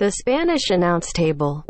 The 0.00 0.10
Spanish 0.10 0.70
announce 0.70 1.12
table. 1.12 1.66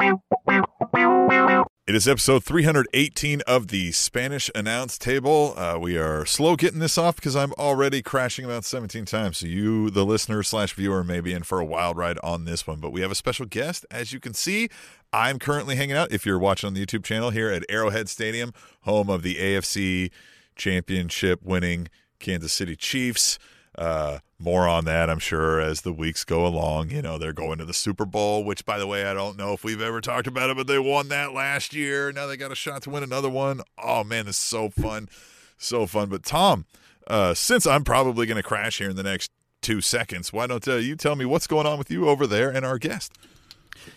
It 1.88 1.96
is 1.96 2.06
episode 2.06 2.44
318 2.44 3.40
of 3.40 3.66
the 3.66 3.90
Spanish 3.90 4.48
announce 4.54 4.96
table. 4.98 5.54
Uh, 5.56 5.76
we 5.80 5.98
are 5.98 6.24
slow 6.24 6.54
getting 6.54 6.78
this 6.78 6.96
off 6.96 7.16
because 7.16 7.34
I'm 7.34 7.52
already 7.54 8.02
crashing 8.02 8.44
about 8.44 8.64
17 8.64 9.04
times. 9.04 9.38
So 9.38 9.48
you, 9.48 9.90
the 9.90 10.06
listener 10.06 10.44
slash 10.44 10.74
viewer, 10.74 11.02
may 11.02 11.20
be 11.20 11.32
in 11.32 11.42
for 11.42 11.58
a 11.58 11.64
wild 11.64 11.96
ride 11.96 12.20
on 12.22 12.44
this 12.44 12.68
one. 12.68 12.78
But 12.78 12.92
we 12.92 13.00
have 13.00 13.10
a 13.10 13.16
special 13.16 13.46
guest. 13.46 13.84
As 13.90 14.12
you 14.12 14.20
can 14.20 14.34
see, 14.34 14.68
I'm 15.12 15.40
currently 15.40 15.74
hanging 15.74 15.96
out, 15.96 16.12
if 16.12 16.24
you're 16.24 16.38
watching 16.38 16.68
on 16.68 16.74
the 16.74 16.86
YouTube 16.86 17.02
channel, 17.02 17.30
here 17.30 17.50
at 17.50 17.64
Arrowhead 17.68 18.08
Stadium, 18.08 18.52
home 18.82 19.10
of 19.10 19.24
the 19.24 19.34
AFC 19.38 20.12
championship 20.54 21.42
winning 21.42 21.88
Kansas 22.20 22.52
City 22.52 22.76
Chiefs. 22.76 23.40
Uh, 23.76 24.18
more 24.38 24.66
on 24.66 24.84
that, 24.86 25.08
I'm 25.08 25.18
sure, 25.18 25.60
as 25.60 25.82
the 25.82 25.92
weeks 25.92 26.24
go 26.24 26.46
along. 26.46 26.90
You 26.90 27.02
know, 27.02 27.18
they're 27.18 27.32
going 27.32 27.58
to 27.58 27.64
the 27.64 27.74
Super 27.74 28.04
Bowl, 28.04 28.42
which, 28.44 28.64
by 28.64 28.78
the 28.78 28.86
way, 28.86 29.04
I 29.04 29.14
don't 29.14 29.36
know 29.36 29.52
if 29.52 29.64
we've 29.64 29.80
ever 29.80 30.00
talked 30.00 30.26
about 30.26 30.50
it, 30.50 30.56
but 30.56 30.66
they 30.66 30.78
won 30.78 31.08
that 31.08 31.32
last 31.32 31.74
year. 31.74 32.10
Now 32.10 32.26
they 32.26 32.36
got 32.36 32.52
a 32.52 32.56
shot 32.56 32.82
to 32.82 32.90
win 32.90 33.02
another 33.02 33.30
one. 33.30 33.60
Oh, 33.82 34.02
man, 34.02 34.26
is 34.26 34.36
so 34.36 34.70
fun. 34.70 35.08
So 35.56 35.86
fun. 35.86 36.08
But, 36.08 36.24
Tom, 36.24 36.64
uh, 37.06 37.34
since 37.34 37.66
I'm 37.66 37.84
probably 37.84 38.26
going 38.26 38.36
to 38.36 38.42
crash 38.42 38.78
here 38.78 38.90
in 38.90 38.96
the 38.96 39.02
next 39.02 39.30
two 39.60 39.80
seconds, 39.80 40.32
why 40.32 40.46
don't 40.46 40.66
uh, 40.66 40.76
you 40.76 40.96
tell 40.96 41.16
me 41.16 41.24
what's 41.24 41.46
going 41.46 41.66
on 41.66 41.78
with 41.78 41.90
you 41.90 42.08
over 42.08 42.26
there 42.26 42.50
and 42.50 42.64
our 42.64 42.78
guest? 42.78 43.12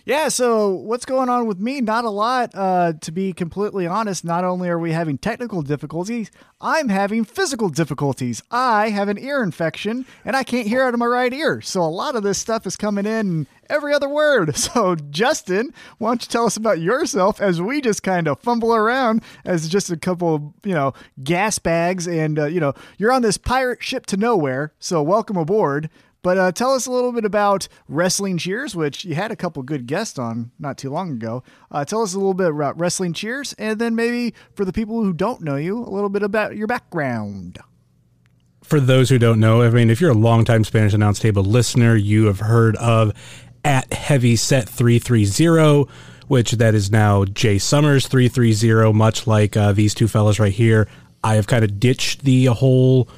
Yeah, 0.06 0.28
so 0.28 0.70
what's 0.70 1.06
going 1.06 1.30
on 1.30 1.46
with 1.46 1.60
me? 1.60 1.82
Not 1.82 2.06
a 2.06 2.10
lot. 2.10 2.52
Uh, 2.54 2.94
to 3.02 3.12
be 3.12 3.34
completely 3.34 3.88
honest, 3.88 4.26
not 4.26 4.44
only 4.44 4.70
are 4.70 4.80
we 4.80 4.92
having 4.92 5.18
technical 5.18 5.62
difficulties, 5.62 6.30
I'm 6.60 6.90
having 6.90 7.24
physical 7.24 7.70
difficulties. 7.70 8.44
I 8.52 8.90
have 8.90 9.10
an 9.10 9.18
ear 9.18 9.44
infection 9.44 10.06
and 10.26 10.36
I 10.36 10.44
can't 10.44 10.68
hear 10.68 10.84
out 10.84 10.94
of 10.94 11.00
my 11.00 11.06
right 11.06 11.34
ear. 11.34 11.62
So 11.62 11.82
a 11.82 11.84
lot 11.84 12.16
of 12.16 12.24
this 12.24 12.38
stuff 12.38 12.66
is 12.66 12.76
coming 12.76 13.06
in 13.06 13.48
every 13.70 13.94
other 13.94 14.10
word. 14.10 14.56
So, 14.64 14.96
Justin, 14.96 15.74
why 15.98 16.12
don't 16.12 16.24
you 16.24 16.30
tell 16.30 16.46
us 16.46 16.56
about 16.56 16.80
yourself 16.80 17.42
as 17.42 17.62
we 17.62 17.82
just 17.82 18.02
kind 18.02 18.28
of 18.28 18.40
fumble 18.40 18.74
around 18.74 19.22
as 19.44 19.68
just 19.68 19.92
a 19.92 19.98
couple 19.98 20.36
of, 20.36 20.42
you 20.64 20.74
know, 20.74 20.94
gas 21.22 21.60
bags 21.60 22.08
and, 22.08 22.40
uh, 22.40 22.46
you 22.46 22.60
know, 22.62 22.74
you're 22.98 23.12
on 23.12 23.22
this 23.24 23.38
pirate 23.38 23.84
ship 23.84 24.06
to 24.08 24.18
nowhere. 24.18 24.74
So, 24.80 25.04
welcome 25.04 25.36
aboard. 25.36 25.90
But 26.24 26.38
uh, 26.38 26.52
tell 26.54 26.74
us 26.74 26.88
a 26.88 26.92
little 26.92 27.12
bit 27.12 27.26
about 27.26 27.68
Wrestling 27.90 28.38
Cheers, 28.38 28.76
which 28.76 29.04
you 29.04 29.14
had 29.14 29.30
a 29.30 29.36
couple 29.36 29.62
good 29.62 29.86
guests 29.86 30.18
on 30.18 30.52
not 30.58 30.78
too 30.78 30.90
long 30.90 31.12
ago. 31.12 31.44
Uh, 31.70 31.84
tell 31.84 32.02
us 32.02 32.14
a 32.14 32.18
little 32.18 32.34
bit 32.34 32.50
about 32.50 32.80
Wrestling 32.80 33.12
Cheers, 33.12 33.54
and 33.60 33.78
then 33.78 33.94
maybe 33.94 34.34
for 34.56 34.64
the 34.64 34.72
people 34.72 35.04
who 35.04 35.12
don't 35.12 35.42
know 35.42 35.58
you, 35.58 35.78
a 35.78 35.92
little 35.92 36.10
bit 36.10 36.24
about 36.24 36.56
your 36.56 36.66
background. 36.66 37.60
For 38.64 38.80
those 38.80 39.10
who 39.10 39.20
don't 39.20 39.42
know, 39.42 39.62
I 39.62 39.70
mean, 39.70 39.90
if 39.90 40.00
you're 40.00 40.12
a 40.12 40.16
longtime 40.16 40.64
Spanish 40.64 40.94
Announce 40.94 41.20
Table 41.20 41.44
listener, 41.44 41.98
you 41.98 42.26
have 42.28 42.40
heard 42.40 42.78
of 42.78 43.14
at 43.66 43.92
Heavy 43.92 44.38
Set 44.38 44.70
330, 44.70 45.92
which 46.30 46.54
that 46.54 46.74
is 46.74 46.90
now 46.90 47.26
Jay 47.26 47.58
Summers 47.58 48.08
330, 48.08 48.94
much 48.94 49.28
like 49.28 49.58
uh, 49.58 49.74
these 49.74 49.94
two 49.94 50.08
fellas 50.08 50.40
right 50.40 50.54
here. 50.54 50.88
I 51.22 51.36
have 51.36 51.48
kind 51.48 51.66
of 51.66 51.82
ditched 51.82 52.24
the 52.24 52.46
whole. 52.46 53.10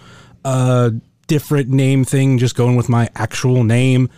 Uh, 0.44 0.92
different 1.28 1.70
name 1.70 2.04
thing, 2.04 2.38
just 2.38 2.56
going 2.56 2.76
with 2.76 2.90
my 2.90 3.09
actual 3.16 3.64
name. 3.64 4.09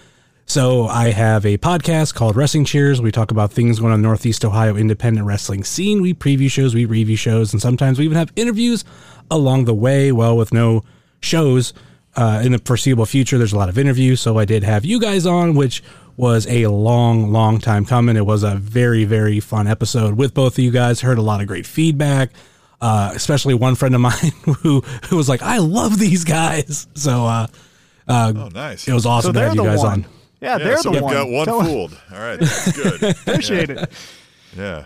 So 0.46 0.88
I 0.88 1.12
have 1.12 1.46
a 1.46 1.58
podcast 1.58 2.16
called 2.16 2.38
Wrestling 2.38 2.64
Cheers. 2.64 3.02
We 3.02 3.12
talk 3.12 3.32
about 3.32 3.52
things 3.52 3.80
going 3.80 3.92
on 3.92 4.02
Northeast 4.02 4.46
Ohio 4.46 4.78
independent 4.78 5.28
wrestling 5.28 5.66
scene. 5.66 6.02
We 6.02 6.14
preview 6.14 6.50
shows, 6.50 6.74
we 6.74 6.86
review 6.86 7.18
shows, 7.18 7.52
and 7.52 7.62
sometimes 7.62 8.00
we 8.00 8.06
even 8.06 8.18
have 8.18 8.32
interviews 8.38 8.86
along 9.30 9.66
the 9.66 9.74
way. 9.74 10.12
Well, 10.14 10.38
with 10.38 10.54
no 10.54 10.86
shows 11.22 11.74
uh, 12.16 12.42
in 12.44 12.54
the 12.54 12.60
foreseeable 12.60 13.06
future, 13.06 13.38
there's 13.38 13.52
a 13.52 13.58
lot 13.58 13.68
of 13.68 13.78
interviews. 13.78 14.22
So 14.22 14.38
I 14.38 14.46
did 14.46 14.64
have 14.64 14.86
you 14.86 15.02
guys 15.02 15.26
on, 15.26 15.54
which 15.54 15.84
was 16.16 16.48
a 16.48 16.68
long, 16.68 17.32
long 17.32 17.60
time 17.60 17.86
coming. 17.86 18.16
It 18.16 18.26
was 18.26 18.44
a 18.44 18.56
very, 18.56 19.04
very 19.04 19.42
fun 19.42 19.68
episode 19.68 20.16
with 20.16 20.34
both 20.34 20.58
of 20.58 20.64
you 20.64 20.72
guys. 20.72 21.02
Heard 21.02 21.18
a 21.18 21.22
lot 21.22 21.42
of 21.42 21.48
great 21.48 21.66
feedback 21.66 22.32
uh, 22.82 23.12
especially 23.16 23.54
one 23.54 23.76
friend 23.76 23.96
of 23.96 24.02
mine 24.02 24.14
who 24.62 24.82
who 25.10 25.18
was 25.18 25.30
like, 25.30 25.42
"I 25.42 25.58
love 25.58 26.00
these 26.00 26.24
guys." 26.24 26.88
So, 26.98 27.26
uh, 27.26 27.48
uh, 28.08 28.34
oh, 28.36 28.50
nice! 28.50 28.88
It 28.88 28.94
was 28.94 29.06
awesome 29.06 29.30
so 29.30 29.40
to 29.40 29.48
have 29.48 29.56
you 29.56 29.64
guys 29.64 29.80
one. 29.80 29.88
on. 29.88 30.06
Yeah, 30.42 30.58
yeah 30.58 30.64
they're 30.64 30.78
so 30.78 30.90
the 30.90 30.94
we've 30.94 31.02
one. 31.04 31.14
got 31.14 31.30
one 31.30 31.46
Tell 31.46 31.64
fooled. 31.64 31.98
All 32.12 32.20
right, 32.20 32.40
good. 32.76 33.04
Appreciate 33.04 33.70
it. 33.70 33.92
Yeah. 34.56 34.86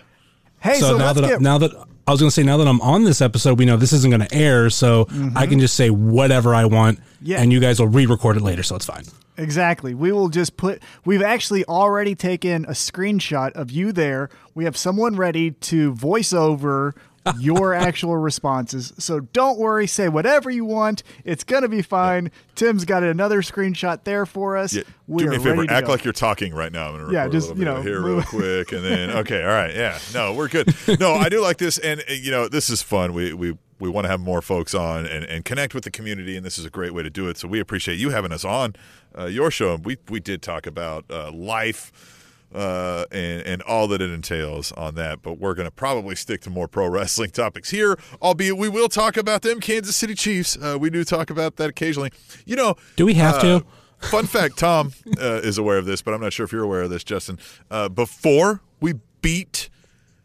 Hey, 0.60 0.74
so, 0.74 0.92
so 0.92 0.98
now 0.98 1.12
that 1.12 1.22
get... 1.22 1.40
now 1.40 1.58
that 1.58 1.72
I 2.06 2.10
was 2.10 2.20
going 2.20 2.28
to 2.28 2.34
say 2.34 2.42
now 2.42 2.56
that 2.58 2.68
I'm 2.68 2.80
on 2.80 3.04
this 3.04 3.20
episode, 3.20 3.58
we 3.58 3.64
know 3.64 3.76
this 3.76 3.92
isn't 3.92 4.10
going 4.10 4.26
to 4.26 4.34
air, 4.34 4.70
so 4.70 5.06
mm-hmm. 5.06 5.36
I 5.36 5.46
can 5.46 5.60
just 5.60 5.74
say 5.74 5.90
whatever 5.90 6.54
I 6.54 6.64
want, 6.64 7.00
yeah. 7.20 7.40
and 7.40 7.52
you 7.52 7.60
guys 7.60 7.80
will 7.80 7.88
re-record 7.88 8.36
it 8.36 8.42
later, 8.42 8.62
so 8.62 8.76
it's 8.76 8.86
fine. 8.86 9.04
Exactly. 9.36 9.94
We 9.94 10.12
will 10.12 10.28
just 10.28 10.56
put. 10.56 10.82
We've 11.04 11.22
actually 11.22 11.64
already 11.64 12.14
taken 12.14 12.64
a 12.66 12.72
screenshot 12.72 13.52
of 13.52 13.70
you 13.70 13.92
there. 13.92 14.28
We 14.54 14.64
have 14.64 14.76
someone 14.76 15.16
ready 15.16 15.52
to 15.52 15.94
voice 15.94 16.32
over 16.32 16.94
your 17.38 17.74
actual 17.74 18.16
responses. 18.16 18.92
So 18.98 19.20
don't 19.20 19.58
worry, 19.58 19.86
say 19.86 20.08
whatever 20.08 20.50
you 20.50 20.64
want. 20.64 21.02
It's 21.24 21.44
going 21.44 21.62
to 21.62 21.68
be 21.68 21.82
fine. 21.82 22.30
Tim's 22.54 22.84
got 22.84 23.02
another 23.02 23.42
screenshot 23.42 24.04
there 24.04 24.26
for 24.26 24.56
us. 24.56 24.74
Yeah, 24.74 24.82
do 25.08 25.28
me 25.28 25.36
a 25.36 25.40
favor, 25.40 25.66
act 25.68 25.88
like 25.88 26.04
you're 26.04 26.12
talking 26.12 26.54
right 26.54 26.72
now. 26.72 26.88
I'm 26.88 26.96
going 26.96 27.06
to 27.08 27.12
yeah, 27.12 27.28
just, 27.28 27.56
you 27.56 27.64
know, 27.64 27.82
here 27.82 28.00
real 28.00 28.22
quick 28.22 28.72
and 28.72 28.84
then 28.84 29.10
okay, 29.18 29.42
all 29.42 29.48
right. 29.48 29.74
Yeah. 29.74 29.98
No, 30.14 30.34
we're 30.34 30.48
good. 30.48 30.74
No, 31.00 31.14
I 31.14 31.28
do 31.28 31.40
like 31.40 31.58
this 31.58 31.78
and 31.78 32.02
you 32.08 32.30
know, 32.30 32.48
this 32.48 32.70
is 32.70 32.82
fun. 32.82 33.12
We 33.14 33.32
we 33.32 33.56
we 33.82 33.88
want 33.88 34.04
to 34.04 34.08
have 34.08 34.20
more 34.20 34.40
folks 34.40 34.74
on 34.74 35.06
and, 35.06 35.24
and 35.24 35.44
connect 35.44 35.74
with 35.74 35.82
the 35.82 35.90
community, 35.90 36.36
and 36.36 36.46
this 36.46 36.56
is 36.56 36.64
a 36.64 36.70
great 36.70 36.94
way 36.94 37.02
to 37.02 37.10
do 37.10 37.28
it. 37.28 37.36
So 37.36 37.48
we 37.48 37.58
appreciate 37.58 37.98
you 37.98 38.10
having 38.10 38.30
us 38.30 38.44
on 38.44 38.76
uh, 39.18 39.24
your 39.24 39.50
show. 39.50 39.76
We 39.76 39.98
we 40.08 40.20
did 40.20 40.40
talk 40.40 40.66
about 40.66 41.04
uh, 41.10 41.32
life 41.32 42.21
uh, 42.54 43.04
and, 43.10 43.42
and 43.42 43.62
all 43.62 43.88
that 43.88 44.00
it 44.00 44.10
entails 44.10 44.72
on 44.72 44.94
that. 44.96 45.22
But 45.22 45.38
we're 45.38 45.54
going 45.54 45.66
to 45.66 45.74
probably 45.74 46.14
stick 46.14 46.40
to 46.42 46.50
more 46.50 46.68
pro 46.68 46.88
wrestling 46.88 47.30
topics 47.30 47.70
here, 47.70 47.98
albeit 48.20 48.56
we 48.56 48.68
will 48.68 48.88
talk 48.88 49.16
about 49.16 49.42
them 49.42 49.60
Kansas 49.60 49.96
City 49.96 50.14
Chiefs. 50.14 50.56
Uh, 50.60 50.76
we 50.80 50.90
do 50.90 51.04
talk 51.04 51.30
about 51.30 51.56
that 51.56 51.70
occasionally. 51.70 52.10
You 52.44 52.56
know, 52.56 52.76
do 52.96 53.06
we 53.06 53.14
have 53.14 53.36
uh, 53.36 53.40
to? 53.40 53.66
fun 54.02 54.26
fact 54.26 54.58
Tom 54.58 54.92
uh, 55.20 55.40
is 55.42 55.58
aware 55.58 55.78
of 55.78 55.86
this, 55.86 56.02
but 56.02 56.14
I'm 56.14 56.20
not 56.20 56.32
sure 56.32 56.44
if 56.44 56.52
you're 56.52 56.64
aware 56.64 56.82
of 56.82 56.90
this, 56.90 57.04
Justin. 57.04 57.38
Uh, 57.70 57.88
before 57.88 58.60
we 58.80 58.94
beat 59.20 59.70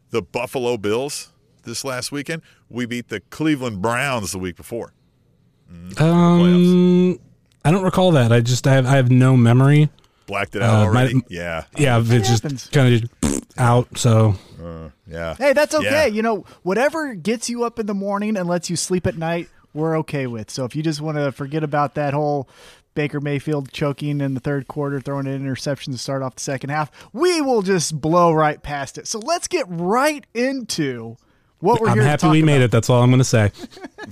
the 0.09 0.21
Buffalo 0.21 0.77
Bills 0.77 1.31
this 1.63 1.83
last 1.85 2.11
weekend, 2.11 2.41
we 2.69 2.85
beat 2.85 3.09
the 3.09 3.19
Cleveland 3.19 3.81
Browns 3.81 4.31
the 4.31 4.39
week 4.39 4.55
before. 4.55 4.93
Mm, 5.71 6.01
um, 6.01 7.19
I 7.63 7.71
don't 7.71 7.83
recall 7.83 8.11
that. 8.11 8.31
I 8.31 8.39
just 8.39 8.65
I 8.65 8.73
have, 8.73 8.85
I 8.85 8.95
have 8.95 9.11
no 9.11 9.35
memory 9.35 9.89
blacked 10.27 10.55
it 10.55 10.61
out 10.61 10.75
uh, 10.75 10.83
already. 10.83 11.15
My, 11.15 11.21
yeah, 11.29 11.63
yeah, 11.77 11.99
it 11.99 12.11
it's 12.11 12.29
just 12.29 12.71
kind 12.71 13.03
of 13.03 13.41
out. 13.57 13.97
So 13.97 14.35
uh, 14.63 14.89
yeah, 15.07 15.35
hey, 15.35 15.53
that's 15.53 15.73
okay. 15.73 15.85
Yeah. 15.85 16.05
You 16.05 16.21
know, 16.21 16.45
whatever 16.61 17.15
gets 17.15 17.49
you 17.49 17.63
up 17.63 17.79
in 17.79 17.87
the 17.87 17.95
morning 17.95 18.37
and 18.37 18.47
lets 18.47 18.69
you 18.69 18.75
sleep 18.75 19.07
at 19.07 19.17
night, 19.17 19.49
we're 19.73 19.97
okay 19.99 20.27
with. 20.27 20.51
So 20.51 20.65
if 20.65 20.75
you 20.75 20.83
just 20.83 21.01
want 21.01 21.17
to 21.17 21.31
forget 21.31 21.63
about 21.63 21.95
that 21.95 22.13
whole 22.13 22.47
Baker 22.93 23.21
Mayfield 23.21 23.71
choking 23.71 24.21
in 24.21 24.33
the 24.33 24.39
third 24.39 24.67
quarter, 24.67 24.99
throwing 24.99 25.27
an 25.27 25.35
interception 25.35 25.93
to 25.93 25.99
start 25.99 26.23
off 26.23 26.35
the 26.35 26.41
second 26.41 26.71
half, 26.71 26.91
we 27.13 27.41
will 27.41 27.61
just 27.61 27.99
blow 28.01 28.31
right 28.31 28.61
past 28.61 28.97
it. 28.97 29.07
So 29.07 29.19
let's 29.19 29.47
get 29.47 29.65
right 29.69 30.25
into 30.33 31.15
what 31.59 31.79
we're 31.79 31.89
I'm 31.89 31.93
here. 31.93 32.03
I'm 32.03 32.09
happy 32.09 32.27
we 32.29 32.41
made 32.41 32.61
it. 32.61 32.71
That's 32.71 32.89
all 32.89 33.01
I'm 33.03 33.09
going 33.09 33.19
to 33.19 33.23
say. 33.23 33.51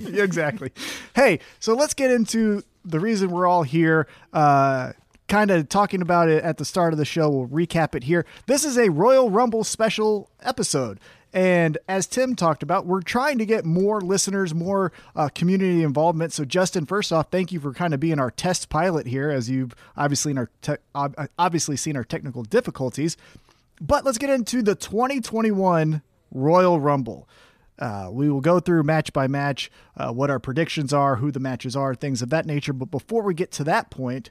exactly. 0.00 0.70
Hey, 1.14 1.40
so 1.58 1.74
let's 1.74 1.94
get 1.94 2.10
into 2.10 2.62
the 2.84 3.00
reason 3.00 3.30
we're 3.30 3.46
all 3.46 3.64
here. 3.64 4.06
Uh, 4.32 4.92
kind 5.28 5.50
of 5.50 5.68
talking 5.68 6.02
about 6.02 6.28
it 6.28 6.42
at 6.42 6.58
the 6.58 6.64
start 6.64 6.92
of 6.92 6.98
the 6.98 7.04
show. 7.04 7.28
We'll 7.28 7.48
recap 7.48 7.94
it 7.94 8.04
here. 8.04 8.24
This 8.46 8.64
is 8.64 8.78
a 8.78 8.90
Royal 8.90 9.30
Rumble 9.30 9.64
special 9.64 10.30
episode. 10.40 11.00
And 11.32 11.76
as 11.86 12.06
Tim 12.06 12.34
talked 12.34 12.62
about, 12.62 12.86
we're 12.86 13.02
trying 13.02 13.36
to 13.38 13.44
get 13.46 13.64
more 13.64 14.00
listeners, 14.00 14.54
more 14.54 14.90
uh, 15.14 15.28
community 15.28 15.82
involvement. 15.82 16.32
So, 16.32 16.44
Justin, 16.46 16.86
first 16.86 17.12
off, 17.12 17.30
thank 17.30 17.52
you 17.52 17.60
for 17.60 17.74
kind 17.74 17.92
of 17.92 18.00
being 18.00 18.18
our 18.18 18.30
test 18.30 18.70
pilot 18.70 19.06
here, 19.06 19.30
as 19.30 19.50
you've 19.50 19.74
obviously 19.96 20.30
in 20.30 20.38
our 20.38 20.50
te- 20.62 20.76
obviously 21.38 21.76
seen 21.76 21.96
our 21.96 22.04
technical 22.04 22.42
difficulties. 22.42 23.18
But 23.80 24.04
let's 24.04 24.16
get 24.16 24.30
into 24.30 24.62
the 24.62 24.74
2021 24.74 26.00
Royal 26.30 26.80
Rumble. 26.80 27.28
Uh, 27.78 28.08
we 28.10 28.30
will 28.30 28.40
go 28.40 28.58
through 28.58 28.82
match 28.84 29.12
by 29.12 29.26
match 29.26 29.70
uh, 29.96 30.10
what 30.10 30.30
our 30.30 30.38
predictions 30.38 30.94
are, 30.94 31.16
who 31.16 31.30
the 31.30 31.40
matches 31.40 31.76
are, 31.76 31.94
things 31.94 32.22
of 32.22 32.30
that 32.30 32.46
nature. 32.46 32.72
But 32.72 32.90
before 32.90 33.22
we 33.22 33.34
get 33.34 33.50
to 33.52 33.64
that 33.64 33.90
point, 33.90 34.30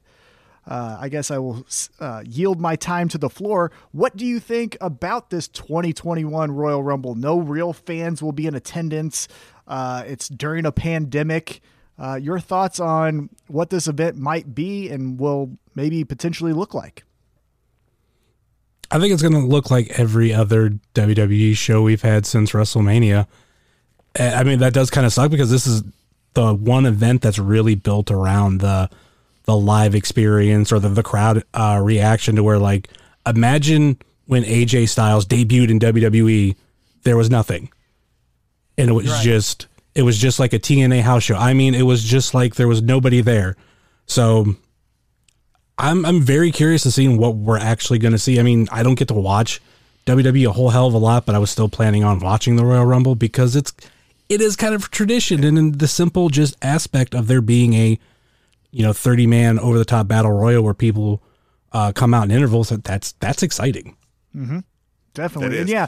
uh, 0.68 0.98
I 1.00 1.10
guess 1.10 1.30
I 1.30 1.38
will 1.38 1.66
uh, 2.00 2.24
yield 2.26 2.60
my 2.60 2.76
time 2.76 3.08
to 3.10 3.18
the 3.18 3.30
floor. 3.30 3.72
What 3.92 4.18
do 4.18 4.26
you 4.26 4.40
think 4.40 4.78
about 4.82 5.30
this 5.30 5.48
2021 5.48 6.52
Royal 6.52 6.82
Rumble? 6.82 7.16
No 7.16 7.38
real 7.38 7.72
fans 7.74 8.24
will 8.24 8.32
be 8.32 8.48
in 8.48 8.56
attendance. 8.56 9.28
Uh, 9.68 10.04
it's 10.08 10.28
during 10.28 10.66
a 10.66 10.72
pandemic. 10.72 11.62
Uh, 11.98 12.16
your 12.16 12.40
thoughts 12.40 12.80
on 12.80 13.30
what 13.48 13.70
this 13.70 13.88
event 13.88 14.18
might 14.18 14.54
be 14.56 14.90
and 14.90 15.20
will 15.20 15.58
maybe 15.76 16.04
potentially 16.04 16.52
look 16.52 16.74
like? 16.74 17.04
I 18.92 19.00
think 19.00 19.14
it's 19.14 19.22
going 19.22 19.34
to 19.34 19.40
look 19.40 19.72
like 19.72 20.00
every 20.00 20.34
other 20.34 20.72
WWE 20.94 21.56
show 21.56 21.82
we've 21.82 22.02
had 22.02 22.26
since 22.26 22.52
WrestleMania. 22.52 23.28
I 24.18 24.44
mean, 24.44 24.60
that 24.60 24.74
does 24.74 24.90
kind 24.90 25.06
of 25.06 25.14
suck 25.14 25.32
because 25.32 25.52
this 25.52 25.68
is 25.68 25.84
the 26.34 26.54
one 26.54 26.86
event 26.86 27.22
that's 27.22 27.40
really 27.40 27.76
built 27.76 28.12
around 28.12 28.60
the 28.60 28.90
the 29.46 29.56
live 29.56 29.96
experience 29.96 30.72
or 30.72 30.80
the, 30.80 30.90
the 30.90 31.04
crowd 31.04 31.44
uh, 31.54 31.80
reaction 31.84 32.36
to 32.36 32.44
where 32.44 32.60
like 32.60 32.90
imagine 33.26 33.98
when 34.26 34.44
AJ 34.44 34.90
Styles 34.90 35.26
debuted 35.26 35.70
in 35.70 35.80
WWE, 35.80 36.56
there 37.04 37.16
was 37.18 37.30
nothing. 37.30 37.70
And 38.78 38.90
it 38.90 38.94
was 38.94 39.08
Right. 39.08 39.24
just 39.24 39.68
it 39.94 40.02
was 40.02 40.18
just 40.18 40.40
like 40.40 40.52
a 40.54 40.60
TNA 40.60 41.02
house 41.02 41.24
show. 41.24 41.36
I 41.36 41.54
mean, 41.54 41.74
it 41.76 41.84
was 41.84 42.04
just 42.04 42.34
like 42.34 42.56
there 42.56 42.68
was 42.68 42.82
nobody 42.82 43.22
there. 43.22 43.56
So 44.08 44.56
I'm 45.78 46.06
I'm 46.06 46.22
very 46.22 46.52
curious 46.52 46.84
to 46.84 46.92
see 46.92 47.08
what 47.08 47.36
we're 47.36 47.58
actually 47.58 48.00
going 48.00 48.12
to 48.14 48.20
see. 48.20 48.40
I 48.40 48.44
mean, 48.44 48.68
I 48.72 48.84
don't 48.84 48.96
get 48.96 49.08
to 49.10 49.14
watch 49.14 49.62
WWE 50.06 50.48
a 50.48 50.52
whole 50.52 50.70
hell 50.70 50.88
of 50.88 50.94
a 50.94 50.98
lot, 50.98 51.26
but 51.26 51.36
I 51.36 51.40
was 51.40 51.50
still 51.52 51.70
planning 51.70 52.04
on 52.04 52.20
watching 52.20 52.56
the 52.56 52.66
Royal 52.66 52.86
Rumble 52.86 53.16
because 53.16 53.56
it's 53.56 53.74
it 54.30 54.42
is 54.42 54.56
kind 54.56 54.74
of 54.74 54.90
tradition 54.92 55.44
and 55.44 55.58
in 55.58 55.72
the 55.74 55.88
simple 55.88 56.30
just 56.30 56.56
aspect 56.62 57.14
of 57.14 57.28
there 57.28 57.42
being 57.42 57.74
a 57.74 58.00
you 58.76 58.84
know 58.84 58.92
30 58.92 59.26
man 59.26 59.58
over 59.58 59.78
the 59.78 59.86
top 59.86 60.10
battle 60.10 60.34
royal 60.34 60.62
where 60.62 60.74
people 60.74 61.24
uh, 61.72 61.94
come 61.94 62.14
out 62.14 62.26
in 62.26 62.32
intervals 62.32 62.70
that's 62.70 63.14
that's 63.14 63.42
exciting. 63.42 63.96
Definitely. 65.14 65.56
That 65.56 65.62
And 65.62 65.70
yeah, 65.70 65.88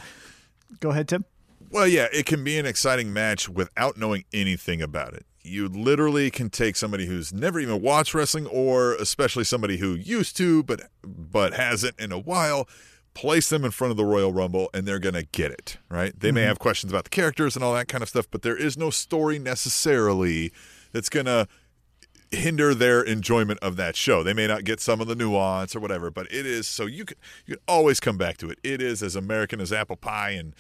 go 0.80 0.92
ahead, 0.92 1.10
Tim. 1.10 1.26
Well, 1.70 1.86
yeah, 1.86 2.08
it 2.14 2.26
can 2.26 2.46
be 2.46 2.58
an 2.58 2.66
exciting 2.66 3.12
match 3.12 3.50
without 3.50 3.98
knowing 3.98 4.24
anything 4.34 4.82
about 4.82 5.14
it. 5.14 5.26
You 5.44 5.68
literally 5.68 6.32
can 6.32 6.50
take 6.50 6.78
somebody 6.78 7.08
who's 7.08 7.34
never 7.34 7.60
even 7.60 7.82
watched 7.82 8.14
wrestling, 8.14 8.48
or 8.48 8.94
especially 8.96 9.44
somebody 9.44 9.78
who 9.78 9.94
used 9.94 10.38
to 10.38 10.64
but 10.64 10.84
but 11.04 11.56
hasn't 11.56 12.00
in 12.00 12.14
a 12.14 12.20
while, 12.20 12.70
place 13.14 13.50
them 13.50 13.66
in 13.66 13.72
front 13.72 13.92
of 13.92 13.98
the 13.98 14.06
Royal 14.06 14.32
Rumble, 14.32 14.70
and 14.74 14.88
they're 14.88 14.98
gonna 14.98 15.24
get 15.24 15.52
it. 15.52 15.78
Right? 15.90 16.18
They 16.18 16.32
may 16.32 16.44
have 16.44 16.58
questions 16.58 16.94
about 16.94 17.04
the 17.04 17.10
characters 17.10 17.58
and 17.58 17.66
all 17.66 17.74
that 17.74 17.90
kind 17.90 18.02
of 18.02 18.08
stuff, 18.08 18.28
but 18.32 18.44
there 18.44 18.56
is 18.56 18.78
no 18.78 18.92
story 18.92 19.40
necessarily 19.40 20.54
that's 20.94 21.10
gonna 21.10 21.50
hinder 22.32 22.74
their 22.74 23.02
enjoyment 23.02 23.60
of 23.62 23.76
that 23.78 23.96
show. 23.96 24.24
They 24.24 24.34
may 24.34 24.48
not 24.48 24.64
get 24.64 24.80
some 24.80 25.02
of 25.02 25.08
the 25.08 25.16
nuance 25.16 25.76
or 25.76 25.80
whatever, 25.80 26.12
but 26.12 26.26
it 26.32 26.46
is 26.46 26.68
so 26.68 26.86
you 26.86 27.06
can 27.06 27.18
you 27.46 27.56
can 27.56 27.64
always 27.68 28.00
come 28.00 28.18
back 28.18 28.38
to 28.38 28.50
it. 28.50 28.60
It 28.64 28.82
is 28.82 29.02
as 29.02 29.16
American 29.16 29.62
as 29.62 29.72
apple 29.72 29.96
pie 29.96 30.32
and 30.32 30.54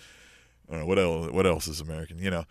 I 0.69 0.73
don't 0.73 0.81
know 0.81 0.85
what 0.87 0.99
else. 0.99 1.31
What 1.31 1.45
else 1.45 1.67
is 1.67 1.81
American? 1.81 2.19
You 2.19 2.29
know, 2.29 2.43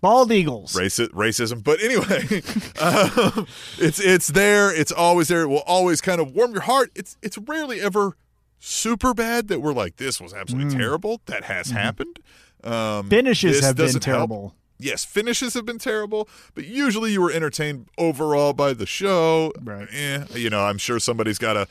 Bald 0.00 0.30
Eagles. 0.30 0.74
raci- 0.74 1.08
racism. 1.08 1.62
But 1.64 1.80
anyway, 1.82 2.42
um, 2.80 3.46
it's 3.78 3.98
it's 3.98 4.28
there. 4.28 4.74
It's 4.74 4.92
always 4.92 5.28
there. 5.28 5.42
It 5.42 5.48
will 5.48 5.64
always 5.66 6.00
kind 6.00 6.20
of 6.20 6.32
warm 6.32 6.52
your 6.52 6.62
heart. 6.62 6.90
It's 6.94 7.16
it's 7.22 7.38
rarely 7.38 7.80
ever 7.80 8.16
super 8.58 9.14
bad 9.14 9.48
that 9.48 9.60
we're 9.60 9.72
like 9.72 9.96
this 9.96 10.20
was 10.20 10.34
absolutely 10.34 10.76
terrible. 10.76 11.20
That 11.26 11.44
has 11.44 11.70
happened. 11.70 12.18
Um, 12.64 13.08
Finishes 13.08 13.60
have 13.60 13.76
been 13.76 13.86
doesn't 13.86 14.04
help. 14.04 14.54
Yes, 14.78 15.04
finishes 15.04 15.54
have 15.54 15.64
been 15.64 15.78
terrible, 15.78 16.28
but 16.54 16.64
usually 16.66 17.12
you 17.12 17.20
were 17.22 17.32
entertained 17.32 17.88
overall 17.96 18.52
by 18.52 18.72
the 18.74 18.86
show. 18.86 19.52
Right. 19.62 19.88
Eh, 19.90 20.24
you 20.34 20.50
know, 20.50 20.60
I'm 20.64 20.78
sure 20.78 20.98
somebody's 21.00 21.38
got 21.38 21.56
a 21.56 21.66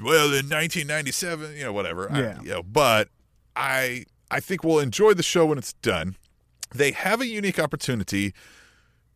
well 0.00 0.26
in 0.26 0.48
1997, 0.48 1.56
you 1.56 1.64
know, 1.64 1.72
whatever. 1.72 2.10
I- 2.12 2.20
Yeah. 2.20 2.40
you 2.42 2.48
know, 2.50 2.62
but 2.62 3.08
I 3.56 4.04
I 4.30 4.38
think 4.38 4.62
we'll 4.62 4.78
enjoy 4.78 5.14
the 5.14 5.24
show 5.24 5.46
when 5.46 5.58
it's 5.58 5.72
done. 5.72 6.16
They 6.72 6.92
have 6.92 7.20
a 7.20 7.26
unique 7.26 7.58
opportunity 7.58 8.32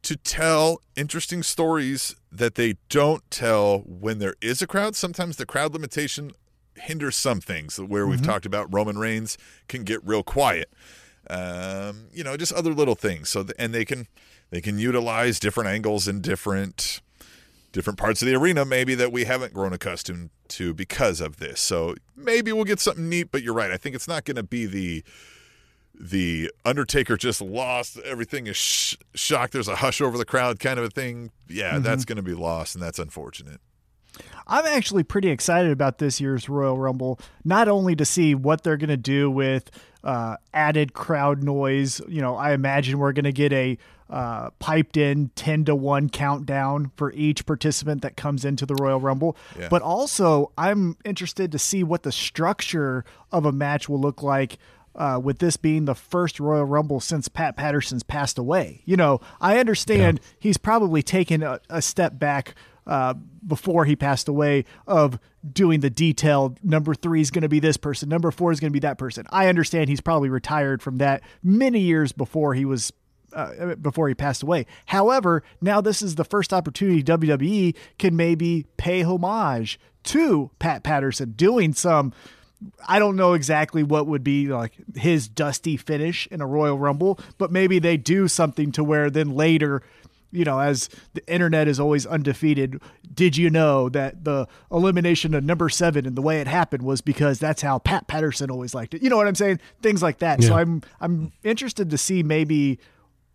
to 0.03 0.17
tell 0.17 0.81
interesting 0.97 1.43
stories 1.45 2.17
that 2.33 2.57
they 2.57 2.75
don't 2.89 3.23
tell 3.31 3.79
when 3.87 4.19
there 4.19 4.35
is 4.41 4.61
a 4.61 4.67
crowd. 4.67 4.97
Sometimes 4.97 5.37
the 5.37 5.47
crowd 5.47 5.73
limitation 5.73 6.33
hinders 6.77 7.15
some 7.17 7.41
things 7.41 7.79
where 7.79 8.05
we've 8.09 8.21
talked 8.21 8.45
about 8.45 8.75
Roman 8.75 8.99
Reigns 8.99 9.39
can 9.69 9.85
get 9.85 10.05
real 10.05 10.25
quiet. 10.25 10.69
Um, 11.31 12.09
you 12.13 12.23
know, 12.23 12.37
just 12.37 12.53
other 12.53 12.73
little 12.73 12.95
things. 12.95 13.29
So 13.29 13.43
th- 13.43 13.55
and 13.59 13.75
they 13.75 13.85
can 13.85 14.07
they 14.51 14.61
can 14.61 14.79
utilize 14.79 15.39
different 15.39 15.71
angles 15.71 16.07
and 16.07 16.23
different 16.23 17.01
different 17.73 17.99
parts 17.99 18.23
of 18.23 18.29
the 18.29 18.35
arena 18.35 18.65
maybe 18.65 18.95
that 18.95 19.11
we 19.11 19.25
haven't 19.25 19.53
grown 19.53 19.73
accustomed 19.73 20.31
to 20.47 20.73
because 20.73 21.21
of 21.21 21.39
this. 21.39 21.61
So 21.61 21.97
maybe 22.17 22.53
we'll 22.53 22.65
get 22.65 22.79
something 22.79 23.09
neat, 23.09 23.33
but 23.33 23.43
you're 23.43 23.55
right. 23.55 23.71
I 23.71 23.77
think 23.77 23.97
it's 23.97 24.07
not 24.07 24.25
going 24.25 24.37
to 24.37 24.43
be 24.43 24.67
the 24.67 25.05
the 25.99 26.51
Undertaker 26.65 27.17
just 27.17 27.41
lost. 27.41 27.99
Everything 27.99 28.47
is 28.47 28.57
sh- 28.57 28.97
shocked. 29.15 29.53
There's 29.53 29.69
a 29.69 29.77
hush 29.77 30.01
over 30.01 30.19
the 30.19 30.25
crowd 30.25 30.59
kind 30.59 30.79
of 30.79 30.85
a 30.85 30.91
thing. 30.91 31.31
Yeah, 31.49 31.79
that's 31.79 32.05
going 32.05 32.17
to 32.17 32.23
be 32.23 32.35
lost, 32.35 32.75
and 32.75 32.83
that's 32.83 32.99
unfortunate. 32.99 33.61
I'm 34.47 34.67
actually 34.67 35.05
pretty 35.05 35.31
excited 35.31 35.71
about 35.73 35.99
this 35.99 36.21
year's 36.21 36.49
Royal 36.49 36.77
Rumble, 36.79 37.19
not 37.45 37.69
only 37.69 37.97
to 37.97 38.05
see 38.05 38.35
what 38.35 38.63
they're 38.63 38.77
going 38.77 38.91
to 38.91 38.97
do 38.97 39.31
with 39.31 39.71
uh, 40.05 40.37
added 40.53 40.93
crowd 40.93 41.43
noise. 41.43 42.01
You 42.07 42.21
know, 42.21 42.37
I 42.37 42.53
imagine 42.53 42.99
we're 42.99 43.13
going 43.13 43.25
to 43.25 43.33
get 43.33 43.53
a 43.53 43.79
uh, 44.11 44.51
piped 44.59 44.97
in 44.97 45.31
10 45.35 45.65
to 45.65 45.75
1 45.75 46.11
countdown 46.11 46.93
for 46.95 47.13
each 47.15 47.47
participant 47.47 48.03
that 48.03 48.17
comes 48.17 48.45
into 48.45 48.67
the 48.67 48.75
Royal 48.75 49.01
Rumble. 49.01 49.37
Yeah. 49.59 49.69
But 49.69 49.83
also, 49.83 50.53
I'm 50.59 50.97
interested 51.05 51.51
to 51.53 51.59
see 51.59 51.83
what 51.83 52.03
the 52.03 52.13
structure 52.13 53.05
of 53.33 53.47
a 53.47 53.53
match 53.53 53.89
will 53.89 54.01
look 54.01 54.23
like. 54.23 54.59
Uh, 54.97 55.21
with 55.21 55.41
this 55.41 55.57
being 55.57 55.87
the 55.87 55.95
first 55.97 56.39
Royal 56.39 56.65
Rumble 56.65 57.01
since 57.01 57.27
Pat 57.27 57.57
Patterson's 57.57 58.05
passed 58.05 58.39
away, 58.39 58.81
you 58.85 58.97
know, 58.97 59.21
I 59.41 59.59
understand 59.59 60.21
he's 60.39 60.57
probably 60.57 61.03
taken 61.03 61.43
a, 61.43 61.59
a 61.69 61.83
step 61.83 62.17
back 62.17 62.55
uh, 62.87 63.15
before 63.45 63.87
he 63.87 63.97
passed 63.97 64.29
away 64.29 64.65
of 64.87 65.19
doing 65.53 65.81
the 65.81 65.91
detailed 65.91 66.59
number 66.65 66.95
three 66.95 67.21
is 67.21 67.31
going 67.31 67.43
to 67.43 67.49
be 67.49 67.61
this 67.61 67.77
person, 67.77 68.09
number 68.09 68.31
four 68.31 68.53
is 68.53 68.61
going 68.61 68.71
to 68.71 68.73
be 68.73 68.81
that 68.81 68.99
person. 68.99 69.27
I 69.31 69.49
understand 69.49 69.89
he's 69.89 70.01
probably 70.01 70.29
retired 70.29 70.83
from 70.83 70.99
that 70.99 71.23
many 71.43 71.81
years 71.81 72.13
before 72.13 72.55
he 72.55 72.65
was. 72.65 72.93
Uh, 73.33 73.75
before 73.75 74.07
he 74.07 74.15
passed 74.15 74.45
away. 74.45 74.65
However, 74.87 75.43
now 75.61 75.81
this 75.81 76.03
is 76.03 76.15
the 76.15 76.25
first 76.25 76.53
opportunity 76.53 77.03
WWE 77.03 77.75
can 77.99 78.15
maybe 78.15 78.65
pay 78.77 79.03
homage 79.03 79.81
to 80.05 80.53
Pat 80.61 80.85
Patterson 80.85 81.33
doing 81.33 81.73
some 81.73 82.13
I 82.87 82.99
don't 82.99 83.17
know 83.17 83.35
exactly 83.35 83.83
what 83.83 84.07
would 84.07 84.25
be 84.25 84.49
like 84.49 84.73
his 84.95 85.29
dusty 85.29 85.77
finish 85.77 86.27
in 86.29 86.41
a 86.41 86.47
Royal 86.47 86.79
Rumble, 86.79 87.19
but 87.39 87.53
maybe 87.53 87.79
they 87.79 87.97
do 87.97 88.29
something 88.29 88.73
to 88.73 88.85
where 88.85 89.11
then 89.11 89.35
later, 89.35 89.83
you 90.35 90.45
know, 90.45 90.59
as 90.59 90.89
the 91.15 91.27
internet 91.33 91.69
is 91.69 91.79
always 91.79 92.07
undefeated, 92.07 92.81
did 93.13 93.37
you 93.37 93.51
know 93.51 93.89
that 93.91 94.25
the 94.25 94.47
elimination 94.71 95.35
of 95.35 95.45
number 95.45 95.69
seven 95.69 96.07
and 96.07 96.17
the 96.17 96.23
way 96.23 96.41
it 96.41 96.47
happened 96.47 96.83
was 96.83 97.01
because 97.01 97.39
that's 97.39 97.63
how 97.63 97.79
Pat 97.79 98.07
Patterson 98.09 98.51
always 98.51 98.75
liked 98.75 98.95
it? 98.95 99.03
You 99.03 99.11
know 99.11 99.17
what 99.17 99.27
I'm 99.27 99.35
saying? 99.35 99.61
Things 99.83 100.03
like 100.03 100.19
that. 100.19 100.43
So 100.43 100.55
I'm 100.55 100.83
I'm 101.01 101.33
interested 101.43 101.91
to 101.91 101.99
see 101.99 102.23
maybe 102.23 102.79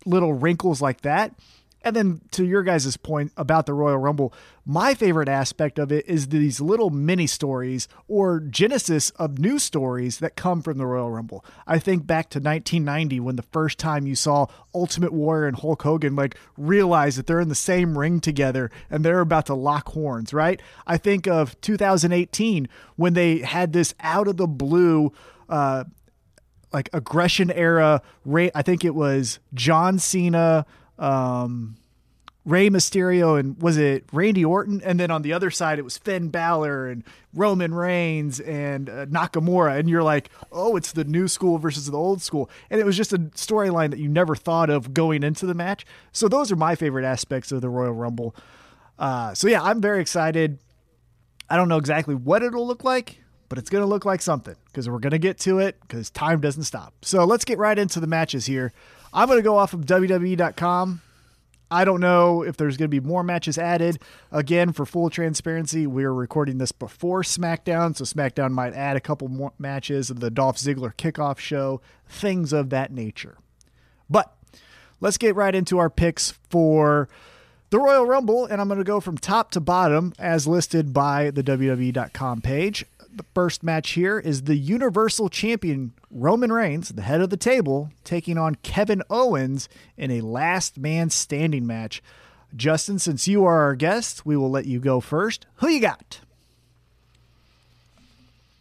little 0.04 0.32
wrinkles 0.32 0.80
like 0.80 1.00
that. 1.02 1.34
And 1.82 1.96
then 1.96 2.20
to 2.32 2.44
your 2.44 2.62
guys' 2.62 2.96
point 2.96 3.32
about 3.36 3.66
the 3.66 3.72
Royal 3.72 3.96
Rumble, 3.96 4.34
my 4.66 4.94
favorite 4.94 5.28
aspect 5.28 5.78
of 5.78 5.90
it 5.90 6.06
is 6.06 6.28
these 6.28 6.60
little 6.60 6.90
mini 6.90 7.26
stories 7.26 7.88
or 8.06 8.40
genesis 8.40 9.10
of 9.10 9.38
new 9.38 9.58
stories 9.58 10.18
that 10.18 10.36
come 10.36 10.62
from 10.62 10.76
the 10.76 10.86
Royal 10.86 11.10
Rumble. 11.10 11.44
I 11.66 11.78
think 11.78 12.06
back 12.06 12.28
to 12.30 12.38
1990 12.38 13.20
when 13.20 13.36
the 13.36 13.42
first 13.50 13.78
time 13.78 14.06
you 14.06 14.14
saw 14.14 14.46
Ultimate 14.74 15.12
Warrior 15.12 15.48
and 15.48 15.56
Hulk 15.56 15.82
Hogan 15.82 16.14
like 16.14 16.36
realize 16.58 17.16
that 17.16 17.26
they're 17.26 17.40
in 17.40 17.48
the 17.48 17.54
same 17.54 17.96
ring 17.96 18.20
together 18.20 18.70
and 18.90 19.02
they're 19.02 19.20
about 19.20 19.46
to 19.46 19.54
lock 19.54 19.88
horns, 19.88 20.34
right? 20.34 20.60
I 20.86 20.98
think 20.98 21.26
of 21.26 21.58
2018 21.62 22.68
when 22.96 23.14
they 23.14 23.38
had 23.38 23.72
this 23.72 23.94
out 24.00 24.28
of 24.28 24.36
the 24.36 24.46
blue 24.46 25.12
uh, 25.48 25.84
like 26.72 26.90
aggression 26.92 27.50
era. 27.50 28.02
Rey, 28.24 28.50
I 28.54 28.62
think 28.62 28.84
it 28.84 28.94
was 28.94 29.38
John 29.54 29.98
Cena, 29.98 30.66
um, 31.00 31.76
Rey 32.44 32.70
Mysterio, 32.70 33.38
and 33.38 33.60
was 33.60 33.76
it 33.76 34.04
Randy 34.12 34.44
Orton? 34.44 34.80
And 34.84 34.98
then 34.98 35.10
on 35.10 35.22
the 35.22 35.32
other 35.32 35.50
side, 35.50 35.78
it 35.78 35.82
was 35.82 35.98
Finn 35.98 36.28
Balor 36.28 36.88
and 36.88 37.04
Roman 37.34 37.74
Reigns 37.74 38.40
and 38.40 38.88
uh, 38.88 39.06
Nakamura. 39.06 39.78
And 39.78 39.90
you're 39.90 40.02
like, 40.02 40.30
oh, 40.50 40.76
it's 40.76 40.92
the 40.92 41.04
new 41.04 41.28
school 41.28 41.58
versus 41.58 41.86
the 41.86 41.96
old 41.96 42.22
school. 42.22 42.48
And 42.70 42.80
it 42.80 42.84
was 42.84 42.96
just 42.96 43.12
a 43.12 43.18
storyline 43.18 43.90
that 43.90 43.98
you 43.98 44.08
never 44.08 44.34
thought 44.34 44.70
of 44.70 44.94
going 44.94 45.22
into 45.22 45.46
the 45.46 45.54
match. 45.54 45.84
So 46.12 46.28
those 46.28 46.50
are 46.50 46.56
my 46.56 46.74
favorite 46.74 47.04
aspects 47.04 47.52
of 47.52 47.60
the 47.60 47.68
Royal 47.68 47.92
Rumble. 47.92 48.34
Uh, 48.98 49.34
so 49.34 49.48
yeah, 49.48 49.62
I'm 49.62 49.80
very 49.80 50.00
excited. 50.00 50.58
I 51.48 51.56
don't 51.56 51.68
know 51.68 51.78
exactly 51.78 52.14
what 52.14 52.42
it'll 52.42 52.66
look 52.66 52.84
like, 52.84 53.20
but 53.48 53.58
it's 53.58 53.68
going 53.68 53.82
to 53.82 53.88
look 53.88 54.04
like 54.04 54.22
something 54.22 54.54
because 54.66 54.88
we're 54.88 54.98
going 54.98 55.10
to 55.10 55.18
get 55.18 55.38
to 55.40 55.58
it 55.58 55.78
because 55.82 56.08
time 56.08 56.40
doesn't 56.40 56.62
stop. 56.62 56.94
So 57.02 57.24
let's 57.24 57.44
get 57.44 57.58
right 57.58 57.78
into 57.78 58.00
the 58.00 58.06
matches 58.06 58.46
here. 58.46 58.72
I'm 59.12 59.26
going 59.26 59.38
to 59.38 59.44
go 59.44 59.56
off 59.56 59.72
of 59.72 59.86
WWE.com. 59.86 61.02
I 61.72 61.84
don't 61.84 62.00
know 62.00 62.42
if 62.42 62.56
there's 62.56 62.76
going 62.76 62.90
to 62.90 63.00
be 63.00 63.06
more 63.06 63.22
matches 63.22 63.56
added. 63.56 64.00
Again, 64.32 64.72
for 64.72 64.84
full 64.84 65.08
transparency, 65.08 65.86
we're 65.86 66.12
recording 66.12 66.58
this 66.58 66.72
before 66.72 67.22
SmackDown, 67.22 67.96
so 67.96 68.04
SmackDown 68.04 68.50
might 68.50 68.74
add 68.74 68.96
a 68.96 69.00
couple 69.00 69.28
more 69.28 69.52
matches 69.56 70.10
of 70.10 70.18
the 70.18 70.30
Dolph 70.30 70.56
Ziggler 70.56 70.94
kickoff 70.94 71.38
show, 71.38 71.80
things 72.08 72.52
of 72.52 72.70
that 72.70 72.92
nature. 72.92 73.38
But 74.08 74.34
let's 75.00 75.16
get 75.16 75.36
right 75.36 75.54
into 75.54 75.78
our 75.78 75.90
picks 75.90 76.32
for 76.48 77.08
the 77.70 77.78
Royal 77.78 78.04
Rumble, 78.04 78.46
and 78.46 78.60
I'm 78.60 78.66
going 78.66 78.78
to 78.78 78.84
go 78.84 78.98
from 78.98 79.16
top 79.16 79.52
to 79.52 79.60
bottom 79.60 80.12
as 80.18 80.48
listed 80.48 80.92
by 80.92 81.30
the 81.30 81.44
WWE.com 81.44 82.40
page. 82.40 82.84
The 83.12 83.24
first 83.34 83.62
match 83.62 83.90
here 83.90 84.18
is 84.18 84.42
the 84.42 84.56
Universal 84.56 85.30
Champion 85.30 85.92
Roman 86.10 86.52
Reigns, 86.52 86.90
the 86.90 87.02
head 87.02 87.20
of 87.20 87.30
the 87.30 87.36
table, 87.36 87.90
taking 88.04 88.38
on 88.38 88.54
Kevin 88.56 89.02
Owens 89.10 89.68
in 89.96 90.10
a 90.10 90.20
last 90.20 90.78
man 90.78 91.10
standing 91.10 91.66
match. 91.66 92.02
Justin, 92.54 92.98
since 92.98 93.26
you 93.26 93.44
are 93.44 93.62
our 93.62 93.74
guest, 93.74 94.24
we 94.24 94.36
will 94.36 94.50
let 94.50 94.66
you 94.66 94.78
go 94.78 95.00
first. 95.00 95.46
Who 95.56 95.68
you 95.68 95.80
got? 95.80 96.20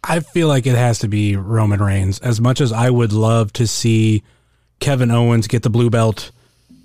I 0.03 0.19
feel 0.21 0.47
like 0.47 0.65
it 0.65 0.75
has 0.75 0.99
to 0.99 1.07
be 1.07 1.35
Roman 1.35 1.81
Reigns. 1.81 2.19
As 2.19 2.41
much 2.41 2.61
as 2.61 2.71
I 2.71 2.89
would 2.89 3.13
love 3.13 3.53
to 3.53 3.67
see 3.67 4.23
Kevin 4.79 5.11
Owens 5.11 5.47
get 5.47 5.61
the 5.61 5.69
blue 5.69 5.89
belt, 5.89 6.31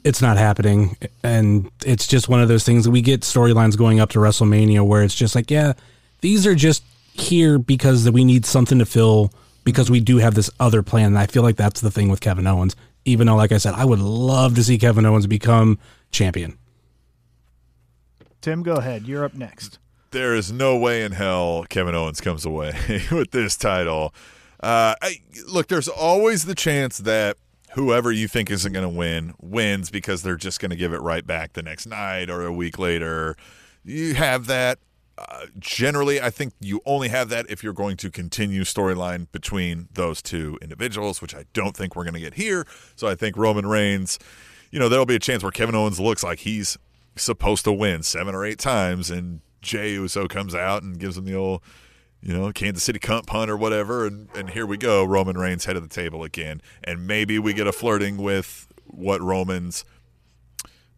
it's 0.04 0.20
not 0.20 0.36
happening. 0.36 0.96
And 1.22 1.70
it's 1.86 2.06
just 2.06 2.28
one 2.28 2.42
of 2.42 2.48
those 2.48 2.64
things 2.64 2.84
that 2.84 2.90
we 2.90 3.00
get 3.00 3.22
storylines 3.22 3.78
going 3.78 4.00
up 4.00 4.10
to 4.10 4.18
WrestleMania 4.18 4.86
where 4.86 5.02
it's 5.02 5.14
just 5.14 5.34
like, 5.34 5.50
yeah, 5.50 5.72
these 6.20 6.46
are 6.46 6.54
just 6.54 6.82
here 7.14 7.58
because 7.58 8.10
we 8.10 8.24
need 8.24 8.44
something 8.44 8.78
to 8.80 8.86
fill 8.86 9.32
because 9.62 9.90
we 9.90 10.00
do 10.00 10.18
have 10.18 10.34
this 10.34 10.50
other 10.60 10.82
plan. 10.82 11.06
And 11.06 11.18
I 11.18 11.26
feel 11.26 11.42
like 11.42 11.56
that's 11.56 11.80
the 11.80 11.90
thing 11.90 12.08
with 12.08 12.20
Kevin 12.20 12.46
Owens. 12.46 12.76
Even 13.04 13.26
though, 13.26 13.36
like 13.36 13.52
I 13.52 13.58
said, 13.58 13.74
I 13.74 13.84
would 13.84 13.98
love 13.98 14.54
to 14.56 14.64
see 14.64 14.78
Kevin 14.78 15.06
Owens 15.06 15.26
become 15.26 15.78
champion. 16.10 16.58
Tim, 18.40 18.62
go 18.62 18.74
ahead. 18.74 19.06
You're 19.06 19.24
up 19.24 19.34
next. 19.34 19.78
There 20.10 20.34
is 20.34 20.52
no 20.52 20.76
way 20.76 21.02
in 21.02 21.12
hell 21.12 21.64
Kevin 21.68 21.94
Owens 21.94 22.20
comes 22.20 22.44
away 22.44 22.72
with 23.10 23.30
this 23.30 23.56
title. 23.56 24.14
Uh, 24.60 24.94
I, 25.00 25.20
look, 25.46 25.68
there's 25.68 25.88
always 25.88 26.44
the 26.44 26.54
chance 26.54 26.98
that 26.98 27.36
whoever 27.72 28.12
you 28.12 28.28
think 28.28 28.50
isn't 28.50 28.72
going 28.72 28.84
to 28.84 28.98
win 28.98 29.34
wins 29.40 29.90
because 29.90 30.22
they're 30.22 30.36
just 30.36 30.60
going 30.60 30.70
to 30.70 30.76
give 30.76 30.92
it 30.92 31.00
right 31.00 31.26
back 31.26 31.52
the 31.52 31.62
next 31.62 31.86
night 31.86 32.30
or 32.30 32.44
a 32.44 32.52
week 32.52 32.78
later. 32.78 33.36
You 33.84 34.14
have 34.14 34.46
that. 34.46 34.78
Generally, 35.58 36.20
I 36.20 36.30
think 36.30 36.54
you 36.60 36.80
only 36.84 37.08
have 37.08 37.28
that 37.28 37.46
if 37.48 37.62
you're 37.62 37.72
going 37.72 37.96
to 37.98 38.10
continue 38.10 38.62
storyline 38.62 39.28
between 39.30 39.88
those 39.92 40.20
two 40.20 40.58
individuals, 40.60 41.22
which 41.22 41.34
I 41.34 41.44
don't 41.52 41.76
think 41.76 41.94
we're 41.94 42.04
going 42.04 42.14
to 42.14 42.20
get 42.20 42.34
here. 42.34 42.66
So 42.96 43.06
I 43.06 43.14
think 43.14 43.36
Roman 43.36 43.66
Reigns, 43.66 44.18
you 44.70 44.78
know, 44.78 44.88
there'll 44.88 45.06
be 45.06 45.14
a 45.14 45.20
chance 45.20 45.42
where 45.42 45.52
Kevin 45.52 45.74
Owens 45.74 46.00
looks 46.00 46.24
like 46.24 46.40
he's 46.40 46.76
supposed 47.16 47.64
to 47.64 47.72
win 47.72 48.02
seven 48.02 48.34
or 48.34 48.44
eight 48.44 48.58
times, 48.58 49.10
and 49.10 49.40
Jey 49.62 49.92
Uso 49.92 50.26
comes 50.26 50.54
out 50.54 50.82
and 50.82 50.98
gives 50.98 51.16
him 51.16 51.24
the 51.24 51.34
old, 51.34 51.62
you 52.20 52.34
know, 52.34 52.50
Kansas 52.52 52.82
City 52.82 52.98
cunt 52.98 53.26
punt 53.26 53.50
or 53.50 53.56
whatever, 53.56 54.06
and 54.06 54.28
and 54.34 54.50
here 54.50 54.66
we 54.66 54.76
go, 54.76 55.04
Roman 55.04 55.38
Reigns 55.38 55.64
head 55.64 55.76
of 55.76 55.82
the 55.82 55.94
table 55.94 56.24
again, 56.24 56.60
and 56.82 57.06
maybe 57.06 57.38
we 57.38 57.54
get 57.54 57.68
a 57.68 57.72
flirting 57.72 58.16
with 58.16 58.66
what 58.86 59.20
Roman's 59.22 59.84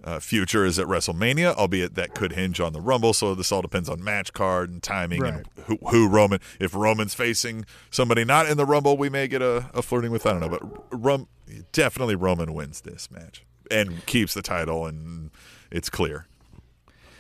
uh, 0.07 0.21
future 0.21 0.65
is 0.65 0.79
at 0.79 0.87
WrestleMania, 0.87 1.55
albeit 1.57 1.97
that 1.97 2.15
could 2.15 2.33
hinge 2.33 2.61
on 2.61 2.73
the 2.73 2.81
Rumble. 2.81 3.13
So 3.13 3.35
this 3.35 3.51
all 3.53 3.61
depends 3.61 3.89
on 3.91 4.03
match 4.03 4.33
card 4.33 4.71
and 4.71 4.83
timing 4.83 5.21
Right. 5.21 5.35
and 5.35 5.47
who, 5.67 5.77
who 5.89 6.09
Roman. 6.09 6.39
If 6.61 6.75
Roman's 6.75 7.13
facing 7.13 7.67
somebody 7.91 8.25
not 8.25 8.49
in 8.49 8.57
the 8.57 8.65
Rumble, 8.65 8.97
we 8.97 9.09
may 9.11 9.27
get 9.29 9.43
a, 9.43 9.69
a 9.75 9.83
flirting 9.83 10.13
with. 10.13 10.25
I 10.25 10.31
don't 10.31 10.41
know, 10.41 10.49
but 10.49 10.63
Rum, 10.91 11.27
definitely 11.73 12.15
Roman 12.15 12.55
wins 12.55 12.81
this 12.83 13.11
match 13.11 13.45
and 13.71 14.07
keeps 14.07 14.33
the 14.33 14.43
title, 14.43 14.87
and 14.87 15.31
it's 15.71 15.91
clear. 15.91 16.27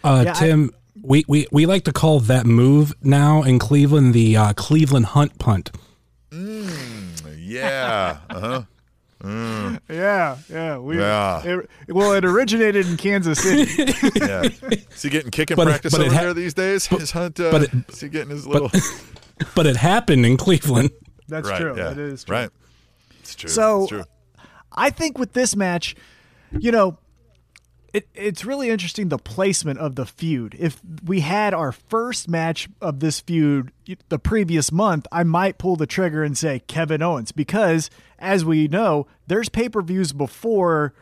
Uh, 0.05 0.23
Yeah, 0.25 0.31
I- 0.31 0.35
Tim, 0.35 0.71
we, 1.02 1.25
we, 1.28 1.47
we 1.52 1.66
like 1.66 1.85
to 1.85 1.93
call 1.93 2.21
that 2.21 2.47
move 2.47 2.95
now 3.02 3.43
in 3.43 3.59
Cleveland 3.59 4.14
the 4.14 4.37
uh, 4.37 4.52
Cleveland 4.55 5.07
Hunt 5.07 5.38
Punt. 5.38 5.71
Yeah. 7.37 8.19
Uh 8.31 8.40
huh. 8.40 8.62
Yeah, 9.89 10.37
yeah, 10.49 10.79
we. 10.79 10.99
Yeah. 10.99 11.43
It, 11.45 11.71
well, 11.89 12.13
it 12.13 12.25
originated 12.25 12.87
in 12.87 12.97
Kansas 12.97 13.41
City. 13.43 13.93
Yeah. 14.17 14.43
Is 14.43 15.03
he 15.03 15.09
getting 15.11 15.31
kicking 15.31 15.57
But 15.57 15.67
practice 15.69 15.93
but 15.93 16.01
it 16.03 16.07
over 16.09 16.15
ha- 16.15 16.21
there 16.23 16.35
these 16.35 16.55
days? 16.55 16.87
His 16.87 17.11
hunt. 17.13 17.39
Uh, 17.41 17.51
but 17.51 17.63
it- 17.65 17.71
is 17.89 18.01
he 18.01 18.09
getting 18.09 18.31
his 18.31 18.47
little? 18.47 18.71
But 19.55 19.67
it 19.67 19.77
happened 19.77 20.25
in 20.25 20.39
Cleveland. 20.39 20.91
That's 21.29 21.49
right. 21.49 21.61
true. 21.61 21.77
Yeah. 21.77 21.91
It 21.93 21.99
is 21.99 22.25
true. 22.25 22.37
Right. 22.37 22.51
It's 23.21 23.35
true. 23.35 23.51
So- 23.51 23.83
it's 23.83 23.91
true. 23.91 24.05
I 24.73 24.91
think 24.91 25.19
with 25.19 25.33
this 25.35 25.55
match, 25.57 25.95
you 26.59 26.71
know, 26.73 26.99
it, 27.97 28.09
it's 28.15 28.45
really 28.45 28.69
interesting 28.69 29.09
the 29.09 29.17
placement 29.17 29.79
of 29.79 29.95
the 29.95 30.05
feud. 30.05 30.55
If 30.59 30.83
we 31.03 31.21
had 31.21 31.55
our 31.55 31.73
first 31.73 32.29
match 32.29 32.69
of 32.83 33.00
this 33.00 33.21
feud 33.21 33.73
the 34.11 34.19
previous 34.19 34.71
month, 34.71 35.07
I 35.11 35.23
might 35.23 35.57
pull 35.57 35.76
the 35.76 35.87
trigger 35.87 36.23
and 36.23 36.37
say 36.37 36.61
Kevin 36.67 37.00
Owens 37.00 37.33
because, 37.33 37.88
as 38.19 38.45
we 38.45 38.69
know, 38.69 39.07
there's 39.26 39.49
pay 39.49 39.71
per 39.71 39.81
views 39.81 40.12
before 40.12 40.93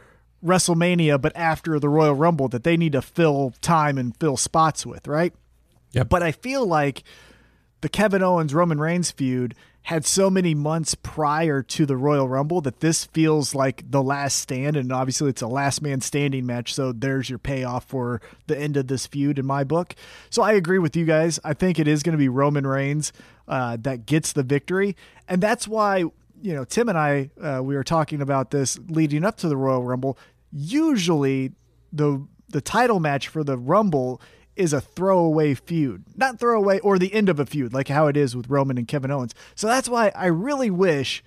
WrestleMania, 0.45 1.21
but 1.21 1.35
after 1.35 1.81
the 1.81 1.89
Royal 1.89 2.15
Rumble 2.15 2.47
that 2.47 2.63
they 2.63 2.77
need 2.77 2.93
to 2.93 3.03
fill 3.03 3.55
time 3.61 3.99
and 3.99 4.17
fill 4.19 4.37
spots 4.37 4.87
with, 4.87 5.09
right? 5.09 5.35
Yeah. 5.91 6.05
But 6.05 6.23
I 6.23 6.31
feel 6.31 6.65
like 6.65 7.03
the 7.81 7.89
Kevin 7.89 8.23
Owens 8.23 8.55
Roman 8.55 8.79
Reigns 8.79 9.11
feud 9.11 9.57
had 9.85 10.07
so 10.07 10.31
many 10.31 10.55
months 10.55 10.95
prior 10.95 11.63
to 11.63 11.85
the 11.85 11.97
Royal 11.97 12.27
Rumble 12.27 12.63
that 12.63 12.81
this 12.81 13.05
feels 13.05 13.55
like 13.55 13.85
the 13.91 14.03
last 14.03 14.39
stand, 14.39 14.77
and 14.77 14.91
obviously 14.91 15.29
it's 15.29 15.43
a 15.43 15.47
last 15.47 15.83
man 15.83 16.01
standing 16.01 16.47
match. 16.47 16.73
So 16.73 16.91
there's 16.91 17.29
your 17.29 17.39
payoff 17.39 17.85
for 17.85 18.23
the 18.47 18.59
end 18.59 18.79
of 18.79 18.89
this 18.89 19.07
feud 19.07 19.39
in 19.39 19.45
my 19.45 19.63
book. 19.63 19.95
So 20.31 20.43
I 20.43 20.53
agree 20.53 20.79
with 20.79 20.97
you 20.97 21.05
guys. 21.05 21.39
I 21.45 21.53
think 21.53 21.79
it 21.79 21.87
is 21.87 22.03
going 22.03 22.15
to 22.15 22.19
be 22.19 22.31
Roman 22.31 22.67
Reigns 22.67 23.13
uh, 23.47 23.77
that 23.83 24.07
gets 24.07 24.33
the 24.33 24.43
victory, 24.43 24.97
and 25.29 25.43
that's 25.43 25.69
why 25.69 25.99
you 25.99 26.55
know 26.55 26.65
Tim 26.65 26.89
and 26.89 26.97
I 26.97 27.31
uh, 27.39 27.61
we 27.63 27.75
were 27.75 27.85
talking 27.85 28.23
about 28.23 28.53
this 28.53 28.79
leading 28.89 29.23
up 29.23 29.37
to 29.39 29.49
the 29.49 29.57
Royal 29.57 29.85
Rumble. 29.85 30.19
Usually 30.51 31.53
the 31.93 32.27
the 32.49 32.63
title 32.63 33.01
match 33.01 33.29
for 33.29 33.45
the 33.45 33.59
Rumble 33.59 34.23
is 34.57 34.73
a 34.73 34.81
throwaway 34.81 35.55
feud. 35.55 36.05
Not 36.17 36.39
throwaway 36.39 36.79
or 36.81 36.99
the 36.99 37.13
end 37.13 37.29
of 37.29 37.41
a 37.41 37.47
feud, 37.47 37.73
like 37.73 37.89
how 37.89 38.07
it 38.07 38.17
is 38.17 38.37
with 38.37 38.49
Roman 38.49 38.79
and 38.79 38.89
Kevin 38.89 39.11
Owens. 39.11 39.35
So 39.55 39.67
that's 39.67 39.89
why 39.89 40.13
I 40.15 40.27
really 40.27 40.71
wish 40.71 41.23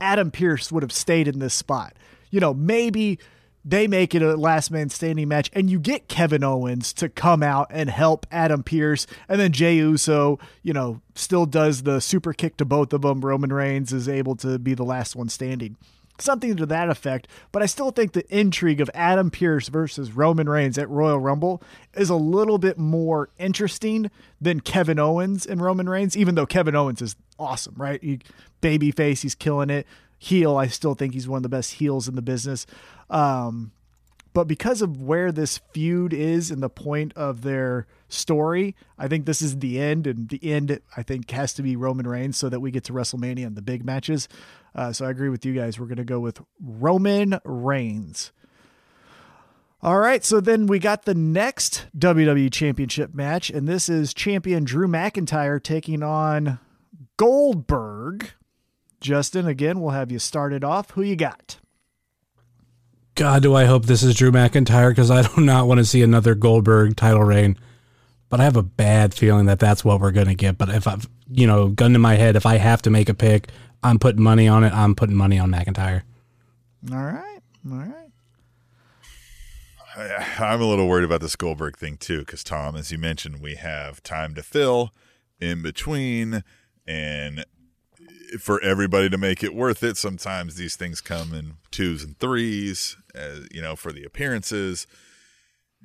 Adam 0.00 0.30
Pearce 0.30 0.72
would 0.72 0.82
have 0.82 0.92
stayed 0.92 1.28
in 1.28 1.38
this 1.38 1.54
spot. 1.54 1.94
You 2.30 2.40
know, 2.40 2.54
maybe 2.54 3.18
they 3.64 3.86
make 3.86 4.14
it 4.14 4.22
a 4.22 4.36
last 4.36 4.70
man 4.70 4.88
standing 4.88 5.28
match 5.28 5.50
and 5.52 5.68
you 5.70 5.78
get 5.78 6.08
Kevin 6.08 6.42
Owens 6.42 6.92
to 6.94 7.08
come 7.08 7.42
out 7.42 7.66
and 7.70 7.90
help 7.90 8.26
Adam 8.30 8.62
Pearce 8.62 9.06
and 9.28 9.38
then 9.38 9.52
Jey 9.52 9.76
Uso, 9.76 10.38
you 10.62 10.72
know, 10.72 11.02
still 11.14 11.44
does 11.44 11.82
the 11.82 12.00
super 12.00 12.32
kick 12.32 12.56
to 12.56 12.64
both 12.64 12.92
of 12.92 13.02
them. 13.02 13.20
Roman 13.20 13.52
Reigns 13.52 13.92
is 13.92 14.08
able 14.08 14.36
to 14.36 14.58
be 14.58 14.72
the 14.74 14.84
last 14.84 15.14
one 15.14 15.28
standing 15.28 15.76
something 16.20 16.56
to 16.56 16.66
that 16.66 16.88
effect. 16.88 17.28
But 17.52 17.62
I 17.62 17.66
still 17.66 17.90
think 17.90 18.12
the 18.12 18.24
intrigue 18.36 18.80
of 18.80 18.90
Adam 18.94 19.30
Pearce 19.30 19.68
versus 19.68 20.12
Roman 20.12 20.48
Reigns 20.48 20.78
at 20.78 20.88
Royal 20.88 21.18
Rumble 21.18 21.62
is 21.94 22.10
a 22.10 22.16
little 22.16 22.58
bit 22.58 22.78
more 22.78 23.30
interesting 23.38 24.10
than 24.40 24.60
Kevin 24.60 24.98
Owens 24.98 25.46
and 25.46 25.60
Roman 25.60 25.88
Reigns, 25.88 26.16
even 26.16 26.34
though 26.34 26.46
Kevin 26.46 26.74
Owens 26.74 27.02
is 27.02 27.16
awesome, 27.38 27.74
right? 27.76 28.02
He, 28.02 28.20
baby 28.60 28.90
face, 28.90 29.22
he's 29.22 29.34
killing 29.34 29.70
it. 29.70 29.86
Heel, 30.18 30.56
I 30.56 30.66
still 30.66 30.94
think 30.94 31.14
he's 31.14 31.28
one 31.28 31.38
of 31.38 31.42
the 31.42 31.48
best 31.48 31.74
heels 31.74 32.06
in 32.06 32.14
the 32.14 32.22
business. 32.22 32.66
Um, 33.08 33.72
but 34.32 34.44
because 34.44 34.80
of 34.82 35.02
where 35.02 35.32
this 35.32 35.58
feud 35.72 36.12
is 36.12 36.50
and 36.50 36.62
the 36.62 36.70
point 36.70 37.12
of 37.16 37.42
their 37.42 37.86
story, 38.08 38.76
I 38.98 39.08
think 39.08 39.26
this 39.26 39.42
is 39.42 39.58
the 39.58 39.80
end, 39.80 40.06
and 40.06 40.28
the 40.28 40.44
end 40.44 40.80
I 40.96 41.02
think 41.02 41.30
has 41.30 41.52
to 41.54 41.62
be 41.62 41.76
Roman 41.76 42.06
Reigns, 42.06 42.36
so 42.36 42.48
that 42.48 42.60
we 42.60 42.70
get 42.70 42.84
to 42.84 42.92
WrestleMania 42.92 43.46
and 43.46 43.56
the 43.56 43.62
big 43.62 43.84
matches. 43.84 44.28
Uh, 44.74 44.92
so 44.92 45.04
I 45.04 45.10
agree 45.10 45.28
with 45.28 45.44
you 45.44 45.52
guys. 45.52 45.78
We're 45.78 45.86
going 45.86 45.96
to 45.96 46.04
go 46.04 46.20
with 46.20 46.40
Roman 46.60 47.40
Reigns. 47.44 48.32
All 49.82 49.98
right, 49.98 50.22
so 50.22 50.40
then 50.40 50.66
we 50.66 50.78
got 50.78 51.06
the 51.06 51.14
next 51.14 51.86
WWE 51.98 52.52
Championship 52.52 53.14
match, 53.14 53.48
and 53.48 53.66
this 53.66 53.88
is 53.88 54.12
champion 54.12 54.62
Drew 54.62 54.86
McIntyre 54.86 55.60
taking 55.60 56.02
on 56.02 56.58
Goldberg. 57.16 58.30
Justin, 59.00 59.46
again, 59.48 59.80
we'll 59.80 59.92
have 59.92 60.12
you 60.12 60.18
started 60.18 60.62
off. 60.62 60.90
Who 60.90 61.02
you 61.02 61.16
got? 61.16 61.58
God, 63.20 63.42
do 63.42 63.54
I 63.54 63.66
hope 63.66 63.84
this 63.84 64.02
is 64.02 64.14
Drew 64.14 64.32
McIntyre 64.32 64.92
because 64.92 65.10
I 65.10 65.20
do 65.20 65.42
not 65.42 65.66
want 65.66 65.76
to 65.76 65.84
see 65.84 66.00
another 66.00 66.34
Goldberg 66.34 66.96
title 66.96 67.22
reign. 67.22 67.58
But 68.30 68.40
I 68.40 68.44
have 68.44 68.56
a 68.56 68.62
bad 68.62 69.12
feeling 69.12 69.44
that 69.44 69.58
that's 69.58 69.84
what 69.84 70.00
we're 70.00 70.10
going 70.10 70.28
to 70.28 70.34
get. 70.34 70.56
But 70.56 70.70
if 70.70 70.88
I've, 70.88 71.06
you 71.30 71.46
know, 71.46 71.68
gun 71.68 71.92
to 71.92 71.98
my 71.98 72.14
head, 72.14 72.34
if 72.34 72.46
I 72.46 72.56
have 72.56 72.80
to 72.80 72.88
make 72.88 73.10
a 73.10 73.14
pick, 73.14 73.50
I'm 73.82 73.98
putting 73.98 74.22
money 74.22 74.48
on 74.48 74.64
it. 74.64 74.72
I'm 74.72 74.94
putting 74.94 75.16
money 75.16 75.38
on 75.38 75.50
McIntyre. 75.50 76.00
All 76.90 76.96
right, 76.96 77.40
all 77.70 77.76
right. 77.76 78.10
I, 79.94 80.26
I'm 80.38 80.62
a 80.62 80.66
little 80.66 80.88
worried 80.88 81.04
about 81.04 81.20
this 81.20 81.36
Goldberg 81.36 81.76
thing 81.76 81.98
too, 81.98 82.20
because 82.20 82.42
Tom, 82.42 82.74
as 82.74 82.90
you 82.90 82.96
mentioned, 82.96 83.42
we 83.42 83.56
have 83.56 84.02
time 84.02 84.34
to 84.34 84.42
fill 84.42 84.94
in 85.38 85.60
between, 85.60 86.42
and 86.86 87.44
for 88.38 88.62
everybody 88.62 89.10
to 89.10 89.18
make 89.18 89.44
it 89.44 89.54
worth 89.54 89.82
it, 89.82 89.98
sometimes 89.98 90.54
these 90.54 90.74
things 90.74 91.02
come 91.02 91.34
in 91.34 91.56
twos 91.70 92.02
and 92.02 92.18
threes, 92.18 92.96
as 93.14 93.46
you 93.52 93.62
know, 93.62 93.76
for 93.76 93.92
the 93.92 94.04
appearances. 94.04 94.86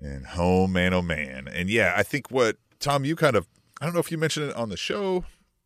And 0.02 0.26
oh 0.38 0.68
man, 0.68 0.94
oh 0.94 1.02
man, 1.02 1.48
and 1.48 1.70
yeah, 1.70 1.94
I 1.96 2.04
think 2.04 2.30
what 2.30 2.58
Tom, 2.80 3.06
you 3.06 3.16
kind 3.16 3.36
of, 3.36 3.48
I 3.80 3.86
don't 3.86 3.94
know 3.94 4.02
if 4.02 4.12
you 4.12 4.18
mentioned 4.18 4.50
it 4.50 4.56
on 4.56 4.70
the 4.70 4.78
show 4.78 5.24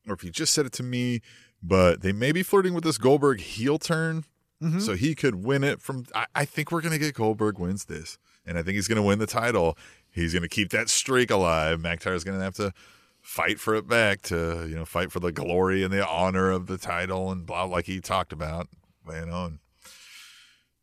or 0.07 0.13
if 0.13 0.23
you 0.23 0.29
just 0.29 0.53
said 0.53 0.65
it 0.65 0.71
to 0.73 0.83
me, 0.83 1.21
but 1.61 2.01
they 2.01 2.11
may 2.11 2.31
be 2.31 2.43
flirting 2.43 2.73
with 2.73 2.83
this 2.83 2.97
Goldberg 2.97 3.41
heel 3.41 3.79
turn 3.79 4.25
mm-hmm. 4.61 4.79
so 4.79 4.93
he 4.93 5.15
could 5.15 5.43
win 5.43 5.63
it 5.63 5.81
from. 5.81 6.05
I, 6.13 6.25
I 6.35 6.45
think 6.45 6.71
we're 6.71 6.81
gonna 6.81 6.97
get 6.97 7.13
Goldberg 7.13 7.59
wins 7.59 7.85
this, 7.85 8.17
and 8.45 8.57
I 8.57 8.63
think 8.63 8.75
he's 8.75 8.87
gonna 8.87 9.03
win 9.03 9.19
the 9.19 9.27
title. 9.27 9.77
He's 10.11 10.33
gonna 10.33 10.47
keep 10.47 10.69
that 10.71 10.89
streak 10.89 11.31
alive. 11.31 11.79
McIntyre's 11.79 12.23
gonna 12.23 12.43
have 12.43 12.55
to 12.55 12.73
fight 13.21 13.59
for 13.59 13.75
it 13.75 13.87
back 13.87 14.21
to 14.23 14.65
you 14.67 14.75
know 14.75 14.85
fight 14.85 15.11
for 15.11 15.19
the 15.19 15.31
glory 15.31 15.83
and 15.83 15.93
the 15.93 16.07
honor 16.07 16.51
of 16.51 16.67
the 16.67 16.77
title 16.77 17.31
and 17.31 17.45
blah 17.45 17.63
like 17.63 17.85
he 17.85 17.99
talked 17.99 18.33
about. 18.33 18.67
You 19.07 19.25
know, 19.25 19.45
and 19.45 19.59
oh, 19.59 19.68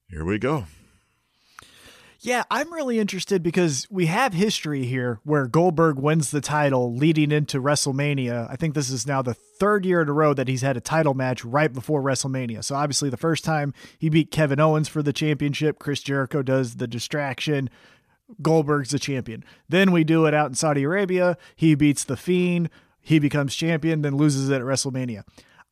here 0.08 0.24
we 0.24 0.38
go. 0.38 0.66
Yeah, 2.20 2.44
I'm 2.50 2.72
really 2.72 2.98
interested 2.98 3.42
because 3.42 3.86
we 3.90 4.06
have 4.06 4.32
history 4.32 4.84
here 4.84 5.20
where 5.22 5.46
Goldberg 5.46 5.98
wins 5.98 6.30
the 6.30 6.40
title 6.40 6.94
leading 6.94 7.30
into 7.30 7.60
WrestleMania. 7.60 8.50
I 8.50 8.56
think 8.56 8.74
this 8.74 8.90
is 8.90 9.06
now 9.06 9.22
the 9.22 9.34
third 9.34 9.84
year 9.84 10.00
in 10.00 10.08
a 10.08 10.12
row 10.12 10.34
that 10.34 10.48
he's 10.48 10.62
had 10.62 10.76
a 10.76 10.80
title 10.80 11.14
match 11.14 11.44
right 11.44 11.72
before 11.72 12.02
WrestleMania. 12.02 12.64
So 12.64 12.74
obviously, 12.74 13.10
the 13.10 13.16
first 13.16 13.44
time 13.44 13.74
he 13.98 14.08
beat 14.08 14.30
Kevin 14.30 14.58
Owens 14.58 14.88
for 14.88 15.02
the 15.02 15.12
championship, 15.12 15.78
Chris 15.78 16.00
Jericho 16.00 16.42
does 16.42 16.76
the 16.76 16.88
distraction. 16.88 17.70
Goldberg's 18.42 18.90
the 18.90 18.98
champion. 18.98 19.44
Then 19.68 19.92
we 19.92 20.02
do 20.02 20.26
it 20.26 20.34
out 20.34 20.48
in 20.48 20.54
Saudi 20.54 20.82
Arabia. 20.82 21.36
He 21.54 21.74
beats 21.74 22.02
The 22.02 22.16
Fiend. 22.16 22.70
He 23.00 23.20
becomes 23.20 23.54
champion, 23.54 24.02
then 24.02 24.16
loses 24.16 24.48
it 24.50 24.56
at 24.56 24.62
WrestleMania. 24.62 25.22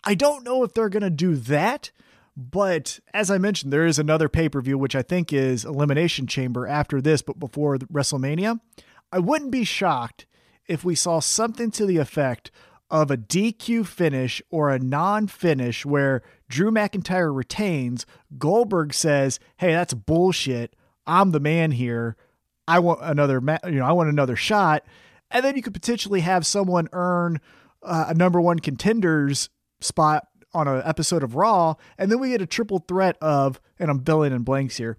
I 0.05 0.14
don't 0.14 0.45
know 0.45 0.62
if 0.62 0.73
they're 0.73 0.88
going 0.88 1.03
to 1.03 1.11
do 1.11 1.35
that, 1.35 1.91
but 2.37 2.99
as 3.12 3.31
I 3.31 3.38
mentioned, 3.38 3.73
there 3.73 3.87
is 3.87 3.99
another 3.99 4.29
pay 4.29 4.49
per 4.49 4.61
view, 4.61 4.76
which 4.76 4.97
I 4.97 5.03
think 5.03 5.33
is 5.33 5.64
Elimination 5.64 6.26
Chamber 6.26 6.67
after 6.67 7.00
this, 7.00 7.23
but 7.23 7.38
before 7.38 7.79
WrestleMania. 7.79 8.61
I 9.12 9.21
wouldn't 9.21 9.53
be 9.53 9.64
shocked 9.64 10.26
if 10.67 10.85
we 10.85 10.95
saw 10.95 11.21
something 11.21 11.71
to 11.73 11.87
the 11.87 11.99
effect 11.99 12.50
of 12.91 13.11
a 13.11 13.17
DQ 13.17 13.87
finish 13.87 14.43
or 14.50 14.71
a 14.71 14.79
non 14.79 15.26
finish 15.29 15.87
where 15.87 16.23
Drew 16.49 16.71
McIntyre 16.71 17.35
retains. 17.35 18.07
Goldberg 18.38 18.93
says, 18.93 19.38
Hey, 19.57 19.73
that's 19.73 19.95
bullshit. 19.95 20.75
I'm 21.07 21.31
the 21.31 21.41
man 21.41 21.71
here. 21.73 22.17
I 22.67 22.79
want 22.79 23.00
another, 23.03 23.41
ma- 23.41 23.59
you 23.64 23.73
know, 23.73 23.87
I 23.87 23.93
want 23.93 24.09
another 24.09 24.37
shot. 24.37 24.85
And 25.31 25.45
then 25.45 25.57
you 25.57 25.62
could 25.62 25.75
potentially 25.75 26.21
have 26.21 26.47
someone 26.47 26.88
earn 26.93 27.41
uh, 27.83 28.07
a 28.09 28.14
number 28.14 28.41
one 28.41 28.59
contenders 28.59 29.50
spot 29.81 30.29
on 30.54 30.68
an 30.68 30.82
episode 30.84 31.23
of 31.23 31.34
Raw. 31.34 31.75
And 31.99 32.11
then 32.11 32.20
we 32.20 32.30
get 32.30 32.42
a 32.42 32.46
triple 32.46 32.78
threat 32.87 33.16
of, 33.20 33.61
and 33.78 33.90
I'm 33.90 34.04
filling 34.04 34.32
in 34.32 34.42
blanks 34.42 34.76
here. 34.76 34.96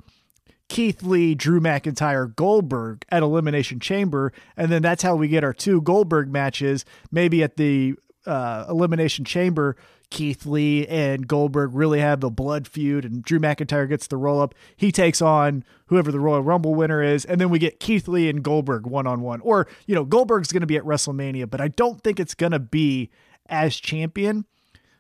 Keith 0.68 1.04
Lee, 1.04 1.36
Drew 1.36 1.60
McIntyre, 1.60 2.36
Goldberg 2.36 3.06
at 3.10 3.24
Elimination 3.24 3.80
Chamber. 3.80 4.34
And 4.58 4.72
then 4.72 4.82
that's 4.82 5.04
how 5.04 5.16
we 5.16 5.28
get 5.28 5.44
our 5.44 5.54
two 5.54 5.82
Goldberg 5.82 6.30
matches, 6.30 6.86
maybe 7.12 7.44
at 7.44 7.58
the 7.58 7.96
uh, 8.26 8.66
Elimination 8.68 9.26
Chamber. 9.26 9.76
Keith 10.10 10.46
Lee 10.46 10.88
and 10.88 11.28
Goldberg 11.28 11.74
really 11.74 12.00
have 12.00 12.20
the 12.20 12.30
blood 12.30 12.68
feud, 12.68 13.06
and 13.06 13.24
Drew 13.24 13.40
McIntyre 13.40 13.90
gets 13.90 14.08
the 14.08 14.18
roll 14.18 14.40
up. 14.40 14.54
He 14.76 14.92
takes 14.92 15.22
on 15.22 15.64
whoever 15.88 16.12
the 16.12 16.20
Royal 16.20 16.42
Rumble 16.42 16.76
winner 16.76 17.02
is, 17.02 17.26
and 17.26 17.42
then 17.42 17.50
we 17.50 17.60
get 17.60 17.80
Keith 17.80 18.08
Lee 18.08 18.30
and 18.30 18.44
Goldberg 18.44 18.86
one 18.86 19.08
on 19.08 19.22
one. 19.22 19.42
Or, 19.42 19.68
you 19.88 19.96
know, 19.96 20.06
Goldberg's 20.06 20.52
going 20.52 20.62
to 20.62 20.68
be 20.68 20.78
at 20.78 20.84
WrestleMania, 20.84 21.50
but 21.50 21.60
I 21.60 21.70
don't 21.70 22.02
think 22.02 22.20
it's 22.20 22.36
going 22.36 22.52
to 22.52 22.60
be 22.60 23.10
as 23.48 23.76
champion. 23.78 24.46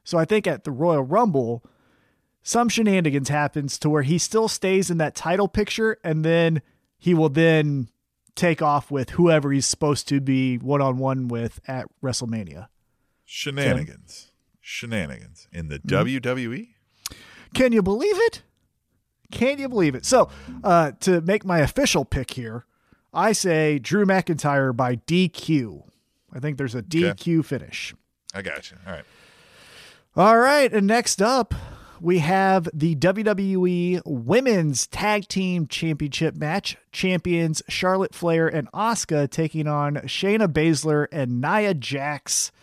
So 0.05 0.17
I 0.17 0.23
think 0.23 0.47
at 0.47 0.63
the 0.63 0.71
Royal 0.71 1.03
Rumble, 1.03 1.65
some 2.43 2.69
shenanigans 2.69 3.27
happens 3.27 3.77
to 3.79 3.89
where 3.89 4.03
he 4.03 4.17
still 4.17 4.47
stays 4.47 4.89
in 4.89 4.99
that 4.99 5.15
title 5.15 5.49
picture 5.49 5.97
and 6.03 6.23
then 6.23 6.61
he 6.97 7.13
will 7.13 7.27
then 7.27 7.89
take 8.35 8.61
off 8.61 8.91
with 8.91 9.11
whoever 9.11 9.51
he's 9.51 9.65
supposed 9.65 10.07
to 10.09 10.21
be 10.21 10.57
one 10.57 10.81
on 10.81 10.97
one 10.97 11.27
with 11.27 11.59
at 11.67 11.87
WrestleMania. 12.03 12.67
Shenanigans. 13.25 14.31
Shenanigans 14.61 15.47
in 15.51 15.69
the 15.69 15.79
mm-hmm. 15.79 16.27
WWE? 16.27 16.67
Can 17.53 17.71
you 17.71 17.81
believe 17.81 18.15
it? 18.17 18.43
Can 19.31 19.57
you 19.57 19.67
believe 19.67 19.95
it? 19.95 20.05
So, 20.05 20.29
uh, 20.63 20.91
to 21.01 21.21
make 21.21 21.43
my 21.43 21.59
official 21.59 22.05
pick 22.05 22.31
here, 22.31 22.65
I 23.13 23.31
say 23.31 23.79
Drew 23.79 24.05
McIntyre 24.05 24.75
by 24.75 24.97
DQ. 24.97 25.83
I 26.31 26.39
think 26.39 26.57
there's 26.57 26.75
a 26.75 26.83
DQ 26.83 27.39
okay. 27.39 27.41
finish. 27.41 27.95
I 28.33 28.41
got 28.41 28.69
you. 28.69 28.77
All 28.85 28.93
right. 28.93 29.05
All 30.17 30.37
right. 30.37 30.71
And 30.71 30.87
next 30.87 31.21
up, 31.21 31.53
we 31.99 32.19
have 32.19 32.69
the 32.73 32.95
WWE 32.95 34.01
Women's 34.05 34.87
Tag 34.87 35.27
Team 35.27 35.67
Championship 35.67 36.37
match. 36.37 36.77
Champions 36.93 37.61
Charlotte 37.67 38.15
Flair 38.15 38.47
and 38.47 38.71
Asuka 38.71 39.29
taking 39.29 39.67
on 39.67 39.95
Shayna 39.95 40.47
Baszler 40.47 41.07
and 41.11 41.41
Nia 41.41 41.73
Jax. 41.73 42.53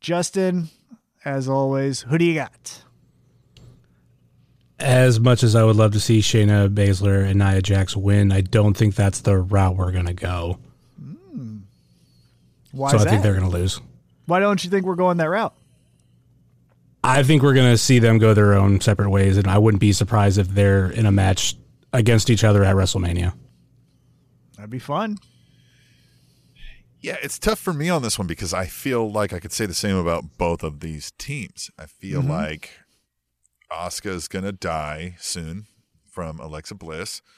Justin, 0.00 0.68
as 1.26 1.46
always, 1.46 2.02
who 2.02 2.16
do 2.16 2.24
you 2.24 2.34
got? 2.34 2.82
As 4.78 5.20
much 5.20 5.42
as 5.42 5.54
I 5.54 5.62
would 5.62 5.76
love 5.76 5.92
to 5.92 6.00
see 6.00 6.20
Shayna 6.20 6.68
Baszler 6.68 7.22
and 7.28 7.38
Nia 7.38 7.60
Jax 7.60 7.94
win, 7.94 8.32
I 8.32 8.40
don't 8.40 8.74
think 8.74 8.94
that's 8.94 9.20
the 9.20 9.36
route 9.36 9.76
we're 9.76 9.92
going 9.92 10.06
to 10.06 10.14
go. 10.14 10.58
Mm. 11.02 11.62
Why 12.72 12.90
so 12.90 12.96
I 12.96 13.04
that? 13.04 13.10
think 13.10 13.22
they're 13.22 13.34
going 13.34 13.50
to 13.50 13.56
lose. 13.56 13.80
Why 14.24 14.40
don't 14.40 14.64
you 14.64 14.70
think 14.70 14.86
we're 14.86 14.94
going 14.94 15.18
that 15.18 15.28
route? 15.28 15.54
I 17.04 17.22
think 17.22 17.42
we're 17.42 17.52
going 17.52 17.70
to 17.70 17.76
see 17.76 17.98
them 17.98 18.16
go 18.16 18.32
their 18.32 18.54
own 18.54 18.80
separate 18.80 19.10
ways, 19.10 19.36
and 19.36 19.46
I 19.46 19.58
wouldn't 19.58 19.82
be 19.82 19.92
surprised 19.92 20.38
if 20.38 20.48
they're 20.48 20.88
in 20.88 21.04
a 21.04 21.12
match 21.12 21.54
against 21.92 22.30
each 22.30 22.42
other 22.42 22.64
at 22.64 22.74
WrestleMania. 22.74 23.34
That'd 24.56 24.70
be 24.70 24.78
fun. 24.78 25.18
Yeah, 27.02 27.16
it's 27.22 27.38
tough 27.38 27.58
for 27.58 27.74
me 27.74 27.90
on 27.90 28.00
this 28.00 28.18
one 28.18 28.26
because 28.26 28.54
I 28.54 28.64
feel 28.64 29.12
like 29.12 29.34
I 29.34 29.38
could 29.38 29.52
say 29.52 29.66
the 29.66 29.74
same 29.74 29.96
about 29.96 30.38
both 30.38 30.62
of 30.62 30.80
these 30.80 31.10
teams. 31.18 31.70
I 31.78 31.84
feel 31.84 32.22
mm-hmm. 32.22 32.30
like 32.30 32.70
Asuka's 33.70 34.26
going 34.26 34.46
to 34.46 34.52
die 34.52 35.16
soon 35.18 35.66
from 36.10 36.40
Alexa 36.40 36.74
Bliss. 36.74 37.20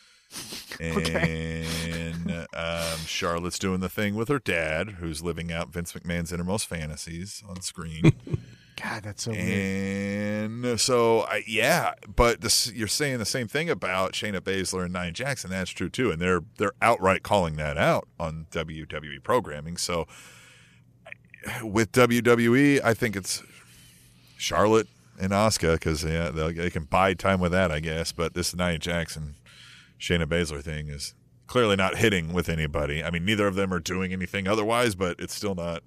And 0.81 2.47
um, 2.55 2.99
Charlotte's 3.07 3.59
doing 3.59 3.81
the 3.81 3.89
thing 3.89 4.15
with 4.15 4.29
her 4.29 4.39
dad, 4.39 4.97
who's 4.99 5.23
living 5.23 5.51
out 5.51 5.73
Vince 5.73 5.93
McMahon's 5.93 6.33
innermost 6.33 6.67
fantasies 6.67 7.43
on 7.49 7.63
screen. 7.63 8.13
God, 8.83 9.05
that's 9.05 9.23
so 9.23 9.33
and 9.33 10.63
weird. 10.63 10.81
so, 10.81 11.23
I, 11.23 11.43
yeah, 11.47 11.95
but 12.15 12.43
this, 12.43 12.71
you're 12.73 12.89
saying 12.89 13.19
the 13.19 13.25
same 13.25 13.49
thing 13.49 13.71
about 13.71 14.13
Shayna 14.13 14.41
Baszler 14.41 14.85
and 14.85 14.93
Nia 14.93 15.13
Jackson. 15.13 15.51
That's 15.51 15.71
true 15.71 15.89
too, 15.89 16.11
and 16.11 16.21
they're 16.21 16.43
they're 16.59 16.75
outright 16.83 17.23
calling 17.23 17.57
that 17.57 17.79
out 17.79 18.07
on 18.21 18.47
WWE 18.51 19.23
programming. 19.23 19.79
So, 19.79 20.07
with 21.63 21.93
WWE, 21.93 22.83
I 22.85 22.93
think 22.93 23.17
it's 23.17 23.43
Charlotte 24.37 24.89
and 25.19 25.33
Asuka 25.33 25.75
because 25.75 26.05
yeah, 26.05 26.31
they 26.31 26.71
can 26.71 26.85
buy 26.85 27.15
time 27.15 27.41
with 27.41 27.53
that, 27.53 27.73
I 27.73 27.81
guess. 27.81 28.13
But 28.13 28.35
this 28.35 28.55
Nia 28.55 28.79
Jackson, 28.79 29.37
Shayna 29.99 30.27
Baszler 30.27 30.63
thing 30.63 30.89
is 30.89 31.15
clearly 31.47 31.77
not 31.77 31.97
hitting 31.97 32.35
with 32.35 32.51
anybody. 32.51 33.03
I 33.03 33.11
mean, 33.11 33.25
neither 33.25 33.47
of 33.47 33.55
them 33.55 33.73
are 33.73 33.81
doing 33.81 34.13
anything 34.13 34.47
otherwise, 34.47 34.95
but 34.95 35.19
it's 35.19 35.35
still 35.35 35.55
not 35.55 35.83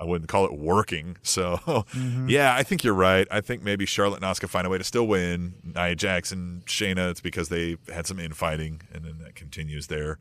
I 0.00 0.04
wouldn't 0.04 0.28
call 0.28 0.44
it 0.44 0.54
working. 0.56 1.16
So, 1.28 1.58
mm-hmm. 1.66 2.28
yeah, 2.28 2.54
I 2.54 2.62
think 2.62 2.82
you're 2.82 2.94
right. 2.94 3.28
I 3.30 3.42
think 3.42 3.62
maybe 3.62 3.84
Charlotte 3.84 4.22
and 4.22 4.24
Asuka 4.24 4.48
find 4.48 4.66
a 4.66 4.70
way 4.70 4.78
to 4.78 4.84
still 4.84 5.06
win. 5.06 5.54
Nia 5.62 5.94
Jackson, 5.94 6.62
Shayna, 6.64 7.10
it's 7.10 7.20
because 7.20 7.50
they 7.50 7.76
had 7.92 8.06
some 8.06 8.18
infighting, 8.18 8.80
and 8.92 9.04
then 9.04 9.18
that 9.18 9.34
continues 9.34 9.88
their 9.88 10.18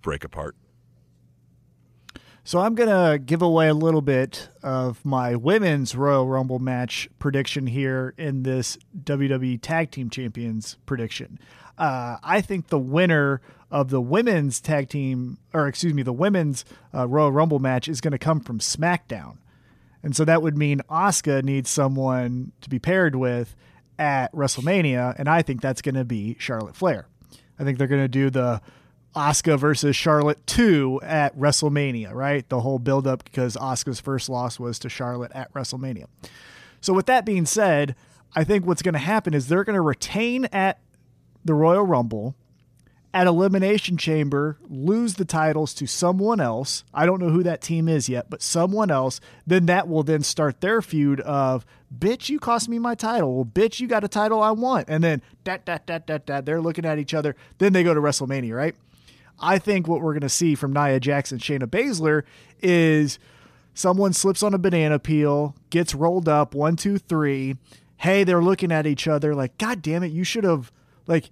break 0.00 0.24
apart. 0.24 0.56
So 2.42 2.60
I'm 2.60 2.76
going 2.76 2.88
to 2.88 3.18
give 3.18 3.42
away 3.42 3.66
a 3.66 3.74
little 3.74 4.00
bit 4.00 4.48
of 4.62 5.04
my 5.04 5.34
women's 5.34 5.96
Royal 5.96 6.28
Rumble 6.28 6.60
match 6.60 7.08
prediction 7.18 7.66
here 7.66 8.14
in 8.16 8.44
this 8.44 8.78
WWE 9.02 9.60
Tag 9.60 9.90
Team 9.90 10.10
Champions 10.10 10.78
prediction. 10.86 11.40
Uh, 11.76 12.18
I 12.22 12.40
think 12.40 12.68
the 12.68 12.78
winner 12.78 13.40
of 13.70 13.90
the 13.90 14.00
women's 14.00 14.60
tag 14.60 14.88
team, 14.88 15.38
or 15.52 15.66
excuse 15.66 15.92
me, 15.92 16.02
the 16.02 16.12
women's 16.12 16.64
uh, 16.94 17.06
Royal 17.08 17.32
Rumble 17.32 17.58
match 17.58 17.88
is 17.88 18.00
going 18.00 18.12
to 18.12 18.18
come 18.18 18.40
from 18.40 18.58
SmackDown. 18.58 19.38
And 20.02 20.14
so 20.14 20.24
that 20.24 20.42
would 20.42 20.56
mean 20.56 20.82
Asuka 20.88 21.42
needs 21.42 21.68
someone 21.68 22.52
to 22.60 22.70
be 22.70 22.78
paired 22.78 23.16
with 23.16 23.56
at 23.98 24.32
WrestleMania. 24.32 25.16
And 25.18 25.28
I 25.28 25.42
think 25.42 25.60
that's 25.60 25.82
going 25.82 25.96
to 25.96 26.04
be 26.04 26.36
Charlotte 26.38 26.76
Flair. 26.76 27.08
I 27.58 27.64
think 27.64 27.78
they're 27.78 27.86
going 27.86 28.04
to 28.04 28.08
do 28.08 28.30
the 28.30 28.60
Asuka 29.16 29.58
versus 29.58 29.96
Charlotte 29.96 30.46
2 30.46 31.00
at 31.02 31.36
WrestleMania, 31.36 32.12
right? 32.12 32.48
The 32.48 32.60
whole 32.60 32.78
build 32.78 33.06
up 33.06 33.24
because 33.24 33.56
Asuka's 33.56 33.98
first 33.98 34.28
loss 34.28 34.60
was 34.60 34.78
to 34.80 34.88
Charlotte 34.88 35.32
at 35.34 35.52
WrestleMania. 35.54 36.04
So, 36.82 36.92
with 36.92 37.06
that 37.06 37.24
being 37.24 37.46
said, 37.46 37.96
I 38.34 38.44
think 38.44 38.66
what's 38.66 38.82
going 38.82 38.92
to 38.92 38.98
happen 38.98 39.32
is 39.32 39.48
they're 39.48 39.64
going 39.64 39.74
to 39.74 39.80
retain 39.80 40.44
at 40.46 40.80
the 41.44 41.54
Royal 41.54 41.84
Rumble 41.84 42.36
at 43.16 43.26
Elimination 43.26 43.96
Chamber 43.96 44.58
lose 44.68 45.14
the 45.14 45.24
titles 45.24 45.72
to 45.72 45.86
someone 45.86 46.38
else. 46.38 46.84
I 46.92 47.06
don't 47.06 47.18
know 47.18 47.30
who 47.30 47.42
that 47.44 47.62
team 47.62 47.88
is 47.88 48.10
yet, 48.10 48.28
but 48.28 48.42
someone 48.42 48.90
else. 48.90 49.22
Then 49.46 49.64
that 49.66 49.88
will 49.88 50.02
then 50.02 50.22
start 50.22 50.60
their 50.60 50.82
feud 50.82 51.20
of, 51.22 51.64
bitch, 51.98 52.28
you 52.28 52.38
cost 52.38 52.68
me 52.68 52.78
my 52.78 52.94
title. 52.94 53.34
Well, 53.34 53.46
bitch, 53.46 53.80
you 53.80 53.88
got 53.88 54.04
a 54.04 54.08
title 54.08 54.42
I 54.42 54.50
want. 54.50 54.90
And 54.90 55.02
then 55.02 55.22
that, 55.44 55.64
that, 55.64 55.86
that, 55.86 56.06
that, 56.08 56.26
that. 56.26 56.44
They're 56.44 56.60
looking 56.60 56.84
at 56.84 56.98
each 56.98 57.14
other. 57.14 57.34
Then 57.56 57.72
they 57.72 57.82
go 57.82 57.94
to 57.94 58.00
WrestleMania, 58.02 58.54
right? 58.54 58.74
I 59.40 59.58
think 59.60 59.88
what 59.88 60.02
we're 60.02 60.12
going 60.12 60.20
to 60.20 60.28
see 60.28 60.54
from 60.54 60.74
Nia 60.74 61.00
Jackson, 61.00 61.38
Shayna 61.38 61.66
Baszler 61.66 62.22
is 62.60 63.18
someone 63.72 64.12
slips 64.12 64.42
on 64.42 64.52
a 64.52 64.58
banana 64.58 64.98
peel, 64.98 65.56
gets 65.70 65.94
rolled 65.94 66.28
up, 66.28 66.54
one, 66.54 66.76
two, 66.76 66.98
three. 66.98 67.56
Hey, 67.96 68.24
they're 68.24 68.42
looking 68.42 68.72
at 68.72 68.86
each 68.86 69.08
other 69.08 69.34
like, 69.34 69.56
God 69.56 69.80
damn 69.80 70.02
it, 70.02 70.12
you 70.12 70.22
should 70.22 70.44
have, 70.44 70.70
like, 71.06 71.30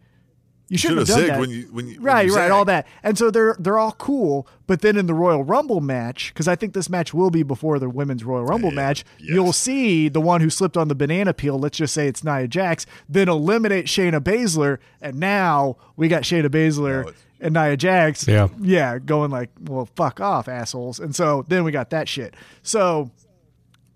you 0.74 0.78
shouldn't 0.78 1.06
have 1.06 1.16
done 1.16 1.28
that. 1.28 1.38
When 1.40 1.50
you, 1.50 1.62
when 1.70 1.86
you, 1.86 2.00
right, 2.00 2.28
when 2.28 2.36
right, 2.36 2.50
all 2.50 2.64
that. 2.64 2.86
And 3.04 3.16
so 3.16 3.30
they're 3.30 3.54
they're 3.60 3.78
all 3.78 3.92
cool, 3.92 4.48
but 4.66 4.80
then 4.80 4.96
in 4.96 5.06
the 5.06 5.14
Royal 5.14 5.44
Rumble 5.44 5.80
match, 5.80 6.34
because 6.34 6.48
I 6.48 6.56
think 6.56 6.74
this 6.74 6.90
match 6.90 7.14
will 7.14 7.30
be 7.30 7.44
before 7.44 7.78
the 7.78 7.88
women's 7.88 8.24
Royal 8.24 8.44
Rumble 8.44 8.70
yeah, 8.70 8.74
match, 8.74 9.04
yes. 9.18 9.30
you'll 9.30 9.52
see 9.52 10.08
the 10.08 10.20
one 10.20 10.40
who 10.40 10.50
slipped 10.50 10.76
on 10.76 10.88
the 10.88 10.96
banana 10.96 11.32
peel. 11.32 11.58
Let's 11.58 11.78
just 11.78 11.94
say 11.94 12.08
it's 12.08 12.24
Nia 12.24 12.48
Jax, 12.48 12.86
then 13.08 13.28
eliminate 13.28 13.86
Shayna 13.86 14.20
Baszler, 14.20 14.78
and 15.00 15.20
now 15.20 15.76
we 15.96 16.08
got 16.08 16.24
Shayna 16.24 16.48
Baszler 16.48 17.14
and 17.40 17.54
Nia 17.54 17.76
Jax. 17.76 18.26
Yeah. 18.26 18.48
Yeah, 18.60 18.98
going 18.98 19.30
like, 19.30 19.50
well, 19.60 19.88
fuck 19.94 20.20
off, 20.20 20.48
assholes. 20.48 20.98
And 20.98 21.14
so 21.14 21.44
then 21.46 21.62
we 21.62 21.70
got 21.70 21.90
that 21.90 22.08
shit. 22.08 22.34
So, 22.64 23.12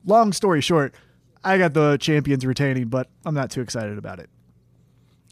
long 0.04 0.32
story 0.32 0.60
short, 0.60 0.94
I 1.42 1.58
got 1.58 1.74
the 1.74 1.96
champions 1.96 2.46
retaining, 2.46 2.86
but 2.86 3.08
I'm 3.24 3.34
not 3.34 3.50
too 3.50 3.62
excited 3.62 3.98
about 3.98 4.20
it. 4.20 4.30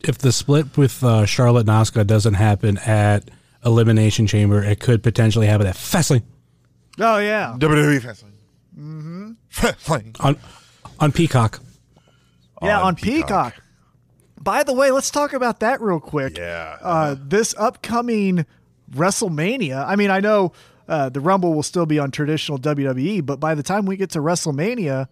If 0.04 0.18
the 0.18 0.32
split 0.32 0.76
with 0.76 1.02
uh, 1.02 1.26
Charlotte 1.26 1.68
and 1.68 1.70
Asuka 1.70 2.06
doesn't 2.06 2.34
happen 2.34 2.78
at 2.78 3.30
Elimination 3.64 4.26
Chamber, 4.26 4.62
it 4.62 4.78
could 4.78 5.02
potentially 5.02 5.46
happen 5.46 5.66
at 5.66 5.74
Fastlane 5.74 6.22
Oh 6.98 7.18
yeah, 7.18 7.54
WWE 7.58 8.00
Fastlane. 8.00 8.32
Mm-hmm. 8.78 9.32
Fastlane. 9.52 10.16
on 10.20 10.36
on 10.98 11.12
Peacock. 11.12 11.60
yeah, 12.62 12.78
on 12.78 12.86
on 12.86 12.94
Peacock. 12.96 13.54
Peacock. 13.54 13.62
By 14.40 14.62
the 14.62 14.72
way, 14.72 14.90
let's 14.90 15.10
talk 15.10 15.32
about 15.32 15.60
that 15.60 15.80
real 15.80 16.00
quick. 16.00 16.38
Yeah. 16.38 16.78
Uh, 16.80 17.16
this 17.18 17.54
upcoming 17.58 18.46
WrestleMania. 18.92 19.84
I 19.86 19.96
mean, 19.96 20.10
I 20.10 20.20
know 20.20 20.52
uh, 20.88 21.08
the 21.08 21.20
Rumble 21.20 21.52
will 21.52 21.64
still 21.64 21.86
be 21.86 21.98
on 21.98 22.10
traditional 22.10 22.58
WWE, 22.58 23.26
but 23.26 23.40
by 23.40 23.54
the 23.54 23.62
time 23.62 23.86
we 23.86 23.96
get 23.96 24.10
to 24.10 24.20
WrestleMania, 24.20 25.08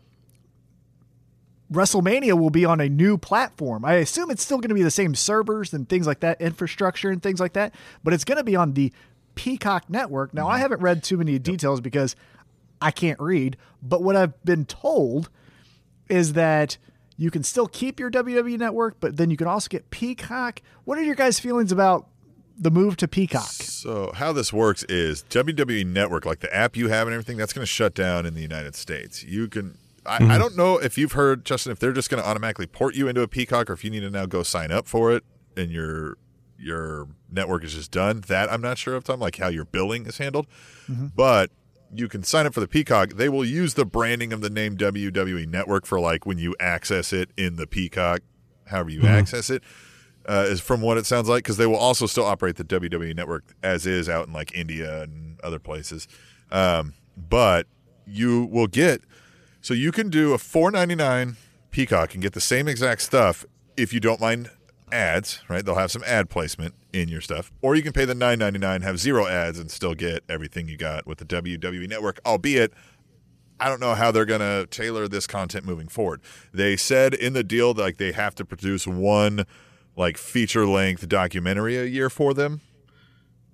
WrestleMania 1.72 2.38
will 2.38 2.50
be 2.50 2.64
on 2.64 2.80
a 2.80 2.88
new 2.88 3.16
platform. 3.16 3.84
I 3.84 3.94
assume 3.94 4.30
it's 4.30 4.42
still 4.42 4.58
going 4.58 4.68
to 4.68 4.74
be 4.74 4.82
the 4.82 4.90
same 4.90 5.14
servers 5.14 5.72
and 5.72 5.88
things 5.88 6.06
like 6.06 6.20
that, 6.20 6.40
infrastructure 6.40 7.10
and 7.10 7.22
things 7.22 7.40
like 7.40 7.54
that, 7.54 7.74
but 8.02 8.12
it's 8.12 8.24
going 8.24 8.38
to 8.38 8.44
be 8.44 8.56
on 8.56 8.74
the 8.74 8.92
Peacock 9.34 9.88
network. 9.88 10.34
Now, 10.34 10.46
I 10.46 10.58
haven't 10.58 10.80
read 10.80 11.02
too 11.02 11.16
many 11.16 11.38
details 11.38 11.80
because 11.80 12.14
I 12.80 12.90
can't 12.90 13.18
read, 13.18 13.56
but 13.82 14.02
what 14.02 14.14
I've 14.14 14.40
been 14.44 14.66
told 14.66 15.30
is 16.08 16.34
that 16.34 16.76
you 17.16 17.30
can 17.30 17.42
still 17.42 17.66
keep 17.66 17.98
your 17.98 18.10
WWE 18.10 18.58
network, 18.58 19.00
but 19.00 19.16
then 19.16 19.30
you 19.30 19.36
can 19.36 19.46
also 19.46 19.68
get 19.68 19.90
Peacock. 19.90 20.60
What 20.84 20.98
are 20.98 21.02
your 21.02 21.14
guys' 21.14 21.38
feelings 21.38 21.72
about 21.72 22.08
the 22.58 22.70
move 22.70 22.96
to 22.98 23.08
Peacock? 23.08 23.50
So 23.50 24.12
how 24.14 24.32
this 24.32 24.52
works 24.52 24.84
is 24.84 25.24
WWE 25.30 25.86
Network, 25.86 26.26
like 26.26 26.40
the 26.40 26.54
app 26.54 26.76
you 26.76 26.88
have 26.88 27.06
and 27.06 27.14
everything, 27.14 27.36
that's 27.36 27.52
going 27.52 27.62
to 27.62 27.66
shut 27.66 27.94
down 27.94 28.26
in 28.26 28.34
the 28.34 28.42
United 28.42 28.74
States. 28.74 29.24
You 29.24 29.48
can. 29.48 29.78
I, 30.06 30.34
I 30.34 30.38
don't 30.38 30.56
know 30.56 30.78
if 30.78 30.98
you've 30.98 31.12
heard 31.12 31.44
Justin 31.44 31.72
if 31.72 31.78
they're 31.78 31.92
just 31.92 32.10
going 32.10 32.22
to 32.22 32.28
automatically 32.28 32.66
port 32.66 32.94
you 32.94 33.08
into 33.08 33.22
a 33.22 33.28
Peacock 33.28 33.70
or 33.70 33.72
if 33.72 33.84
you 33.84 33.90
need 33.90 34.00
to 34.00 34.10
now 34.10 34.26
go 34.26 34.42
sign 34.42 34.70
up 34.70 34.86
for 34.86 35.12
it 35.12 35.24
and 35.56 35.70
your 35.70 36.18
your 36.58 37.08
network 37.30 37.64
is 37.64 37.74
just 37.74 37.90
done. 37.90 38.22
That 38.28 38.52
I'm 38.52 38.60
not 38.60 38.78
sure 38.78 38.94
of, 38.94 39.04
Tom, 39.04 39.20
like 39.20 39.36
how 39.36 39.48
your 39.48 39.64
billing 39.64 40.06
is 40.06 40.18
handled. 40.18 40.46
But 41.14 41.50
you 41.92 42.08
can 42.08 42.22
sign 42.22 42.46
up 42.46 42.54
for 42.54 42.60
the 42.60 42.68
Peacock. 42.68 43.14
They 43.14 43.28
will 43.28 43.44
use 43.44 43.74
the 43.74 43.84
branding 43.84 44.32
of 44.32 44.40
the 44.40 44.50
name 44.50 44.76
WWE 44.76 45.46
Network 45.48 45.86
for 45.86 46.00
like 46.00 46.26
when 46.26 46.38
you 46.38 46.54
access 46.58 47.12
it 47.12 47.30
in 47.36 47.56
the 47.56 47.66
Peacock, 47.66 48.20
however 48.66 48.90
you 48.90 49.06
access 49.06 49.48
it 49.50 49.62
uh, 50.26 50.46
is 50.48 50.60
from 50.60 50.80
what 50.80 50.96
it 50.96 51.06
sounds 51.06 51.28
like 51.28 51.44
because 51.44 51.56
they 51.56 51.66
will 51.66 51.76
also 51.76 52.06
still 52.06 52.24
operate 52.24 52.56
the 52.56 52.64
WWE 52.64 53.14
network 53.14 53.44
as 53.62 53.86
is 53.86 54.08
out 54.08 54.26
in 54.26 54.32
like 54.32 54.54
India 54.54 55.02
and 55.02 55.40
other 55.42 55.58
places. 55.58 56.08
Um, 56.50 56.94
but 57.16 57.66
you 58.06 58.46
will 58.46 58.66
get 58.66 59.02
so 59.64 59.72
you 59.72 59.92
can 59.92 60.10
do 60.10 60.34
a 60.34 60.38
four 60.38 60.70
ninety 60.70 60.94
nine 60.94 61.36
Peacock 61.70 62.12
and 62.12 62.22
get 62.22 62.34
the 62.34 62.40
same 62.40 62.68
exact 62.68 63.00
stuff 63.00 63.46
if 63.78 63.94
you 63.94 63.98
don't 63.98 64.20
mind 64.20 64.50
ads. 64.92 65.40
Right, 65.48 65.64
they'll 65.64 65.74
have 65.74 65.90
some 65.90 66.04
ad 66.04 66.28
placement 66.28 66.74
in 66.92 67.08
your 67.08 67.22
stuff, 67.22 67.50
or 67.62 67.74
you 67.74 67.82
can 67.82 67.94
pay 67.94 68.04
the 68.04 68.14
nine 68.14 68.38
ninety 68.38 68.58
nine, 68.58 68.82
have 68.82 68.98
zero 68.98 69.26
ads, 69.26 69.58
and 69.58 69.70
still 69.70 69.94
get 69.94 70.22
everything 70.28 70.68
you 70.68 70.76
got 70.76 71.06
with 71.06 71.16
the 71.16 71.24
WWE 71.24 71.88
network, 71.88 72.20
albeit. 72.26 72.74
I 73.58 73.70
don't 73.70 73.80
know 73.80 73.94
how 73.94 74.10
they're 74.10 74.26
going 74.26 74.40
to 74.40 74.66
tailor 74.68 75.08
this 75.08 75.26
content 75.26 75.64
moving 75.64 75.88
forward. 75.88 76.20
They 76.52 76.76
said 76.76 77.14
in 77.14 77.32
the 77.32 77.44
deal 77.44 77.72
like 77.72 77.96
they 77.96 78.12
have 78.12 78.34
to 78.34 78.44
produce 78.44 78.86
one 78.86 79.46
like 79.96 80.18
feature 80.18 80.66
length 80.66 81.08
documentary 81.08 81.78
a 81.78 81.84
year 81.84 82.10
for 82.10 82.34
them. 82.34 82.60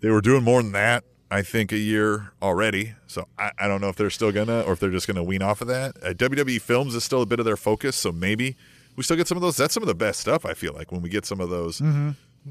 They 0.00 0.08
were 0.08 0.22
doing 0.22 0.42
more 0.42 0.62
than 0.62 0.72
that, 0.72 1.04
I 1.30 1.42
think, 1.42 1.72
a 1.72 1.78
year 1.78 2.32
already. 2.42 2.94
So 3.06 3.28
I, 3.38 3.52
I 3.58 3.68
don't 3.68 3.80
know 3.80 3.88
if 3.88 3.96
they're 3.96 4.10
still 4.10 4.32
gonna 4.32 4.62
or 4.62 4.72
if 4.72 4.80
they're 4.80 4.90
just 4.90 5.06
gonna 5.06 5.22
wean 5.22 5.42
off 5.42 5.60
of 5.60 5.68
that. 5.68 5.96
Uh, 6.02 6.12
WWE 6.12 6.60
Films 6.60 6.94
is 6.94 7.04
still 7.04 7.22
a 7.22 7.26
bit 7.26 7.38
of 7.38 7.44
their 7.44 7.56
focus, 7.56 7.96
so 7.96 8.10
maybe 8.12 8.56
we 8.96 9.02
still 9.04 9.16
get 9.16 9.28
some 9.28 9.36
of 9.36 9.42
those. 9.42 9.56
That's 9.56 9.72
some 9.72 9.82
of 9.82 9.86
the 9.86 9.94
best 9.94 10.20
stuff 10.20 10.44
I 10.44 10.54
feel 10.54 10.72
like 10.74 10.90
when 10.92 11.02
we 11.02 11.08
get 11.08 11.24
some 11.26 11.40
of 11.40 11.50
those. 11.50 11.80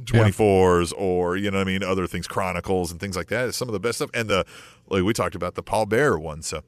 24s 0.06 0.94
or 0.96 1.36
you 1.36 1.50
know 1.50 1.58
what 1.58 1.68
I 1.68 1.72
mean 1.72 1.82
other 1.82 2.06
things 2.06 2.28
chronicles 2.28 2.92
and 2.92 3.00
things 3.00 3.16
like 3.16 3.28
that 3.30 3.50
is 3.50 3.56
some 3.56 3.68
of 3.68 3.74
the 3.74 3.80
best 3.80 3.98
stuff 3.98 4.12
and 4.14 4.30
the 4.30 4.46
like 4.88 5.02
we 5.04 5.14
talked 5.14 5.34
about 5.34 5.56
the 5.56 5.64
Paul 5.64 5.88
Bearer 5.88 6.20
one 6.20 6.44
so 6.44 6.62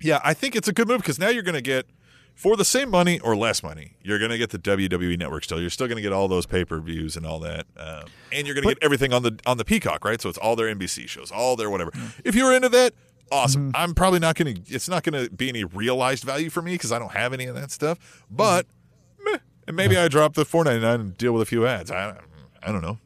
yeah 0.00 0.20
I 0.24 0.34
think 0.34 0.56
it's 0.56 0.66
a 0.66 0.72
good 0.72 0.88
move 0.88 0.98
because 0.98 1.16
now 1.16 1.28
you're 1.28 1.44
going 1.44 1.54
to 1.54 1.62
get 1.62 1.86
for 2.34 2.56
the 2.56 2.64
same 2.64 2.90
money 2.90 3.20
or 3.20 3.36
less 3.36 3.62
money 3.62 3.96
you're 4.02 4.18
going 4.18 4.30
to 4.30 4.38
get 4.38 4.50
the 4.50 4.58
WWE 4.58 5.18
network 5.18 5.44
still. 5.44 5.60
You're 5.60 5.70
still 5.70 5.86
going 5.86 5.96
to 5.96 6.02
get 6.02 6.12
all 6.12 6.28
those 6.28 6.46
pay-per-views 6.46 7.16
and 7.16 7.24
all 7.24 7.38
that 7.40 7.66
um, 7.76 8.04
and 8.32 8.46
you're 8.46 8.54
going 8.54 8.66
to 8.68 8.74
get 8.74 8.82
everything 8.82 9.12
on 9.12 9.22
the 9.22 9.38
on 9.46 9.56
the 9.56 9.64
Peacock 9.64 10.04
right? 10.04 10.20
So 10.20 10.28
it's 10.28 10.38
all 10.38 10.56
their 10.56 10.72
NBC 10.74 11.08
shows 11.08 11.30
all 11.30 11.56
their 11.56 11.70
whatever. 11.70 11.90
Mm-hmm. 11.92 12.20
If 12.24 12.34
you're 12.34 12.52
into 12.52 12.68
that 12.70 12.94
awesome. 13.32 13.72
Mm-hmm. 13.72 13.82
I'm 13.82 13.94
probably 13.94 14.20
not 14.20 14.36
going 14.36 14.54
to 14.54 14.74
it's 14.74 14.88
not 14.88 15.02
going 15.02 15.24
to 15.24 15.30
be 15.30 15.48
any 15.48 15.64
realized 15.64 16.24
value 16.24 16.50
for 16.50 16.62
me 16.62 16.72
because 16.72 16.92
I 16.92 16.98
don't 16.98 17.12
have 17.12 17.32
any 17.32 17.46
of 17.46 17.54
that 17.54 17.70
stuff 17.70 18.24
but 18.30 18.66
mm-hmm. 18.66 19.32
meh, 19.32 19.38
and 19.66 19.76
maybe 19.76 19.96
I 19.96 20.08
drop 20.08 20.34
the 20.34 20.44
4.99 20.44 20.94
and 20.94 21.18
deal 21.18 21.32
with 21.32 21.42
a 21.42 21.46
few 21.46 21.66
ads. 21.66 21.90
I 21.90 22.18
I 22.64 22.72
don't 22.72 22.82
know. 22.82 22.98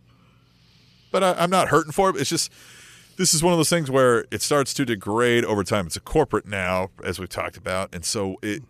But 1.10 1.24
I, 1.24 1.32
I'm 1.34 1.50
not 1.50 1.68
hurting 1.68 1.92
for 1.92 2.10
it. 2.10 2.16
It's 2.16 2.30
just 2.30 2.52
this 3.16 3.34
is 3.34 3.42
one 3.42 3.52
of 3.52 3.58
those 3.58 3.68
things 3.68 3.90
where 3.90 4.24
it 4.30 4.42
starts 4.42 4.72
to 4.74 4.84
degrade 4.84 5.44
over 5.44 5.64
time. 5.64 5.86
It's 5.86 5.96
a 5.96 6.00
corporate 6.00 6.46
now, 6.46 6.90
as 7.02 7.18
we've 7.18 7.28
talked 7.28 7.56
about, 7.56 7.94
and 7.94 8.04
so 8.04 8.36
it 8.42 8.62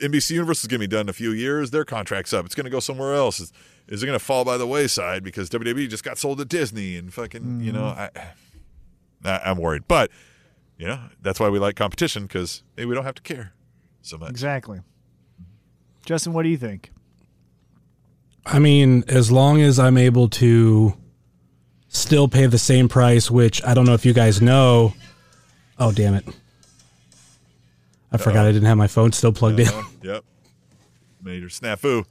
NBC 0.00 0.32
Universal 0.32 0.66
is 0.66 0.68
going 0.68 0.80
to 0.80 0.88
be 0.88 0.90
done 0.90 1.02
in 1.02 1.08
a 1.08 1.14
few 1.14 1.30
years. 1.30 1.70
Their 1.70 1.84
contract's 1.84 2.32
up. 2.32 2.46
It's 2.46 2.54
going 2.54 2.64
to 2.64 2.70
go 2.70 2.80
somewhere 2.80 3.14
else. 3.14 3.40
Is, 3.40 3.52
is 3.88 4.02
it 4.02 4.06
going 4.06 4.18
to 4.18 4.24
fall 4.24 4.44
by 4.44 4.56
the 4.56 4.66
wayside 4.66 5.22
because 5.22 5.50
WWE 5.50 5.88
just 5.88 6.04
got 6.04 6.18
sold 6.18 6.38
to 6.38 6.44
Disney 6.44 6.96
and 6.96 7.12
fucking 7.12 7.60
you 7.60 7.72
know 7.72 7.94
mm-hmm. 7.96 9.26
I, 9.26 9.30
I 9.30 9.50
I'm 9.50 9.58
worried, 9.58 9.84
but 9.88 10.10
you 10.78 10.86
know 10.86 11.00
that's 11.20 11.40
why 11.40 11.48
we 11.48 11.58
like 11.58 11.76
competition 11.76 12.24
because 12.24 12.62
hey, 12.76 12.84
we 12.84 12.94
don't 12.94 13.04
have 13.04 13.16
to 13.16 13.22
care 13.22 13.52
so 14.02 14.16
much. 14.16 14.30
Exactly. 14.30 14.80
Justin, 16.06 16.32
what 16.32 16.42
do 16.42 16.48
you 16.48 16.56
think? 16.56 16.90
I 18.46 18.58
mean, 18.58 19.04
as 19.06 19.30
long 19.30 19.60
as 19.60 19.78
I'm 19.78 19.98
able 19.98 20.28
to 20.30 20.96
still 21.88 22.28
pay 22.28 22.46
the 22.46 22.58
same 22.58 22.88
price, 22.88 23.30
which 23.30 23.62
I 23.64 23.74
don't 23.74 23.84
know 23.84 23.94
if 23.94 24.06
you 24.06 24.12
guys 24.12 24.40
know. 24.40 24.94
Oh, 25.78 25.92
damn 25.92 26.14
it. 26.14 26.26
I 28.12 28.16
forgot 28.16 28.46
I 28.46 28.52
didn't 28.52 28.66
have 28.66 28.76
my 28.76 28.88
phone 28.88 29.12
still 29.12 29.32
plugged 29.32 29.60
in. 29.60 29.68
Yep. 30.02 30.24
Major 31.22 31.48
snafu. 31.48 32.04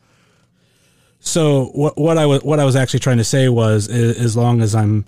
So 1.20 1.66
what 1.74 1.98
what 1.98 2.18
I 2.18 2.26
was 2.26 2.44
what 2.44 2.60
I 2.60 2.66
was 2.66 2.76
actually 2.76 3.00
trying 3.00 3.18
to 3.18 3.24
say 3.24 3.50
was 3.50 3.88
is, 3.88 4.18
as 4.20 4.38
long 4.38 4.62
as 4.62 4.76
I'm 4.76 5.06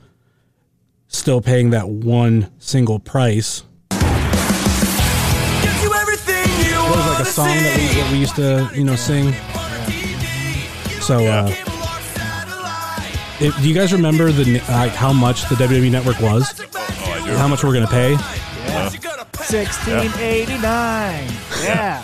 still 1.08 1.42
paying 1.42 1.70
that 1.70 1.88
one 1.88 2.52
single 2.60 3.00
price. 3.00 3.64
Gives 3.92 5.84
you 5.84 5.94
everything 5.94 6.50
you 6.66 6.76
It 6.76 6.90
was 6.90 7.08
like 7.08 7.20
a 7.20 7.26
song 7.26 7.48
that 7.48 7.78
we, 7.78 7.86
that 8.02 8.12
we 8.12 8.18
used 8.18 8.36
to 8.36 8.70
you 8.74 8.84
know 8.84 8.96
sing. 8.96 9.34
So 11.02 11.26
uh, 11.26 11.48
do 13.40 13.68
you 13.68 13.74
guys 13.74 13.94
remember 13.94 14.32
the 14.32 14.60
how 14.60 15.14
much 15.14 15.48
the 15.50 15.56
WWE 15.56 15.92
network 15.92 16.20
was? 16.20 16.60
Oh, 16.60 17.12
I 17.12 17.26
do. 17.26 17.36
How 17.38 17.48
much 17.48 17.64
we're 17.64 17.74
gonna 17.74 17.88
pay? 17.88 18.12
Yeah. 18.14 19.11
1689. 19.50 21.28
Yeah. 21.64 22.04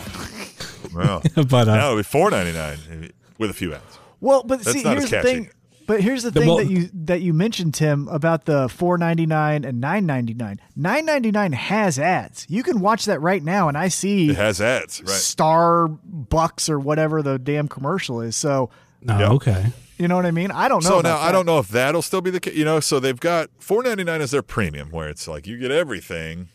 Well, 0.93 1.21
but 1.35 1.53
uh, 1.53 1.65
that 1.65 1.89
would 1.89 1.97
be 1.97 2.03
four 2.03 2.31
ninety 2.31 2.53
nine 2.53 3.11
with 3.37 3.49
a 3.51 3.53
few 3.53 3.73
ads. 3.73 3.99
Well, 4.19 4.43
but 4.43 4.63
That's 4.63 4.81
see, 4.81 4.87
here's 4.87 5.09
the 5.09 5.21
thing. 5.21 5.49
But 5.85 6.01
here's 6.01 6.23
the 6.23 6.31
thing 6.31 6.47
well, 6.47 6.57
that 6.57 6.67
you 6.67 6.89
that 6.93 7.21
you 7.21 7.33
mentioned, 7.33 7.73
Tim, 7.73 8.07
about 8.09 8.45
the 8.45 8.67
four 8.67 8.97
ninety 8.97 9.25
nine 9.25 9.63
and 9.63 9.79
nine 9.79 10.05
ninety 10.05 10.33
nine. 10.33 10.59
Nine 10.75 11.05
ninety 11.05 11.31
nine 11.31 11.53
has 11.53 11.97
ads. 11.97 12.45
You 12.49 12.61
can 12.61 12.81
watch 12.81 13.05
that 13.05 13.21
right 13.21 13.41
now, 13.41 13.69
and 13.69 13.77
I 13.77 13.87
see 13.87 14.29
it 14.29 14.35
has 14.35 14.59
ads. 14.59 14.99
Right. 14.99 15.09
Starbucks 15.09 16.69
or 16.69 16.79
whatever 16.79 17.21
the 17.21 17.39
damn 17.39 17.69
commercial 17.69 18.19
is. 18.19 18.35
So, 18.35 18.69
oh, 19.07 19.19
yep. 19.19 19.31
okay. 19.31 19.67
You 19.97 20.07
know 20.07 20.15
what 20.15 20.25
I 20.25 20.31
mean? 20.31 20.51
I 20.51 20.67
don't 20.67 20.83
know. 20.83 20.89
So 20.89 20.95
now 20.97 21.17
that. 21.17 21.29
I 21.29 21.31
don't 21.31 21.45
know 21.45 21.59
if 21.59 21.69
that'll 21.69 22.01
still 22.01 22.21
be 22.21 22.31
the 22.31 22.39
case. 22.39 22.55
You 22.55 22.65
know, 22.65 22.79
so 22.81 22.99
they've 22.99 23.19
got 23.19 23.49
four 23.57 23.81
ninety 23.81 24.03
nine 24.03 24.21
as 24.21 24.31
their 24.31 24.43
premium, 24.43 24.89
where 24.89 25.07
it's 25.07 25.27
like 25.27 25.47
you 25.47 25.57
get 25.57 25.71
everything 25.71 26.49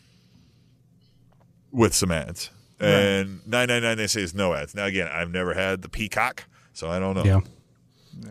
with 1.73 1.93
some 1.93 2.11
ads, 2.11 2.49
and 2.79 3.45
nine 3.45 3.67
ninety 3.67 3.85
nine 3.85 3.97
they 3.97 4.07
say 4.07 4.21
is 4.21 4.33
no 4.33 4.53
ads. 4.53 4.73
Now 4.73 4.85
again, 4.85 5.09
I've 5.11 5.31
never 5.31 5.53
had 5.53 5.81
the 5.81 5.89
Peacock, 5.89 6.45
so 6.71 6.89
I 6.89 6.99
don't 6.99 7.15
know. 7.15 7.25
Yeah. 7.25 7.41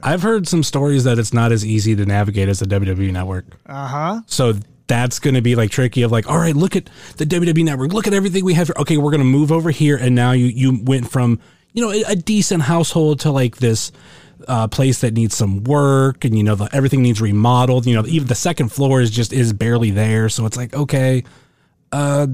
I've 0.03 0.23
heard 0.23 0.49
some 0.49 0.63
stories 0.63 1.05
that 1.05 1.19
it's 1.19 1.33
not 1.33 1.53
as 1.53 1.67
easy 1.67 1.95
to 1.97 2.07
navigate 2.07 2.49
as 2.49 2.61
the 2.61 2.67
WWE 2.67 3.13
network. 3.13 3.47
Uh 3.67 3.87
huh. 3.87 4.21
So 4.27 4.55
that's 4.87 5.19
going 5.19 5.35
to 5.35 5.43
be 5.43 5.55
like 5.55 5.71
tricky 5.71 6.03
of 6.03 6.13
like, 6.13 6.29
all 6.29 6.37
right, 6.37 6.55
look 6.55 6.77
at 6.77 6.91
the 7.17 7.25
WWE 7.25 7.65
network. 7.65 7.93
Look 7.93 8.07
at 8.07 8.15
everything 8.15 8.45
we 8.45 8.55
have. 8.55 8.69
here. 8.69 8.77
Okay, 8.79 8.97
we're 8.97 9.11
going 9.11 9.21
to 9.21 9.25
move 9.25 9.51
over 9.51 9.71
here. 9.71 9.97
And 9.97 10.15
now 10.15 10.33
you, 10.33 10.47
you 10.47 10.83
went 10.85 11.11
from, 11.11 11.41
you 11.73 11.83
know, 11.83 11.91
a, 11.91 12.03
a 12.13 12.17
decent 12.17 12.65
household 12.65 13.21
to 13.21 13.31
like 13.31 13.57
this 13.57 13.91
uh, 14.49 14.69
place 14.69 15.01
that 15.01 15.15
needs 15.15 15.37
some 15.37 15.65
work 15.65 16.25
and, 16.25 16.37
you 16.37 16.45
know, 16.45 16.55
the, 16.55 16.69
everything 16.73 17.01
needs 17.03 17.21
remodeled. 17.21 17.87
You 17.87 17.95
know, 17.95 18.07
even 18.07 18.29
the 18.29 18.35
second 18.35 18.71
floor 18.71 19.01
is 19.01 19.11
just, 19.11 19.33
is 19.33 19.53
barely 19.53 19.91
there. 19.91 20.29
So 20.29 20.47
it's 20.47 20.57
like, 20.57 20.75
okay, 20.75 21.25
uh, 21.91 22.27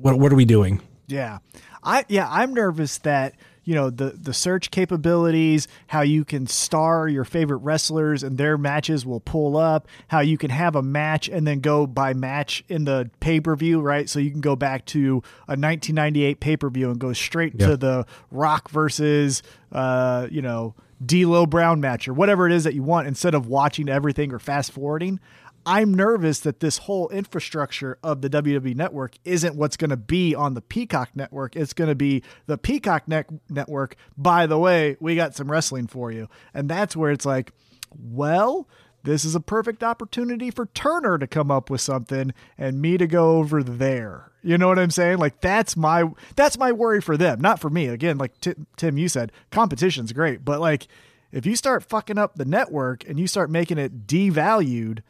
what, 0.00 0.18
what 0.18 0.32
are 0.32 0.36
we 0.36 0.44
doing? 0.44 0.80
Yeah. 1.06 1.38
I 1.82 2.04
yeah, 2.08 2.28
I'm 2.30 2.52
nervous 2.54 2.98
that 2.98 3.34
you 3.64 3.74
know 3.74 3.88
the 3.90 4.10
the 4.10 4.34
search 4.34 4.70
capabilities, 4.70 5.66
how 5.88 6.02
you 6.02 6.24
can 6.24 6.46
star 6.46 7.08
your 7.08 7.24
favorite 7.24 7.58
wrestlers 7.58 8.22
and 8.22 8.36
their 8.36 8.58
matches 8.58 9.06
will 9.06 9.20
pull 9.20 9.56
up, 9.56 9.88
how 10.08 10.20
you 10.20 10.36
can 10.36 10.50
have 10.50 10.76
a 10.76 10.82
match 10.82 11.28
and 11.28 11.46
then 11.46 11.60
go 11.60 11.86
by 11.86 12.12
match 12.12 12.62
in 12.68 12.84
the 12.84 13.10
pay-per-view, 13.20 13.80
right? 13.80 14.08
So 14.10 14.18
you 14.18 14.30
can 14.30 14.40
go 14.42 14.56
back 14.56 14.84
to 14.86 15.22
a 15.48 15.56
1998 15.56 16.38
pay-per-view 16.40 16.90
and 16.90 16.98
go 17.00 17.12
straight 17.12 17.54
Yeah. 17.58 17.68
to 17.68 17.76
the 17.76 18.06
Rock 18.30 18.70
versus 18.70 19.42
uh, 19.72 20.28
you 20.30 20.42
know, 20.42 20.74
D'Lo 21.04 21.46
Brown 21.46 21.80
match 21.80 22.08
or 22.08 22.12
whatever 22.14 22.46
it 22.46 22.52
is 22.52 22.64
that 22.64 22.74
you 22.74 22.82
want 22.82 23.08
instead 23.08 23.34
of 23.34 23.46
watching 23.46 23.88
everything 23.88 24.32
or 24.32 24.38
fast 24.38 24.72
forwarding. 24.72 25.18
I'm 25.66 25.92
nervous 25.92 26.40
that 26.40 26.60
this 26.60 26.78
whole 26.78 27.08
infrastructure 27.10 27.98
of 28.02 28.22
the 28.22 28.30
WWE 28.30 28.74
network 28.74 29.16
isn't 29.24 29.56
what's 29.56 29.76
going 29.76 29.90
to 29.90 29.96
be 29.96 30.34
on 30.34 30.54
the 30.54 30.62
Peacock 30.62 31.10
network. 31.14 31.56
It's 31.56 31.72
going 31.72 31.88
to 31.88 31.94
be 31.94 32.22
the 32.46 32.56
Peacock 32.58 33.06
net- 33.06 33.28
network. 33.48 33.96
By 34.16 34.46
the 34.46 34.58
way, 34.58 34.96
we 35.00 35.16
got 35.16 35.34
some 35.34 35.50
wrestling 35.50 35.86
for 35.86 36.10
you. 36.10 36.28
And 36.54 36.68
that's 36.68 36.96
where 36.96 37.10
it's 37.10 37.26
like, 37.26 37.52
well, 37.98 38.68
this 39.02 39.24
is 39.24 39.34
a 39.34 39.40
perfect 39.40 39.82
opportunity 39.82 40.50
for 40.50 40.66
Turner 40.66 41.18
to 41.18 41.26
come 41.26 41.50
up 41.50 41.70
with 41.70 41.80
something 41.80 42.32
and 42.58 42.80
me 42.80 42.98
to 42.98 43.06
go 43.06 43.38
over 43.38 43.62
there. 43.62 44.30
You 44.42 44.58
know 44.58 44.68
what 44.68 44.78
I'm 44.78 44.90
saying? 44.90 45.18
Like 45.18 45.40
that's 45.40 45.76
my 45.76 46.04
that's 46.36 46.58
my 46.58 46.72
worry 46.72 47.00
for 47.00 47.16
them, 47.16 47.40
not 47.40 47.60
for 47.60 47.68
me. 47.68 47.86
Again, 47.86 48.18
like 48.18 48.38
Ti- 48.40 48.54
Tim 48.76 48.96
you 48.96 49.08
said, 49.08 49.32
competition's 49.50 50.12
great, 50.12 50.44
but 50.44 50.60
like 50.60 50.88
if 51.32 51.46
you 51.46 51.56
start 51.56 51.84
fucking 51.84 52.18
up 52.18 52.34
the 52.34 52.44
network 52.44 53.08
and 53.08 53.18
you 53.18 53.26
start 53.26 53.50
making 53.50 53.78
it 53.78 54.06
devalued, 54.06 55.00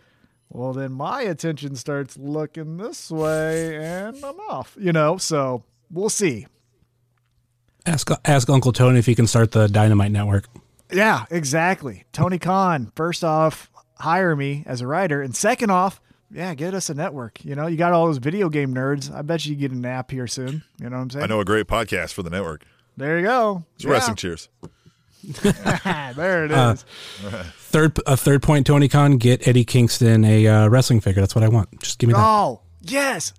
well 0.50 0.72
then 0.72 0.92
my 0.92 1.22
attention 1.22 1.76
starts 1.76 2.18
looking 2.18 2.76
this 2.76 3.10
way 3.10 3.76
and 3.76 4.16
I'm 4.24 4.38
off, 4.40 4.76
you 4.78 4.92
know? 4.92 5.16
So, 5.16 5.64
we'll 5.90 6.10
see. 6.10 6.46
Ask 7.86 8.10
ask 8.26 8.48
Uncle 8.50 8.72
Tony 8.72 8.98
if 8.98 9.06
he 9.06 9.14
can 9.14 9.26
start 9.26 9.52
the 9.52 9.66
Dynamite 9.66 10.12
Network. 10.12 10.44
Yeah, 10.92 11.24
exactly. 11.30 12.04
Tony 12.12 12.38
Khan, 12.38 12.92
first 12.94 13.24
off, 13.24 13.70
hire 13.98 14.36
me 14.36 14.64
as 14.66 14.80
a 14.80 14.86
writer. 14.86 15.22
And 15.22 15.34
second 15.34 15.70
off, 15.70 16.00
yeah, 16.30 16.54
get 16.54 16.74
us 16.74 16.90
a 16.90 16.94
network. 16.94 17.44
You 17.44 17.54
know, 17.54 17.66
you 17.66 17.76
got 17.76 17.92
all 17.92 18.06
those 18.06 18.18
video 18.18 18.48
game 18.48 18.74
nerds. 18.74 19.12
I 19.12 19.22
bet 19.22 19.46
you 19.46 19.54
get 19.56 19.72
an 19.72 19.84
app 19.84 20.10
here 20.10 20.26
soon. 20.26 20.62
You 20.78 20.90
know 20.90 20.96
what 20.96 21.02
I'm 21.02 21.10
saying? 21.10 21.24
I 21.24 21.26
know 21.26 21.40
a 21.40 21.44
great 21.44 21.66
podcast 21.66 22.12
for 22.12 22.22
the 22.22 22.30
network. 22.30 22.64
There 22.96 23.18
you 23.18 23.24
go. 23.24 23.64
It's 23.76 23.84
Wrestling 23.84 24.16
Cheers. 24.16 24.48
There 25.42 26.44
it 26.46 26.50
is. 26.50 26.84
Uh, 27.24 27.44
Third 27.70 28.00
a 28.04 28.16
third 28.16 28.42
point, 28.42 28.66
Tony 28.66 28.88
Khan, 28.88 29.16
get 29.16 29.46
Eddie 29.46 29.64
Kingston 29.64 30.24
a 30.24 30.44
uh, 30.44 30.68
wrestling 30.68 31.00
figure. 31.00 31.22
That's 31.22 31.36
what 31.36 31.44
I 31.44 31.48
want. 31.48 31.80
Just 31.80 32.00
give 32.00 32.08
me 32.08 32.14
that. 32.14 32.20
oh, 32.20 32.62
yes. 32.82 33.32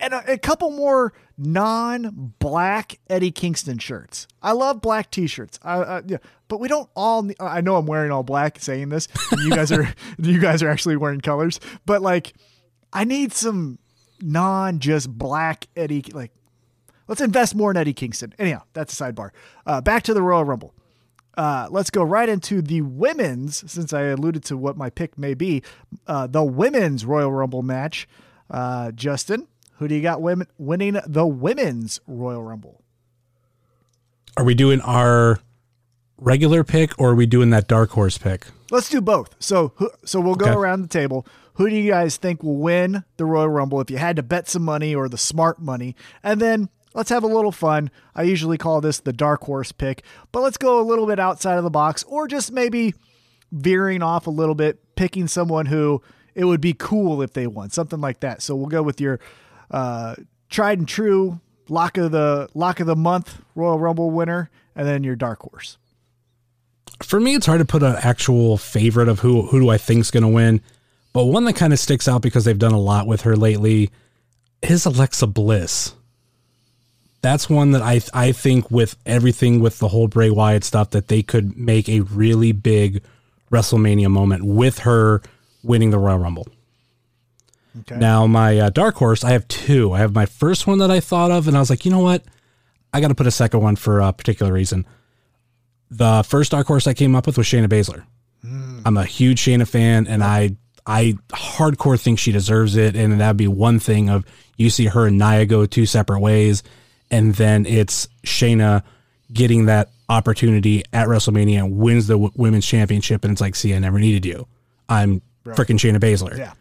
And 0.00 0.12
a, 0.12 0.32
a 0.32 0.38
couple 0.38 0.72
more 0.72 1.12
non-black 1.38 2.98
Eddie 3.08 3.30
Kingston 3.30 3.78
shirts. 3.78 4.26
I 4.42 4.52
love 4.52 4.80
black 4.80 5.12
T-shirts. 5.12 5.60
I, 5.62 5.78
uh, 5.78 6.02
yeah, 6.04 6.16
but 6.48 6.58
we 6.58 6.66
don't 6.66 6.90
all. 6.96 7.30
I 7.38 7.60
know 7.60 7.76
I'm 7.76 7.86
wearing 7.86 8.10
all 8.10 8.24
black 8.24 8.58
saying 8.58 8.88
this. 8.88 9.06
you 9.38 9.50
guys 9.50 9.70
are 9.70 9.94
you 10.18 10.40
guys 10.40 10.64
are 10.64 10.68
actually 10.68 10.96
wearing 10.96 11.20
colors. 11.20 11.60
But 11.86 12.02
like, 12.02 12.34
I 12.92 13.04
need 13.04 13.32
some 13.32 13.78
non 14.20 14.80
just 14.80 15.16
black 15.16 15.68
Eddie. 15.76 16.02
Like, 16.12 16.32
let's 17.06 17.20
invest 17.20 17.54
more 17.54 17.70
in 17.70 17.76
Eddie 17.76 17.94
Kingston. 17.94 18.34
Anyhow, 18.36 18.62
that's 18.72 19.00
a 19.00 19.04
sidebar. 19.04 19.30
Uh, 19.64 19.80
back 19.80 20.02
to 20.02 20.12
the 20.12 20.22
Royal 20.22 20.44
Rumble. 20.44 20.74
Uh, 21.40 21.68
let's 21.70 21.88
go 21.88 22.02
right 22.04 22.28
into 22.28 22.60
the 22.60 22.82
women's, 22.82 23.70
since 23.72 23.94
I 23.94 24.02
alluded 24.02 24.44
to 24.44 24.58
what 24.58 24.76
my 24.76 24.90
pick 24.90 25.16
may 25.16 25.32
be. 25.32 25.62
Uh, 26.06 26.26
the 26.26 26.44
women's 26.44 27.06
Royal 27.06 27.32
Rumble 27.32 27.62
match. 27.62 28.06
Uh, 28.50 28.90
Justin, 28.90 29.48
who 29.78 29.88
do 29.88 29.94
you 29.94 30.02
got 30.02 30.20
women 30.20 30.48
winning 30.58 30.98
the 31.06 31.26
women's 31.26 31.98
Royal 32.06 32.42
Rumble? 32.42 32.82
Are 34.36 34.44
we 34.44 34.54
doing 34.54 34.82
our 34.82 35.40
regular 36.18 36.62
pick 36.62 36.92
or 37.00 37.12
are 37.12 37.14
we 37.14 37.24
doing 37.24 37.48
that 37.50 37.66
dark 37.68 37.88
horse 37.92 38.18
pick? 38.18 38.48
Let's 38.70 38.90
do 38.90 39.00
both. 39.00 39.34
So, 39.38 39.72
so 40.04 40.20
we'll 40.20 40.34
go 40.34 40.44
Okay. 40.50 40.54
around 40.54 40.82
the 40.82 40.88
table. 40.88 41.26
Who 41.54 41.70
do 41.70 41.74
you 41.74 41.90
guys 41.90 42.18
think 42.18 42.42
will 42.42 42.58
win 42.58 43.04
the 43.16 43.24
Royal 43.24 43.48
Rumble 43.48 43.80
if 43.80 43.90
you 43.90 43.96
had 43.96 44.16
to 44.16 44.22
bet 44.22 44.46
some 44.46 44.62
money 44.62 44.94
or 44.94 45.08
the 45.08 45.16
smart 45.16 45.58
money? 45.58 45.96
And 46.22 46.38
then 46.38 46.68
let's 46.94 47.10
have 47.10 47.22
a 47.22 47.28
little 47.28 47.52
fun. 47.52 47.90
I 48.14 48.22
usually 48.22 48.58
call 48.58 48.80
this 48.80 49.00
the 49.00 49.12
dark 49.12 49.42
horse 49.42 49.72
pick, 49.72 50.02
but 50.32 50.40
let's 50.40 50.56
go 50.56 50.80
a 50.80 50.82
little 50.82 51.06
bit 51.06 51.18
outside 51.18 51.58
of 51.58 51.64
the 51.64 51.70
box 51.70 52.02
or 52.04 52.28
just 52.28 52.52
maybe 52.52 52.94
veering 53.52 54.02
off 54.02 54.26
a 54.26 54.30
little 54.30 54.54
bit, 54.54 54.96
picking 54.96 55.26
someone 55.26 55.66
who 55.66 56.02
it 56.34 56.44
would 56.44 56.60
be 56.60 56.72
cool 56.72 57.22
if 57.22 57.32
they 57.32 57.46
won, 57.46 57.70
something 57.70 58.00
like 58.00 58.20
that. 58.20 58.42
So 58.42 58.54
we'll 58.54 58.66
go 58.66 58.82
with 58.82 59.00
your 59.00 59.20
uh, 59.70 60.16
tried 60.48 60.78
and 60.78 60.88
true 60.88 61.40
lock 61.68 61.96
of 61.96 62.10
the 62.10 62.48
lock 62.54 62.80
of 62.80 62.86
the 62.86 62.96
month 62.96 63.40
Royal 63.54 63.78
Rumble 63.78 64.10
winner, 64.10 64.50
and 64.74 64.86
then 64.86 65.04
your 65.04 65.16
dark 65.16 65.40
horse. 65.42 65.78
For 67.02 67.18
me, 67.18 67.34
it's 67.34 67.46
hard 67.46 67.60
to 67.60 67.64
put 67.64 67.82
an 67.82 67.96
actual 68.02 68.58
favorite 68.58 69.08
of 69.08 69.20
who 69.20 69.42
who 69.42 69.60
do 69.60 69.70
I 69.70 69.78
think's 69.78 70.10
going 70.10 70.22
to 70.22 70.28
win, 70.28 70.60
but 71.12 71.24
one 71.24 71.44
that 71.44 71.54
kind 71.54 71.72
of 71.72 71.78
sticks 71.78 72.08
out 72.08 72.22
because 72.22 72.44
they've 72.44 72.58
done 72.58 72.72
a 72.72 72.80
lot 72.80 73.06
with 73.06 73.22
her 73.22 73.36
lately 73.36 73.90
is 74.62 74.84
Alexa 74.84 75.26
Bliss. 75.28 75.94
That's 77.22 77.50
one 77.50 77.72
that 77.72 77.82
I 77.82 78.00
I 78.14 78.32
think 78.32 78.70
with 78.70 78.96
everything 79.04 79.60
with 79.60 79.78
the 79.78 79.88
whole 79.88 80.08
Bray 80.08 80.30
Wyatt 80.30 80.64
stuff 80.64 80.90
that 80.90 81.08
they 81.08 81.22
could 81.22 81.56
make 81.56 81.88
a 81.88 82.00
really 82.00 82.52
big 82.52 83.02
WrestleMania 83.50 84.10
moment 84.10 84.44
with 84.44 84.80
her 84.80 85.22
winning 85.62 85.90
the 85.90 85.98
Royal 85.98 86.18
Rumble. 86.18 86.48
Okay. 87.80 87.96
Now, 87.96 88.26
my 88.26 88.58
uh, 88.58 88.70
dark 88.70 88.96
horse, 88.96 89.22
I 89.22 89.30
have 89.30 89.46
two. 89.48 89.92
I 89.92 89.98
have 89.98 90.14
my 90.14 90.26
first 90.26 90.66
one 90.66 90.78
that 90.78 90.90
I 90.90 91.00
thought 91.00 91.30
of, 91.30 91.46
and 91.46 91.56
I 91.56 91.60
was 91.60 91.70
like, 91.70 91.84
you 91.84 91.90
know 91.90 92.00
what? 92.00 92.24
I 92.92 93.00
got 93.00 93.08
to 93.08 93.14
put 93.14 93.26
a 93.26 93.30
second 93.30 93.60
one 93.60 93.76
for 93.76 94.00
a 94.00 94.12
particular 94.12 94.52
reason. 94.52 94.86
The 95.90 96.24
first 96.26 96.50
dark 96.50 96.66
horse 96.66 96.86
I 96.86 96.94
came 96.94 97.14
up 97.14 97.26
with 97.26 97.38
was 97.38 97.46
Shayna 97.46 97.68
Baszler. 97.68 98.04
I'm 98.84 98.96
a 98.96 99.04
huge 99.04 99.40
Shayna 99.40 99.68
fan, 99.68 100.06
and 100.06 100.24
I 100.24 100.56
I 100.86 101.16
hardcore 101.28 102.00
think 102.00 102.18
she 102.18 102.32
deserves 102.32 102.76
it. 102.76 102.96
And 102.96 103.20
that'd 103.20 103.36
be 103.36 103.48
one 103.48 103.78
thing 103.78 104.08
of 104.08 104.24
you 104.56 104.70
see 104.70 104.86
her 104.86 105.06
and 105.06 105.18
Nia 105.18 105.46
go 105.46 105.66
two 105.66 105.86
separate 105.86 106.20
ways, 106.20 106.62
and 107.10 107.34
then 107.34 107.66
it's 107.66 108.08
Shayna 108.24 108.82
getting 109.32 109.66
that 109.66 109.90
opportunity 110.08 110.82
at 110.92 111.06
WrestleMania 111.08 111.58
and 111.58 111.76
wins 111.78 112.06
the 112.08 112.14
w- 112.14 112.32
women's 112.34 112.66
championship, 112.66 113.24
and 113.24 113.32
it's 113.32 113.40
like, 113.40 113.54
see, 113.54 113.74
I 113.74 113.78
never 113.78 113.98
needed 114.00 114.26
you. 114.26 114.46
I'm 114.88 115.22
freaking 115.44 115.78
Shayna 115.78 115.98
Baszler. 115.98 116.36
Yeah. 116.36 116.52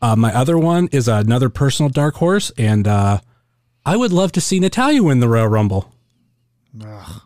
Uh, 0.00 0.16
my 0.16 0.34
other 0.34 0.58
one 0.58 0.88
is 0.90 1.06
another 1.06 1.48
personal 1.48 1.88
dark 1.90 2.14
horse, 2.16 2.50
and 2.58 2.88
uh, 2.88 3.20
I 3.86 3.96
would 3.96 4.12
love 4.12 4.32
to 4.32 4.40
see 4.40 4.58
Natalya 4.58 5.02
win 5.02 5.20
the 5.20 5.28
Royal 5.28 5.48
Rumble. 5.48 5.92
Ugh. 6.84 7.20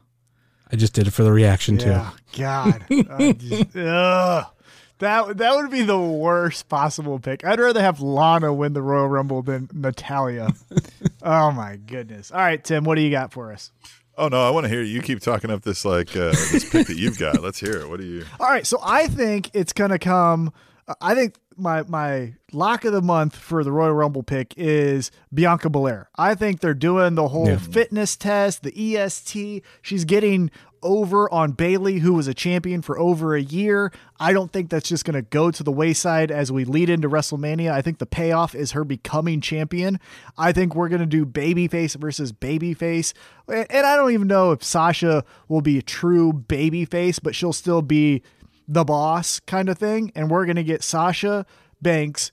I 0.72 0.76
just 0.76 0.92
did 0.92 1.06
it 1.06 1.12
for 1.12 1.22
the 1.22 1.32
reaction 1.32 1.78
Yeah, 1.78 2.11
God, 2.37 2.85
just- 3.38 3.76
ugh. 3.76 4.46
that 4.98 5.37
that 5.38 5.54
would 5.54 5.70
be 5.70 5.82
the 5.85 5.98
worst 5.98 6.68
possible 6.68 7.20
pick. 7.20 7.44
I'd 7.44 7.61
rather 7.61 7.80
have 7.80 8.00
Lana 8.00 8.52
win 8.52 8.72
the 8.72 8.82
Royal 8.82 9.06
Rumble 9.06 9.42
than 9.42 9.70
Natalya. 9.72 10.50
oh 11.27 11.51
my 11.51 11.77
goodness! 11.77 12.31
All 12.31 12.39
right, 12.39 12.62
Tim, 12.62 12.85
what 12.85 12.95
do 12.95 13.03
you 13.03 13.11
got 13.11 13.33
for 13.33 13.53
us? 13.53 13.71
Oh 14.19 14.29
no, 14.29 14.41
I 14.47 14.49
want 14.51 14.65
to 14.65 14.69
hear 14.71 14.81
you. 14.81 14.95
You 14.95 15.03
keep 15.03 15.21
talking 15.21 15.51
up 15.51 15.61
this 15.62 15.85
like 15.85 16.17
uh, 16.17 16.31
this 16.31 16.71
pick 16.71 16.87
that 16.87 16.97
you've 16.97 17.19
got. 17.19 17.43
Let's 17.43 17.61
hear 17.61 17.77
it. 17.77 17.89
What 17.89 18.01
do 18.01 18.07
you? 18.07 18.25
All 18.41 18.47
right, 18.49 18.67
so 18.67 18.79
I 18.83 19.09
think 19.09 19.51
it's 19.53 19.75
gonna 19.75 19.99
come. 19.99 20.53
I 21.01 21.15
think 21.15 21.35
my 21.57 21.83
my 21.83 22.35
lock 22.53 22.85
of 22.85 22.93
the 22.93 23.03
month 23.03 23.35
for 23.37 23.65
the 23.65 23.73
Royal 23.73 23.93
Rumble 23.93 24.23
pick 24.23 24.55
is 24.57 25.11
Bianca 25.35 25.69
Belair. 25.69 26.09
I 26.17 26.35
think 26.35 26.61
they're 26.61 26.75
doing 26.75 27.15
the 27.17 27.29
whole 27.29 27.49
Yeah. 27.49 27.57
fitness 27.59 28.17
test, 28.17 28.62
the 28.62 28.73
EST. 28.97 29.62
She's 29.83 30.05
getting 30.05 30.51
over 30.83 31.33
on 31.33 31.53
Bayley, 31.53 31.99
who 31.99 32.15
was 32.15 32.29
a 32.29 32.35
champion 32.35 32.83
for 32.83 32.99
over 32.99 33.35
a 33.35 33.43
year. 33.43 33.93
I 34.21 34.33
don't 34.33 34.53
think 34.53 34.71
that's 34.71 34.89
just 34.89 35.05
going 35.05 35.15
to 35.15 35.23
go 35.23 35.51
to 35.51 35.62
the 35.62 35.73
wayside 35.73 36.31
as 36.31 36.53
we 36.53 36.65
lead 36.65 36.91
into 36.91 37.09
WrestleMania. 37.09 37.71
I 37.71 37.83
think 37.83 37.99
the 37.99 38.07
payoff 38.07 38.55
is 38.55 38.73
her 38.73 38.85
becoming 38.85 39.41
champion. 39.41 39.99
I 40.39 40.53
think 40.53 40.75
we're 40.75 40.89
going 40.89 41.01
to 41.01 41.07
do 41.07 41.27
babyface 41.27 41.97
versus 41.97 42.33
babyface. 42.33 43.12
And 43.49 43.87
I 43.87 43.97
don't 43.97 44.12
even 44.12 44.29
know 44.29 44.53
if 44.53 44.62
Sasha 44.62 45.25
will 45.49 45.61
be 45.61 45.79
a 45.79 45.83
true 45.83 46.33
babyface, 46.33 47.19
but 47.23 47.35
she'll 47.35 47.53
still 47.53 47.83
be 47.83 48.23
the 48.69 48.85
boss 48.85 49.41
kind 49.41 49.69
of 49.69 49.79
thing. 49.79 50.12
And 50.15 50.31
we're 50.31 50.47
going 50.47 50.57
to 50.57 50.65
get 50.65 50.83
Sasha 50.83 51.47
Banks, 51.83 52.33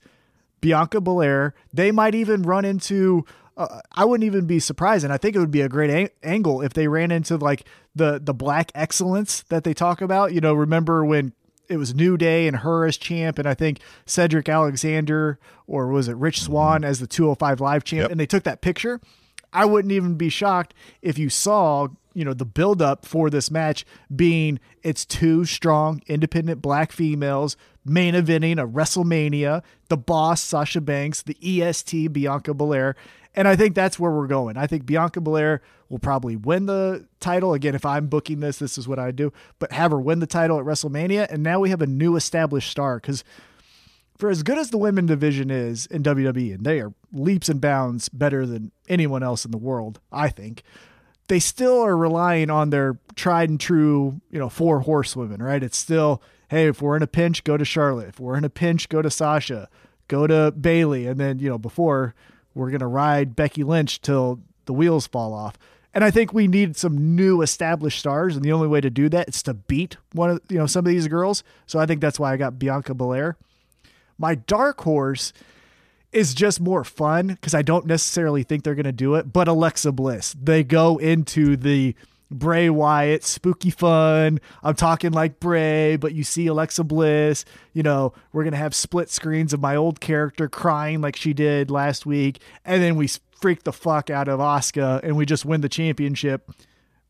Bianca 0.60 1.00
Belair. 1.00 1.54
They 1.72 1.92
might 1.92 2.14
even 2.14 2.42
run 2.42 2.64
into. 2.64 3.24
Uh, 3.56 3.80
I 3.92 4.04
wouldn't 4.04 4.26
even 4.26 4.46
be 4.46 4.58
surprised, 4.58 5.04
and 5.04 5.12
I 5.12 5.16
think 5.16 5.36
it 5.36 5.38
would 5.38 5.50
be 5.52 5.60
a 5.60 5.68
great 5.68 5.90
ang- 5.90 6.10
angle 6.24 6.60
if 6.60 6.72
they 6.72 6.88
ran 6.88 7.10
into 7.12 7.36
like 7.36 7.64
the 7.94 8.20
the 8.22 8.34
black 8.34 8.72
excellence 8.74 9.42
that 9.48 9.62
they 9.64 9.72
talk 9.74 10.00
about. 10.00 10.32
You 10.32 10.40
know, 10.40 10.54
remember 10.54 11.04
when 11.04 11.32
it 11.68 11.76
was 11.76 11.94
New 11.94 12.16
Day 12.16 12.46
and 12.48 12.58
her 12.58 12.84
as 12.84 12.96
champ, 12.96 13.38
and 13.38 13.48
I 13.48 13.54
think 13.54 13.78
Cedric 14.06 14.48
Alexander 14.48 15.38
or 15.66 15.88
was 15.88 16.08
it 16.08 16.16
Rich 16.16 16.42
Swann 16.42 16.84
as 16.84 16.98
the 17.00 17.06
205 17.06 17.60
Live 17.60 17.84
champ, 17.84 18.02
Yep. 18.02 18.10
and 18.10 18.20
they 18.20 18.26
took 18.26 18.42
that 18.42 18.60
picture. 18.60 19.00
I 19.52 19.64
wouldn't 19.64 19.92
even 19.92 20.16
be 20.16 20.28
shocked 20.28 20.74
if 21.00 21.16
you 21.16 21.30
saw, 21.30 21.86
you 22.12 22.24
know, 22.24 22.34
the 22.34 22.44
buildup 22.44 23.06
for 23.06 23.30
this 23.30 23.50
match 23.52 23.86
being 24.14 24.58
it's 24.82 25.06
two 25.06 25.44
strong, 25.44 26.02
independent 26.08 26.60
black 26.60 26.90
females 26.92 27.56
main 27.86 28.14
eventing 28.14 28.58
a 28.58 28.66
WrestleMania, 28.66 29.62
the 29.88 29.96
boss 29.96 30.40
Sasha 30.42 30.80
Banks, 30.80 31.20
the 31.22 31.36
EST 31.62 32.08
Bianca 32.12 32.54
Belair, 32.54 32.96
And 33.34 33.48
I 33.48 33.56
think 33.56 33.74
that's 33.74 33.98
where 33.98 34.12
we're 34.12 34.28
going. 34.28 34.56
I 34.56 34.66
think 34.66 34.86
Bianca 34.86 35.20
Belair 35.20 35.60
will 35.88 35.98
probably 35.98 36.36
win 36.36 36.66
the 36.66 37.06
title. 37.20 37.52
Again, 37.52 37.74
if 37.74 37.84
I'm 37.84 38.06
booking 38.06 38.40
this, 38.40 38.58
this 38.58 38.78
is 38.78 38.86
what 38.86 38.98
I 38.98 39.10
do. 39.10 39.32
But 39.58 39.72
have 39.72 39.90
her 39.90 40.00
win 40.00 40.20
the 40.20 40.26
title 40.26 40.58
at 40.58 40.64
WrestleMania. 40.64 41.26
And 41.30 41.42
now 41.42 41.60
we 41.60 41.70
have 41.70 41.82
a 41.82 41.86
new 41.86 42.16
established 42.16 42.70
star 42.70 42.96
because 42.96 43.24
for 44.16 44.30
as 44.30 44.42
good 44.42 44.58
as 44.58 44.70
the 44.70 44.78
women 44.78 45.06
division 45.06 45.50
is 45.50 45.86
in 45.86 46.02
WWE, 46.02 46.54
and 46.54 46.64
they 46.64 46.80
are 46.80 46.94
leaps 47.12 47.48
and 47.48 47.60
bounds 47.60 48.08
better 48.08 48.46
than 48.46 48.70
anyone 48.88 49.22
else 49.22 49.44
in 49.44 49.50
the 49.50 49.58
world, 49.58 50.00
I 50.12 50.28
think, 50.28 50.62
they 51.28 51.40
still 51.40 51.80
are 51.80 51.96
relying 51.96 52.50
on 52.50 52.70
their 52.70 52.98
tried 53.16 53.48
and 53.48 53.58
true, 53.58 54.20
you 54.30 54.38
know, 54.38 54.48
four 54.48 54.80
horsewomen, 54.80 55.42
right? 55.42 55.62
It's 55.62 55.76
still, 55.76 56.22
hey, 56.48 56.68
if 56.68 56.80
we're 56.82 56.96
in 56.96 57.02
a 57.02 57.08
pinch, 57.08 57.44
go 57.44 57.56
to 57.56 57.64
Charlotte. 57.64 58.08
If 58.08 58.20
we're 58.20 58.36
in 58.36 58.44
a 58.44 58.50
pinch, 58.50 58.88
go 58.88 59.02
to 59.02 59.10
Sasha, 59.10 59.68
go 60.06 60.26
to 60.26 60.52
Bayley. 60.52 61.06
And 61.06 61.18
then, 61.18 61.38
you 61.38 61.48
know, 61.48 61.58
before 61.58 62.14
we're 62.54 62.70
going 62.70 62.80
to 62.80 62.86
ride 62.86 63.36
Becky 63.36 63.64
Lynch 63.64 64.00
till 64.00 64.40
the 64.66 64.72
wheels 64.72 65.06
fall 65.06 65.32
off. 65.34 65.58
And 65.92 66.02
I 66.02 66.10
think 66.10 66.32
we 66.32 66.48
need 66.48 66.76
some 66.76 67.14
new 67.14 67.40
established 67.40 68.00
stars, 68.00 68.34
and 68.34 68.44
the 68.44 68.52
only 68.52 68.66
way 68.66 68.80
to 68.80 68.90
do 68.90 69.08
that 69.10 69.28
is 69.28 69.42
to 69.44 69.54
beat 69.54 69.96
one 70.12 70.30
of 70.30 70.40
you 70.48 70.58
know 70.58 70.66
some 70.66 70.84
of 70.84 70.90
these 70.90 71.06
girls. 71.06 71.44
So 71.66 71.78
I 71.78 71.86
think 71.86 72.00
that's 72.00 72.18
why 72.18 72.32
I 72.32 72.36
got 72.36 72.58
Bianca 72.58 72.94
Belair. 72.94 73.36
My 74.18 74.34
dark 74.34 74.80
horse 74.80 75.32
is 76.12 76.34
just 76.34 76.60
more 76.60 76.84
fun 76.84 77.28
because 77.28 77.54
I 77.54 77.62
don't 77.62 77.86
necessarily 77.86 78.42
think 78.42 78.62
they're 78.62 78.74
going 78.74 78.84
to 78.84 78.92
do 78.92 79.14
it, 79.14 79.32
but 79.32 79.48
Alexa 79.48 79.92
Bliss. 79.92 80.34
They 80.40 80.62
go 80.64 80.98
into 80.98 81.56
the 81.56 81.94
Bray 82.30 82.70
Wyatt 82.70 83.22
spooky 83.22 83.70
fun. 83.70 84.40
I'm 84.62 84.74
talking 84.74 85.12
like 85.12 85.40
Bray, 85.40 85.96
but 85.96 86.14
you 86.14 86.24
see 86.24 86.46
Alexa 86.46 86.84
Bliss. 86.84 87.44
You 87.72 87.82
know, 87.82 88.12
we're 88.32 88.42
going 88.42 88.52
to 88.52 88.58
have 88.58 88.74
split 88.74 89.10
screens 89.10 89.52
of 89.52 89.60
my 89.60 89.76
old 89.76 90.00
character 90.00 90.48
crying 90.48 91.00
like 91.00 91.16
she 91.16 91.32
did 91.32 91.70
last 91.70 92.06
week. 92.06 92.40
And 92.64 92.82
then 92.82 92.96
we 92.96 93.08
freak 93.40 93.64
the 93.64 93.72
fuck 93.72 94.10
out 94.10 94.28
of 94.28 94.40
Asuka 94.40 95.00
and 95.02 95.16
we 95.16 95.26
just 95.26 95.44
win 95.44 95.60
the 95.60 95.68
championship. 95.68 96.50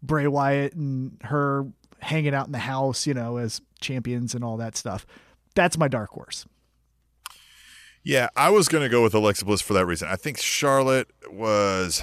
Bray 0.03 0.27
Wyatt 0.27 0.75
and 0.75 1.17
her 1.23 1.67
hanging 2.01 2.35
out 2.35 2.47
in 2.47 2.53
the 2.53 2.59
house, 2.59 3.07
you 3.07 3.15
know, 3.15 3.39
as 3.39 3.63
champions 3.81 4.35
and 4.35 4.45
all 4.45 4.59
that 4.59 4.77
stuff. 4.77 5.07
That's 5.55 5.79
my 5.79 5.89
dark 5.89 6.11
horse. 6.11 6.45
Yeah, 8.03 8.29
I 8.37 8.51
was 8.51 8.69
going 8.69 8.83
to 8.83 8.91
go 8.91 9.03
with 9.03 9.15
Alexa 9.15 9.47
Bliss 9.47 9.63
for 9.63 9.73
that 9.73 9.87
reason. 9.87 10.09
I 10.09 10.17
think 10.17 10.39
Charlotte 10.39 11.09
was 11.31 12.03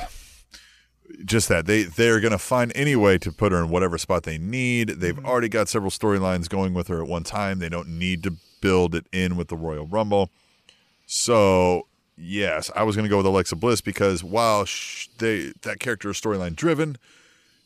just 1.26 1.50
that 1.50 1.66
they 1.66 1.84
they're 1.84 2.20
going 2.20 2.32
to 2.32 2.38
find 2.38 2.72
any 2.76 2.96
way 2.96 3.18
to 3.18 3.32
put 3.32 3.52
her 3.52 3.60
in 3.60 3.70
whatever 3.70 3.98
spot 3.98 4.24
they 4.24 4.38
need. 4.38 4.90
They've 4.90 5.16
mm-hmm. 5.16 5.26
already 5.26 5.50
got 5.50 5.70
several 5.70 5.92
storylines 5.92 6.50
going 6.50 6.74
with 6.74 6.88
her 6.88 7.02
at 7.02 7.08
one 7.08 7.24
time. 7.24 7.60
They 7.60 7.70
don't 7.70 7.88
need 7.88 8.24
to 8.24 8.34
build 8.62 8.96
it 8.96 9.06
in 9.12 9.36
with 9.36 9.48
the 9.48 9.56
Royal 9.56 9.88
Rumble. 9.88 10.30
So 11.06 11.88
yes, 12.18 12.72
I 12.76 12.84
was 12.84 12.96
going 12.96 13.06
to 13.06 13.10
go 13.10 13.18
with 13.18 13.26
Alexa 13.26 13.56
Bliss 13.56 13.82
because 13.82 14.24
while 14.24 14.66
sh- 14.66 15.08
they 15.18 15.54
that 15.62 15.80
character 15.80 16.10
is 16.10 16.20
storyline 16.20 16.56
driven, 16.56 16.98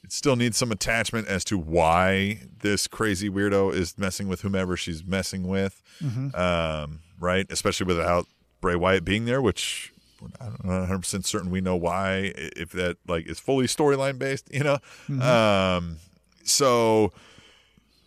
it 0.04 0.12
still 0.12 0.36
needs 0.36 0.58
some 0.58 0.72
attachment 0.72 1.28
as 1.28 1.44
to 1.46 1.58
why 1.58 2.42
this 2.62 2.88
crazy 2.88 3.30
weirdo 3.30 3.74
is 3.74 3.98
messing 3.98 4.28
with 4.28 4.42
whomever 4.42 4.78
she's 4.78 5.04
messing 5.04 5.48
with. 5.48 5.82
Mm-hmm. 6.02 6.36
Um, 6.36 7.00
right? 7.20 7.46
Especially 7.50 7.86
without 7.86 8.28
Bray 8.62 8.76
Wyatt 8.76 9.06
being 9.06 9.26
there, 9.26 9.42
which 9.42 9.92
I'm 10.40 10.58
not 10.64 10.80
100 10.80 11.00
percent 11.00 11.26
certain 11.26 11.50
we 11.50 11.62
know 11.62 11.76
why. 11.76 12.34
If 12.36 12.72
that 12.72 12.98
like 13.08 13.28
is 13.28 13.40
fully 13.40 13.68
storyline 13.68 14.20
based, 14.20 14.48
you 14.54 14.64
know. 14.64 14.78
Mm-hmm. 15.08 15.22
Um, 15.22 15.98
so 16.44 17.12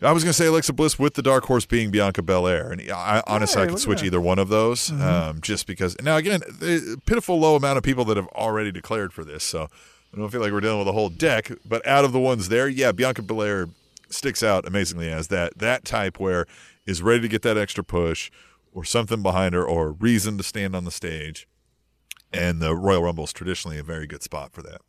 I 0.01 0.13
was 0.13 0.23
going 0.23 0.29
to 0.29 0.37
say 0.37 0.45
Alexa 0.45 0.71
Bliss 0.73 0.97
with 0.97 1.15
the 1.15 1.21
dark 1.21 1.43
horse 1.45 1.65
being 1.65 1.91
Bianca 1.91 2.21
Belair, 2.21 2.71
and 2.71 2.81
I 2.89 3.21
honestly 3.27 3.61
I 3.61 3.67
could 3.67 3.79
switch 3.79 4.01
either 4.01 4.21
one 4.21 4.39
of 4.39 4.47
those, 4.47 4.89
mm-hmm. 4.89 5.01
um, 5.01 5.41
just 5.41 5.67
because. 5.67 5.95
Now 6.01 6.15
again, 6.15 6.39
the 6.39 7.01
pitiful 7.05 7.39
low 7.39 7.55
amount 7.55 7.77
of 7.77 7.83
people 7.83 8.05
that 8.05 8.15
have 8.17 8.27
already 8.29 8.71
declared 8.71 9.11
for 9.11 9.25
this, 9.25 9.43
so 9.43 9.67
I 10.13 10.17
don't 10.17 10.29
feel 10.29 10.39
like 10.39 10.53
we're 10.53 10.61
dealing 10.61 10.79
with 10.79 10.87
a 10.87 10.93
whole 10.93 11.09
deck. 11.09 11.51
But 11.65 11.85
out 11.85 12.05
of 12.05 12.13
the 12.13 12.19
ones 12.19 12.47
there, 12.47 12.69
yeah, 12.69 12.93
Bianca 12.93 13.21
Belair 13.21 13.67
sticks 14.09 14.41
out 14.41 14.65
amazingly 14.65 15.09
as 15.09 15.27
that 15.27 15.57
that 15.57 15.83
type 15.83 16.19
where 16.19 16.45
is 16.85 17.01
ready 17.01 17.21
to 17.21 17.27
get 17.27 17.41
that 17.41 17.57
extra 17.57 17.83
push 17.83 18.31
or 18.73 18.85
something 18.85 19.21
behind 19.21 19.53
her 19.53 19.63
or 19.65 19.91
reason 19.91 20.37
to 20.37 20.43
stand 20.43 20.75
on 20.75 20.85
the 20.85 20.91
stage. 20.91 21.47
And 22.31 22.61
the 22.61 22.75
Royal 22.75 23.03
Rumble 23.03 23.23
is 23.23 23.33
traditionally 23.33 23.79
a 23.79 23.83
very 23.83 24.07
good 24.07 24.23
spot 24.23 24.53
for 24.53 24.61
that. 24.61 24.81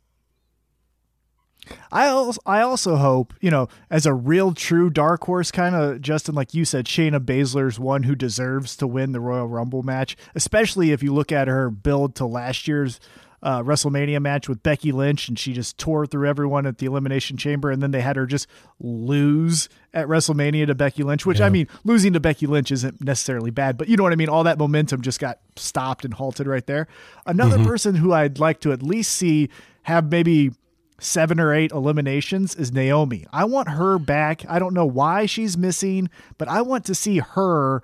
I 1.91 2.07
also, 2.07 2.41
I 2.45 2.61
also 2.61 2.95
hope, 2.95 3.33
you 3.39 3.51
know, 3.51 3.67
as 3.89 4.05
a 4.05 4.13
real 4.13 4.53
true 4.53 4.89
dark 4.89 5.23
horse 5.23 5.51
kind 5.51 5.75
of 5.75 6.01
Justin 6.01 6.33
like 6.33 6.53
you 6.53 6.65
said 6.65 6.85
Shayna 6.85 7.19
Baszler's 7.19 7.79
one 7.79 8.03
who 8.03 8.15
deserves 8.15 8.75
to 8.77 8.87
win 8.87 9.11
the 9.11 9.19
Royal 9.19 9.47
Rumble 9.47 9.83
match, 9.83 10.17
especially 10.33 10.91
if 10.91 11.03
you 11.03 11.13
look 11.13 11.31
at 11.31 11.47
her 11.47 11.69
build 11.69 12.15
to 12.15 12.25
last 12.25 12.67
year's 12.67 12.99
uh, 13.43 13.61
WrestleMania 13.61 14.21
match 14.21 14.47
with 14.47 14.61
Becky 14.61 14.91
Lynch, 14.91 15.27
and 15.27 15.37
she 15.37 15.53
just 15.53 15.77
tore 15.77 16.05
through 16.05 16.27
everyone 16.27 16.65
at 16.65 16.77
the 16.77 16.85
Elimination 16.85 17.37
Chamber, 17.37 17.71
and 17.71 17.81
then 17.81 17.91
they 17.91 18.01
had 18.01 18.15
her 18.15 18.25
just 18.25 18.47
lose 18.79 19.67
at 19.93 20.07
WrestleMania 20.07 20.67
to 20.67 20.75
Becky 20.75 21.03
Lynch. 21.03 21.25
Which 21.25 21.39
yeah. 21.39 21.47
I 21.47 21.49
mean, 21.49 21.67
losing 21.83 22.13
to 22.13 22.19
Becky 22.19 22.45
Lynch 22.45 22.71
isn't 22.71 23.03
necessarily 23.03 23.51
bad, 23.51 23.77
but 23.77 23.87
you 23.87 23.97
know 23.97 24.03
what 24.03 24.13
I 24.13 24.15
mean. 24.15 24.29
All 24.29 24.43
that 24.43 24.57
momentum 24.57 25.01
just 25.01 25.19
got 25.19 25.39
stopped 25.55 26.05
and 26.05 26.13
halted 26.13 26.47
right 26.47 26.65
there. 26.65 26.87
Another 27.25 27.57
mm-hmm. 27.57 27.67
person 27.67 27.95
who 27.95 28.13
I'd 28.13 28.39
like 28.39 28.59
to 28.61 28.71
at 28.71 28.83
least 28.83 29.13
see 29.13 29.49
have 29.83 30.11
maybe 30.11 30.51
seven 30.99 31.39
or 31.39 31.53
eight 31.53 31.71
eliminations 31.71 32.55
is 32.55 32.71
Naomi. 32.71 33.25
I 33.33 33.45
want 33.45 33.69
her 33.69 33.97
back. 33.97 34.45
I 34.47 34.59
don't 34.59 34.73
know 34.73 34.85
why 34.85 35.25
she's 35.25 35.57
missing, 35.57 36.09
but 36.37 36.47
I 36.47 36.61
want 36.61 36.85
to 36.85 36.95
see 36.95 37.17
her 37.17 37.81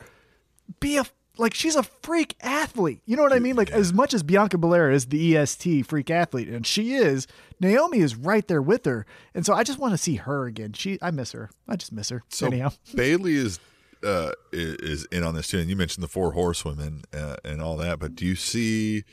be 0.80 0.98
a 0.98 1.06
like 1.40 1.54
she's 1.54 1.76
a 1.76 1.84
freak 1.84 2.36
athlete. 2.42 3.02
You 3.06 3.16
know 3.16 3.24
what 3.24 3.34
I 3.34 3.40
mean? 3.40 3.56
Like 3.56 3.72
as 3.72 3.94
much 3.94 4.14
as 4.14 4.24
Bianca 4.24 4.58
Belair 4.58 4.92
is 4.92 5.08
the 5.08 5.38
EST 5.38 5.86
freak 5.86 6.10
athlete, 6.10 6.48
and 6.48 6.66
she 6.66 6.94
is, 6.94 7.28
Naomi 7.60 8.00
is 8.00 8.16
right 8.16 8.48
there 8.48 8.62
with 8.62 8.86
her. 8.86 9.06
And 9.34 9.46
so 9.46 9.54
I 9.54 9.64
just 9.64 9.80
want 9.80 9.94
to 9.94 9.98
see 9.98 10.16
her 10.16 10.46
again. 10.46 10.74
She, 10.74 10.98
I 11.02 11.12
miss 11.12 11.32
her. 11.32 11.50
I 11.68 11.76
just 11.76 11.92
miss 11.92 12.10
her. 12.10 12.24
So 12.30 12.48
anyhow, 12.48 12.72
Bayley 12.96 13.36
is 13.36 13.60
uh 14.04 14.32
is 14.52 15.06
in 15.06 15.24
on 15.24 15.36
this 15.36 15.48
too. 15.48 15.60
And 15.60 15.70
you 15.70 15.76
mentioned 15.76 16.04
the 16.04 16.08
four 16.08 16.32
horsewomen 16.34 17.04
uh, 17.14 17.38
and 17.44 17.62
all 17.62 17.78
that, 17.78 18.00
but 18.00 18.16
do 18.16 18.26
you 18.26 18.36
see? 18.36 19.04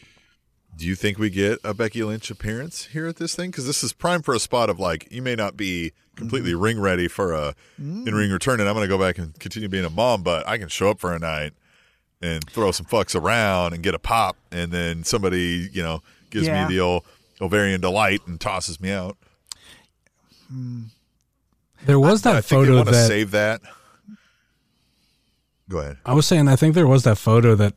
Do 0.77 0.87
you 0.87 0.97
think 0.97 1.21
we 1.21 1.31
get 1.31 1.61
a 1.63 1.73
Becky 1.73 2.03
Lynch 2.03 2.33
appearance 2.33 2.87
here 2.87 3.07
at 3.07 3.15
this 3.15 3.37
thing? 3.37 3.53
Because 3.53 3.65
this 3.65 3.85
is 3.85 3.93
prime 3.93 4.23
for 4.23 4.35
a 4.35 4.41
spot 4.41 4.69
of 4.69 4.81
like 4.81 5.07
you 5.09 5.23
may 5.23 5.37
not 5.37 5.57
be 5.57 5.93
completely 6.17 6.51
mm-hmm. 6.51 6.63
ring 6.63 6.81
ready 6.81 7.07
for 7.07 7.33
a 7.33 7.55
mm-hmm. 7.81 8.09
in 8.09 8.15
ring 8.15 8.33
return, 8.33 8.59
and 8.59 8.69
I'm 8.69 8.75
going 8.75 8.85
to 8.85 8.93
go 8.93 8.99
back 8.99 9.17
and 9.17 9.39
continue 9.39 9.69
being 9.69 9.85
a 9.85 9.91
mom, 9.91 10.25
but 10.25 10.47
I 10.49 10.59
can 10.59 10.67
show 10.67 10.91
up 10.91 10.99
for 10.99 11.13
a 11.13 11.21
night 11.21 11.53
and 12.25 12.49
throw 12.51 12.73
some 12.73 12.87
fucks 12.87 13.15
around 13.15 13.75
and 13.75 13.83
get 13.83 13.95
a 13.95 13.99
pop, 13.99 14.37
and 14.51 14.73
then 14.73 15.05
somebody, 15.05 15.69
you 15.73 15.83
know, 15.83 16.03
gives 16.31 16.47
yeah. 16.47 16.67
me 16.67 16.75
the 16.75 16.81
old 16.81 17.05
ovarian 17.41 17.81
delight 17.81 18.23
and 18.27 18.41
tosses 18.41 18.81
me 18.81 18.91
out. 18.91 19.17
There 21.85 22.01
was 22.01 22.25
I, 22.25 22.33
that 22.33 22.39
I 22.39 22.41
photo 22.41 22.83
that 22.83 23.07
save 23.07 23.31
that. 23.33 23.61
Go 25.69 25.79
ahead. 25.79 25.99
I 26.05 26.15
was 26.15 26.27
saying 26.27 26.49
I 26.49 26.57
think 26.57 26.75
there 26.75 26.87
was 26.87 27.05
that 27.05 27.19
photo 27.19 27.55
that 27.57 27.75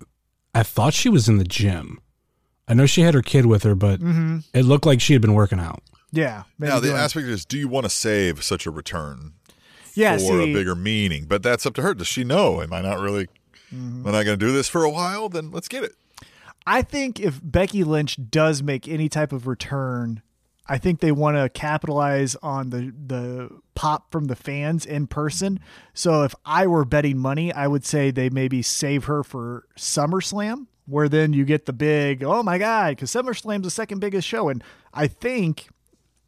I 0.54 0.64
thought 0.64 0.94
she 0.94 1.10
was 1.10 1.28
in 1.28 1.38
the 1.38 1.44
gym. 1.44 2.00
I 2.68 2.74
know 2.74 2.86
she 2.86 3.02
had 3.02 3.14
her 3.14 3.22
kid 3.22 3.46
with 3.46 3.64
her, 3.64 3.76
but 3.76 4.00
mm-hmm. 4.00 4.40
it 4.54 4.64
looked 4.64 4.86
like 4.86 5.00
she 5.00 5.14
had 5.14 5.22
been 5.22 5.34
working 5.34 5.60
out. 5.60 5.82
Yeah. 6.12 6.44
Now 6.60 6.80
the 6.80 6.94
aspect 6.94 7.28
is, 7.28 7.46
do 7.46 7.58
you 7.58 7.68
want 7.68 7.86
to 7.86 7.90
save 7.90 8.44
such 8.44 8.66
a 8.66 8.72
return? 8.72 9.34
Yeah, 9.94 10.14
for 10.14 10.20
see, 10.20 10.52
a 10.52 10.54
bigger 10.54 10.76
meaning, 10.76 11.26
but 11.26 11.42
that's 11.42 11.66
up 11.66 11.74
to 11.76 11.82
her. 11.82 11.94
Does 11.96 12.08
she 12.08 12.24
know? 12.24 12.62
Am 12.62 12.72
I 12.72 12.82
not 12.82 13.00
really 13.00 13.28
mm-hmm. 13.74 14.04
we're 14.04 14.12
not 14.12 14.26
going 14.26 14.40
to 14.40 14.46
do 14.46 14.52
this 14.52 14.68
for 14.68 14.84
a 14.84 14.90
while, 14.90 15.30
then 15.30 15.52
let's 15.52 15.68
get 15.68 15.84
it. 15.84 15.96
I 16.66 16.82
think 16.82 17.20
if 17.20 17.40
Becky 17.42 17.84
Lynch 17.86 18.18
does 18.30 18.62
make 18.62 18.88
any 18.88 19.08
type 19.08 19.32
of 19.32 19.48
return, 19.48 20.22
I 20.68 20.78
think 20.78 21.00
they 21.00 21.14
want 21.14 21.38
to 21.38 21.48
capitalize 21.48 22.36
on 22.44 22.72
the 22.72 22.94
the 23.06 23.50
pop 23.74 24.12
from 24.12 24.26
the 24.26 24.36
fans 24.36 24.86
in 24.86 25.08
person. 25.08 25.60
So 25.94 26.24
if 26.24 26.36
I 26.46 26.68
were 26.68 26.84
betting 26.84 27.18
money, 27.18 27.54
I 27.54 27.68
would 27.68 27.86
say 27.86 28.12
they 28.12 28.30
maybe 28.30 28.62
save 28.62 29.06
her 29.06 29.24
for 29.24 29.66
SummerSlam, 29.78 30.68
where 30.86 31.08
then 31.08 31.32
you 31.32 31.46
get 31.46 31.68
the 31.68 31.74
big 31.74 32.22
oh 32.22 32.44
my 32.44 32.58
god, 32.58 32.98
because 32.98 33.12
SummerSlam's 33.12 33.64
the 33.64 33.72
second 33.72 34.00
biggest 34.00 34.28
show, 34.28 34.50
and 34.50 34.62
I 34.94 35.08
think, 35.08 35.70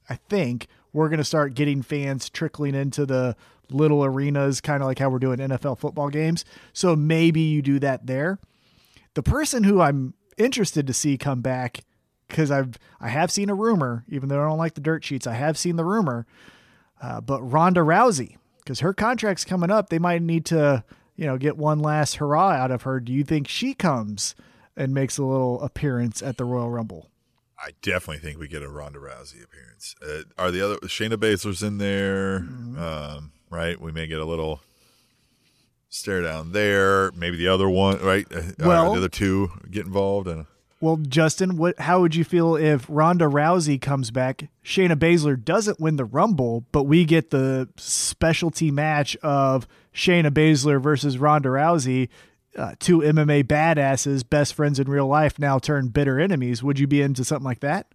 I 0.10 0.15
think 0.15 0.67
we're 0.93 1.10
gonna 1.10 1.25
start 1.25 1.54
getting 1.54 1.82
fans 1.82 2.30
trickling 2.30 2.75
into 2.75 3.06
the 3.06 3.36
little 3.72 4.04
arenas, 4.04 4.62
kind 4.62 4.82
of 4.82 4.88
like 4.88 5.00
how 5.00 5.10
we're 5.10 5.20
doing 5.20 5.40
NFL 5.40 5.80
football 5.80 6.10
games. 6.10 6.46
So 6.74 6.96
maybe 6.96 7.42
you 7.42 7.62
do 7.62 7.80
that 7.80 8.08
there. 8.08 8.40
The 9.13 9.24
person 9.24 9.63
who 9.63 9.82
I'm 9.82 10.13
interested 10.38 10.88
to 10.88 10.94
see 10.94 11.17
come 11.17 11.42
back 11.42 11.82
because 12.28 12.52
I've 12.52 12.78
I 13.02 13.10
have 13.10 13.32
seen 13.32 13.50
a 13.50 13.56
rumor, 13.56 14.06
even 14.08 14.30
though 14.30 14.42
I 14.42 14.48
don't 14.48 14.58
like 14.58 14.76
the 14.76 14.82
dirt 14.82 15.04
sheets, 15.04 15.28
I 15.28 15.34
have 15.34 15.58
seen 15.58 15.76
the 15.76 15.86
rumor. 15.86 16.26
Uh, 17.02 17.22
but 17.22 17.42
Ronda 17.42 17.82
Rousey, 17.82 18.38
because 18.60 18.82
her 18.82 18.94
contract's 18.94 19.46
coming 19.46 19.72
up, 19.72 19.90
they 19.90 20.00
might 20.00 20.22
need 20.22 20.46
to 20.46 20.84
you 21.15 21.26
know 21.26 21.38
get 21.38 21.58
one 21.58 21.80
last 21.80 22.15
hurrah 22.15 22.52
out 22.52 22.72
of 22.72 22.84
her. 22.84 23.00
Do 23.00 23.12
you 23.12 23.24
think 23.24 23.48
she 23.48 23.74
comes 23.74 24.36
and 24.78 24.94
makes 24.94 25.17
a 25.17 25.24
little 25.24 25.62
appearance 25.62 26.22
at 26.22 26.38
the 26.38 26.46
Royal 26.46 26.70
Rumble? 26.70 27.10
I 27.62 27.72
definitely 27.82 28.20
think 28.20 28.40
we 28.40 28.48
get 28.48 28.63
a 28.63 28.70
Ronda 28.70 29.00
Rousey 29.00 29.44
appearance. 29.44 29.96
Uh, 30.02 30.22
are 30.38 30.50
the 30.50 30.62
other 30.62 30.78
Shayna 30.88 31.15
Baszler's 31.15 31.62
in 31.62 31.78
there? 31.78 32.40
Mm-hmm. 32.40 32.82
Um, 32.82 33.32
right? 33.50 33.79
We 33.79 33.91
may 33.91 34.08
get 34.08 34.19
a 34.19 34.25
little 34.25 34.62
stare 35.89 36.21
down 36.21 36.52
there. 36.52 37.12
Maybe 37.12 37.37
the 37.37 37.47
other 37.47 37.69
one, 37.69 38.00
right? 38.02 38.25
Uh, 38.31 38.39
uh, 38.60 38.91
the 38.91 38.97
other 38.97 39.10
two 39.10 39.52
get 39.69 39.85
involved. 39.85 40.27
And 40.27 40.45
Well, 40.79 40.97
Justin, 40.97 41.58
what? 41.58 41.79
How 41.79 42.02
would 42.02 42.15
you 42.15 42.23
feel 42.23 42.56
if 42.56 42.85
Ronda 42.87 43.25
Rousey 43.25 43.81
comes 43.81 44.12
back? 44.12 44.50
Shayna 44.63 44.95
Baszler 44.95 45.43
doesn't 45.43 45.79
win 45.79 45.97
the 45.97 46.06
Rumble, 46.06 46.65
but 46.71 46.83
we 46.83 47.06
get 47.06 47.31
the 47.31 47.67
specialty 47.77 48.71
match 48.71 49.17
of 49.17 49.67
Shayna 49.93 50.29
Baszler 50.31 50.81
versus 50.81 51.17
Ronda 51.17 51.50
Rousey, 51.50 52.10
uh, 52.56 52.75
two 52.79 53.00
MMA 53.00 53.43
badasses, 53.43 54.27
best 54.27 54.54
friends 54.54 54.79
in 54.79 54.89
real 54.89 55.08
life, 55.08 55.39
now 55.39 55.60
turned 55.60 55.93
bitter 55.93 56.19
enemies. 56.19 56.63
Would 56.63 56.79
you 56.79 56.87
be 56.87 57.02
into 57.02 57.23
something 57.23 57.45
like 57.45 57.60
that? 57.62 57.87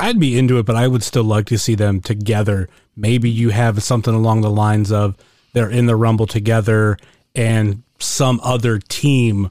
I'd 0.00 0.18
be 0.18 0.38
into 0.38 0.58
it, 0.58 0.66
but 0.66 0.76
I 0.76 0.88
would 0.88 1.02
still 1.02 1.24
like 1.24 1.46
to 1.46 1.58
see 1.58 1.74
them 1.74 2.00
together. 2.00 2.68
Maybe 2.96 3.30
you 3.30 3.50
have 3.50 3.82
something 3.82 4.14
along 4.14 4.40
the 4.40 4.50
lines 4.50 4.90
of 4.90 5.16
they're 5.52 5.70
in 5.70 5.86
the 5.86 5.96
Rumble 5.96 6.26
together 6.26 6.98
and 7.34 7.82
some 7.98 8.40
other 8.42 8.78
team 8.78 9.50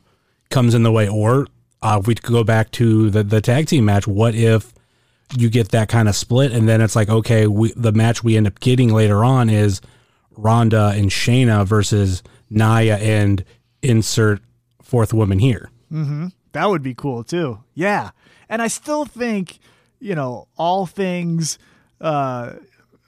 comes 0.50 0.74
in 0.74 0.84
the 0.84 0.92
way. 0.92 1.08
Or 1.08 1.48
uh, 1.82 2.00
if 2.02 2.08
we 2.08 2.16
could 2.16 2.32
go 2.32 2.44
back 2.44 2.72
to 2.72 3.10
the, 3.10 3.24
the 3.24 3.42
tag 3.42 3.68
team 3.68 3.86
match, 3.86 4.06
what 4.06 4.36
if 4.36 4.74
you 5.36 5.50
get 5.50 5.70
that 5.70 5.90
kind 5.90 6.08
of 6.08 6.16
split 6.16 6.52
and 6.52 6.68
then 6.68 6.82
it's 6.82 6.96
like, 6.96 7.10
okay, 7.10 7.48
we, 7.48 7.72
the 7.76 7.92
match 7.92 8.24
we 8.24 8.38
end 8.38 8.48
up 8.48 8.60
getting 8.60 8.94
later 8.94 9.24
on 9.24 9.50
is 9.50 9.82
Ronda 10.36 10.94
and 10.96 11.10
Shayna 11.10 11.66
versus 11.66 12.22
Naya 12.50 12.98
and 12.98 13.44
insert 13.82 14.42
fourth 14.82 15.14
woman 15.14 15.40
here. 15.40 15.72
That 16.52 16.70
would 16.70 16.84
be 16.84 16.94
cool 16.94 17.24
too. 17.24 17.64
Yeah. 17.74 18.12
And 18.50 18.62
I 18.62 18.68
still 18.68 19.06
think, 19.06 19.58
you 20.04 20.16
know, 20.16 20.50
all 20.58 20.86
things, 20.86 21.58
uh, 22.02 22.56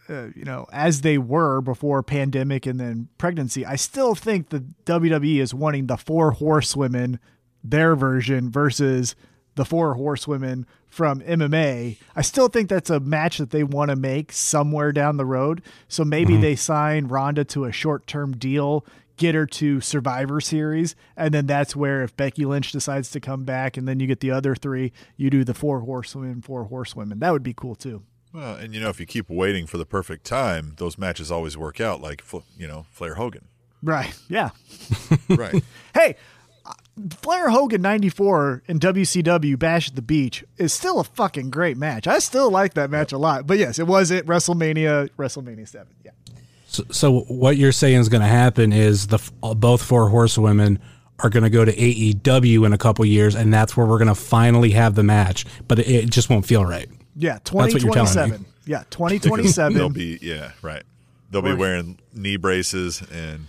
uh, 0.07 0.27
you 0.33 0.45
know, 0.45 0.65
as 0.71 1.01
they 1.01 1.17
were 1.17 1.59
before 1.59 2.01
pandemic 2.01 2.65
and 2.65 2.79
then 2.79 3.09
pregnancy, 3.17 3.65
I 3.65 3.75
still 3.75 4.15
think 4.15 4.49
the 4.49 4.63
WWE 4.85 5.41
is 5.41 5.53
wanting 5.53 5.87
the 5.87 5.97
four 5.97 6.31
horsewomen, 6.31 7.19
their 7.63 7.95
version 7.95 8.49
versus 8.49 9.15
the 9.55 9.65
four 9.65 9.95
horsewomen 9.95 10.65
from 10.87 11.19
MMA. 11.21 11.97
I 12.15 12.21
still 12.21 12.47
think 12.47 12.69
that's 12.69 12.89
a 12.89 13.01
match 13.01 13.39
that 13.39 13.49
they 13.49 13.63
want 13.63 13.89
to 13.89 13.97
make 13.97 14.31
somewhere 14.31 14.93
down 14.93 15.17
the 15.17 15.25
road. 15.25 15.61
So 15.89 16.05
maybe 16.05 16.37
they 16.37 16.55
sign 16.55 17.07
Ronda 17.07 17.43
to 17.45 17.65
a 17.65 17.71
short 17.73 18.07
term 18.07 18.37
deal, 18.37 18.85
get 19.17 19.35
her 19.35 19.45
to 19.45 19.81
Survivor 19.81 20.41
Series, 20.41 20.95
and 21.15 21.33
then 21.33 21.45
that's 21.45 21.75
where 21.75 22.03
if 22.03 22.15
Becky 22.15 22.45
Lynch 22.45 22.71
decides 22.71 23.11
to 23.11 23.19
come 23.19 23.43
back, 23.43 23.77
and 23.77 23.87
then 23.87 23.99
you 23.99 24.07
get 24.07 24.19
the 24.19 24.31
other 24.31 24.55
three, 24.55 24.91
you 25.17 25.29
do 25.29 25.43
the 25.43 25.53
four 25.53 25.81
horsewomen, 25.81 26.41
four 26.41 26.65
horsewomen. 26.65 27.19
That 27.19 27.31
would 27.31 27.43
be 27.43 27.53
cool 27.53 27.75
too. 27.75 28.03
Well, 28.33 28.55
and 28.55 28.73
you 28.73 28.81
know, 28.81 28.89
if 28.89 28.99
you 28.99 29.05
keep 29.05 29.29
waiting 29.29 29.65
for 29.65 29.77
the 29.77 29.85
perfect 29.85 30.25
time, 30.25 30.73
those 30.77 30.97
matches 30.97 31.31
always 31.31 31.57
work 31.57 31.79
out. 31.79 32.01
Like 32.01 32.23
you 32.57 32.67
know, 32.67 32.85
Flair 32.91 33.15
Hogan, 33.15 33.47
Right? 33.85 34.13
Yeah. 34.27 34.49
right? 35.29 35.63
Hey. 35.93 36.15
Flair 37.21 37.49
Hogan 37.49 37.81
94 37.81 38.63
in 38.67 38.79
WCW 38.79 39.59
Bash 39.59 39.89
at 39.89 39.95
the 39.95 40.01
Beach 40.01 40.43
is 40.57 40.73
still 40.73 40.99
a 40.99 41.03
fucking 41.03 41.51
great 41.51 41.77
match. 41.77 42.07
I 42.07 42.19
still 42.19 42.49
like 42.49 42.73
that 42.73 42.89
match 42.89 43.11
a 43.11 43.17
lot. 43.17 43.45
But 43.45 43.57
yes, 43.59 43.77
it 43.77 43.85
was 43.85 44.11
at 44.11 44.25
WrestleMania 44.25 45.09
WrestleMania 45.17 45.67
7. 45.67 45.87
Yeah. 46.03 46.11
So, 46.75 46.83
so 46.91 47.19
what 47.21 47.57
you're 47.57 47.71
saying 47.71 47.99
is 47.99 48.09
going 48.09 48.21
to 48.21 48.27
happen 48.27 48.73
is 48.73 49.07
the 49.07 49.19
uh, 49.41 49.53
both 49.53 49.81
four 49.81 50.09
horsewomen 50.09 50.79
are 51.19 51.29
going 51.29 51.43
to 51.43 51.49
go 51.49 51.63
to 51.63 51.73
AEW 51.73 52.65
in 52.65 52.73
a 52.73 52.77
couple 52.77 53.05
years, 53.05 53.35
and 53.35 53.53
that's 53.53 53.77
where 53.77 53.85
we're 53.85 53.97
going 53.97 54.09
to 54.09 54.15
finally 54.15 54.71
have 54.71 54.95
the 54.95 55.03
match. 55.03 55.45
But 55.67 55.79
it, 55.79 55.87
it 55.87 56.09
just 56.11 56.29
won't 56.29 56.45
feel 56.45 56.65
right. 56.65 56.89
Yeah, 57.15 57.39
what 57.51 57.71
you're 57.71 57.93
telling 57.93 58.31
me. 58.31 58.37
2027. 58.37 58.45
Yeah, 58.65 58.83
2027. 58.89 59.77
They'll 59.77 59.89
be 59.89 60.19
yeah, 60.21 60.51
right. 60.61 60.83
They'll 61.31 61.41
be 61.41 61.53
wearing 61.53 61.99
knee 62.13 62.37
braces 62.37 63.01
and 63.11 63.47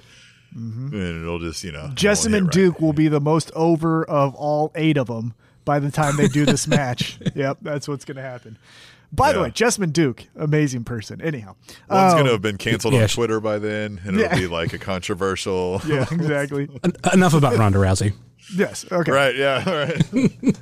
and 0.55 1.23
it'll 1.23 1.39
just 1.39 1.63
you 1.63 1.73
know 1.73 1.87
it 1.87 1.95
Jessamyn 1.95 2.45
right. 2.45 2.53
Duke 2.53 2.81
will 2.81 2.93
be 2.93 3.09
the 3.09 3.21
most 3.21 3.53
over 3.55 4.05
of 4.05 4.35
all 4.35 4.73
eight 4.75 4.97
of 4.97 5.07
them 5.07 5.35
by 5.65 5.79
the 5.79 5.91
time 5.91 6.17
they 6.17 6.29
do 6.29 6.47
this 6.47 6.67
match. 6.67 7.19
Yep, 7.35 7.59
that's 7.61 7.87
what's 7.87 8.05
going 8.05 8.17
to 8.17 8.23
happen. 8.23 8.57
By 9.13 9.33
the 9.33 9.41
way, 9.41 9.51
Jessamyn 9.51 9.93
Duke, 9.93 10.25
amazing 10.37 10.85
person. 10.85 11.21
Anyhow, 11.23 11.55
One's 11.89 12.13
Um, 12.13 12.17
going 12.19 12.25
to 12.27 12.33
have 12.33 12.43
been 12.43 12.59
canceled 12.59 12.95
yeah, 12.95 13.03
on 13.03 13.09
Twitter 13.09 13.41
by 13.41 13.59
then, 13.59 14.01
and 14.05 14.19
it'll 14.21 14.37
be 14.39 14.47
like 14.47 14.73
a 14.73 14.79
controversial. 14.79 15.81
yeah, 15.87 16.03
exactly. 16.11 16.69
En- 16.85 16.93
enough 17.15 17.35
about 17.35 17.57
Ronda 17.57 17.79
Rousey. 17.79 18.13
yes. 18.55 18.85
Okay. 18.91 19.11
right. 19.13 19.35
Yeah. 19.37 19.63
All 19.67 19.73
right. 20.23 20.57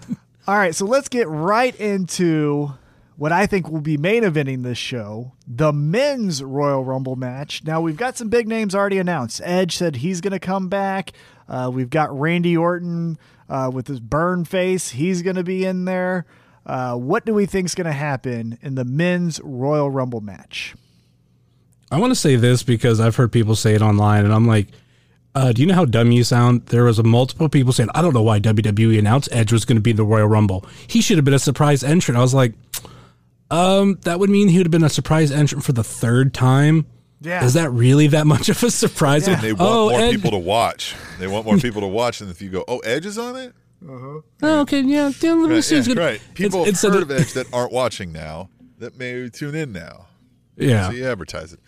All 0.46 0.56
right, 0.56 0.74
so 0.74 0.84
let's 0.84 1.08
get 1.08 1.26
right 1.28 1.74
into 1.76 2.72
what 3.16 3.32
I 3.32 3.46
think 3.46 3.68
will 3.70 3.80
be 3.80 3.96
main 3.96 4.24
eventing 4.24 4.62
this 4.62 4.76
show 4.76 5.32
the 5.46 5.72
men's 5.72 6.42
Royal 6.42 6.84
Rumble 6.84 7.16
match. 7.16 7.62
Now, 7.64 7.80
we've 7.80 7.96
got 7.96 8.16
some 8.18 8.28
big 8.28 8.46
names 8.46 8.74
already 8.74 8.98
announced. 8.98 9.40
Edge 9.44 9.76
said 9.76 9.96
he's 9.96 10.20
going 10.20 10.32
to 10.32 10.38
come 10.40 10.68
back. 10.68 11.12
Uh, 11.48 11.70
we've 11.72 11.90
got 11.90 12.18
Randy 12.18 12.56
Orton 12.56 13.18
uh, 13.48 13.70
with 13.72 13.86
his 13.88 14.00
burn 14.00 14.44
face. 14.44 14.90
He's 14.90 15.22
going 15.22 15.36
to 15.36 15.44
be 15.44 15.64
in 15.64 15.84
there. 15.86 16.26
Uh, 16.66 16.96
what 16.96 17.26
do 17.26 17.34
we 17.34 17.46
think 17.46 17.66
is 17.66 17.74
going 17.74 17.86
to 17.86 17.92
happen 17.92 18.58
in 18.62 18.74
the 18.74 18.84
men's 18.84 19.40
Royal 19.42 19.90
Rumble 19.90 20.20
match? 20.20 20.74
I 21.90 21.98
want 21.98 22.10
to 22.10 22.16
say 22.18 22.36
this 22.36 22.62
because 22.62 23.00
I've 23.00 23.16
heard 23.16 23.32
people 23.32 23.54
say 23.54 23.74
it 23.74 23.82
online, 23.82 24.24
and 24.24 24.32
I'm 24.32 24.46
like, 24.46 24.68
uh, 25.34 25.52
do 25.52 25.62
you 25.62 25.66
know 25.66 25.74
how 25.74 25.84
dumb 25.84 26.12
you 26.12 26.24
sound? 26.24 26.66
There 26.66 26.84
was 26.84 26.98
a 26.98 27.02
multiple 27.02 27.48
people 27.48 27.72
saying, 27.72 27.90
I 27.94 28.02
don't 28.02 28.14
know 28.14 28.22
why 28.22 28.40
WWE 28.40 28.98
announced 28.98 29.28
Edge 29.32 29.52
was 29.52 29.64
going 29.64 29.76
to 29.76 29.82
be 29.82 29.90
in 29.90 29.96
the 29.96 30.04
Royal 30.04 30.28
Rumble. 30.28 30.64
He 30.86 31.00
should 31.00 31.18
have 31.18 31.24
been 31.24 31.34
a 31.34 31.38
surprise 31.38 31.82
entrant. 31.82 32.18
I 32.18 32.22
was 32.22 32.34
like, 32.34 32.54
um, 33.50 33.98
that 34.02 34.18
would 34.20 34.30
mean 34.30 34.48
he 34.48 34.58
would 34.58 34.66
have 34.66 34.70
been 34.70 34.84
a 34.84 34.88
surprise 34.88 35.32
entrant 35.32 35.64
for 35.64 35.72
the 35.72 35.84
third 35.84 36.34
time. 36.34 36.86
Yeah. 37.20 37.44
Is 37.44 37.54
that 37.54 37.70
really 37.70 38.06
that 38.08 38.26
much 38.26 38.48
of 38.48 38.62
a 38.62 38.70
surprise? 38.70 39.26
Yeah. 39.26 39.40
They 39.40 39.52
want 39.52 39.62
oh, 39.62 39.90
more 39.90 40.00
Ed- 40.00 40.12
people 40.12 40.30
to 40.32 40.38
watch. 40.38 40.94
They 41.18 41.26
want 41.26 41.46
more 41.46 41.56
people 41.56 41.80
to 41.80 41.86
watch, 41.86 42.20
and 42.20 42.30
if 42.30 42.42
you 42.42 42.50
go, 42.50 42.64
"Oh, 42.68 42.78
Edge 42.80 43.06
is 43.06 43.16
on 43.16 43.36
it," 43.36 43.54
Oh, 43.86 44.22
okay, 44.42 44.80
yeah, 44.80 45.10
yeah 45.20 45.32
let 45.34 45.48
me 45.48 45.54
right? 45.56 45.64
see. 45.64 45.78
yeah, 45.80 45.98
right. 46.00 46.20
People 46.34 46.62
it's- 46.62 46.82
have 46.82 46.94
it's 46.94 47.00
heard 47.00 47.10
a- 47.10 47.14
of 47.14 47.20
Edge 47.20 47.32
that 47.34 47.52
aren't 47.52 47.72
watching 47.72 48.12
now 48.12 48.48
that 48.78 48.96
may 48.98 49.28
tune 49.28 49.54
in 49.54 49.72
now. 49.72 50.06
Yeah. 50.56 50.88
So 50.88 50.94
you 50.94 51.06
advertise 51.06 51.52
it. 51.52 51.60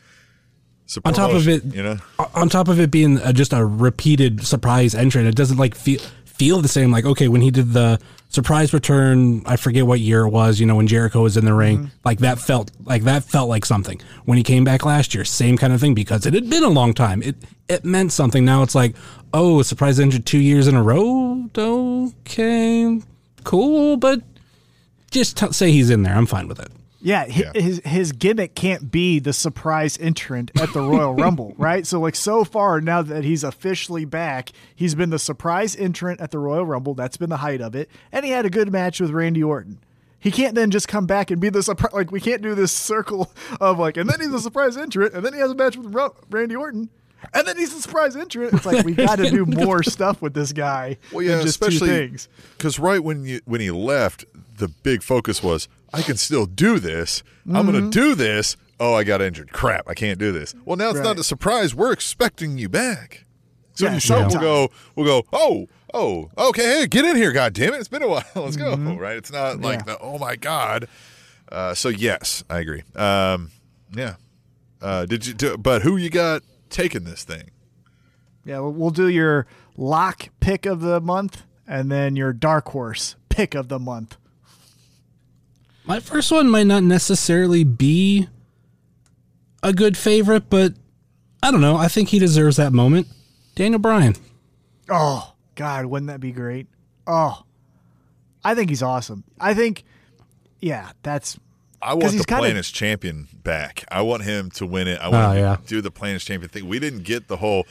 So 0.87 1.01
On 1.05 1.13
top 1.13 1.33
of 1.33 1.49
it- 1.49 1.65
you 1.65 1.83
know, 1.83 1.99
on 2.35 2.49
top 2.49 2.69
of 2.69 2.79
it 2.81 2.91
being 2.91 3.19
uh 3.21 3.33
just 3.33 3.53
a 3.53 3.65
repeated 3.65 4.47
surprise 4.47 4.95
entry, 4.95 5.27
it 5.27 5.35
doesn't 5.35 5.57
like 5.59 5.75
feel 5.75 6.01
feel 6.39 6.61
the 6.61 6.69
same. 6.69 6.91
Like 6.91 7.05
okay, 7.05 7.29
when 7.29 7.41
he 7.41 7.51
did 7.51 7.73
the 7.73 8.01
surprise 8.29 8.73
return, 8.73 9.43
I 9.47 9.57
forget 9.57 9.87
what 9.87 10.01
year 10.01 10.27
it 10.27 10.31
was. 10.31 10.61
You 10.61 10.67
know, 10.67 10.77
when 10.77 10.87
Jericho 10.87 11.23
was 11.23 11.37
in 11.37 11.45
the 11.45 11.55
ring, 11.55 11.79
mm-hmm. 11.79 11.89
like 12.05 12.19
that 12.21 12.39
felt 12.39 12.71
like 12.85 13.03
that 13.03 13.25
felt 13.25 13.49
like 13.49 13.65
something. 13.65 14.01
When 14.25 14.39
he 14.39 14.45
came 14.45 14.65
back 14.65 14.85
last 14.85 15.15
year, 15.15 15.25
same 15.25 15.57
kind 15.59 15.73
of 15.73 15.81
thing 15.81 15.95
because 15.95 16.27
it 16.27 16.35
had 16.35 16.49
been 16.49 16.65
a 16.65 16.69
long 16.69 16.95
time. 16.95 17.23
It 17.23 17.37
it 17.69 17.85
meant 17.85 18.13
something. 18.13 18.45
Now 18.45 18.63
it's 18.63 18.75
like 18.75 18.95
oh, 19.33 19.63
surprise 19.63 20.01
entrant 20.01 20.27
two 20.27 20.39
years 20.39 20.67
in 20.67 20.75
a 20.75 20.83
row. 20.83 21.49
Okay, 21.57 23.01
cool, 23.45 23.97
but 23.97 24.23
just 25.11 25.37
t- 25.37 25.53
say 25.53 25.71
he's 25.71 25.91
in 25.91 26.03
there. 26.03 26.15
I'm 26.15 26.27
fine 26.27 26.49
with 26.49 26.61
it. 26.61 26.71
Yeah, 27.07 27.27
Yeah. 27.29 27.53
his 27.55 27.81
his 27.85 28.11
gimmick 28.11 28.57
can't 28.57 28.91
be 28.91 29.21
the 29.21 29.33
surprise 29.33 29.97
entrant 30.01 30.51
at 30.61 30.73
the 30.73 30.81
Royal 30.81 31.15
Rumble, 31.23 31.55
right? 31.57 31.87
So 31.87 32.01
like 32.01 32.17
so 32.17 32.43
far 32.43 32.81
now 32.81 33.01
that 33.03 33.23
he's 33.23 33.45
officially 33.45 34.05
back, 34.05 34.51
he's 34.75 34.97
been 34.97 35.11
the 35.11 35.21
surprise 35.21 35.77
entrant 35.77 36.21
at 36.21 36.33
the 36.33 36.41
Royal 36.41 36.67
Rumble. 36.67 36.95
That's 36.95 37.17
been 37.17 37.31
the 37.31 37.37
height 37.37 37.61
of 37.61 37.77
it, 37.77 37.89
and 38.11 38.25
he 38.25 38.33
had 38.33 38.45
a 38.45 38.51
good 38.51 38.73
match 38.73 38.99
with 39.01 39.11
Randy 39.13 39.41
Orton. 39.43 39.79
He 40.19 40.33
can't 40.33 40.57
then 40.57 40.73
just 40.73 40.89
come 40.89 41.07
back 41.07 41.31
and 41.31 41.41
be 41.41 41.49
the 41.49 41.63
surprise. 41.63 41.93
Like 41.93 42.11
we 42.11 42.19
can't 42.21 42.43
do 42.43 42.57
this 42.57 42.73
circle 42.73 43.31
of 43.61 43.79
like, 43.79 43.97
and 43.97 44.11
then 44.11 44.19
he's 44.19 44.35
a 44.35 44.41
surprise 44.41 44.77
entrant, 44.77 45.15
and 45.15 45.25
then 45.25 45.33
he 45.33 45.39
has 45.39 45.53
a 45.53 45.55
match 45.55 45.77
with 45.77 45.95
Ro- 45.95 46.17
Randy 46.29 46.57
Orton, 46.57 46.89
and 47.33 47.47
then 47.47 47.57
he's 47.57 47.73
a 47.73 47.81
surprise 47.81 48.17
entrant. 48.17 48.53
It's 48.53 48.67
like 48.67 48.85
we 48.85 48.95
got 48.95 49.17
to 49.19 49.31
do 49.31 49.47
more 49.47 49.85
stuff 49.85 50.21
with 50.21 50.35
this 50.35 50.53
guy 50.53 50.97
well, 51.13 51.23
yeah, 51.25 51.35
especially 51.39 52.17
because 52.59 52.81
right 52.81 53.05
when 53.05 53.25
you 53.25 53.43
when 53.45 53.61
he 53.61 53.71
left, 53.71 54.25
the 54.59 54.67
big 54.67 55.05
focus 55.05 55.41
was, 55.41 55.69
"I 55.93 56.03
can 56.03 56.17
still 56.17 56.47
do 56.47 56.79
this. 56.79 57.23
I'm 57.47 57.53
Mm-hmm. 57.53 57.71
going 57.71 57.85
to 57.85 57.91
do 57.91 58.15
this." 58.15 58.57
Oh, 58.79 58.93
I 58.95 59.05
got 59.05 59.23
injured. 59.23 59.53
Crap, 59.53 59.89
I 59.89 59.95
can't 59.95 60.19
do 60.19 60.33
this. 60.33 60.55
Well, 60.67 60.77
now 60.77 60.89
it's 60.91 60.99
Right. 60.99 61.05
not 61.05 61.19
a 61.19 61.25
surprise. 61.25 61.75
We're 61.75 61.93
expecting 61.93 62.59
you 62.59 62.69
back. 62.69 63.25
So 63.75 63.87
Yeah, 63.87 63.95
you 63.95 64.01
show 64.01 64.21
sometime. 64.21 64.41
we'll 64.43 64.67
go, 64.69 64.73
we'll 64.95 65.07
go, 65.23 65.27
oh, 65.33 65.69
oh, 65.95 66.31
okay, 66.37 66.81
hey, 66.81 66.87
get 66.87 67.05
in 67.07 67.17
here, 67.17 67.33
God 67.33 67.53
damn 67.55 67.73
it. 67.73 67.79
It's 67.79 67.89
been 67.89 68.03
a 68.03 68.09
while. 68.09 68.25
Let's 68.35 68.57
go. 68.57 68.75
Right? 68.77 69.17
It's 69.17 69.33
not 69.33 69.61
like 69.63 69.81
Mm-hmm. 69.81 69.89
Yeah. 69.89 69.95
the, 69.97 70.01
oh 70.03 70.19
my 70.19 70.37
God. 70.37 70.89
Uh, 71.51 71.73
so 71.75 71.89
yes, 71.89 72.45
I 72.51 72.59
agree. 72.59 72.83
Um, 72.95 73.51
yeah. 73.95 74.17
Uh, 74.83 75.07
did 75.07 75.27
you 75.27 75.33
do, 75.33 75.57
but 75.57 75.81
who 75.83 75.97
you 75.97 76.11
got 76.11 76.43
taking 76.69 77.05
this 77.05 77.25
thing? 77.25 77.51
Yeah, 78.45 78.59
we'll- 78.61 78.73
we'll 78.73 78.91
do 78.91 79.09
your 79.09 79.47
lock 79.77 80.29
pick 80.41 80.67
of 80.67 80.81
the 80.81 81.01
month 81.01 81.45
and 81.67 81.91
then 81.91 82.15
your 82.17 82.33
dark 82.35 82.69
horse 82.69 83.17
pick 83.31 83.55
of 83.55 83.69
the 83.69 83.79
month. 83.79 84.17
My 85.87 86.01
first 86.01 86.33
one 86.33 86.49
might 86.51 86.67
not 86.67 86.83
necessarily 86.83 87.63
be 87.65 88.29
a 89.63 89.73
good 89.73 89.97
favorite, 89.97 90.51
but 90.51 90.75
I 91.43 91.51
don't 91.51 91.61
know. 91.61 91.77
I 91.77 91.89
think 91.89 92.09
he 92.09 92.19
deserves 92.19 92.57
that 92.57 92.73
moment. 92.73 93.07
Daniel 93.55 93.79
Bryan. 93.79 94.17
Oh, 94.91 95.35
God, 95.55 95.87
wouldn't 95.87 96.09
that 96.09 96.21
be 96.21 96.33
great? 96.33 96.67
Oh, 97.07 97.43
I 98.45 98.55
think 98.55 98.71
he's 98.71 98.83
awesome. 98.83 99.25
I 99.41 99.55
think, 99.55 99.85
yeah, 100.61 100.91
that's 101.03 101.39
I 101.81 101.93
'Cause 101.93 101.97
want 102.03 102.13
he's 102.15 102.21
the 102.23 102.27
kinda- 102.27 102.63
champion 102.63 103.29
back. 103.45 103.85
I 103.91 104.03
want 104.03 104.25
him 104.25 104.51
to 104.53 104.67
win 104.67 104.89
it. 104.89 105.01
I 105.01 105.09
want 105.09 105.25
Oh, 105.25 105.31
him 105.33 105.39
yeah. 105.39 105.57
to 105.57 105.63
do 105.67 105.81
the 105.81 105.91
Planet 105.91 106.21
champion 106.23 106.49
thing. 106.51 106.67
We 106.69 106.79
didn't 106.81 107.03
get 107.05 107.29
the 107.29 107.37
whole. 107.37 107.65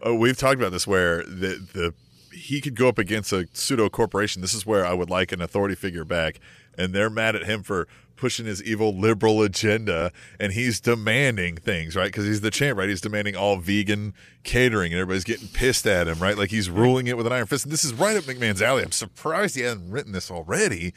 Oh, 0.00 0.14
we've 0.14 0.36
talked 0.36 0.56
about 0.60 0.70
this 0.70 0.86
where 0.86 1.24
the 1.24 1.60
the 1.72 1.94
he 2.36 2.60
could 2.60 2.76
go 2.76 2.88
up 2.88 2.98
against 2.98 3.32
a 3.32 3.48
pseudo 3.52 3.88
corporation. 3.88 4.42
This 4.42 4.54
is 4.54 4.64
where 4.64 4.86
I 4.86 4.92
would 4.92 5.10
like 5.10 5.32
an 5.32 5.40
authority 5.42 5.74
figure 5.74 6.04
back, 6.04 6.38
and 6.78 6.94
they're 6.94 7.10
mad 7.10 7.36
at 7.36 7.44
him 7.44 7.62
for 7.62 7.86
pushing 8.18 8.46
his 8.46 8.62
evil 8.62 8.94
liberal 8.94 9.42
agenda, 9.42 10.12
and 10.38 10.52
he's 10.52 10.80
demanding 10.80 11.56
things, 11.56 11.96
right? 11.96 12.06
Because 12.06 12.26
he's 12.26 12.40
the 12.40 12.50
champ, 12.50 12.78
right? 12.78 12.88
He's 12.88 13.00
demanding 13.00 13.36
all 13.36 13.56
vegan 13.56 14.12
catering, 14.42 14.92
and 14.92 15.00
everybody's 15.00 15.24
getting 15.24 15.48
pissed 15.48 15.86
at 15.86 16.08
him, 16.08 16.18
right? 16.18 16.36
Like 16.36 16.50
he's 16.50 16.68
ruling 16.68 17.06
it 17.06 17.16
with 17.16 17.26
an 17.26 17.32
iron 17.32 17.46
fist. 17.46 17.64
And 17.64 17.72
this 17.72 17.84
is 17.84 17.94
right 17.94 18.16
up 18.16 18.24
McMahon's 18.24 18.60
alley. 18.60 18.82
I'm 18.82 18.92
surprised 18.92 19.54
he 19.54 19.62
hasn't 19.62 19.90
written 19.92 20.12
this 20.12 20.30
already. 20.30 20.94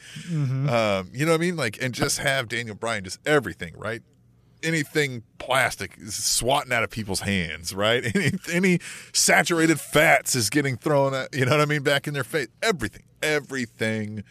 Um, 0.68 1.10
you 1.12 1.24
know 1.24 1.32
what 1.32 1.40
I 1.40 1.44
mean? 1.44 1.56
Like, 1.56 1.78
and 1.80 1.94
just 1.94 2.18
have 2.18 2.48
Daniel 2.48 2.74
Bryan 2.74 3.04
just 3.04 3.20
everything, 3.26 3.74
right? 3.76 4.02
anything 4.64 5.24
plastic 5.38 5.96
is 5.98 6.14
swatting 6.14 6.72
out 6.72 6.84
of 6.84 6.90
people's 6.90 7.20
hands, 7.20 7.74
right? 7.74 8.04
Any, 8.14 8.32
any 8.52 8.78
saturated 9.12 9.80
fats 9.80 10.36
is 10.36 10.50
getting 10.50 10.76
thrown 10.76 11.14
at, 11.14 11.34
you 11.34 11.44
know 11.44 11.50
what 11.52 11.60
I 11.60 11.64
mean, 11.64 11.82
back 11.82 12.06
in 12.06 12.14
their 12.14 12.22
face. 12.22 12.46
Everything, 12.62 13.02
everything. 13.22 14.22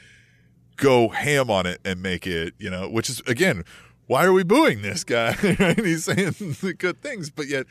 Go 0.78 1.10
ham 1.10 1.50
on 1.50 1.66
it 1.66 1.80
and 1.86 2.02
make 2.02 2.26
it, 2.26 2.54
you 2.58 2.70
know, 2.70 2.90
which 2.90 3.10
is 3.10 3.22
again, 3.28 3.64
why 4.08 4.26
are 4.26 4.34
we 4.34 4.44
booing 4.44 4.82
this 4.82 5.04
guy? 5.04 5.34
He's 5.76 6.06
saying 6.06 6.36
good 6.78 7.02
things, 7.02 7.30
but 7.30 7.48
yet 7.48 7.66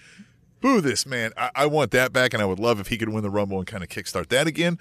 boo 0.60 0.80
this 0.80 1.06
man. 1.06 1.32
I, 1.36 1.50
I 1.54 1.66
want 1.66 1.90
that 1.92 2.12
back, 2.12 2.32
and 2.32 2.42
I 2.42 2.46
would 2.46 2.58
love 2.58 2.80
if 2.80 2.88
he 2.88 2.98
could 2.98 3.08
win 3.08 3.22
the 3.22 3.30
Rumble 3.30 3.58
and 3.58 3.66
kind 3.66 3.82
of 3.82 3.88
kickstart 3.88 4.28
that 4.28 4.46
again. 4.46 4.78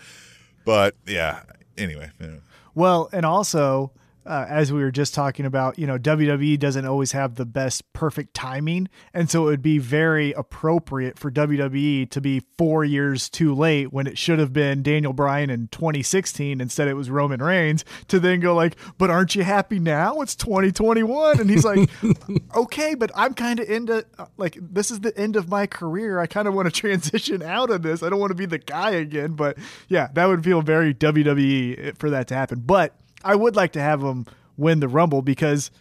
But 0.65 0.95
yeah, 1.05 1.43
anyway. 1.77 2.11
yeah. 2.19 2.37
Well, 2.75 3.09
and 3.11 3.25
also, 3.25 3.91
uh, 4.25 4.45
as 4.47 4.71
we 4.71 4.81
were 4.81 4.91
just 4.91 5.13
talking 5.13 5.45
about, 5.45 5.79
you 5.79 5.87
know, 5.87 5.97
WWE 5.97 6.59
doesn't 6.59 6.85
always 6.85 7.13
have 7.13 7.35
the 7.35 7.45
best 7.45 7.91
perfect 7.93 8.33
timing. 8.33 8.89
And 9.13 9.29
so 9.29 9.43
it 9.43 9.51
would 9.51 9.61
be 9.61 9.77
very 9.77 10.33
appropriate 10.33 11.17
for 11.17 11.31
WWE 11.31 12.09
to 12.09 12.21
be 12.21 12.43
four 12.57 12.83
years 12.83 13.29
too 13.29 13.55
late 13.55 13.91
when 13.93 14.07
it 14.07 14.17
should 14.17 14.39
have 14.39 14.53
been 14.53 14.83
Daniel 14.83 15.13
Bryan 15.13 15.49
in 15.49 15.67
2016. 15.69 16.61
Instead, 16.61 16.87
it 16.87 16.93
was 16.93 17.09
Roman 17.09 17.41
Reigns 17.41 17.85
to 18.07 18.19
then 18.19 18.39
go, 18.39 18.53
like, 18.53 18.75
but 18.97 19.09
aren't 19.09 19.35
you 19.35 19.43
happy 19.43 19.79
now? 19.79 20.21
It's 20.21 20.35
2021. 20.35 21.39
And 21.39 21.49
he's 21.49 21.65
like, 21.65 21.89
okay, 22.55 22.95
but 22.95 23.11
I'm 23.15 23.33
kind 23.33 23.59
of 23.59 23.69
into, 23.69 24.05
like, 24.37 24.57
this 24.61 24.91
is 24.91 24.99
the 24.99 25.17
end 25.17 25.37
of 25.37 25.49
my 25.49 25.65
career. 25.65 26.19
I 26.19 26.27
kind 26.27 26.47
of 26.47 26.53
want 26.53 26.67
to 26.67 26.71
transition 26.71 27.41
out 27.41 27.69
of 27.69 27.81
this. 27.81 28.03
I 28.03 28.09
don't 28.09 28.19
want 28.19 28.31
to 28.31 28.35
be 28.35 28.45
the 28.45 28.59
guy 28.59 28.91
again. 28.91 29.33
But 29.33 29.57
yeah, 29.87 30.09
that 30.13 30.25
would 30.25 30.43
feel 30.43 30.61
very 30.61 30.93
WWE 30.93 31.97
for 31.97 32.09
that 32.09 32.27
to 32.27 32.35
happen. 32.35 32.59
But 32.59 32.98
I 33.23 33.35
would 33.35 33.55
like 33.55 33.73
to 33.73 33.81
have 33.81 34.01
him 34.01 34.25
win 34.57 34.79
the 34.79 34.87
Rumble 34.87 35.21
because 35.21 35.71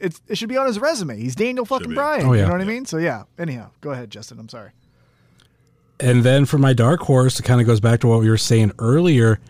it's 0.00 0.20
it 0.28 0.38
should 0.38 0.48
be 0.48 0.56
on 0.56 0.66
his 0.66 0.78
resume. 0.78 1.18
He's 1.18 1.34
Daniel 1.34 1.64
fucking. 1.64 1.94
Bryan. 1.94 2.26
Oh, 2.26 2.32
yeah. 2.32 2.42
You 2.42 2.46
know 2.46 2.52
what 2.52 2.60
I 2.60 2.64
mean? 2.64 2.84
So 2.84 2.98
yeah. 2.98 3.24
Anyhow, 3.38 3.70
go 3.80 3.90
ahead, 3.90 4.10
Justin. 4.10 4.38
I'm 4.38 4.48
sorry. 4.48 4.70
And 6.00 6.22
then 6.22 6.44
for 6.44 6.58
my 6.58 6.72
dark 6.72 7.00
horse, 7.00 7.40
it 7.40 7.42
kind 7.42 7.60
of 7.60 7.66
goes 7.66 7.80
back 7.80 8.00
to 8.00 8.06
what 8.06 8.20
we 8.20 8.30
were 8.30 8.36
saying 8.38 8.72
earlier. 8.78 9.40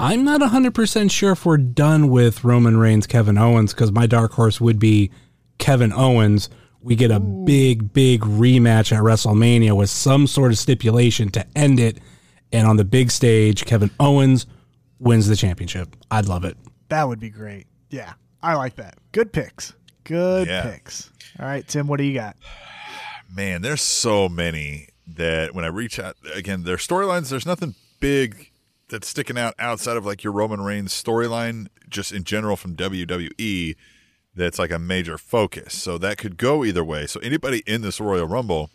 I'm 0.00 0.24
not 0.24 0.40
100% 0.40 1.10
sure 1.10 1.32
if 1.32 1.46
we're 1.46 1.56
done 1.56 2.08
with 2.08 2.42
Roman 2.42 2.76
Reigns, 2.76 3.06
Kevin 3.06 3.38
Owens, 3.38 3.72
because 3.72 3.92
my 3.92 4.06
dark 4.06 4.32
horse 4.32 4.60
would 4.60 4.80
be 4.80 5.12
Kevin 5.58 5.92
Owens. 5.92 6.50
We 6.82 6.96
get 6.96 7.12
a 7.12 7.20
big, 7.20 7.92
big 7.92 8.22
rematch 8.22 8.90
at 8.90 9.02
WrestleMania 9.02 9.76
with 9.76 9.88
some 9.88 10.26
sort 10.26 10.50
of 10.50 10.58
stipulation 10.58 11.30
to 11.30 11.46
end 11.56 11.78
it. 11.78 11.98
And 12.52 12.66
on 12.66 12.76
the 12.76 12.84
big 12.84 13.12
stage, 13.12 13.64
Kevin 13.64 13.90
Owens 14.00 14.46
wins 14.98 15.26
the 15.26 15.36
championship. 15.36 15.96
I'd 16.10 16.26
love 16.26 16.44
it. 16.44 16.56
That 16.88 17.08
would 17.08 17.20
be 17.20 17.30
great. 17.30 17.66
Yeah, 17.90 18.12
I 18.42 18.54
like 18.54 18.76
that. 18.76 18.96
Good 19.12 19.32
picks. 19.32 19.74
Good 20.04 20.48
Yeah. 20.48 20.62
picks. 20.62 21.10
All 21.38 21.46
right, 21.46 21.66
Tim. 21.66 21.86
What 21.86 21.98
do 21.98 22.04
you 22.04 22.14
got? 22.14 22.36
man, 23.34 23.62
there's 23.62 23.82
so 23.82 24.28
many 24.28 24.88
that 25.06 25.54
when 25.54 25.64
I 25.64 25.68
reach 25.68 25.98
out 25.98 26.16
again, 26.34 26.62
their 26.64 26.76
storylines. 26.76 27.30
There's 27.30 27.46
nothing 27.46 27.74
big 28.00 28.50
that's 28.88 29.08
sticking 29.08 29.36
out 29.38 29.54
outside 29.58 29.96
of 29.96 30.06
like 30.06 30.22
your 30.22 30.32
Roman 30.32 30.60
Reigns 30.60 30.92
storyline, 30.92 31.66
just 31.88 32.12
in 32.12 32.22
general 32.24 32.56
from 32.56 32.76
WWE. 32.76 33.74
That's 34.36 34.58
like 34.58 34.70
a 34.70 34.78
major 34.78 35.18
focus. 35.18 35.74
So 35.74 35.98
that 35.98 36.18
could 36.18 36.36
go 36.36 36.64
either 36.64 36.84
way. 36.84 37.06
So 37.06 37.18
anybody 37.20 37.62
in 37.66 37.82
this 37.82 38.00
Royal 38.00 38.26
Rumble, 38.26 38.70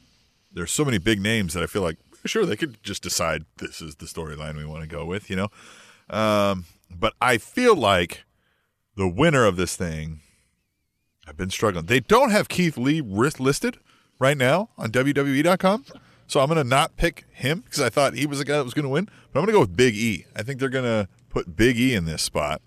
there's 0.52 0.72
so 0.72 0.84
many 0.86 0.98
big 0.98 1.22
names 1.22 1.54
that 1.54 1.64
I 1.64 1.68
feel 1.68 1.82
like 1.82 1.98
sure 2.26 2.46
they 2.46 2.56
could 2.58 2.82
just 2.84 3.02
decide 3.04 3.46
this 3.58 3.82
is 3.82 3.96
the 3.96 4.06
storyline 4.06 4.58
we 4.58 4.66
want 4.66 4.82
to 4.82 4.88
go 4.90 5.06
with, 5.06 5.30
you 5.30 5.36
know. 5.36 5.48
Um, 6.10 6.66
but 6.90 7.14
I 7.22 7.38
feel 7.38 7.76
like 7.76 8.24
the 8.96 9.08
winner 9.08 9.46
of 9.46 9.56
this 9.56 9.76
thing 9.76 10.22
I've 11.28 11.38
been 11.38 11.52
struggling. 11.52 11.86
They 11.86 12.00
don't 12.00 12.32
have 12.32 12.50
Keith 12.50 12.76
Lee 12.78 13.02
listed 13.02 13.78
right 14.18 14.36
now 14.36 14.70
on 14.78 14.92
WWE.com. 14.92 15.86
So 16.26 16.40
I'm 16.40 16.48
going 16.48 16.58
to 16.58 16.64
not 16.64 16.98
pick 16.98 17.26
him 17.32 17.62
because 17.62 17.82
I 17.82 17.90
thought 17.90 18.16
he 18.16 18.26
was 18.26 18.40
the 18.40 18.46
guy 18.46 18.58
that 18.58 18.64
was 18.64 18.74
going 18.74 18.84
to 18.84 18.90
win. 18.90 19.06
But 19.32 19.40
I'm 19.40 19.46
going 19.46 19.48
to 19.48 19.54
go 19.54 19.60
with 19.62 19.76
Big 19.76 19.96
E. 19.96 20.26
I 20.36 20.42
think 20.42 20.60
they're 20.60 20.70
going 20.70 20.86
to 20.86 21.08
put 21.30 21.56
Big 21.56 21.80
E 21.80 21.94
in 21.94 22.06
this 22.06 22.24
spot. 22.24 22.62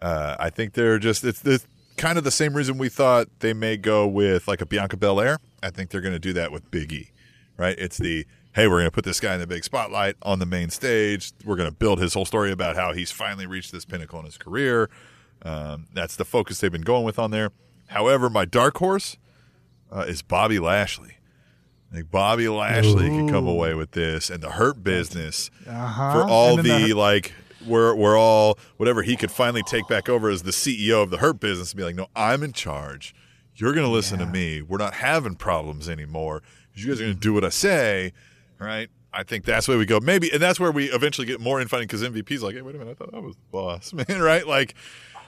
Uh, 0.00 0.36
I 0.38 0.50
think 0.50 0.74
they're 0.74 0.98
just, 0.98 1.24
it's, 1.24 1.44
it's 1.44 1.66
kind 1.96 2.18
of 2.18 2.24
the 2.24 2.30
same 2.30 2.54
reason 2.54 2.76
we 2.76 2.90
thought 2.90 3.28
they 3.40 3.54
may 3.54 3.76
go 3.76 4.06
with 4.06 4.46
like 4.46 4.60
a 4.60 4.66
Bianca 4.66 4.96
Belair. 4.96 5.38
I 5.62 5.70
think 5.70 5.90
they're 5.90 6.02
going 6.02 6.14
to 6.14 6.18
do 6.18 6.34
that 6.34 6.52
with 6.52 6.70
Big 6.70 6.92
E, 6.92 7.10
right? 7.56 7.76
It's 7.78 7.96
the, 7.96 8.26
hey, 8.54 8.66
we're 8.68 8.76
going 8.78 8.86
to 8.86 8.90
put 8.90 9.04
this 9.04 9.20
guy 9.20 9.34
in 9.34 9.40
the 9.40 9.46
big 9.46 9.64
spotlight 9.64 10.16
on 10.22 10.38
the 10.38 10.46
main 10.46 10.70
stage. 10.70 11.32
We're 11.44 11.56
going 11.56 11.68
to 11.70 11.74
build 11.74 12.00
his 12.00 12.14
whole 12.14 12.24
story 12.24 12.52
about 12.52 12.76
how 12.76 12.92
he's 12.92 13.10
finally 13.10 13.46
reached 13.46 13.72
this 13.72 13.84
pinnacle 13.84 14.18
in 14.20 14.24
his 14.26 14.38
career. 14.38 14.88
Um, 15.42 15.86
that's 15.92 16.16
the 16.16 16.24
focus 16.24 16.60
they've 16.60 16.70
been 16.72 16.82
going 16.82 17.04
with 17.04 17.18
on 17.18 17.30
there. 17.30 17.50
However, 17.88 18.30
my 18.30 18.44
dark 18.44 18.76
horse 18.78 19.16
uh, 19.92 20.00
is 20.08 20.22
Bobby 20.22 20.58
Lashley. 20.58 21.16
I 21.92 21.96
think 21.96 22.10
Bobby 22.10 22.48
Lashley 22.48 23.08
can 23.08 23.28
come 23.28 23.46
away 23.46 23.74
with 23.74 23.92
this 23.92 24.30
and 24.30 24.42
the 24.42 24.50
hurt 24.52 24.82
business 24.82 25.50
Uh-huh. 25.68 26.12
for 26.12 26.28
all 26.28 26.56
the, 26.56 26.62
the- 26.62 26.92
like 26.94 27.32
we're 27.66 27.94
we're 27.94 28.18
all 28.18 28.58
whatever 28.76 29.02
he 29.02 29.16
could 29.16 29.30
finally 29.30 29.62
take 29.62 29.86
back 29.88 30.08
over 30.08 30.28
as 30.28 30.42
the 30.42 30.50
CEO 30.50 31.02
of 31.02 31.10
the 31.10 31.18
hurt 31.18 31.40
business 31.40 31.70
and 31.72 31.78
be 31.78 31.84
like, 31.84 31.94
no, 31.94 32.08
I'm 32.16 32.42
in 32.42 32.52
charge. 32.52 33.14
You're 33.56 33.72
gonna 33.72 33.88
listen 33.90 34.18
to 34.18 34.26
me. 34.26 34.60
We're 34.60 34.78
not 34.78 34.94
having 34.94 35.36
problems 35.36 35.88
anymore. 35.88 36.42
You 36.74 36.88
guys 36.88 37.00
are 37.00 37.04
gonna 37.04 37.14
do 37.14 37.32
what 37.32 37.44
I 37.44 37.50
say, 37.50 38.12
right? 38.64 38.88
I 39.12 39.22
think 39.22 39.44
that's 39.44 39.68
where 39.68 39.78
we 39.78 39.86
go. 39.86 40.00
Maybe, 40.00 40.30
and 40.32 40.42
that's 40.42 40.58
where 40.58 40.72
we 40.72 40.86
eventually 40.90 41.26
get 41.26 41.40
more 41.40 41.60
infighting 41.60 41.86
because 41.86 42.02
MVP's 42.02 42.42
like, 42.42 42.54
hey, 42.56 42.62
wait 42.62 42.74
a 42.74 42.78
minute, 42.78 42.96
I 43.00 43.04
thought 43.04 43.14
I 43.14 43.20
was 43.20 43.36
the 43.36 43.42
boss, 43.52 43.92
man, 44.08 44.20
right? 44.20 44.46
Like, 44.46 44.74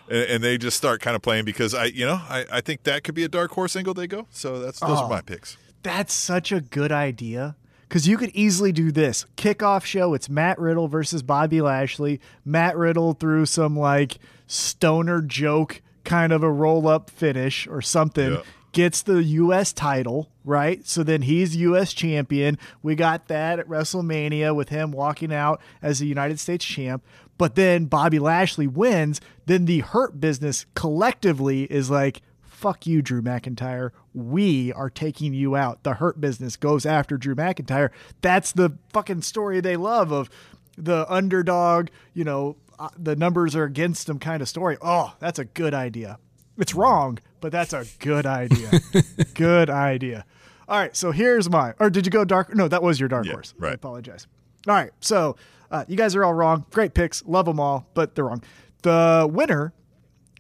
and, 0.09 0.19
and 0.25 0.45
they 0.45 0.59
just 0.59 0.77
start 0.77 1.01
kind 1.01 1.15
of 1.15 1.23
playing 1.23 1.45
because 1.45 1.73
I, 1.75 1.85
you 1.87 2.05
know, 2.07 2.21
I, 2.29 2.45
I 2.51 2.61
think 2.61 2.83
that 2.83 3.05
could 3.05 3.15
be 3.15 3.23
a 3.25 3.29
dark 3.29 3.53
horse 3.53 3.77
angle 3.77 3.95
they 3.95 4.07
go. 4.09 4.27
So 4.31 4.59
that's 4.59 4.81
those 4.81 4.99
Oh. 4.99 5.05
are 5.05 5.09
my 5.11 5.21
picks. 5.21 5.57
That's 5.85 6.13
such 6.13 6.51
a 6.51 6.61
good 6.61 6.91
idea. 6.91 7.55
Because 7.89 8.09
you 8.09 8.17
could 8.19 8.31
easily 8.31 8.73
do 8.73 8.91
this 8.91 9.25
kickoff 9.37 9.85
show. 9.85 10.13
It's 10.15 10.29
Matt 10.29 10.59
Riddle 10.59 10.89
versus 10.89 11.23
Bobby 11.23 11.61
Lashley. 11.61 12.21
Matt 12.45 12.77
Riddle 12.77 13.13
through 13.13 13.47
some 13.47 13.79
like 13.79 14.19
stoner 14.49 15.23
joke 15.23 15.83
kind 16.03 16.33
of 16.33 16.43
a 16.43 16.51
roll 16.51 16.89
up 16.89 17.11
finish 17.11 17.69
or 17.69 17.81
something. 17.81 18.33
Yeah. 18.33 18.43
Gets 18.77 19.01
the 19.01 19.23
U.S. 19.23 19.73
title, 19.73 20.29
right? 20.45 20.87
So 20.87 21.03
then 21.03 21.23
he's 21.23 21.57
U.S. 21.57 21.95
champion. 21.95 22.59
We 22.83 22.95
got 22.95 23.29
that 23.29 23.59
at 23.59 23.67
WrestleMania 23.69 24.55
with 24.55 24.69
him 24.69 24.91
walking 24.93 25.33
out 25.33 25.63
as 25.81 25.99
the 25.99 26.07
United 26.07 26.39
States 26.39 26.63
champ. 26.63 27.03
But 27.39 27.55
then 27.55 27.87
Bobby 27.87 28.19
Lashley 28.19 28.67
wins. 28.67 29.19
Then 29.47 29.65
the 29.65 29.81
Hurt 29.81 30.21
business 30.21 30.67
collectively 30.75 31.63
is 31.63 31.89
like, 31.89 32.21
fuck 32.43 32.87
you, 32.87 33.01
Drew 33.01 33.23
McIntyre. 33.23 33.93
We 34.13 34.75
are 34.75 34.91
taking 34.91 35.33
you 35.33 35.57
out. 35.57 35.83
The 35.83 35.95
Hurt 35.95 36.21
business 36.21 36.57
goes 36.57 36.85
after 36.85 37.17
Drew 37.17 37.35
McIntyre. 37.35 37.89
That's 38.21 38.53
the 38.53 38.77
fucking 38.93 39.23
story 39.23 39.63
they 39.63 39.77
love 39.77 40.13
of 40.13 40.29
the 40.77 41.11
underdog, 41.11 41.89
you 42.13 42.25
know, 42.25 42.57
uh, 42.79 42.91
the 42.99 43.17
numbers 43.17 43.57
are 43.57 43.65
against 43.65 44.07
them 44.07 44.19
kind 44.19 44.43
of 44.43 44.51
story. 44.51 44.77
Oh, 44.83 45.15
that's 45.19 45.39
a 45.39 45.47
good 45.47 45.73
idea. 45.73 46.19
It's 46.59 46.75
wrong, 46.75 47.19
but 47.41 47.53
that's 47.53 47.73
a 47.73 47.85
good 47.99 48.27
idea. 48.27 48.81
good 49.35 49.71
idea. 49.71 50.25
All 50.69 50.79
right, 50.79 50.97
so 50.97 51.13
here's 51.13 51.49
my. 51.49 51.75
Or 51.79 51.91
did 51.91 52.07
you 52.07 52.11
go 52.11 52.25
dark? 52.25 52.55
No, 52.55 52.67
that 52.69 52.83
was 52.83 52.99
your 52.99 53.09
dark 53.09 53.27
Yeah, 53.27 53.33
horse. 53.33 53.55
I 53.61 53.65
right. 53.65 53.75
apologize. 53.75 54.27
All 54.67 54.75
right, 54.75 54.91
so 55.01 55.37
uh, 55.71 55.85
you 55.87 55.97
guys 55.97 56.17
are 56.17 56.25
all 56.25 56.35
wrong. 56.35 56.65
Great 56.73 56.93
picks, 56.95 57.25
love 57.25 57.47
them 57.47 57.61
all, 57.61 57.87
but 57.95 58.15
they're 58.15 58.25
wrong. 58.25 58.43
The 58.83 59.29
winner 59.31 59.73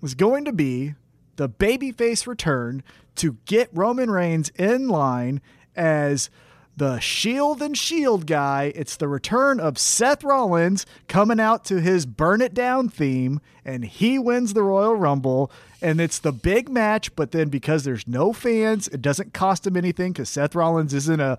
was 0.00 0.14
going 0.14 0.44
to 0.44 0.52
be 0.52 0.94
the 1.36 1.48
babyface 1.48 2.26
return 2.26 2.82
to 3.16 3.36
get 3.44 3.68
Roman 3.72 4.10
Reigns 4.10 4.50
in 4.56 4.88
line 4.88 5.40
as 5.76 6.28
the 6.76 6.98
Shield 7.00 7.62
and 7.62 7.76
Shield 7.76 8.26
guy. 8.26 8.72
It's 8.74 8.96
the 8.96 9.08
return 9.08 9.58
of 9.58 9.78
Seth 9.78 10.22
Rollins 10.22 10.84
coming 11.08 11.40
out 11.40 11.64
to 11.66 11.80
his 11.80 12.04
Burn 12.04 12.42
It 12.42 12.52
Down 12.52 12.88
theme, 12.88 13.40
and 13.64 13.84
he 13.84 14.18
wins 14.18 14.52
the 14.52 14.62
Royal 14.62 14.94
Rumble. 14.94 15.50
And 15.80 16.00
it's 16.00 16.18
the 16.18 16.32
big 16.32 16.68
match, 16.68 17.14
but 17.16 17.32
then 17.32 17.48
because 17.48 17.84
there's 17.84 18.06
no 18.06 18.32
fans, 18.32 18.88
it 18.88 19.00
doesn't 19.00 19.32
cost 19.32 19.66
him 19.66 19.76
anything 19.76 20.12
because 20.12 20.28
Seth 20.28 20.54
Rollins 20.54 20.92
isn't 20.92 21.20
a 21.20 21.38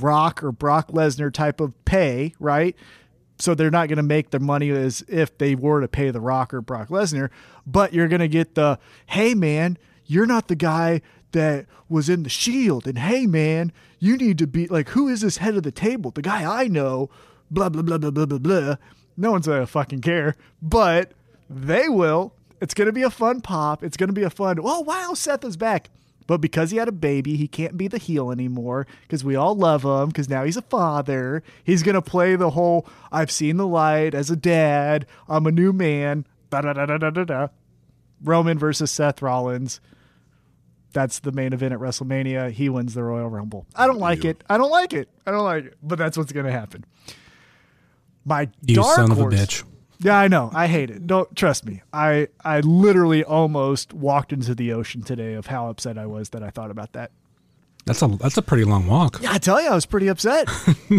Rock 0.00 0.42
or 0.42 0.52
Brock 0.52 0.88
Lesnar 0.88 1.32
type 1.32 1.60
of 1.60 1.72
pay, 1.84 2.34
right? 2.38 2.76
so 3.38 3.54
they're 3.54 3.70
not 3.70 3.88
going 3.88 3.96
to 3.96 4.02
make 4.02 4.30
the 4.30 4.38
money 4.38 4.70
as 4.70 5.04
if 5.08 5.36
they 5.38 5.54
were 5.54 5.80
to 5.80 5.88
pay 5.88 6.10
the 6.10 6.20
Rock 6.20 6.54
or 6.54 6.60
Brock 6.60 6.88
Lesnar, 6.88 7.30
but 7.66 7.92
you're 7.92 8.08
going 8.08 8.20
to 8.20 8.28
get 8.28 8.54
the 8.54 8.78
hey 9.06 9.34
man, 9.34 9.76
you're 10.06 10.26
not 10.26 10.48
the 10.48 10.54
guy 10.54 11.00
that 11.34 11.66
was 11.88 12.08
in 12.08 12.24
the 12.24 12.28
Shield, 12.28 12.86
and 12.86 12.98
hey 12.98 13.26
man, 13.26 13.70
you 14.00 14.16
need 14.16 14.38
to 14.38 14.46
be 14.46 14.66
like 14.66 14.88
who 14.90 15.08
is 15.08 15.20
this 15.20 15.36
head 15.36 15.56
of 15.56 15.62
the 15.62 15.70
table? 15.70 16.10
The 16.10 16.22
guy 16.22 16.62
I 16.62 16.66
know 16.66 17.10
blah 17.50 17.68
blah 17.68 17.82
blah 17.82 17.98
blah 17.98 18.10
blah 18.10 18.26
blah 18.26 18.38
blah. 18.38 18.76
No 19.16 19.30
one's 19.30 19.46
gonna 19.46 19.66
fucking 19.66 20.00
care, 20.00 20.34
but 20.60 21.12
they 21.48 21.88
will. 21.88 22.32
It's 22.60 22.74
gonna 22.74 22.92
be 22.92 23.02
a 23.02 23.10
fun 23.10 23.40
pop. 23.42 23.84
It's 23.84 23.96
gonna 23.96 24.12
be 24.12 24.22
a 24.22 24.30
fun. 24.30 24.58
Oh 24.60 24.80
wow, 24.80 25.12
Seth 25.14 25.44
is 25.44 25.56
back. 25.56 25.90
But 26.26 26.40
because 26.40 26.70
he 26.70 26.78
had 26.78 26.88
a 26.88 26.92
baby, 26.92 27.36
he 27.36 27.46
can't 27.46 27.76
be 27.76 27.88
the 27.88 27.98
heel 27.98 28.30
anymore 28.30 28.86
because 29.02 29.22
we 29.22 29.36
all 29.36 29.54
love 29.54 29.84
him 29.84 30.08
because 30.08 30.28
now 30.28 30.44
he's 30.44 30.56
a 30.56 30.62
father. 30.62 31.42
He's 31.64 31.82
going 31.82 31.96
to 31.96 32.02
play 32.02 32.36
the 32.36 32.50
whole 32.50 32.86
I've 33.12 33.30
seen 33.30 33.58
the 33.58 33.66
light 33.66 34.14
as 34.14 34.30
a 34.30 34.36
dad. 34.36 35.06
I'm 35.28 35.46
a 35.46 35.52
new 35.52 35.72
man. 35.72 36.26
Da, 36.50 36.62
da, 36.62 36.72
da, 36.72 36.86
da, 36.86 37.10
da, 37.10 37.24
da. 37.24 37.48
Roman 38.22 38.58
versus 38.58 38.90
Seth 38.90 39.20
Rollins. 39.20 39.80
That's 40.94 41.18
the 41.18 41.32
main 41.32 41.52
event 41.52 41.74
at 41.74 41.80
WrestleMania. 41.80 42.50
He 42.52 42.70
wins 42.70 42.94
the 42.94 43.02
Royal 43.02 43.28
Rumble. 43.28 43.66
I 43.74 43.86
don't 43.86 43.98
like 43.98 44.24
it. 44.24 44.42
I 44.48 44.56
don't 44.56 44.70
like 44.70 44.94
it. 44.94 45.10
I 45.26 45.30
don't 45.32 45.44
like 45.44 45.64
it. 45.66 45.74
But 45.82 45.98
that's 45.98 46.16
what's 46.16 46.32
going 46.32 46.46
to 46.46 46.52
happen. 46.52 46.84
My 48.24 48.48
You 48.62 48.76
dark 48.76 48.96
son 48.96 49.10
of 49.10 49.18
a 49.18 49.20
horse- 49.22 49.34
bitch. 49.34 49.64
yeah, 49.98 50.16
I 50.18 50.28
know. 50.28 50.50
I 50.54 50.66
hate 50.66 50.88
it. 50.90 51.06
Don't 51.06 51.34
trust 51.36 51.66
me. 51.66 51.82
I 51.92 52.28
I 52.42 52.60
literally 52.60 53.22
almost 53.22 53.92
walked 53.92 54.32
into 54.32 54.54
the 54.54 54.72
ocean 54.72 55.02
today 55.02 55.34
of 55.34 55.46
how 55.46 55.68
upset 55.68 55.98
I 55.98 56.06
was 56.06 56.30
that 56.30 56.42
I 56.42 56.48
thought 56.50 56.70
about 56.70 56.92
that. 56.94 57.10
That's 57.86 58.00
a 58.00 58.06
that's 58.08 58.38
a 58.38 58.42
pretty 58.42 58.64
long 58.64 58.86
walk. 58.86 59.20
Yeah, 59.20 59.32
I 59.32 59.38
tell 59.38 59.60
you, 59.60 59.68
I 59.68 59.74
was 59.74 59.84
pretty 59.84 60.08
upset. 60.08 60.48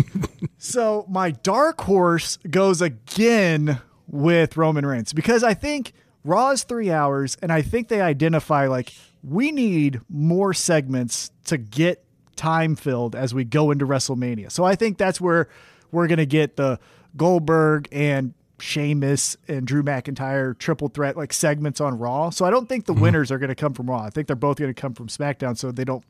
so 0.60 1.06
my 1.10 1.32
dark 1.32 1.82
horse 1.82 2.38
goes 2.50 2.82
again 2.82 3.80
with 4.08 4.56
Roman 4.56 4.86
Reigns 4.86 5.12
because 5.14 5.44
I 5.44 5.56
think 5.56 5.94
Raw 6.24 6.52
is 6.52 6.64
three 6.64 6.92
hours, 6.92 7.38
and 7.42 7.52
I 7.52 7.64
think 7.64 7.88
they 7.88 8.02
identify 8.02 8.68
like 8.68 8.94
we 9.28 9.52
need 9.52 10.02
more 10.10 10.54
segments 10.54 11.32
to 11.46 11.58
get 11.58 12.04
time 12.36 12.76
filled 12.76 13.16
as 13.16 13.34
we 13.34 13.44
go 13.44 13.72
into 13.72 13.86
WrestleMania. 13.86 14.52
So 14.52 14.64
I 14.64 14.76
think 14.76 14.98
that's 14.98 15.20
where 15.20 15.50
we're 15.92 16.08
gonna 16.08 16.26
get 16.26 16.58
the 16.58 16.80
Goldberg 17.18 17.88
and 17.92 18.34
Sheamus 18.60 19.38
and 19.48 19.66
Drew 19.68 19.84
McIntyre 19.84 20.58
triple 20.58 20.88
threat 20.88 21.18
like 21.18 21.34
segments 21.34 21.82
on 21.82 21.98
Raw. 21.98 22.30
So 22.30 22.46
I 22.46 22.50
don't 22.50 22.68
think 22.68 22.86
the 22.86 22.94
mm-hmm. 22.94 23.02
winners 23.02 23.32
are 23.32 23.38
going 23.38 23.50
to 23.50 23.56
come 23.56 23.74
from 23.74 23.90
Raw. 23.90 24.04
I 24.04 24.10
think 24.10 24.28
they're 24.28 24.36
both 24.36 24.58
going 24.58 24.74
to 24.74 24.80
come 24.80 24.94
from 24.94 25.08
SmackDown, 25.08 25.58
so 25.58 25.72
they 25.72 25.84
don't 25.84 26.06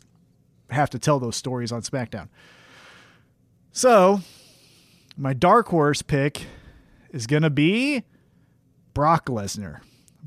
have 0.69 0.89
to 0.91 0.99
tell 0.99 1.19
those 1.19 1.35
stories 1.35 1.71
on 1.71 1.81
SmackDown. 1.81 2.27
So, 3.71 4.21
my 5.17 5.33
dark 5.33 5.67
horse 5.69 6.01
pick 6.01 6.45
is 7.09 7.27
going 7.27 7.43
to 7.43 7.49
be 7.49 8.03
Brock 8.93 9.25
Lesnar. 9.25 9.81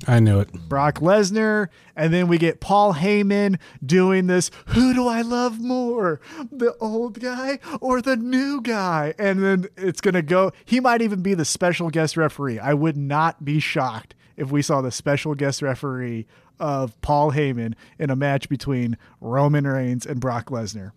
I 0.07 0.20
knew 0.20 0.38
it. 0.40 0.53
Brock 0.53 1.01
Lesnar, 1.01 1.68
and 1.96 2.12
then 2.14 2.28
we 2.28 2.38
get 2.38 2.61
Paul 2.61 2.94
Heyman 2.94 3.59
doing 3.84 4.28
this. 4.28 4.51
Who 4.66 4.94
do 4.94 5.09
I 5.09 5.22
love 5.22 5.61
more, 5.61 6.20
the 6.53 6.76
old 6.80 7.20
guy 7.20 7.59
or 7.80 8.01
the 8.01 8.16
new 8.16 8.61
guy? 8.61 9.14
And 9.18 9.42
then 9.42 9.66
it's 9.76 10.01
gonna 10.01 10.22
go. 10.22 10.53
He 10.64 10.78
might 10.78 11.03
even 11.03 11.20
be 11.22 11.34
the 11.34 11.44
special 11.44 11.90
guest 11.90 12.16
referee. 12.16 12.59
I 12.61 12.74
would 12.74 12.96
not 12.96 13.44
be 13.44 13.59
shocked 13.59 14.14
if 14.36 14.51
we 14.53 14.62
saw 14.62 14.80
the 14.80 14.92
special 14.92 15.34
guest 15.34 15.62
referee 15.62 16.26
of 16.61 17.01
Paul 17.01 17.32
Heyman 17.32 17.74
in 17.99 18.11
a 18.11 18.16
match 18.16 18.49
between 18.49 18.96
Roman 19.20 19.66
Reigns 19.66 20.07
and 20.07 20.20
Brock 20.20 20.46
Lesnar. 20.46 20.92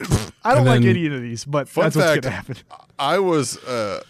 I 0.44 0.54
don't 0.54 0.66
And 0.66 0.66
like 0.66 0.82
any 0.84 1.06
of 1.06 1.20
these, 1.20 1.44
but 1.44 1.68
Fun 1.68 1.84
that's 1.84 1.96
fact, 1.96 2.08
what's 2.08 2.18
gonna 2.26 2.34
happen. 2.36 2.56
I 2.98 3.18
was 3.18 3.56
uh, 3.64 4.02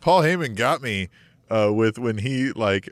Paul 0.00 0.22
Heyman 0.22 0.54
got 0.54 0.82
me 0.82 1.08
uh, 1.50 1.72
with 1.72 1.98
when 1.98 2.18
he 2.18 2.52
like 2.52 2.88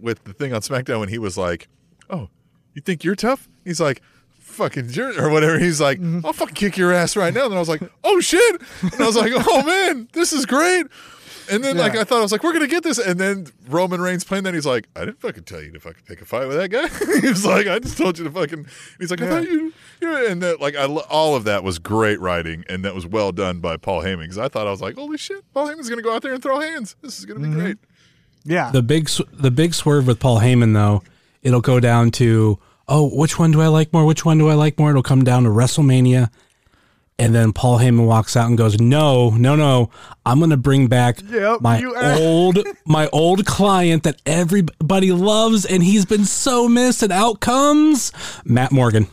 with 0.00 0.24
the 0.24 0.32
thing 0.32 0.52
on 0.52 0.60
SmackDown 0.60 1.00
when 1.00 1.08
he 1.08 1.18
was 1.18 1.36
like, 1.38 1.68
"Oh, 2.10 2.28
you 2.74 2.82
think 2.82 3.04
you're 3.04 3.14
tough?" 3.16 3.48
He's 3.64 3.80
like, 3.80 4.02
"Fucking 4.40 4.88
jer-" 4.88 5.14
or 5.18 5.30
whatever." 5.30 5.58
He's 5.58 5.80
like, 5.80 5.98
Mm-hmm. 5.98 6.24
"I'll 6.26 6.32
fucking 6.32 6.54
kick 6.54 6.76
your 6.76 6.92
ass 6.92 7.16
right 7.16 7.32
now." 7.34 7.46
And 7.46 7.54
I 7.54 7.58
was 7.58 7.68
like, 7.68 7.82
"Oh 8.04 8.20
shit!" 8.20 8.60
And 8.82 9.00
I 9.00 9.06
was 9.06 9.16
like, 9.16 9.32
"Oh 9.34 9.62
man, 9.64 10.08
this 10.12 10.32
is 10.32 10.46
great." 10.46 10.86
And 11.48 11.62
then 11.62 11.76
like 11.76 11.94
I 11.94 12.02
thought 12.02 12.18
I 12.18 12.22
was 12.22 12.32
like, 12.32 12.42
"We're 12.42 12.52
gonna 12.52 12.66
get 12.66 12.82
this," 12.82 12.98
and 12.98 13.20
then 13.20 13.46
Roman 13.68 14.00
Reigns 14.00 14.24
playing 14.24 14.42
that. 14.44 14.54
He's 14.54 14.66
like, 14.66 14.88
"I 14.96 15.04
didn't 15.04 15.20
fucking 15.20 15.44
tell 15.44 15.62
you 15.62 15.70
to 15.72 15.78
fucking 15.78 16.02
pick 16.04 16.20
a 16.20 16.24
fight 16.24 16.48
with 16.48 16.56
that 16.56 16.70
guy." 16.70 16.88
he 17.20 17.28
was 17.28 17.44
like, 17.46 17.68
"I 17.68 17.78
just 17.78 17.96
told 17.96 18.18
you 18.18 18.24
to 18.24 18.30
fucking." 18.32 18.66
He's 18.98 19.12
like, 19.12 19.20
"I 19.22 19.28
thought 19.28 19.44
you." 19.44 19.72
you 20.00 20.26
and 20.26 20.42
that 20.42 20.60
like 20.60 20.74
I 20.74 20.86
all 20.86 21.36
of 21.36 21.44
that 21.44 21.62
was 21.62 21.78
great 21.78 22.18
writing, 22.20 22.64
and 22.68 22.84
that 22.84 22.96
was 22.96 23.06
well 23.06 23.30
done 23.30 23.60
by 23.60 23.76
Paul 23.76 24.02
Heyman 24.02 24.22
because 24.22 24.38
I 24.38 24.48
thought 24.48 24.66
I 24.66 24.70
was 24.72 24.80
like, 24.80 24.96
"Holy 24.96 25.18
shit, 25.18 25.44
Paul 25.54 25.68
Heyman's 25.68 25.88
gonna 25.88 26.02
go 26.02 26.12
out 26.12 26.22
there 26.22 26.34
and 26.34 26.42
throw 26.42 26.58
hands. 26.58 26.96
This 27.00 27.16
is 27.16 27.24
gonna 27.24 27.38
be 27.38 27.50
great." 27.54 27.76
Yeah, 28.46 28.70
The 28.70 28.82
big 28.82 29.08
the 29.32 29.50
big 29.50 29.74
swerve 29.74 30.06
with 30.06 30.20
Paul 30.20 30.40
Heyman 30.40 30.72
though, 30.72 31.02
it'll 31.42 31.60
go 31.60 31.80
down 31.80 32.10
to 32.12 32.58
oh, 32.88 33.10
which 33.12 33.38
one 33.38 33.50
do 33.50 33.60
I 33.60 33.66
like 33.66 33.92
more? 33.92 34.04
Which 34.04 34.24
one 34.24 34.38
do 34.38 34.48
I 34.48 34.54
like 34.54 34.78
more? 34.78 34.90
It'll 34.90 35.02
come 35.02 35.24
down 35.24 35.44
to 35.44 35.50
WrestleMania. 35.50 36.30
And 37.18 37.34
then 37.34 37.54
Paul 37.54 37.78
Heyman 37.78 38.06
walks 38.06 38.36
out 38.36 38.46
and 38.48 38.58
goes, 38.58 38.78
"No, 38.78 39.30
no, 39.30 39.56
no! 39.56 39.90
I'm 40.26 40.38
going 40.38 40.50
to 40.50 40.58
bring 40.58 40.86
back 40.86 41.20
Yep, 41.26 41.62
my 41.62 41.82
old, 42.20 42.58
my 42.86 43.08
old 43.08 43.46
client 43.46 44.02
that 44.02 44.20
everybody 44.26 45.12
loves, 45.12 45.64
and 45.64 45.82
he's 45.82 46.04
been 46.04 46.26
so 46.26 46.68
missed. 46.68 47.02
And 47.02 47.10
out 47.10 47.40
comes 47.40 48.12
Matt 48.44 48.70
Morgan. 48.70 49.06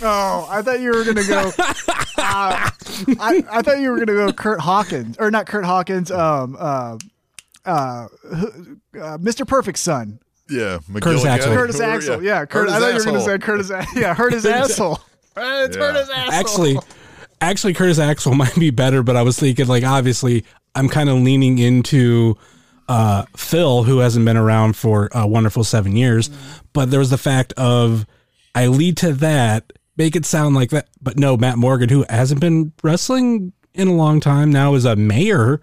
Oh, 0.00 0.48
I 0.50 0.62
thought 0.62 0.80
you 0.80 0.90
were 0.90 1.04
gonna 1.04 1.26
go. 1.26 1.52
uh, 1.58 2.70
I, 3.18 3.44
I 3.50 3.62
thought 3.62 3.78
you 3.78 3.90
were 3.90 3.98
gonna 3.98 4.26
go 4.26 4.32
Kurt 4.32 4.60
Hawkins 4.60 5.16
or 5.18 5.30
not 5.30 5.46
Kurt 5.46 5.64
Hawkins. 5.64 6.10
Um, 6.10 6.56
uh, 6.58 6.98
uh, 7.64 7.70
uh 7.70 8.06
Mr. 9.18 9.46
Perfect's 9.46 9.80
son, 9.80 10.18
Yeah, 10.48 10.78
Curtis 11.00 11.22
McGillicutty. 11.22 11.26
Axel. 11.26 11.54
Curtis 11.54 11.80
Axel. 11.80 12.22
Yeah, 12.22 12.44
Kurt. 12.46 12.68
Hurt 12.68 12.70
I 12.70 12.74
his 12.74 12.82
thought 12.82 12.88
you 12.88 13.12
were 13.12 13.18
gonna 13.18 13.24
say 13.24 13.38
Curtis. 13.38 13.70
A- 13.70 13.86
Yeah, 13.94 14.14
hurt 14.14 14.32
his 14.32 14.46
asshole. 14.46 14.98
It's 15.36 15.76
hurt 15.76 15.96
his 15.96 16.10
asshole. 16.10 16.34
Actually, 16.34 16.78
actually, 17.40 17.72
Curtis 17.74 17.98
Axel 17.98 18.34
might 18.36 18.54
be 18.54 18.70
better, 18.70 19.02
but 19.02 19.16
I 19.16 19.22
was 19.22 19.38
thinking 19.38 19.66
like 19.66 19.82
obviously 19.84 20.44
I'm 20.74 20.88
kind 20.88 21.08
of 21.08 21.16
leaning 21.18 21.58
into 21.58 22.36
uh, 22.88 23.24
Phil, 23.36 23.84
who 23.84 23.98
hasn't 23.98 24.24
been 24.26 24.36
around 24.36 24.76
for 24.76 25.08
a 25.12 25.26
wonderful 25.26 25.64
seven 25.64 25.96
years. 25.96 26.28
But 26.74 26.90
there 26.90 26.98
was 27.00 27.10
the 27.10 27.18
fact 27.18 27.54
of 27.54 28.04
I 28.54 28.66
lead 28.66 28.98
to 28.98 29.12
that, 29.14 29.72
make 29.96 30.16
it 30.16 30.26
sound 30.26 30.54
like 30.54 30.68
that, 30.70 30.88
but 31.00 31.16
no, 31.18 31.36
Matt 31.38 31.56
Morgan, 31.56 31.88
who 31.88 32.04
hasn't 32.10 32.40
been 32.40 32.72
wrestling 32.82 33.52
in 33.72 33.88
a 33.88 33.94
long 33.94 34.20
time 34.20 34.50
now, 34.50 34.74
is 34.74 34.84
a 34.84 34.96
mayor 34.96 35.60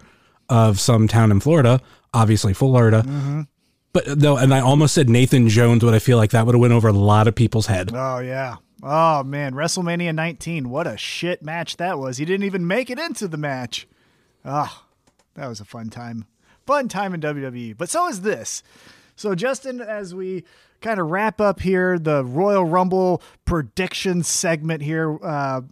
of 0.50 0.78
some 0.78 1.08
town 1.08 1.30
in 1.30 1.40
Florida, 1.40 1.80
obviously 2.12 2.52
Florida. 2.52 3.46
But 3.92 4.18
no, 4.18 4.36
and 4.36 4.52
I 4.54 4.60
almost 4.60 4.94
said 4.94 5.08
Nathan 5.08 5.48
Jones, 5.48 5.82
but 5.82 5.94
I 5.94 5.98
feel 5.98 6.16
like 6.16 6.30
that 6.30 6.46
would 6.46 6.54
have 6.54 6.60
went 6.60 6.72
over 6.74 6.88
a 6.88 6.92
lot 6.92 7.26
of 7.26 7.34
people's 7.34 7.66
head. 7.66 7.90
Oh 7.94 8.18
yeah. 8.18 8.56
Oh 8.82 9.22
man, 9.24 9.54
WrestleMania 9.54 10.14
19. 10.14 10.70
What 10.70 10.86
a 10.86 10.96
shit 10.96 11.42
match 11.42 11.76
that 11.78 11.98
was. 11.98 12.18
He 12.18 12.24
didn't 12.24 12.46
even 12.46 12.66
make 12.66 12.88
it 12.90 12.98
into 12.98 13.26
the 13.28 13.36
match. 13.36 13.86
Ah, 14.44 14.84
that 15.34 15.48
was 15.48 15.60
a 15.60 15.64
fun 15.64 15.90
time. 15.90 16.26
Fun 16.66 16.88
time 16.88 17.14
in 17.14 17.20
WWE. 17.20 17.76
But 17.76 17.90
so 17.90 18.08
is 18.08 18.20
this. 18.20 18.62
So 19.16 19.34
Justin, 19.34 19.80
as 19.80 20.14
we 20.14 20.44
kind 20.80 21.00
of 21.00 21.10
wrap 21.10 21.40
up 21.40 21.60
here 21.60 21.98
the 21.98 22.24
Royal 22.24 22.64
Rumble 22.64 23.22
prediction 23.44 24.22
segment 24.22 24.82
here, 24.82 25.18
uh, 25.22 25.62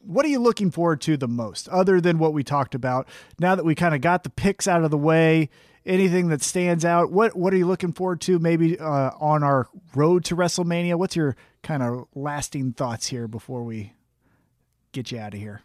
what 0.00 0.24
are 0.24 0.28
you 0.28 0.40
looking 0.40 0.70
forward 0.70 1.00
to 1.02 1.16
the 1.16 1.28
most, 1.28 1.68
other 1.68 2.00
than 2.00 2.18
what 2.18 2.32
we 2.32 2.42
talked 2.42 2.74
about? 2.74 3.08
Now 3.38 3.54
that 3.54 3.64
we 3.64 3.74
kind 3.74 3.94
of 3.94 4.00
got 4.00 4.24
the 4.24 4.30
picks 4.30 4.66
out 4.66 4.82
of 4.84 4.90
the 4.90 4.98
way, 4.98 5.50
anything 5.84 6.28
that 6.28 6.42
stands 6.42 6.84
out? 6.84 7.10
What 7.10 7.36
What 7.36 7.52
are 7.52 7.56
you 7.56 7.66
looking 7.66 7.92
forward 7.92 8.20
to? 8.22 8.38
Maybe 8.38 8.78
uh, 8.78 9.10
on 9.20 9.42
our 9.42 9.68
road 9.94 10.24
to 10.26 10.36
WrestleMania. 10.36 10.96
What's 10.96 11.16
your 11.16 11.36
kind 11.62 11.82
of 11.82 12.06
lasting 12.14 12.72
thoughts 12.72 13.08
here 13.08 13.28
before 13.28 13.62
we 13.62 13.92
get 14.92 15.12
you 15.12 15.18
out 15.18 15.34
of 15.34 15.40
here? 15.40 15.62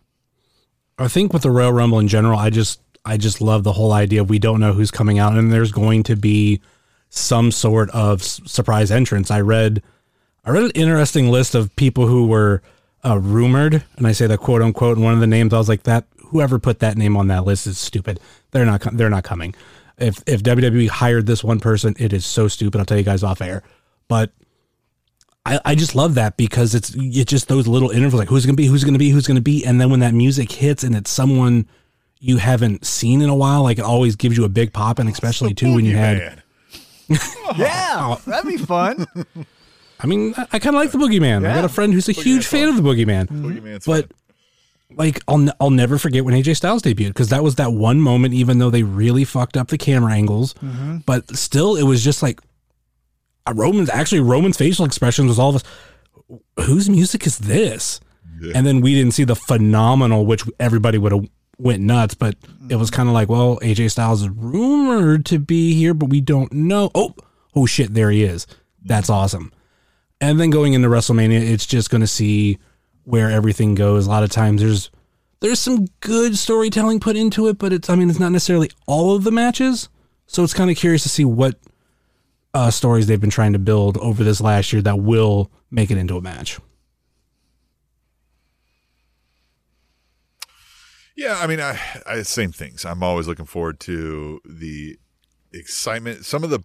I 0.97 1.07
think 1.07 1.33
with 1.33 1.41
the 1.41 1.51
Royal 1.51 1.73
Rumble 1.73 1.99
in 1.99 2.07
general, 2.07 2.39
I 2.39 2.49
just 2.49 2.79
I 3.03 3.17
just 3.17 3.41
love 3.41 3.63
the 3.63 3.73
whole 3.73 3.91
idea 3.91 4.21
of 4.21 4.29
we 4.29 4.39
don't 4.39 4.59
know 4.59 4.73
who's 4.73 4.91
coming 4.91 5.19
out 5.19 5.37
and 5.37 5.51
there's 5.51 5.71
going 5.71 6.03
to 6.03 6.15
be 6.15 6.61
some 7.09 7.51
sort 7.51 7.89
of 7.91 8.23
surprise 8.23 8.91
entrance. 8.91 9.29
I 9.31 9.41
read 9.41 9.81
I 10.43 10.51
read 10.51 10.63
an 10.63 10.71
interesting 10.71 11.29
list 11.29 11.55
of 11.55 11.75
people 11.75 12.07
who 12.07 12.27
were 12.27 12.61
uh, 13.05 13.19
rumored, 13.19 13.83
and 13.97 14.07
I 14.07 14.11
say 14.11 14.27
the 14.27 14.37
quote 14.37 14.61
unquote. 14.61 14.97
And 14.97 15.03
one 15.03 15.13
of 15.13 15.19
the 15.19 15.27
names 15.27 15.53
I 15.53 15.57
was 15.57 15.69
like, 15.69 15.83
that 15.83 16.05
whoever 16.27 16.59
put 16.59 16.79
that 16.79 16.97
name 16.97 17.15
on 17.15 17.27
that 17.27 17.45
list 17.45 17.67
is 17.67 17.77
stupid. 17.77 18.19
They're 18.51 18.65
not 18.65 18.81
they're 18.97 19.09
not 19.09 19.23
coming. 19.23 19.55
If 19.97 20.21
if 20.25 20.43
WWE 20.43 20.89
hired 20.89 21.25
this 21.25 21.43
one 21.43 21.59
person, 21.59 21.95
it 21.99 22.13
is 22.13 22.25
so 22.25 22.47
stupid. 22.47 22.79
I'll 22.79 22.85
tell 22.85 22.97
you 22.97 23.03
guys 23.03 23.23
off 23.23 23.41
air, 23.41 23.63
but. 24.07 24.31
I, 25.47 25.59
I 25.63 25.75
just 25.75 25.93
love 25.93 26.15
that 26.15 26.37
because 26.37 26.73
it's 26.73 26.95
it's 26.95 27.29
just 27.29 27.49
those 27.49 27.67
little 27.67 27.91
intervals 27.91 28.17
like 28.17 28.29
who's 28.29 28.47
gonna 28.47 28.55
be 28.55 28.65
who's 28.65 28.83
gonna 28.83 28.97
be 28.97 29.11
who's 29.11 29.27
gonna 29.27 29.41
be 29.41 29.63
and 29.63 29.79
then 29.79 29.91
when 29.91 29.99
that 29.99 30.15
music 30.15 30.51
hits 30.51 30.83
and 30.83 30.95
it's 30.95 31.11
someone 31.11 31.67
you 32.19 32.37
haven't 32.37 32.83
seen 32.83 33.21
in 33.21 33.29
a 33.29 33.35
while 33.35 33.61
like 33.61 33.77
it 33.77 33.83
always 33.83 34.15
gives 34.15 34.35
you 34.37 34.43
a 34.43 34.49
big 34.49 34.73
pop 34.73 34.97
and 34.97 35.07
especially 35.07 35.53
too 35.53 35.75
when 35.75 35.85
you 35.85 35.95
had 35.95 36.41
Yeah, 37.55 38.17
that'd 38.25 38.49
be 38.49 38.57
fun. 38.57 39.05
I 39.99 40.07
mean 40.07 40.33
I, 40.37 40.47
I 40.53 40.59
kind 40.59 40.75
of 40.75 40.81
like 40.81 40.91
the 40.91 40.97
Boogeyman. 40.97 41.47
I 41.47 41.55
got 41.55 41.65
a 41.65 41.69
friend 41.69 41.93
who's 41.93 42.09
a 42.09 42.13
huge 42.13 42.45
fan 42.45 42.69
of 42.69 42.75
the 42.75 42.81
Boogeyman. 42.81 43.27
Mm-hmm. 43.27 43.45
Boogeyman's 43.45 43.85
but 43.85 44.07
fun. 44.07 44.97
like 44.97 45.21
I'll 45.27 45.41
n- 45.41 45.53
I'll 45.59 45.69
never 45.69 45.97
forget 45.97 46.25
when 46.25 46.33
AJ 46.33 46.57
Styles 46.57 46.81
debuted 46.81 47.09
because 47.09 47.29
that 47.29 47.43
was 47.43 47.55
that 47.55 47.71
one 47.71 48.01
moment 48.01 48.33
even 48.33 48.59
though 48.59 48.69
they 48.69 48.83
really 48.83 49.23
fucked 49.23 49.57
up 49.57 49.69
the 49.69 49.77
camera 49.77 50.13
angles. 50.13 50.53
Mm-hmm. 50.55 50.97
But 51.05 51.35
still 51.35 51.75
it 51.75 51.83
was 51.83 52.03
just 52.03 52.21
like 52.23 52.39
a 53.45 53.53
Roman's 53.53 53.89
actually 53.89 54.21
Roman's 54.21 54.57
facial 54.57 54.85
expressions 54.85 55.29
was 55.29 55.39
all 55.39 55.49
of 55.49 55.55
us 55.57 55.63
whose 56.65 56.89
music 56.89 57.25
is 57.25 57.37
this? 57.37 57.99
And 58.53 58.65
then 58.65 58.81
we 58.81 58.93
didn't 58.93 59.13
see 59.13 59.23
the 59.23 59.35
phenomenal 59.35 60.25
which 60.25 60.43
everybody 60.59 60.97
would 60.97 61.11
have 61.11 61.27
went 61.57 61.81
nuts, 61.81 62.15
but 62.15 62.35
it 62.69 62.75
was 62.75 62.89
mm-hmm. 62.89 62.95
kind 62.95 63.09
of 63.09 63.13
like, 63.13 63.29
well, 63.29 63.57
AJ 63.61 63.91
Styles 63.91 64.21
is 64.21 64.29
rumored 64.29 65.25
to 65.27 65.39
be 65.39 65.73
here, 65.73 65.93
but 65.93 66.09
we 66.09 66.21
don't 66.21 66.51
know. 66.51 66.91
Oh, 66.93 67.15
oh 67.55 67.65
shit, 67.65 67.93
there 67.93 68.11
he 68.11 68.23
is. 68.23 68.45
That's 68.83 69.09
awesome. 69.09 69.51
And 70.25 70.39
then 70.39 70.49
going 70.49 70.73
into 70.73 70.87
WrestleMania, 70.87 71.39
it's 71.39 71.67
just 71.67 71.91
going 71.91 72.01
to 72.01 72.07
see 72.07 72.57
where 73.03 73.29
everything 73.29 73.75
goes. 73.75 74.07
A 74.07 74.09
lot 74.09 74.23
of 74.23 74.31
times 74.31 74.59
there's 74.59 74.89
there's 75.39 75.59
some 75.59 75.85
good 75.99 76.35
storytelling 76.35 76.99
put 76.99 77.15
into 77.15 77.47
it, 77.47 77.59
but 77.59 77.71
it's 77.71 77.91
I 77.91 77.95
mean 77.95 78.09
it's 78.09 78.19
not 78.19 78.31
necessarily 78.31 78.71
all 78.87 79.15
of 79.15 79.23
the 79.23 79.29
matches. 79.29 79.87
So 80.25 80.43
it's 80.43 80.55
kind 80.55 80.71
of 80.71 80.77
curious 80.77 81.03
to 81.03 81.09
see 81.09 81.25
what 81.25 81.59
uh, 82.55 82.71
stories 82.71 83.05
they've 83.05 83.21
been 83.21 83.29
trying 83.29 83.53
to 83.53 83.59
build 83.59 83.99
over 83.99 84.23
this 84.23 84.41
last 84.41 84.73
year 84.73 84.81
that 84.81 84.97
will 84.97 85.51
make 85.69 85.91
it 85.91 85.97
into 85.99 86.17
a 86.17 86.21
match. 86.21 86.59
Yeah, 91.15 91.37
I 91.39 91.45
mean, 91.45 91.61
I, 91.61 91.79
I 92.07 92.23
same 92.23 92.51
things. 92.51 92.83
I'm 92.83 93.03
always 93.03 93.27
looking 93.27 93.45
forward 93.45 93.79
to 93.81 94.41
the 94.43 94.97
excitement. 95.53 96.25
Some 96.25 96.43
of 96.43 96.49
the 96.49 96.61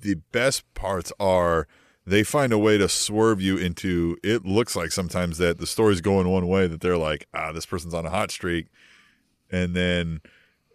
the 0.00 0.14
best 0.32 0.62
parts 0.72 1.12
are 1.20 1.68
they 2.06 2.22
find 2.22 2.52
a 2.52 2.58
way 2.58 2.78
to 2.78 2.88
swerve 2.88 3.40
you 3.40 3.56
into. 3.56 4.16
It 4.22 4.44
looks 4.44 4.76
like 4.76 4.92
sometimes 4.92 5.38
that 5.38 5.58
the 5.58 5.66
story's 5.66 6.00
going 6.00 6.28
one 6.28 6.46
way 6.46 6.66
that 6.66 6.80
they're 6.80 6.96
like, 6.96 7.26
ah, 7.34 7.52
this 7.52 7.66
person's 7.66 7.94
on 7.94 8.06
a 8.06 8.10
hot 8.10 8.30
streak, 8.30 8.66
and 9.50 9.74
then 9.74 10.20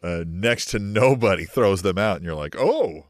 uh, 0.03 0.23
next 0.27 0.67
to 0.67 0.79
nobody 0.79 1.45
throws 1.45 1.81
them 1.81 1.97
out, 1.97 2.17
and 2.17 2.25
you're 2.25 2.35
like, 2.35 2.55
oh. 2.57 3.07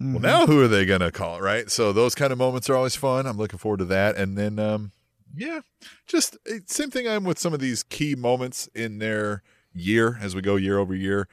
Well, 0.00 0.20
now 0.20 0.46
who 0.46 0.62
are 0.62 0.68
they 0.68 0.86
going 0.86 1.00
to 1.00 1.10
call? 1.10 1.40
Right. 1.40 1.68
So 1.68 1.92
those 1.92 2.14
kind 2.14 2.32
of 2.32 2.38
moments 2.38 2.70
are 2.70 2.76
always 2.76 2.94
fun. 2.94 3.26
I'm 3.26 3.36
looking 3.36 3.58
forward 3.58 3.78
to 3.78 3.84
that. 3.86 4.16
And 4.16 4.38
then, 4.38 4.60
um, 4.60 4.92
yeah, 5.34 5.62
just 6.06 6.36
eh, 6.48 6.60
same 6.66 6.90
thing 6.90 7.08
I'm 7.08 7.24
with 7.24 7.40
some 7.40 7.52
of 7.52 7.58
these 7.58 7.82
key 7.82 8.14
moments 8.14 8.68
in 8.76 8.98
their 8.98 9.42
year 9.72 10.16
as 10.20 10.36
we 10.36 10.40
go 10.40 10.54
year 10.54 10.78
over 10.78 10.94
year 10.94 11.26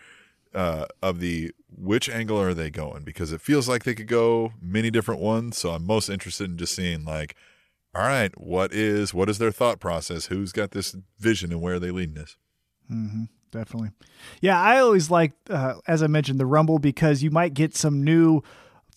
uh, 0.56 0.86
of 1.04 1.20
the 1.20 1.52
which 1.78 2.10
angle 2.10 2.40
are 2.40 2.54
they 2.54 2.70
going 2.70 3.04
because 3.04 3.32
it 3.32 3.42
feels 3.42 3.68
like 3.68 3.84
they 3.84 3.96
could 3.96 4.08
go 4.08 4.54
many 4.62 4.90
different 4.90 5.22
ones. 5.22 5.58
So 5.58 5.72
I'm 5.72 5.86
most 5.86 6.10
interested 6.10 6.50
in 6.50 6.58
just 6.58 6.76
seeing 6.76 7.06
like, 7.06 7.36
all 7.94 8.04
right, 8.04 8.32
what 8.40 8.74
is 8.74 9.14
what 9.14 9.30
is 9.30 9.38
their 9.38 9.52
thought 9.52 9.80
process? 9.80 10.28
Who's 10.28 10.52
got 10.52 10.72
this 10.72 10.96
vision 11.20 11.52
and 11.52 11.62
where 11.62 11.76
are 11.76 11.80
they 11.80 11.92
leading 11.92 12.18
us? 12.18 12.38
definitely. 13.52 13.92
Yeah, 14.42 14.60
I 14.60 14.80
always 14.80 15.10
like, 15.10 15.34
uh, 15.50 15.76
as 15.88 16.04
I 16.04 16.08
mentioned, 16.08 16.40
the 16.40 16.46
Rumble 16.46 16.80
because 16.80 17.24
you 17.24 17.32
might 17.32 17.54
get 17.54 17.76
some 17.76 18.04
new 18.04 18.42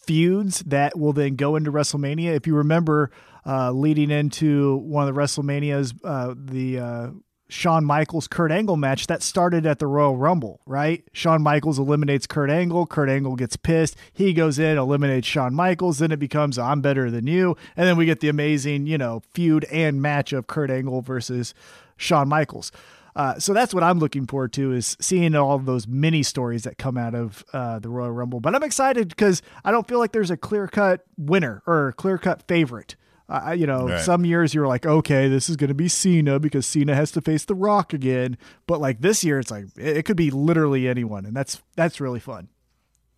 feuds 0.07 0.61
that 0.61 0.99
will 0.99 1.13
then 1.13 1.37
go 1.37 1.57
into 1.57 1.71
WrestleMania. 1.71 2.35
If 2.35 2.47
you 2.47 2.57
remember, 2.57 3.11
uh, 3.47 3.73
leading 3.73 4.11
into 4.11 4.77
one 4.79 5.09
of 5.09 5.15
the 5.15 5.21
WrestleManias, 5.21 5.95
uh, 6.05 6.35
the 6.37 6.79
uh, 6.79 7.11
Shawn 7.49 7.85
Michaels 7.85 8.29
Kurt 8.29 8.53
Angle 8.53 8.77
match 8.77 9.07
that 9.07 9.23
started 9.23 9.65
at 9.65 9.79
the 9.79 9.87
Royal 9.87 10.17
Rumble, 10.17 10.61
right? 10.67 11.03
Shawn 11.13 11.43
Michaels 11.43 11.79
eliminates 11.79 12.27
Kurt 12.27 12.51
Angle. 12.51 12.87
Kurt 12.87 13.09
Angle 13.09 13.37
gets 13.37 13.57
pissed. 13.57 13.97
He 14.13 14.33
goes 14.33 14.59
in, 14.59 14.77
eliminates 14.77 15.27
Shawn 15.27 15.55
Michaels. 15.55 15.99
Then 15.99 16.13
it 16.13 16.19
becomes 16.19 16.59
I'm 16.59 16.81
better 16.81 17.11
than 17.11 17.27
you, 17.27 17.57
and 17.77 17.87
then 17.87 17.97
we 17.97 18.05
get 18.05 18.21
the 18.21 18.29
amazing, 18.29 18.87
you 18.87 18.99
know, 18.99 19.23
feud 19.33 19.65
and 19.65 20.03
match 20.03 20.33
of 20.33 20.47
Kurt 20.47 20.71
Angle 20.71 21.01
versus 21.01 21.55
Shawn 21.97 22.29
Michaels. 22.29 22.71
Uh, 23.17 23.37
so 23.39 23.53
that's 23.53 23.75
what 23.75 23.83
I'm 23.83 23.99
looking 23.99 24.27
forward 24.27 24.53
to 24.53 24.73
is 24.73 24.97
seeing 25.01 25.35
all 25.35 25.59
those 25.59 25.89
mini 25.89 26.23
stories 26.23 26.63
that 26.63 26.79
come 26.79 26.97
out 26.97 27.17
of 27.17 27.45
uh, 27.53 27.81
the 27.81 27.89
Royal 27.89 28.13
Rumble. 28.13 28.39
But 28.39 28.55
I'm 28.55 28.63
excited 28.63 29.09
because 29.09 29.43
I 29.65 29.73
don't 29.73 29.89
feel 29.89 29.99
like 29.99 30.13
there's 30.13 30.31
a 30.31 30.37
clear 30.37 30.69
cut 30.69 31.05
winner 31.17 31.63
or 31.67 31.95
clear 31.97 32.17
cut 32.19 32.47
favorite. 32.47 32.95
Uh, 33.29 33.55
you 33.57 33.67
know, 33.67 33.89
Right. 33.89 34.01
some 34.01 34.25
years 34.25 34.55
you're 34.55 34.67
like, 34.67 34.87
okay, 34.87 35.29
this 35.29 35.51
is 35.51 35.57
going 35.57 35.69
to 35.69 35.75
be 35.75 35.89
Cena 35.89 36.39
because 36.41 36.67
Cena 36.67 36.95
has 36.95 37.11
to 37.13 37.21
face 37.21 37.45
The 37.45 37.55
Rock 37.55 37.93
again. 37.93 38.39
But 38.67 38.81
like 38.81 39.01
this 39.03 39.23
year, 39.23 39.39
it's 39.39 39.51
like 39.51 39.67
it, 39.77 39.99
it 39.99 40.03
could 40.05 40.17
be 40.17 40.31
literally 40.31 40.89
anyone, 40.89 41.27
and 41.27 41.37
that's 41.37 41.61
that's 41.77 42.01
really 42.01 42.21
fun. 42.21 42.49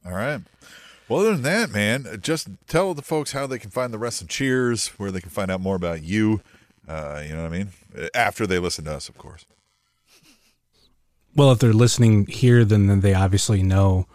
All 0.05 0.13
right. 0.13 0.41
Well, 1.09 1.21
other 1.21 1.33
than 1.35 1.43
that, 1.43 1.71
man, 1.71 2.19
just 2.23 2.49
tell 2.69 2.95
the 2.95 3.03
folks 3.03 3.33
how 3.33 3.47
they 3.47 3.59
can 3.59 3.71
find 3.71 3.93
the 3.93 3.99
rest 3.99 4.23
of 4.23 4.29
Cheers, 4.29 4.89
where 4.99 5.11
they 5.11 5.21
can 5.21 5.31
find 5.31 5.51
out 5.51 5.61
more 5.61 5.77
about 5.77 6.03
you. 6.03 6.41
Uh, 6.89 7.23
you 7.27 7.35
know 7.35 7.43
what 7.43 7.53
I 7.53 7.57
mean? 7.59 7.69
After 8.15 8.47
they 8.47 8.59
listen 8.59 8.85
to 8.87 8.93
us, 8.95 9.09
of 9.09 9.19
course. 9.19 9.45
Well, 11.37 11.53
if 11.53 11.59
they're 11.61 11.73
listening 11.73 12.27
here, 12.27 12.65
then, 12.65 12.87
then 12.89 13.01
they 13.01 13.15
obviously 13.15 13.63
know 13.63 14.07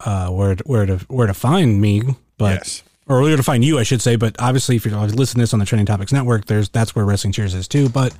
uh, 0.00 0.28
where 0.30 0.56
to, 0.56 0.64
where 0.64 0.86
to 0.86 0.96
where 1.08 1.26
to 1.26 1.34
find 1.34 1.80
me. 1.80 2.02
But 2.38 2.54
Yes. 2.56 2.82
Or 3.08 3.22
where 3.22 3.36
to 3.36 3.42
find 3.42 3.64
you, 3.64 3.78
I 3.78 3.82
should 3.82 4.02
say. 4.02 4.16
But 4.16 4.36
obviously, 4.38 4.76
if 4.76 4.84
you're 4.84 4.98
listening 4.98 5.26
to 5.26 5.42
this 5.42 5.52
on 5.52 5.60
the 5.60 5.66
Trending 5.66 5.86
Topics 5.86 6.12
Network, 6.12 6.46
there's 6.46 6.68
that's 6.68 6.94
where 6.94 7.04
Wrestling 7.04 7.32
Cheers 7.32 7.54
is 7.54 7.68
too. 7.68 7.88
But 7.88 8.16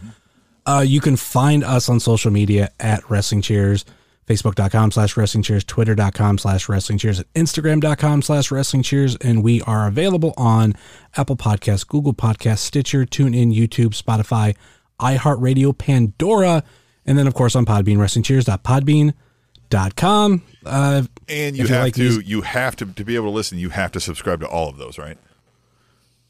uh, 0.66 0.84
you 0.86 1.00
can 1.00 1.16
find 1.16 1.64
us 1.64 1.88
on 1.88 2.00
social 2.00 2.30
media 2.30 2.70
at 2.80 3.08
Wrestling 3.08 3.42
Cheers, 3.42 3.84
Facebook.com 4.26 4.90
slash 4.90 5.16
Wrestling 5.16 5.42
Cheers, 5.42 5.64
Twitter.com 5.64 6.38
slash 6.38 6.68
Wrestling 6.68 6.98
Cheers, 6.98 7.22
Instagram.com 7.34 8.22
slash 8.22 8.50
Wrestling 8.50 8.82
Cheers. 8.82 9.16
And 9.16 9.44
we 9.44 9.62
are 9.62 9.86
available 9.86 10.34
on 10.36 10.74
Apple 11.16 11.36
Podcasts, 11.36 11.86
Google 11.86 12.14
Podcasts, 12.14 12.58
Stitcher, 12.58 13.06
TuneIn, 13.06 13.54
YouTube, 13.54 14.00
Spotify, 14.00 14.56
iHeartRadio, 15.00 15.76
Pandora, 15.76 16.64
and 17.04 17.16
then, 17.16 17.28
of 17.28 17.34
course, 17.34 17.54
on 17.54 17.64
Podbean, 17.64 17.98
WrestlingCheers.podbean.com. 17.98 20.42
Uh, 20.64 21.02
And 21.28 21.56
you 21.56 21.64
If 21.64 21.70
you 21.70 21.74
have 21.74 21.84
like 21.84 21.94
to, 21.94 22.00
these- 22.18 22.28
you 22.28 22.42
have 22.42 22.76
to, 22.76 22.86
to 22.86 23.04
be 23.04 23.16
able 23.16 23.26
to 23.26 23.32
listen, 23.32 23.58
you 23.58 23.70
have 23.70 23.92
to 23.92 24.00
subscribe 24.00 24.40
to 24.40 24.46
all 24.46 24.68
of 24.68 24.76
those, 24.76 24.96
right? 24.98 25.18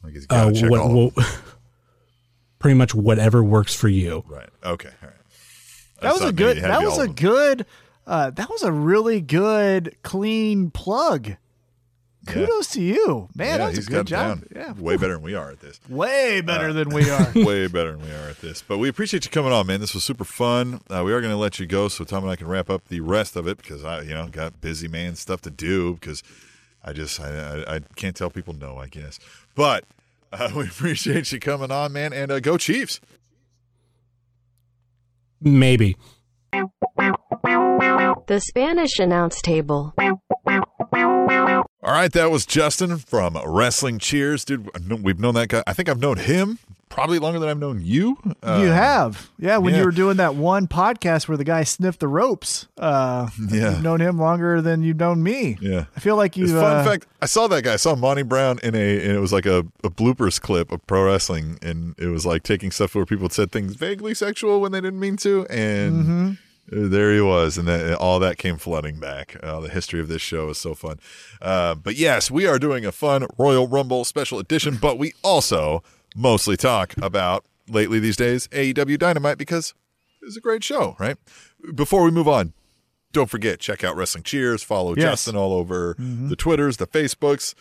Like, 0.03 0.13
you 0.13 0.21
uh, 0.29 0.45
gotta 0.45 0.59
check 0.59 0.69
what, 0.71 0.79
all 0.79 1.07
of 1.07 1.15
them. 1.15 1.23
what- 1.23 1.41
pretty 2.59 2.75
much 2.75 2.95
whatever 2.95 3.43
works 3.43 3.75
for 3.75 3.87
you. 3.87 4.23
Right. 4.27 4.49
Okay. 4.63 4.89
All 5.01 5.09
right. 5.09 5.17
That 6.01 6.13
was 6.13 6.21
a 6.23 6.31
good. 6.31 6.57
it 6.57 6.61
had 6.61 6.67
to 6.67 6.73
That 6.79 6.83
was 6.85 6.97
a 6.99 7.07
good. 7.07 7.65
Uh, 8.05 8.29
that 8.31 8.49
was 8.49 8.63
a 8.63 8.71
really 8.71 9.19
good, 9.19 9.95
clean 10.01 10.71
plug. 10.71 11.35
Kudos 12.27 12.67
to 12.71 12.81
you, 12.81 13.29
man. 13.35 13.47
yeah, 13.47 13.57
that 13.57 13.67
was 13.67 13.75
he's 13.77 13.87
a 13.87 13.91
good 13.91 14.07
job. 14.07 14.39
down. 14.41 14.47
Yeah, 14.55 14.73
Way 14.73 14.97
better 14.97 15.13
than 15.13 15.21
we 15.23 15.35
are 15.35 15.51
at 15.51 15.59
this. 15.59 15.79
way 15.89 16.41
better 16.41 16.73
than 16.73 16.89
we 16.89 17.09
are. 17.09 17.31
way 17.35 17.67
better 17.67 17.91
than 17.93 18.01
we 18.01 18.11
are 18.11 18.29
at 18.29 18.41
this. 18.41 18.61
But 18.61 18.77
we 18.77 18.89
appreciate 18.89 19.25
you 19.25 19.31
coming 19.31 19.51
on, 19.53 19.67
man. 19.67 19.79
This 19.79 19.93
was 19.93 20.03
super 20.03 20.23
fun. 20.23 20.81
Uh, 20.89 21.03
we 21.03 21.13
are 21.13 21.21
going 21.21 21.33
to 21.33 21.37
let 21.37 21.59
you 21.59 21.65
go 21.65 21.87
so 21.87 22.03
Tom 22.03 22.23
and 22.23 22.31
I 22.31 22.35
can 22.35 22.47
wrap 22.47 22.69
up 22.69 22.87
the 22.87 22.99
rest 23.01 23.35
of 23.35 23.47
it 23.47 23.57
because 23.57 23.83
I, 23.83 24.01
you 24.01 24.13
know, 24.13 24.27
got 24.27 24.59
busy 24.61 24.87
man 24.87 25.15
stuff 25.15 25.41
to 25.41 25.49
do 25.49 25.93
because 25.95 26.21
I 26.83 26.93
just 26.93 27.19
I, 27.19 27.63
I, 27.63 27.75
I 27.75 27.79
can't 27.95 28.15
tell 28.15 28.29
people 28.29 28.53
no, 28.53 28.77
I 28.77 28.87
guess. 28.87 29.19
But 29.55 29.85
uh, 30.31 30.51
we 30.55 30.63
appreciate 30.63 31.31
you 31.31 31.39
coming 31.39 31.71
on, 31.71 31.93
man, 31.93 32.13
and 32.13 32.31
uh, 32.31 32.39
go 32.39 32.57
Chiefs. 32.57 32.99
Maybe. 35.41 35.95
The 36.51 38.41
Spanish 38.41 38.99
announce 38.99 39.41
table. 39.41 39.93
All 41.87 41.93
right, 41.93 42.11
that 42.11 42.29
was 42.31 42.45
Justin 42.45 42.97
from 42.97 43.37
Wrestling 43.45 43.97
Cheers, 43.97 44.43
dude. 44.43 44.69
We've 45.01 45.21
known 45.21 45.35
that 45.35 45.47
guy. 45.47 45.63
I 45.65 45.71
think 45.71 45.87
I've 45.87 46.01
known 46.01 46.17
him 46.17 46.59
probably 46.89 47.17
longer 47.17 47.39
than 47.39 47.47
I've 47.47 47.59
known 47.59 47.79
you. 47.81 48.17
Uh, 48.43 48.59
you 48.61 48.67
have, 48.67 49.29
yeah. 49.39 49.55
When 49.55 49.71
yeah. 49.73 49.79
you 49.79 49.85
were 49.85 49.91
doing 49.93 50.17
that 50.17 50.35
one 50.35 50.67
podcast 50.67 51.29
where 51.29 51.37
the 51.37 51.45
guy 51.45 51.63
sniffed 51.63 52.01
the 52.01 52.09
ropes, 52.09 52.67
uh, 52.77 53.29
Yeah. 53.49 53.69
you've 53.69 53.83
known 53.83 54.01
him 54.01 54.19
longer 54.19 54.61
than 54.61 54.83
you've 54.83 54.97
known 54.99 55.23
me. 55.23 55.57
Yeah. 55.61 55.85
I 55.95 56.01
feel 56.01 56.17
like 56.17 56.35
you. 56.35 56.47
Fun 56.49 56.57
uh, 56.57 56.83
fact. 56.83 57.07
I 57.21 57.25
saw 57.25 57.47
that 57.47 57.63
guy. 57.63 57.71
I 57.71 57.77
saw 57.77 57.95
Monty 57.95 58.23
Brown 58.23 58.59
in 58.63 58.75
a, 58.75 58.99
and 59.07 59.13
it 59.13 59.21
was 59.21 59.31
like 59.31 59.45
a, 59.45 59.59
a 59.81 59.89
bloopers 59.89 60.41
clip 60.41 60.73
of 60.73 60.85
pro 60.87 61.05
wrestling, 61.05 61.57
and 61.61 61.95
it 61.97 62.07
was 62.07 62.25
like 62.25 62.43
taking 62.43 62.69
stuff 62.69 62.95
where 62.95 63.05
people 63.05 63.29
said 63.29 63.53
things 63.53 63.75
vaguely 63.75 64.13
sexual 64.13 64.59
when 64.59 64.73
they 64.73 64.81
didn't 64.81 64.99
mean 64.99 65.15
to, 65.17 65.45
and 65.49 66.03
Mm-hmm. 66.03 66.31
There 66.69 67.13
he 67.13 67.21
was, 67.21 67.57
and 67.57 67.67
that 67.67 67.95
all 67.95 68.19
that 68.19 68.37
came 68.37 68.57
flooding 68.57 68.99
back. 68.99 69.37
Uh, 69.41 69.61
the 69.61 69.69
history 69.69 69.99
of 70.01 70.07
this 70.09 70.21
show 70.21 70.49
is 70.49 70.57
so 70.57 70.73
fun. 70.75 70.99
Uh, 71.41 71.75
but 71.75 71.95
yes, 71.95 72.29
we 72.29 72.45
are 72.45 72.59
doing 72.59 72.85
a 72.85 72.91
fun 72.91 73.25
Royal 73.37 73.67
Rumble 73.67 74.03
special 74.03 74.37
edition, 74.39 74.77
but 74.81 74.97
we 74.99 75.13
also 75.23 75.81
mostly 76.15 76.57
talk 76.57 76.93
about 77.01 77.45
lately 77.69 77.99
these 77.99 78.17
days 78.17 78.47
AEW 78.49 78.97
Dynamite 78.99 79.37
because 79.37 79.73
it's 80.21 80.35
a 80.35 80.41
great 80.41 80.63
show, 80.63 80.95
right? 80.99 81.15
Before 81.73 82.03
we 82.03 82.11
move 82.11 82.27
on, 82.27 82.53
don't 83.13 83.29
forget 83.29 83.59
check 83.59 83.83
out 83.83 83.95
wrestling 83.95 84.23
cheers 84.23 84.61
follow 84.61 84.93
Yes. 84.95 85.03
justin 85.03 85.35
all 85.37 85.53
over 85.53 85.95
the 85.97 86.35
twitters 86.35 86.77
the 86.77 86.85
facebooks 86.85 87.55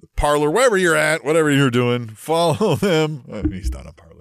the 0.00 0.06
Parler 0.16 0.50
wherever 0.50 0.78
you're 0.78 0.94
at 0.96 1.22
whatever 1.24 1.50
you're 1.50 1.70
doing 1.70 2.08
follow 2.08 2.76
them 2.76 3.24
he's 3.50 3.70
not 3.72 3.86
on 3.86 3.92
Parler 3.92 4.11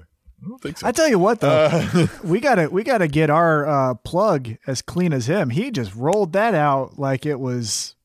i 0.43 0.47
don't 0.49 0.61
think 0.61 0.77
so 0.77 0.87
I 0.87 0.91
tell 0.91 1.07
you 1.07 1.19
what, 1.19 1.39
though, 1.39 1.49
Uh, 1.49 2.07
we 2.23 2.39
gotta 2.39 2.69
we 2.69 2.83
gotta 2.83 3.07
get 3.07 3.29
our 3.29 3.67
uh, 3.67 3.93
plug 3.95 4.49
as 4.67 4.81
clean 4.81 5.13
as 5.13 5.27
him. 5.27 5.49
He 5.51 5.71
just 5.71 5.93
rolled 5.95 6.33
that 6.33 6.53
out 6.53 6.97
like 6.99 7.25
it 7.25 7.39
was 7.39 7.95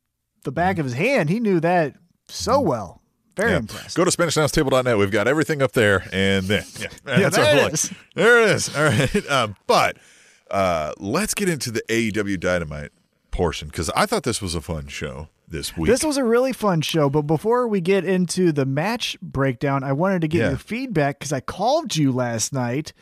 the 0.44 0.52
back 0.52 0.78
of 0.78 0.84
his 0.84 0.94
hand. 0.94 1.28
He 1.30 1.40
knew 1.40 1.60
that 1.60 1.94
so 2.28 2.60
well. 2.60 3.02
Very 3.36 3.50
yeah. 3.50 3.58
impressed. 3.58 3.96
Go 3.96 4.04
to 4.04 4.10
SpanishAnnounceTable.net. 4.10 4.96
We've 4.96 5.10
got 5.10 5.28
everything 5.28 5.60
up 5.60 5.72
there, 5.72 6.08
and 6.12 6.46
then 6.46 6.64
yeah, 6.78 6.88
that's 7.04 7.36
there 7.36 7.44
our 7.44 7.54
it 7.56 7.58
plug. 7.60 7.72
is. 7.74 7.90
There 8.14 8.42
it 8.42 8.48
is. 8.50 8.68
All 8.76 8.84
right, 8.84 9.30
um, 9.30 9.56
but 9.66 9.98
uh, 10.50 10.92
let's 10.98 11.34
get 11.34 11.48
into 11.48 11.70
the 11.70 11.82
AEW 11.88 12.40
Dynamite 12.40 12.92
portion 13.30 13.68
because 13.68 13.90
I 13.90 14.06
thought 14.06 14.22
this 14.22 14.40
was 14.40 14.54
a 14.54 14.62
fun 14.62 14.86
show 14.88 15.28
this 15.48 15.76
week. 15.76 15.88
This 15.90 16.04
was 16.04 16.16
a 16.16 16.24
really 16.24 16.52
fun 16.52 16.80
show, 16.80 17.08
but 17.10 17.22
before 17.22 17.68
we 17.68 17.80
get 17.80 18.04
into 18.04 18.52
the 18.52 18.66
match 18.66 19.16
breakdown, 19.20 19.84
I 19.84 19.92
wanted 19.92 20.20
to 20.22 20.28
get 20.28 20.38
Yeah. 20.40 20.48
your 20.50 20.58
feedback 20.58 21.18
because 21.18 21.32
I 21.32 21.40
called 21.40 21.96
you 21.96 22.10
last 22.12 22.52
night 22.52 22.92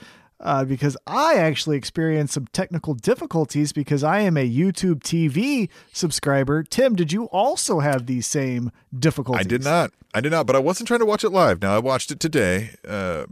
uh, 0.41 0.65
because 0.65 0.97
I 1.07 1.35
actually 1.35 1.77
experienced 1.79 2.35
some 2.35 2.47
technical 2.53 2.93
difficulties 2.95 3.73
because 3.73 4.05
I 4.05 4.21
am 4.21 4.37
a 4.37 4.49
YouTube 4.49 5.01
TV 5.03 5.69
subscriber. 5.93 6.63
Tim, 6.63 6.95
did 6.95 7.13
you 7.13 7.25
also 7.27 7.81
have 7.81 8.07
these 8.07 8.27
same 8.27 8.71
difficulties? 8.99 9.47
I 9.47 9.49
did 9.49 9.65
not. 9.65 9.93
I 10.13 10.21
did 10.21 10.33
not, 10.33 10.47
but 10.47 10.55
I 10.55 10.59
wasn't 10.59 10.89
trying 10.89 11.01
to 11.01 11.07
watch 11.07 11.25
it 11.25 11.31
live. 11.31 11.63
Now 11.63 11.75
I 11.75 11.79
watched 11.79 12.11
it 12.11 12.21
today. 12.21 12.71
Uh, 12.87 13.25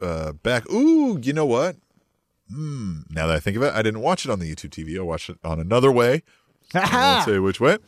uh, 0.00 0.32
back. 0.32 0.70
Ooh, 0.72 1.18
you 1.22 1.32
know 1.32 1.46
what? 1.46 1.76
Hmm. 2.52 3.00
Now 3.10 3.26
that 3.26 3.36
I 3.36 3.40
think 3.40 3.56
of 3.56 3.62
it, 3.62 3.74
I 3.74 3.82
didn't 3.82 4.00
watch 4.00 4.24
it 4.24 4.30
on 4.30 4.38
the 4.38 4.52
YouTube 4.52 4.70
TV. 4.70 4.96
I 4.98 5.02
watched 5.02 5.28
it 5.30 5.38
on 5.44 5.58
another 5.60 5.90
way. 5.90 6.22
I 6.74 7.14
won't 7.14 7.24
say 7.26 7.38
which 7.38 7.60
way. 7.60 7.78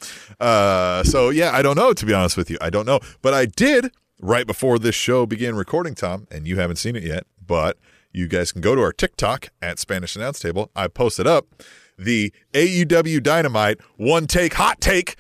Uh, 0.41 1.03
so 1.05 1.31
yeah, 1.31 1.51
I 1.53 1.63
don't 1.63 1.77
know. 1.77 1.93
To 1.93 2.07
be 2.07 2.13
honest 2.15 2.37
with 2.37 2.51
you, 2.51 2.59
I 2.61 2.71
don't 2.71 2.87
know. 2.87 3.01
But 3.23 3.35
I 3.35 3.47
did 3.47 3.91
right 4.21 4.47
before 4.47 4.79
this 4.79 4.95
show 4.95 5.27
began 5.27 5.55
recording, 5.57 5.95
Tom, 5.95 6.27
and 6.31 6.47
you 6.47 6.59
haven't 6.59 6.77
seen 6.77 6.97
it 6.97 7.03
yet. 7.03 7.25
But 7.45 7.77
you 8.13 8.29
guys 8.29 8.53
can 8.53 8.61
go 8.61 8.75
to 8.75 8.81
our 8.83 8.93
TikTok 8.93 9.49
at 9.61 9.79
Spanish 9.79 10.17
Announce 10.17 10.39
Table. 10.39 10.71
I 10.75 10.89
posted 10.89 11.27
up 11.27 11.47
the 11.99 12.33
AEW 12.53 13.23
Dynamite 13.23 13.79
one 13.97 14.27
take 14.27 14.55
hot 14.55 14.81
take 14.81 15.17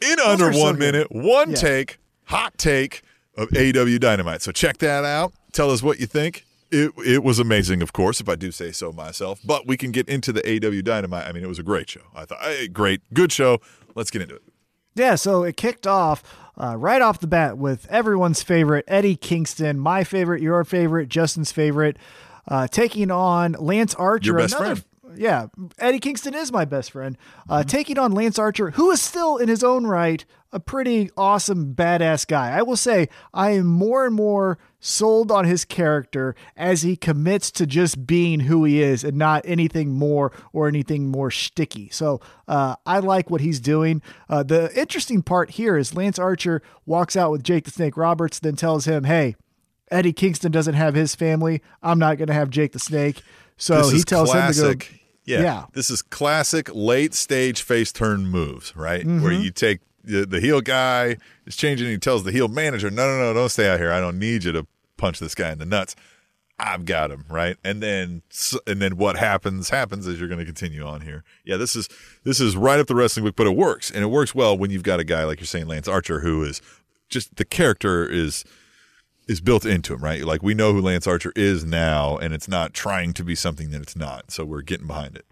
in 0.00 0.18
under 0.20 0.46
are 0.46 0.52
so 0.52 0.60
one 0.60 0.78
minute. 0.78 1.08
One 1.10 1.50
Yeah. 1.50 1.56
take 1.56 1.98
hot 2.24 2.58
take 2.58 3.02
of 3.36 3.48
AEW 3.50 3.98
Dynamite. 4.00 4.42
So 4.42 4.52
check 4.52 4.78
that 4.78 5.04
out. 5.04 5.32
Tell 5.52 5.70
us 5.70 5.82
what 5.82 6.00
you 6.00 6.06
think. 6.06 6.44
It, 6.74 6.92
it 7.06 7.22
was 7.24 7.38
amazing, 7.38 7.82
of 7.82 7.92
course, 7.92 8.20
if 8.20 8.28
I 8.28 8.34
do 8.34 8.50
say 8.50 8.72
so 8.72 8.92
myself. 8.92 9.40
But 9.44 9.66
we 9.66 9.76
can 9.76 9.92
get 9.92 10.08
into 10.08 10.32
the 10.32 10.40
AEW 10.42 10.82
Dynamite. 10.84 11.26
I 11.26 11.32
mean, 11.32 11.44
it 11.44 11.48
was 11.48 11.58
a 11.58 11.62
great 11.62 11.88
show. 11.88 12.00
I 12.14 12.24
thought, 12.24 12.40
hey, 12.42 12.68
great, 12.68 13.00
good 13.14 13.30
show. 13.32 13.60
Let's 13.94 14.10
get 14.10 14.22
into 14.22 14.34
it. 14.36 14.42
Yeah, 14.96 15.14
so 15.16 15.42
it 15.42 15.56
kicked 15.56 15.86
off 15.86 16.22
uh, 16.56 16.76
right 16.76 17.02
off 17.02 17.18
the 17.20 17.26
bat 17.26 17.58
with 17.58 17.86
everyone's 17.90 18.42
favorite 18.42 18.84
Eddie 18.88 19.16
Kingston, 19.16 19.78
my 19.78 20.04
favorite, 20.04 20.40
your 20.42 20.64
favorite, 20.64 21.08
Justin's 21.08 21.50
favorite, 21.52 21.96
uh, 22.48 22.68
taking 22.68 23.10
on 23.10 23.52
Lance 23.52 23.94
Archer. 23.94 24.26
Your 24.26 24.38
best 24.38 24.54
another- 24.54 24.76
friend. 24.76 24.84
Yeah, 25.16 25.46
Eddie 25.78 26.00
Kingston 26.00 26.34
is 26.34 26.50
my 26.50 26.64
best 26.64 26.90
friend. 26.90 27.16
Uh, 27.48 27.62
Taking 27.62 28.00
on 28.00 28.10
Lance 28.10 28.36
Archer, 28.36 28.72
who 28.72 28.90
is 28.90 29.00
still 29.00 29.36
in 29.36 29.48
his 29.48 29.62
own 29.62 29.86
right 29.86 30.24
a 30.50 30.58
pretty 30.58 31.08
awesome, 31.16 31.74
badass 31.74 32.26
guy. 32.26 32.50
I 32.50 32.62
will 32.62 32.76
say 32.76 33.08
I 33.32 33.50
am 33.50 33.66
more 33.66 34.06
and 34.06 34.14
more 34.14 34.58
sold 34.84 35.32
on 35.32 35.46
his 35.46 35.64
character 35.64 36.36
as 36.58 36.82
he 36.82 36.94
commits 36.94 37.50
to 37.50 37.66
just 37.66 38.06
being 38.06 38.40
who 38.40 38.64
he 38.64 38.82
is 38.82 39.02
and 39.02 39.16
not 39.16 39.42
anything 39.46 39.90
more 39.90 40.30
or 40.52 40.68
anything 40.68 41.08
more 41.08 41.30
sticky. 41.30 41.88
So 41.88 42.20
uh, 42.46 42.76
I 42.84 42.98
like 42.98 43.30
what 43.30 43.40
he's 43.40 43.60
doing. 43.60 44.02
Uh, 44.28 44.42
the 44.42 44.70
interesting 44.78 45.22
part 45.22 45.52
here 45.52 45.78
is 45.78 45.94
Lance 45.94 46.18
Archer 46.18 46.62
walks 46.84 47.16
out 47.16 47.30
with 47.30 47.42
Jake 47.42 47.64
the 47.64 47.70
Snake 47.70 47.96
Roberts, 47.96 48.38
then 48.38 48.56
tells 48.56 48.84
him, 48.84 49.04
"Hey, 49.04 49.36
Eddie 49.90 50.12
Kingston 50.12 50.52
doesn't 50.52 50.74
have 50.74 50.94
his 50.94 51.14
family. 51.14 51.62
I'm 51.82 51.98
not 51.98 52.18
going 52.18 52.28
to 52.28 52.34
have 52.34 52.50
Jake 52.50 52.72
the 52.72 52.78
Snake." 52.78 53.22
So 53.56 53.88
he 53.88 54.02
tells 54.02 54.32
him 54.34 54.52
to 54.52 54.74
go. 54.74 54.86
Yeah. 55.24 55.40
Yeah. 55.40 55.64
This 55.72 55.88
is 55.88 56.02
classic 56.02 56.68
late 56.74 57.14
stage 57.14 57.62
face 57.62 57.90
turn 57.90 58.26
moves, 58.26 58.76
right? 58.76 59.00
Mm-hmm. 59.00 59.22
Where 59.22 59.32
you 59.32 59.50
take 59.50 59.80
the, 60.02 60.26
the 60.26 60.38
heel 60.38 60.60
guy 60.60 61.16
is 61.46 61.56
changing 61.56 61.86
and 61.86 61.92
he 61.92 61.98
tells 61.98 62.24
the 62.24 62.32
heel 62.32 62.48
manager, 62.48 62.90
no, 62.90 63.06
no, 63.06 63.18
no, 63.18 63.32
don't 63.32 63.48
stay 63.48 63.66
out 63.68 63.80
here. 63.80 63.90
I 63.90 64.00
don't 64.00 64.18
need 64.18 64.44
you 64.44 64.52
to 64.52 64.66
punch 65.04 65.18
this 65.18 65.34
guy 65.34 65.52
in 65.52 65.58
the 65.58 65.66
nuts. 65.66 65.94
I've 66.58 66.86
got 66.86 67.10
him, 67.10 67.26
right? 67.28 67.58
And 67.62 67.82
then 67.82 68.22
and 68.66 68.80
then 68.80 68.96
what 68.96 69.16
happens 69.16 69.68
happens 69.68 70.06
as 70.06 70.18
you're 70.18 70.28
going 70.28 70.38
to 70.38 70.46
continue 70.46 70.82
on 70.82 71.02
here. 71.02 71.24
Yeah, 71.44 71.56
this 71.56 71.76
is 71.76 71.88
this 72.22 72.40
is 72.40 72.56
right 72.56 72.78
up 72.78 72.86
the 72.86 72.94
wrestling 72.94 73.26
book, 73.26 73.36
but 73.36 73.46
it 73.46 73.56
works. 73.56 73.90
And 73.90 74.02
it 74.02 74.06
works 74.06 74.34
well 74.34 74.56
when 74.56 74.70
you've 74.70 74.82
got 74.82 75.00
a 75.00 75.04
guy 75.04 75.24
like 75.24 75.40
you're 75.40 75.46
saying 75.46 75.66
Lance 75.66 75.88
Archer 75.88 76.20
who 76.20 76.42
is 76.42 76.62
just 77.10 77.36
the 77.36 77.44
character 77.44 78.08
is 78.08 78.44
is 79.28 79.40
built 79.42 79.66
into 79.66 79.94
him, 79.94 80.00
right? 80.02 80.24
Like 80.24 80.42
we 80.42 80.54
know 80.54 80.72
who 80.72 80.80
Lance 80.80 81.06
Archer 81.06 81.32
is 81.36 81.64
now, 81.64 82.16
and 82.16 82.32
it's 82.32 82.48
not 82.48 82.72
trying 82.72 83.12
to 83.14 83.24
be 83.24 83.34
something 83.34 83.70
that 83.70 83.82
it's 83.82 83.96
not. 83.96 84.30
So 84.30 84.44
we're 84.44 84.62
getting 84.62 84.86
behind 84.86 85.16
it. 85.16 85.26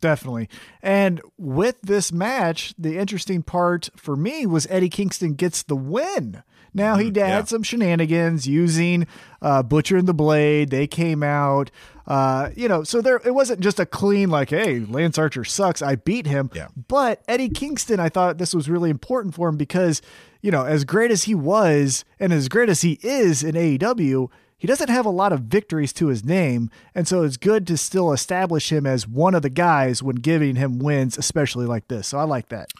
Definitely. 0.00 0.48
And 0.82 1.20
with 1.38 1.80
this 1.82 2.12
match, 2.12 2.74
the 2.76 2.98
interesting 2.98 3.44
part 3.44 3.88
for 3.94 4.16
me 4.16 4.46
was 4.46 4.66
Eddie 4.68 4.88
Kingston 4.88 5.34
gets 5.34 5.62
the 5.62 5.76
win. 5.76 6.42
Now 6.74 6.96
he 6.96 7.06
had 7.06 7.16
yeah. 7.16 7.44
some 7.44 7.62
shenanigans 7.62 8.46
using 8.46 9.06
uh, 9.40 9.62
Butcher 9.62 9.96
and 9.96 10.08
the 10.08 10.14
Blade. 10.14 10.70
They 10.70 10.86
came 10.86 11.22
out, 11.22 11.70
uh, 12.06 12.50
you 12.56 12.68
know, 12.68 12.82
so 12.82 13.00
there 13.00 13.20
it 13.24 13.34
wasn't 13.34 13.60
just 13.60 13.78
a 13.78 13.86
clean 13.86 14.30
like, 14.30 14.50
hey, 14.50 14.80
Lance 14.80 15.18
Archer 15.18 15.44
sucks. 15.44 15.82
I 15.82 15.96
beat 15.96 16.26
him. 16.26 16.50
Yeah. 16.54 16.68
But 16.88 17.22
Eddie 17.28 17.50
Kingston, 17.50 18.00
I 18.00 18.08
thought 18.08 18.38
this 18.38 18.54
was 18.54 18.70
really 18.70 18.90
important 18.90 19.34
for 19.34 19.48
him 19.48 19.56
because, 19.56 20.00
you 20.40 20.50
know, 20.50 20.64
as 20.64 20.84
great 20.84 21.10
as 21.10 21.24
he 21.24 21.34
was 21.34 22.04
and 22.18 22.32
as 22.32 22.48
great 22.48 22.68
as 22.68 22.80
he 22.82 22.98
is 23.02 23.42
in 23.42 23.54
AEW, 23.54 24.30
he 24.62 24.68
doesn't 24.68 24.90
have 24.90 25.06
a 25.06 25.10
lot 25.10 25.32
of 25.32 25.40
victories 25.40 25.92
to 25.94 26.06
his 26.06 26.24
name, 26.24 26.70
and 26.94 27.08
so 27.08 27.24
it's 27.24 27.36
good 27.36 27.66
to 27.66 27.76
still 27.76 28.12
establish 28.12 28.70
him 28.70 28.86
as 28.86 29.08
one 29.08 29.34
of 29.34 29.42
the 29.42 29.50
guys 29.50 30.04
when 30.04 30.14
giving 30.14 30.54
him 30.54 30.78
wins, 30.78 31.18
especially 31.18 31.66
like 31.66 31.88
this. 31.88 32.06
So 32.06 32.18
I 32.18 32.22
like 32.22 32.48
that. 32.50 32.70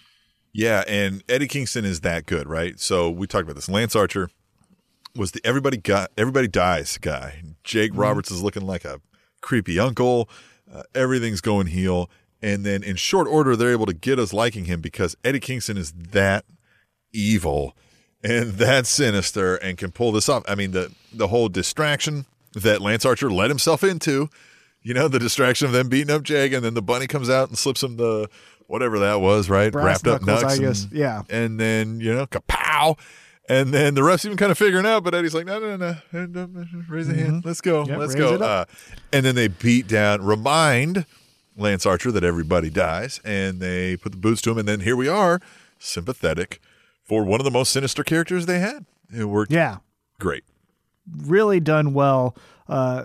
Yeah, 0.52 0.84
and 0.86 1.22
Eddie 1.28 1.48
Kingston 1.48 1.84
is 1.84 2.00
that 2.00 2.26
good, 2.26 2.46
right? 2.48 2.78
So 2.78 3.10
we 3.10 3.26
talked 3.26 3.44
about 3.44 3.54
this. 3.54 3.68
Lance 3.68 3.96
Archer 3.96 4.30
was 5.16 5.32
the 5.32 5.40
everybody 5.44 5.76
got 5.76 6.10
everybody 6.16 6.48
dies 6.48 6.98
guy. 6.98 7.42
Jake 7.64 7.92
Roberts 7.94 8.30
is 8.30 8.42
looking 8.42 8.66
like 8.66 8.84
a 8.84 9.00
creepy 9.40 9.78
uncle. 9.78 10.28
Uh, 10.72 10.82
everything's 10.94 11.40
going 11.40 11.68
heel, 11.68 12.10
and 12.40 12.64
then 12.64 12.82
in 12.82 12.96
short 12.96 13.28
order, 13.28 13.56
they're 13.56 13.72
able 13.72 13.86
to 13.86 13.94
get 13.94 14.18
us 14.18 14.32
liking 14.32 14.66
him 14.66 14.80
because 14.80 15.16
Eddie 15.24 15.40
Kingston 15.40 15.76
is 15.76 15.92
that 15.92 16.44
evil 17.12 17.76
and 18.22 18.52
that 18.52 18.86
sinister 18.86 19.56
and 19.56 19.76
can 19.76 19.90
pull 19.90 20.12
this 20.12 20.28
off. 20.28 20.44
I 20.46 20.54
mean, 20.54 20.72
the 20.72 20.92
the 21.12 21.28
whole 21.28 21.48
distraction 21.48 22.26
that 22.54 22.80
Lance 22.80 23.04
Archer 23.04 23.30
let 23.30 23.48
himself 23.48 23.82
into, 23.82 24.28
you 24.82 24.92
know, 24.92 25.08
the 25.08 25.18
distraction 25.18 25.66
of 25.66 25.72
them 25.72 25.88
beating 25.88 26.14
up 26.14 26.22
Jake, 26.22 26.52
and 26.52 26.64
then 26.64 26.74
the 26.74 26.82
bunny 26.82 27.06
comes 27.06 27.30
out 27.30 27.48
and 27.48 27.56
slips 27.56 27.82
him 27.82 27.96
the 27.96 28.28
whatever 28.72 28.98
that 29.00 29.20
was, 29.20 29.48
right? 29.50 29.70
Brass 29.70 29.84
Wrapped 30.04 30.06
up 30.08 30.22
knuckles, 30.26 30.42
nuts. 30.42 30.58
I 30.58 30.62
guess. 30.62 30.82
and- 30.84 30.92
Yeah. 30.92 31.22
And 31.30 31.60
then, 31.60 32.00
you 32.00 32.14
know, 32.14 32.26
kapow. 32.26 32.98
And 33.48 33.74
then 33.74 33.94
the 33.94 34.00
refs 34.00 34.24
even 34.24 34.38
kind 34.38 34.50
of 34.50 34.56
figuring 34.56 34.86
out, 34.86 35.04
but 35.04 35.14
Eddie's 35.14 35.34
like, 35.34 35.44
no, 35.46 35.58
no, 35.58 35.76
no, 35.76 35.96
no, 36.12 36.64
raise 36.88 37.08
a 37.08 37.14
hand. 37.14 37.44
Let's 37.44 37.60
go. 37.60 37.84
Yep, 37.86 37.98
Let's 37.98 38.14
go. 38.14 38.36
Uh, 38.36 38.64
and 39.12 39.26
then 39.26 39.34
they 39.34 39.48
beat 39.48 39.88
down, 39.88 40.24
remind 40.24 41.04
Lance 41.56 41.84
Archer 41.84 42.10
that 42.12 42.24
everybody 42.24 42.70
dies, 42.70 43.20
and 43.24 43.60
they 43.60 43.96
put 43.98 44.12
the 44.12 44.18
boots 44.18 44.40
to 44.42 44.52
him. 44.52 44.58
And 44.58 44.66
then 44.68 44.80
here 44.80 44.96
we 44.96 45.08
are, 45.08 45.40
sympathetic 45.78 46.60
for 47.02 47.24
one 47.24 47.40
of 47.40 47.44
the 47.44 47.50
most 47.50 47.72
sinister 47.72 48.02
characters 48.04 48.46
they 48.46 48.60
had. 48.60 48.86
It 49.14 49.24
worked 49.24 49.52
Yeah. 49.52 49.78
great. 50.18 50.44
Really 51.26 51.60
done 51.60 51.92
well. 51.92 52.34
Uh, 52.72 53.04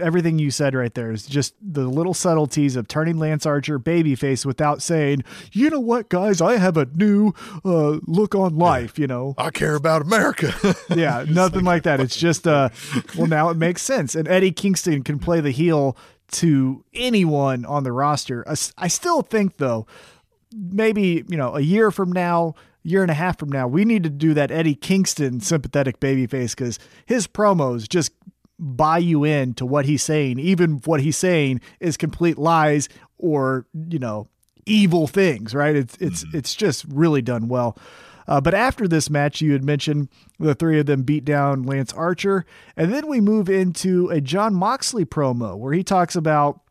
everything 0.00 0.38
you 0.38 0.50
said 0.50 0.74
right 0.74 0.94
there 0.94 1.10
is 1.10 1.26
just 1.26 1.54
the 1.60 1.86
little 1.86 2.14
subtleties 2.14 2.74
of 2.74 2.88
turning 2.88 3.18
Lance 3.18 3.44
Archer 3.44 3.78
babyface 3.78 4.46
without 4.46 4.80
saying, 4.80 5.22
you 5.52 5.68
know 5.68 5.78
what, 5.78 6.08
guys, 6.08 6.40
I 6.40 6.56
have 6.56 6.78
a 6.78 6.86
new 6.86 7.34
uh, 7.66 7.98
look 8.06 8.34
on 8.34 8.56
life, 8.56 8.98
you 8.98 9.06
know? 9.06 9.34
I 9.36 9.50
care 9.50 9.74
about 9.74 10.00
America. 10.00 10.54
Yeah, 10.94 11.24
nothing 11.28 11.64
like 11.64 11.82
that. 11.82 12.00
It's 12.00 12.16
just 12.16 12.46
uh 12.46 12.68
well 13.16 13.26
now 13.26 13.50
it 13.50 13.56
makes 13.56 13.82
sense. 13.82 14.14
And 14.14 14.26
Eddie 14.28 14.52
Kingston 14.52 15.02
can 15.02 15.18
play 15.18 15.40
the 15.40 15.50
heel 15.50 15.96
to 16.32 16.84
anyone 16.94 17.64
on 17.64 17.84
the 17.84 17.92
roster. 17.92 18.44
I 18.78 18.88
still 18.88 19.22
think 19.22 19.56
though, 19.58 19.86
maybe, 20.52 21.24
you 21.28 21.36
know, 21.36 21.56
a 21.56 21.60
year 21.60 21.90
from 21.90 22.12
now, 22.12 22.54
year 22.82 23.02
and 23.02 23.10
a 23.10 23.14
half 23.14 23.38
from 23.38 23.50
now, 23.50 23.66
we 23.66 23.84
need 23.84 24.02
to 24.04 24.10
do 24.10 24.34
that 24.34 24.50
Eddie 24.50 24.74
Kingston 24.74 25.40
sympathetic 25.40 26.00
babyface 26.00 26.56
cuz 26.56 26.78
his 27.06 27.26
promos 27.26 27.88
just 27.88 28.12
buy 28.64 28.98
you 28.98 29.24
in 29.24 29.54
to 29.54 29.66
what 29.66 29.84
he's 29.84 30.02
saying, 30.02 30.38
even 30.38 30.78
what 30.84 31.00
he's 31.00 31.16
saying 31.16 31.60
is 31.80 31.96
complete 31.96 32.38
lies 32.38 32.88
or, 33.18 33.66
you 33.88 33.98
know, 33.98 34.28
evil 34.66 35.06
things, 35.06 35.54
right? 35.54 35.76
It's 35.76 35.96
it's 35.98 36.24
it's 36.32 36.54
just 36.54 36.84
really 36.88 37.22
done 37.22 37.48
well. 37.48 37.76
Uh, 38.26 38.40
but 38.40 38.54
after 38.54 38.88
this 38.88 39.10
match, 39.10 39.42
you 39.42 39.52
had 39.52 39.62
mentioned 39.62 40.08
the 40.38 40.54
three 40.54 40.80
of 40.80 40.86
them 40.86 41.02
beat 41.02 41.26
down 41.26 41.62
Lance 41.62 41.92
Archer, 41.92 42.46
and 42.74 42.92
then 42.92 43.06
we 43.06 43.20
move 43.20 43.50
into 43.50 44.08
a 44.08 44.20
Jon 44.20 44.54
Moxley 44.54 45.04
promo 45.04 45.58
where 45.58 45.74
he 45.74 45.84
talks 45.84 46.16
about 46.16 46.62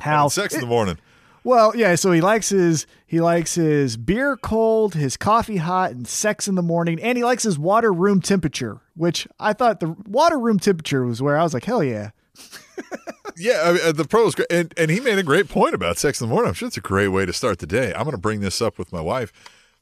how 0.00 0.28
Sex 0.28 0.54
in 0.54 0.60
the 0.60 0.66
morning. 0.66 0.98
Well, 1.44 1.76
yeah. 1.76 1.94
So 1.94 2.12
he 2.12 2.20
likes 2.20 2.48
his 2.50 2.86
he 3.06 3.20
likes 3.20 3.54
his 3.54 3.96
beer 3.96 4.36
cold, 4.36 4.94
his 4.94 5.16
coffee 5.16 5.58
hot, 5.58 5.90
and 5.90 6.06
sex 6.06 6.48
in 6.48 6.54
the 6.54 6.62
morning, 6.62 7.00
and 7.00 7.16
he 7.18 7.24
likes 7.24 7.42
his 7.42 7.58
water 7.58 7.92
room 7.92 8.20
temperature. 8.20 8.80
Which 8.94 9.26
I 9.40 9.52
thought 9.52 9.80
the 9.80 9.96
water 10.06 10.38
room 10.38 10.58
temperature 10.58 11.04
was 11.04 11.22
where 11.22 11.38
I 11.38 11.42
was 11.42 11.54
like, 11.54 11.64
hell 11.64 11.82
yeah, 11.82 12.10
Yeah, 13.36 13.62
I 13.64 13.72
mean, 13.72 13.80
uh, 13.84 13.92
the 13.92 14.04
pro 14.04 14.24
was 14.24 14.34
great, 14.34 14.50
and 14.50 14.74
and 14.76 14.90
he 14.90 15.00
made 15.00 15.18
a 15.18 15.22
great 15.22 15.48
point 15.48 15.74
about 15.74 15.96
sex 15.98 16.20
in 16.20 16.28
the 16.28 16.32
morning. 16.32 16.48
I'm 16.48 16.54
sure 16.54 16.68
it's 16.68 16.76
a 16.76 16.82
great 16.82 17.08
way 17.08 17.24
to 17.24 17.32
start 17.32 17.58
the 17.58 17.66
day. 17.66 17.92
I'm 17.94 18.02
going 18.02 18.12
to 18.12 18.18
bring 18.18 18.40
this 18.40 18.60
up 18.60 18.78
with 18.78 18.92
my 18.92 19.00
wife 19.00 19.32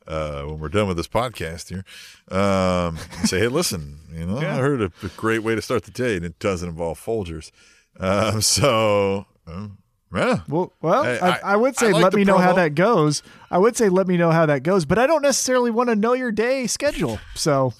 uh, 0.07 0.45
when 0.45 0.61
we're 0.61 0.69
done 0.69 0.87
with 0.87 0.97
this 0.97 1.09
podcast 1.09 1.69
here. 1.69 1.85
Um, 2.31 2.99
and 3.19 3.29
say, 3.29 3.41
hey, 3.41 3.49
listen, 3.49 3.99
you 4.13 4.27
know, 4.27 4.39
I 4.39 4.57
heard 4.59 4.81
a, 4.81 4.93
a 5.03 5.09
great 5.17 5.41
way 5.41 5.55
to 5.55 5.63
start 5.63 5.83
the 5.85 5.91
day, 5.91 6.17
and 6.17 6.25
it 6.25 6.39
doesn't 6.39 6.69
involve 6.69 7.05
Folgers. 7.05 7.51
Um, 7.99 8.41
so, 8.41 9.27
um, 9.47 9.79
yeah, 10.15 10.41
Well, 10.49 10.73
well, 10.83 11.05
I, 11.05 11.29
I- 11.31 11.41
I, 11.53 11.57
would 11.57 11.77
say 11.77 11.89
I 11.89 11.91
like 11.93 12.03
let 12.05 12.15
me 12.15 12.25
know 12.25 12.39
how 12.39 12.53
that 12.55 12.75
goes. 12.75 13.23
I 13.51 13.59
would 13.59 13.77
say 13.77 13.89
let 13.89 14.07
me 14.09 14.17
know 14.17 14.31
how 14.31 14.47
that 14.47 14.63
goes, 14.63 14.85
but 14.85 14.99
I 14.99 15.07
don't 15.07 15.23
necessarily 15.23 15.71
want 15.71 15.89
to 15.91 15.97
know 15.97 16.13
your 16.15 16.33
day 16.33 16.67
schedule. 16.67 17.19
So 17.35 17.73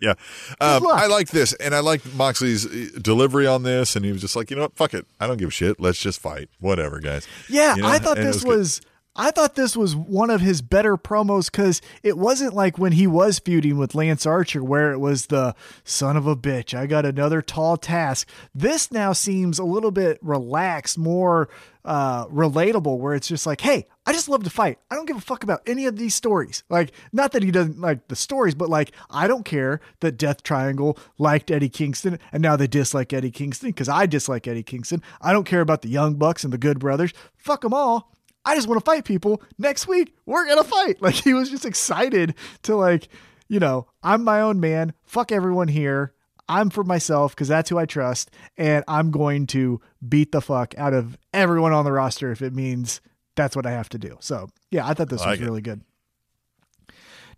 Yeah. 0.00 0.14
Um. 0.60 0.86
I 0.86 1.06
like 1.06 1.28
this, 1.30 1.52
and 1.54 1.74
I 1.74 1.80
like 1.80 2.04
Moxley's 2.14 2.64
uh, 2.66 2.98
delivery 3.00 3.46
on 3.48 3.64
this, 3.64 3.96
and 3.96 4.04
he 4.04 4.12
was 4.12 4.20
just 4.20 4.36
like, 4.36 4.50
you 4.50 4.56
know 4.56 4.62
what, 4.62 4.76
fuck 4.76 4.94
it, 4.94 5.06
I 5.18 5.26
don't 5.26 5.36
give 5.38 5.48
a 5.48 5.52
shit. 5.52 5.80
Let's 5.80 5.98
just 5.98 6.20
fight, 6.20 6.48
whatever, 6.60 7.00
guys. 7.00 7.26
Yeah, 7.48 7.74
You 7.74 7.82
know? 7.82 7.88
I 7.88 7.98
thought 7.98 8.18
And 8.18 8.26
this 8.28 8.44
good. 8.44 8.56
was, 8.56 8.80
I 9.20 9.32
thought 9.32 9.56
this 9.56 9.76
was 9.76 9.96
one 9.96 10.30
of 10.30 10.40
his 10.40 10.62
better 10.62 10.96
promos 10.96 11.50
because 11.50 11.82
it 12.04 12.16
wasn't 12.16 12.54
like 12.54 12.78
when 12.78 12.92
he 12.92 13.08
was 13.08 13.40
feuding 13.40 13.76
with 13.76 13.96
Lance 13.96 14.24
Archer, 14.24 14.62
where 14.62 14.92
it 14.92 14.98
was 14.98 15.26
the 15.26 15.56
son 15.82 16.16
of 16.16 16.28
a 16.28 16.36
bitch. 16.36 16.72
I 16.72 16.86
got 16.86 17.04
another 17.04 17.42
tall 17.42 17.76
task. 17.76 18.28
This 18.54 18.92
now 18.92 19.12
seems 19.12 19.58
a 19.58 19.64
little 19.64 19.90
bit 19.90 20.20
relaxed, 20.22 20.96
more 20.96 21.48
uh, 21.84 22.26
relatable, 22.26 22.98
where 22.98 23.14
it's 23.14 23.26
just 23.26 23.44
like, 23.44 23.60
hey, 23.60 23.88
I 24.06 24.12
just 24.12 24.28
love 24.28 24.44
to 24.44 24.50
fight. 24.50 24.78
I 24.88 24.94
don't 24.94 25.06
give 25.06 25.16
a 25.16 25.20
fuck 25.20 25.42
about 25.42 25.62
any 25.66 25.86
of 25.86 25.96
these 25.96 26.14
stories. 26.14 26.62
Like, 26.68 26.92
not 27.12 27.32
that 27.32 27.42
he 27.42 27.50
doesn't 27.50 27.80
like 27.80 28.06
the 28.06 28.14
stories, 28.14 28.54
but 28.54 28.68
like, 28.68 28.92
I 29.10 29.26
don't 29.26 29.44
care 29.44 29.80
that 29.98 30.16
Death 30.16 30.44
Triangle 30.44 30.96
liked 31.18 31.50
Eddie 31.50 31.68
Kingston 31.68 32.20
and 32.30 32.40
now 32.40 32.54
they 32.54 32.68
dislike 32.68 33.12
Eddie 33.12 33.32
Kingston 33.32 33.70
because 33.70 33.88
I 33.88 34.06
dislike 34.06 34.46
Eddie 34.46 34.62
Kingston. 34.62 35.02
I 35.20 35.32
don't 35.32 35.44
care 35.44 35.60
about 35.60 35.82
the 35.82 35.88
Young 35.88 36.14
Bucks 36.14 36.44
and 36.44 36.52
the 36.52 36.58
Good 36.58 36.78
Brothers. 36.78 37.12
Fuck 37.36 37.62
them 37.62 37.74
all. 37.74 38.12
I 38.44 38.54
just 38.54 38.66
want 38.68 38.80
to 38.80 38.84
fight 38.84 39.04
people. 39.04 39.42
Next 39.58 39.86
week, 39.86 40.14
we're 40.26 40.46
going 40.46 40.62
to 40.62 40.68
fight. 40.68 40.96
Like, 41.02 41.14
he 41.14 41.34
was 41.34 41.50
just 41.50 41.64
excited 41.66 42.34
to, 42.62 42.76
like, 42.76 43.08
you 43.48 43.60
know, 43.60 43.86
I'm 44.02 44.24
my 44.24 44.40
own 44.40 44.60
man. 44.60 44.92
Fuck 45.04 45.32
everyone 45.32 45.68
here. 45.68 46.12
I'm 46.48 46.70
for 46.70 46.82
myself 46.82 47.34
because 47.34 47.48
that's 47.48 47.68
who 47.68 47.78
I 47.78 47.84
trust. 47.84 48.30
And 48.56 48.82
I'm 48.88 49.10
going 49.10 49.46
to 49.48 49.80
beat 50.08 50.32
the 50.32 50.40
fuck 50.40 50.74
out 50.78 50.94
of 50.94 51.18
everyone 51.34 51.72
on 51.72 51.84
the 51.84 51.92
roster 51.92 52.32
if 52.32 52.40
it 52.40 52.54
means 52.54 53.00
that's 53.36 53.54
what 53.54 53.66
I 53.66 53.72
have 53.72 53.90
to 53.90 53.98
do. 53.98 54.16
So, 54.20 54.48
yeah, 54.70 54.86
I 54.86 54.94
thought 54.94 55.10
this 55.10 55.20
I 55.20 55.32
was 55.32 55.40
it. 55.40 55.44
really 55.44 55.60
good. 55.60 55.82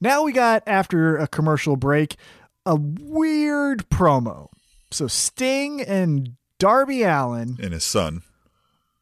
Now 0.01 0.23
we 0.23 0.33
got, 0.33 0.63
after 0.67 1.17
a 1.17 1.27
commercial 1.27 1.77
break, 1.77 2.17
a 2.65 2.77
weird 2.77 3.89
promo. 3.91 4.49
So, 4.91 5.09
Sting 5.09 5.81
and 5.83 6.37
Darby 6.59 7.03
Allin 7.03 7.59
and 7.63 7.73
his 7.73 7.85
son. 7.85 8.23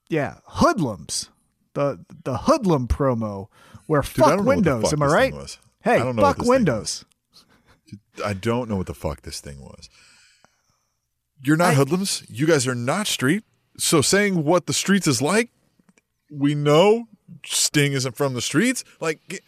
yeah, 0.09 0.37
hoodlums. 0.45 1.29
The 1.79 2.05
the 2.25 2.39
hoodlum 2.39 2.89
promo 2.89 3.47
where 3.87 4.01
Dude, 4.03 4.11
fuck 4.11 4.27
don't 4.31 4.39
know 4.39 4.43
what 4.43 4.65
the 4.65 4.71
Windows. 4.75 4.83
fuck 4.83 4.93
Am 4.95 5.03
I 5.05 5.07
right? 5.07 5.59
Hey, 5.81 5.95
I 5.95 5.99
don't 5.99 6.17
know 6.17 6.23
fuck 6.23 6.39
Windows. 6.39 7.05
I 8.25 8.33
don't 8.33 8.69
know 8.69 8.75
what 8.75 8.87
the 8.89 8.95
fuck 8.95 9.23
this 9.23 9.41
thing 9.41 9.61
was. 9.61 9.89
You're 11.41 11.57
not 11.57 11.69
I- 11.71 11.75
hoodlums. 11.75 12.25
You 12.29 12.49
guys 12.49 12.67
are 12.67 12.75
not 12.75 13.07
street. 13.07 13.45
So 13.77 14.01
saying 14.03 14.43
what 14.43 14.67
the 14.67 14.73
streets 14.73 15.07
is 15.07 15.23
like, 15.23 15.51
we 16.33 16.57
know 16.57 17.05
Sting 17.47 17.93
isn't 17.93 18.17
from 18.17 18.35
the 18.35 18.43
streets. 18.43 18.83
Like, 19.01 19.45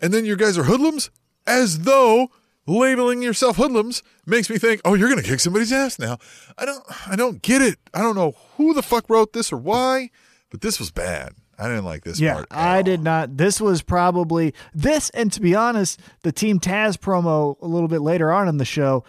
and 0.00 0.14
then 0.14 0.24
you 0.24 0.34
guys 0.34 0.56
are 0.56 0.64
hoodlums, 0.64 1.10
as 1.46 1.80
though 1.80 2.30
labeling 2.66 3.20
yourself 3.20 3.56
hoodlums 3.56 4.02
makes 4.24 4.48
me 4.48 4.56
think, 4.56 4.80
oh, 4.86 4.94
you're 4.94 5.10
gonna 5.10 5.22
kick 5.22 5.40
somebody's 5.40 5.74
ass 5.74 5.98
now. 5.98 6.16
I 6.56 6.64
don't, 6.64 6.82
I 7.06 7.16
don't 7.16 7.42
get 7.42 7.60
it. 7.60 7.78
I 7.92 8.00
don't 8.00 8.16
know 8.16 8.34
who 8.56 8.72
the 8.72 8.82
fuck 8.82 9.10
wrote 9.10 9.34
this 9.34 9.52
or 9.52 9.58
why, 9.58 10.08
but 10.50 10.60
this 10.60 10.78
was 10.78 10.90
bad. 10.90 11.32
I 11.58 11.68
didn't 11.68 11.84
like 11.84 12.04
this 12.04 12.18
Yeah, 12.18 12.34
part. 12.34 12.46
I 12.50 12.78
all. 12.78 12.82
did 12.82 13.02
not. 13.02 13.36
This 13.36 13.60
was 13.60 13.82
probably 13.82 14.54
this, 14.74 15.10
and 15.10 15.30
to 15.32 15.40
be 15.40 15.54
honest, 15.54 16.00
the 16.22 16.32
Team 16.32 16.58
Taz 16.58 16.96
promo 16.96 17.56
a 17.60 17.66
little 17.66 17.88
bit 17.88 18.00
later 18.00 18.32
on 18.32 18.48
in 18.48 18.56
the 18.56 18.64
show. 18.64 19.04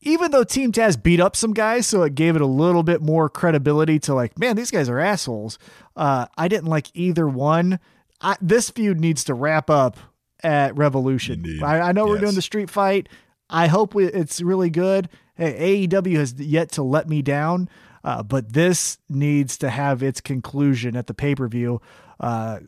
Even 0.00 0.30
though 0.30 0.44
Team 0.44 0.70
Taz 0.72 1.00
beat 1.02 1.20
up 1.20 1.34
some 1.36 1.52
guys, 1.52 1.86
so 1.86 2.02
it 2.04 2.14
gave 2.14 2.36
it 2.36 2.42
a 2.42 2.46
little 2.46 2.82
bit 2.82 3.02
more 3.02 3.28
credibility 3.28 3.98
to 4.00 4.14
like, 4.14 4.38
man, 4.38 4.56
these 4.56 4.70
guys 4.70 4.88
are 4.88 4.98
assholes. 4.98 5.58
Uh, 5.96 6.26
I 6.36 6.48
didn't 6.48 6.68
like 6.68 6.88
either 6.94 7.26
one. 7.28 7.80
I, 8.20 8.36
this 8.40 8.70
feud 8.70 9.00
needs 9.00 9.24
to 9.24 9.34
wrap 9.34 9.68
up 9.68 9.96
at 10.42 10.76
Revolution. 10.76 11.44
I, 11.62 11.80
I 11.80 11.92
know 11.92 12.06
we're 12.06 12.18
doing 12.20 12.34
the 12.36 12.42
street 12.42 12.70
fight. 12.70 13.08
I 13.50 13.66
hope 13.66 13.94
we, 13.94 14.06
it's 14.06 14.40
really 14.40 14.70
good. 14.70 15.08
Hey, 15.34 15.86
AEW 15.88 16.16
has 16.16 16.34
yet 16.34 16.70
to 16.72 16.82
let 16.82 17.08
me 17.08 17.22
down, 17.22 17.68
uh, 18.08 18.22
but 18.22 18.54
this 18.54 18.96
needs 19.10 19.58
to 19.58 19.68
have 19.68 20.02
its 20.02 20.22
conclusion 20.22 20.96
at 20.96 21.08
the 21.08 21.12
pay 21.12 21.34
per 21.34 21.46
view. 21.46 21.78
Uh, 22.18 22.60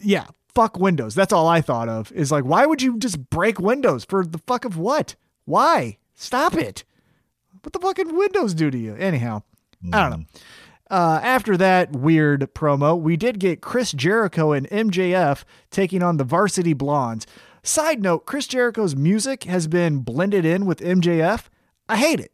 yeah, 0.00 0.26
fuck 0.52 0.76
Windows. 0.76 1.14
That's 1.14 1.32
all 1.32 1.46
I 1.46 1.60
thought 1.60 1.88
of. 1.88 2.10
Is 2.10 2.32
like, 2.32 2.44
why 2.44 2.66
would 2.66 2.82
you 2.82 2.98
just 2.98 3.30
break 3.30 3.60
Windows 3.60 4.04
for 4.04 4.26
the 4.26 4.38
fuck 4.38 4.64
of 4.64 4.76
what? 4.76 5.14
Why? 5.44 5.98
Stop 6.16 6.56
it. 6.56 6.82
What 7.62 7.72
the 7.72 7.78
fucking 7.78 8.16
Windows 8.16 8.54
do 8.54 8.72
to 8.72 8.78
you? 8.78 8.96
Anyhow, 8.96 9.42
I 9.92 10.08
don't 10.08 10.18
know. 10.18 10.26
Uh, 10.90 11.20
after 11.22 11.56
that 11.56 11.92
weird 11.92 12.52
promo, 12.52 13.00
we 13.00 13.16
did 13.16 13.38
get 13.38 13.60
Chris 13.60 13.92
Jericho 13.92 14.50
and 14.50 14.68
MJF 14.70 15.44
taking 15.70 16.02
on 16.02 16.16
the 16.16 16.24
Varsity 16.24 16.72
Blondes. 16.72 17.24
Side 17.62 18.02
note: 18.02 18.26
Chris 18.26 18.48
Jericho's 18.48 18.96
music 18.96 19.44
has 19.44 19.68
been 19.68 20.00
blended 20.00 20.44
in 20.44 20.66
with 20.66 20.80
MJF. 20.80 21.44
I 21.88 21.98
hate 21.98 22.18
it. 22.18 22.32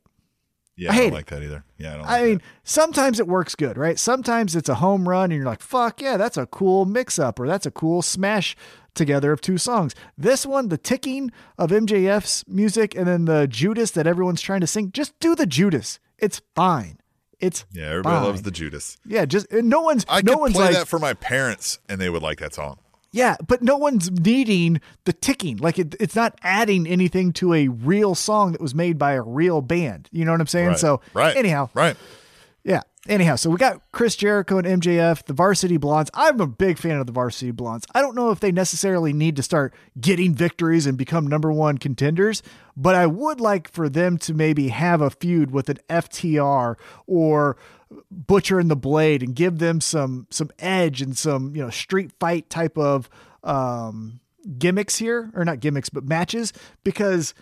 Yeah, 0.76 0.92
I 0.92 0.94
I, 0.94 0.98
don't 0.98 1.06
it. 1.08 1.12
like 1.14 1.26
that 1.26 1.42
either. 1.42 1.64
Yeah, 1.78 1.94
I 1.94 1.96
don't. 1.96 2.06
I 2.06 2.22
mean, 2.24 2.34
that. 2.38 2.44
sometimes 2.64 3.18
it 3.20 3.26
works 3.26 3.54
good, 3.54 3.78
right? 3.78 3.98
Sometimes 3.98 4.54
it's 4.54 4.68
a 4.68 4.74
home 4.76 5.08
run 5.08 5.30
and 5.30 5.34
you're 5.34 5.46
like, 5.46 5.62
fuck 5.62 6.00
yeah, 6.00 6.16
that's 6.16 6.36
a 6.36 6.46
cool 6.46 6.84
mix 6.84 7.18
up 7.18 7.40
or 7.40 7.46
that's 7.46 7.66
a 7.66 7.70
cool 7.70 8.02
smash 8.02 8.56
together 8.94 9.32
of 9.32 9.40
two 9.40 9.58
songs. 9.58 9.94
This 10.18 10.44
one, 10.44 10.68
the 10.68 10.78
ticking 10.78 11.30
of 11.58 11.70
MJF's 11.70 12.44
music 12.48 12.94
and 12.94 13.06
then 13.06 13.24
the 13.26 13.46
Judas 13.46 13.90
that 13.92 14.06
everyone's 14.06 14.40
trying 14.40 14.60
to 14.60 14.66
sing, 14.66 14.90
just 14.92 15.18
do 15.20 15.34
the 15.34 15.46
Judas. 15.46 15.98
It's 16.18 16.40
fine. 16.54 16.98
It's 17.38 17.66
yeah, 17.70 17.90
everybody 17.90 18.16
fine. 18.16 18.24
loves 18.24 18.42
the 18.42 18.50
Judas. 18.50 18.96
Yeah, 19.04 19.26
just 19.26 19.52
and 19.52 19.68
no 19.68 19.82
one's 19.82 20.06
I 20.08 20.22
no 20.22 20.32
could 20.32 20.40
one's 20.40 20.54
play 20.54 20.66
like 20.66 20.74
that 20.74 20.88
for 20.88 20.98
my 20.98 21.12
parents, 21.12 21.78
and 21.88 22.00
they 22.00 22.08
would 22.08 22.22
like 22.22 22.38
that 22.38 22.54
song. 22.54 22.78
Yeah, 23.16 23.36
but 23.46 23.62
no 23.62 23.78
one's 23.78 24.10
needing 24.10 24.78
the 25.04 25.12
ticking. 25.14 25.56
Like 25.56 25.78
it, 25.78 25.94
it's 25.98 26.14
not 26.14 26.38
adding 26.42 26.86
anything 26.86 27.32
to 27.34 27.54
a 27.54 27.68
real 27.68 28.14
song 28.14 28.52
that 28.52 28.60
was 28.60 28.74
made 28.74 28.98
by 28.98 29.12
a 29.12 29.22
real 29.22 29.62
band. 29.62 30.10
You 30.12 30.26
know 30.26 30.32
what 30.32 30.40
I'm 30.42 30.46
saying? 30.46 30.68
Right. 30.68 30.78
So 30.78 31.00
right, 31.14 31.34
anyhow, 31.34 31.70
right. 31.72 31.96
Yeah. 32.62 32.82
Anyhow, 33.08 33.36
so 33.36 33.48
we 33.50 33.56
got 33.56 33.80
Chris 33.92 34.16
Jericho 34.16 34.58
and 34.58 34.82
MJF, 34.82 35.24
the 35.26 35.32
Varsity 35.32 35.76
Blondes. 35.76 36.10
I'm 36.12 36.40
a 36.40 36.46
big 36.46 36.76
fan 36.76 36.98
of 36.98 37.06
the 37.06 37.12
Varsity 37.12 37.52
Blondes. 37.52 37.86
I 37.94 38.02
don't 38.02 38.16
know 38.16 38.32
if 38.32 38.40
they 38.40 38.50
necessarily 38.50 39.12
need 39.12 39.36
to 39.36 39.44
start 39.44 39.72
getting 40.00 40.34
victories 40.34 40.86
and 40.86 40.98
become 40.98 41.26
number 41.26 41.52
one 41.52 41.78
contenders, 41.78 42.42
but 42.76 42.96
I 42.96 43.06
would 43.06 43.40
like 43.40 43.70
for 43.70 43.88
them 43.88 44.18
to 44.18 44.34
maybe 44.34 44.68
have 44.68 45.00
a 45.00 45.10
feud 45.10 45.52
with 45.52 45.68
an 45.68 45.78
FTR 45.88 46.74
or 47.06 47.56
Butcher 48.10 48.58
and 48.58 48.70
the 48.70 48.76
Blade 48.76 49.22
and 49.22 49.34
give 49.34 49.58
them 49.58 49.80
some 49.80 50.26
some 50.30 50.50
edge 50.58 51.00
and 51.02 51.16
some 51.16 51.54
you 51.54 51.62
know 51.62 51.70
street 51.70 52.10
fight 52.18 52.50
type 52.50 52.76
of 52.76 53.08
um, 53.44 54.20
gimmicks 54.58 54.96
here, 54.96 55.30
or 55.34 55.44
not 55.44 55.60
gimmicks, 55.60 55.88
but 55.88 56.04
matches 56.04 56.52
because. 56.84 57.34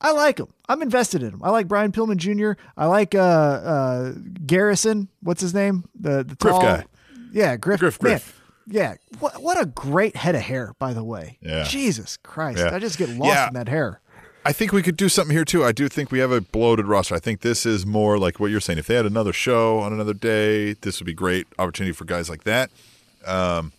I 0.00 0.12
like 0.12 0.36
them. 0.36 0.54
I'm 0.68 0.80
invested 0.80 1.24
in 1.24 1.32
them. 1.32 1.40
I 1.42 1.50
like 1.50 1.66
Brian 1.66 1.90
Pillman 1.90 2.18
Jr. 2.18 2.52
I 2.76 2.86
like 2.86 3.16
uh, 3.16 3.18
uh, 3.18 4.12
Garrison. 4.46 5.08
What's 5.22 5.40
his 5.40 5.52
name? 5.52 5.86
The 5.98 6.18
the 6.18 6.36
Griff 6.36 6.52
tall 6.52 6.62
guy. 6.62 6.84
Yeah, 7.32 7.56
Griff. 7.56 7.80
Griff, 7.80 8.00
man, 8.00 8.12
Griff. 8.12 8.40
yeah. 8.68 8.94
What 9.18 9.42
what 9.42 9.60
a 9.60 9.66
great 9.66 10.14
head 10.14 10.36
of 10.36 10.42
hair, 10.42 10.72
by 10.78 10.92
the 10.92 11.02
way. 11.02 11.38
Yeah. 11.40 11.64
Jesus 11.64 12.16
Christ. 12.16 12.60
Yeah. 12.60 12.72
I 12.72 12.78
just 12.78 12.96
get 12.96 13.08
lost 13.08 13.34
Yeah. 13.34 13.48
in 13.48 13.54
that 13.54 13.68
hair. 13.68 14.00
I 14.44 14.52
think 14.52 14.72
we 14.72 14.82
could 14.82 14.96
do 14.96 15.08
something 15.08 15.34
here 15.34 15.44
too. 15.44 15.64
I 15.64 15.72
do 15.72 15.88
think 15.88 16.10
we 16.10 16.20
have 16.20 16.32
a 16.32 16.40
bloated 16.40 16.86
roster. 16.86 17.14
I 17.14 17.18
think 17.18 17.40
this 17.40 17.66
is 17.66 17.84
more 17.84 18.18
like 18.18 18.40
what 18.40 18.50
you're 18.50 18.60
saying. 18.60 18.78
If 18.78 18.86
they 18.86 18.94
had 18.94 19.06
another 19.06 19.32
show 19.32 19.78
on 19.80 19.92
another 19.92 20.14
day, 20.14 20.74
this 20.74 21.00
would 21.00 21.06
be 21.06 21.14
great 21.14 21.46
opportunity 21.58 21.92
for 21.92 22.04
guys 22.04 22.30
like 22.30 22.44
that. 22.44 22.70
Um, 23.26 23.72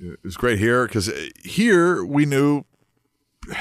it 0.00 0.18
was 0.22 0.36
great 0.36 0.58
here 0.58 0.86
because 0.86 1.08
uh, 1.08 1.28
here 1.42 2.04
we 2.04 2.26
knew 2.26 2.64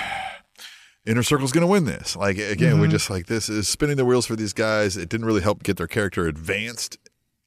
Inner 1.06 1.24
Circle's 1.24 1.52
going 1.52 1.62
to 1.62 1.68
win 1.68 1.86
this. 1.86 2.16
Like 2.16 2.38
again, 2.38 2.80
we 2.80 2.88
mm-hmm. 2.88 2.92
just 2.92 3.10
like 3.10 3.28
this 3.28 3.48
is 3.48 3.68
spinning 3.68 3.98
the 3.98 4.06
wheels 4.06 4.26
for 4.26 4.36
these 4.36 4.54
guys. 4.54 4.98
It 4.98 5.10
didn't 5.10 5.28
really 5.28 5.42
help 5.42 5.64
get 5.64 5.78
their 5.78 5.88
character 5.88 6.28
advanced 6.28 6.98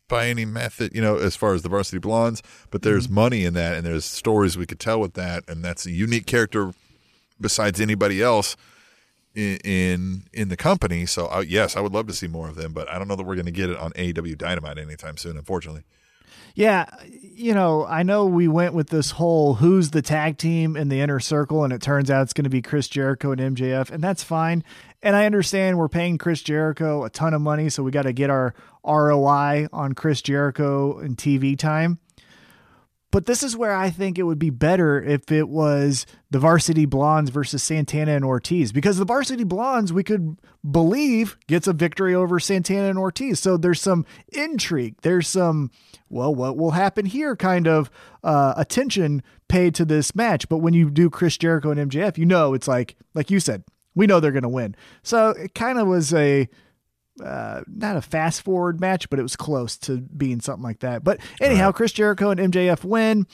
by 0.08 0.28
any 0.28 0.46
method, 0.46 0.94
you 0.94 1.02
know, 1.02 1.16
as 1.16 1.36
far 1.36 1.52
as 1.52 1.62
the 1.62 1.68
Varsity 1.68 1.98
Blondes. 1.98 2.42
But 2.70 2.82
there's 2.82 3.06
mm-hmm. 3.06 3.14
money 3.14 3.44
in 3.44 3.54
that, 3.54 3.76
and 3.76 3.84
there's 3.84 4.04
stories 4.04 4.56
we 4.56 4.66
could 4.66 4.80
tell 4.80 5.00
with 5.00 5.14
that, 5.14 5.44
and 5.48 5.64
that's 5.64 5.84
a 5.84 5.90
unique 5.90 6.26
character 6.26 6.72
besides 7.40 7.80
anybody 7.80 8.22
else 8.22 8.56
in 9.34 9.58
in, 9.64 10.22
in 10.32 10.48
the 10.48 10.56
company. 10.56 11.06
So 11.06 11.26
uh, 11.26 11.44
yes, 11.46 11.76
I 11.76 11.80
would 11.80 11.92
love 11.92 12.06
to 12.08 12.14
see 12.14 12.26
more 12.26 12.48
of 12.48 12.56
them, 12.56 12.72
but 12.72 12.88
I 12.88 12.98
don't 12.98 13.08
know 13.08 13.16
that 13.16 13.24
we're 13.24 13.36
going 13.36 13.46
to 13.46 13.52
get 13.52 13.70
it 13.70 13.78
on 13.78 13.92
AEW 13.92 14.36
Dynamite 14.36 14.78
anytime 14.78 15.16
soon. 15.16 15.36
Unfortunately, 15.36 15.82
Yeah, 16.54 16.86
you 17.04 17.54
know, 17.54 17.86
I 17.86 18.02
know 18.02 18.26
we 18.26 18.48
went 18.48 18.74
with 18.74 18.88
this 18.88 19.12
whole 19.12 19.54
who's 19.54 19.90
the 19.90 20.02
tag 20.02 20.38
team 20.38 20.76
in 20.76 20.88
the 20.88 21.00
inner 21.00 21.20
circle, 21.20 21.64
and 21.64 21.72
it 21.72 21.80
turns 21.82 22.10
out 22.10 22.22
it's 22.22 22.32
going 22.32 22.44
to 22.44 22.50
be 22.50 22.62
Chris 22.62 22.88
Jericho 22.88 23.32
and 23.32 23.56
MJF, 23.56 23.90
and 23.90 24.02
that's 24.02 24.24
fine. 24.24 24.64
And 25.00 25.14
I 25.14 25.26
understand 25.26 25.78
we're 25.78 25.88
paying 25.88 26.18
Chris 26.18 26.42
Jericho 26.42 27.04
a 27.04 27.10
ton 27.10 27.32
of 27.32 27.40
money, 27.40 27.68
so 27.68 27.84
we 27.84 27.92
got 27.92 28.02
to 28.02 28.12
get 28.12 28.30
our 28.30 28.54
ROI 28.84 29.68
on 29.72 29.92
Chris 29.92 30.20
Jericho 30.22 30.98
and 30.98 31.16
TV 31.16 31.56
time. 31.56 32.00
But 33.10 33.24
this 33.24 33.42
is 33.42 33.56
where 33.56 33.74
I 33.74 33.88
think 33.88 34.18
it 34.18 34.24
would 34.24 34.38
be 34.38 34.50
better 34.50 35.02
if 35.02 35.32
it 35.32 35.48
was 35.48 36.04
the 36.30 36.38
Varsity 36.38 36.84
Blondes 36.84 37.30
versus 37.30 37.62
Santana 37.62 38.12
and 38.12 38.24
Ortiz 38.24 38.70
because 38.70 38.98
the 38.98 39.06
Varsity 39.06 39.44
Blondes 39.44 39.94
we 39.94 40.04
could 40.04 40.38
believe 40.70 41.38
gets 41.46 41.66
a 41.66 41.72
victory 41.72 42.14
over 42.14 42.38
Santana 42.38 42.90
and 42.90 42.98
Ortiz. 42.98 43.40
So 43.40 43.56
there's 43.56 43.80
some 43.80 44.04
intrigue. 44.28 44.96
There's 45.00 45.26
some 45.26 45.70
well, 46.10 46.34
what 46.34 46.58
will 46.58 46.72
happen 46.72 47.06
here 47.06 47.34
kind 47.34 47.66
of 47.66 47.90
uh, 48.22 48.54
attention 48.56 49.22
paid 49.48 49.74
to 49.76 49.84
this 49.84 50.14
match. 50.14 50.48
But 50.48 50.58
when 50.58 50.74
you 50.74 50.90
do 50.90 51.08
Chris 51.08 51.38
Jericho 51.38 51.70
and 51.70 51.90
MJF, 51.90 52.18
you 52.18 52.26
know 52.26 52.52
it's 52.52 52.68
like 52.68 52.96
like 53.14 53.30
you 53.30 53.40
said, 53.40 53.64
we 53.94 54.06
know 54.06 54.20
they're 54.20 54.32
going 54.32 54.42
to 54.42 54.48
win. 54.50 54.76
So 55.02 55.30
it 55.30 55.54
kind 55.54 55.78
of 55.78 55.86
was 55.86 56.12
a 56.12 56.48
uh, 57.24 57.62
not 57.66 57.96
a 57.96 58.02
fast 58.02 58.42
forward 58.42 58.80
match, 58.80 59.08
but 59.10 59.18
it 59.18 59.22
was 59.22 59.36
close 59.36 59.76
to 59.78 59.98
being 59.98 60.40
something 60.40 60.62
like 60.62 60.80
that. 60.80 61.04
But 61.04 61.20
anyhow, 61.40 61.72
Chris 61.72 61.92
Jericho 61.92 62.30
and 62.30 62.52
MJF 62.52 62.84
win. 62.84 63.26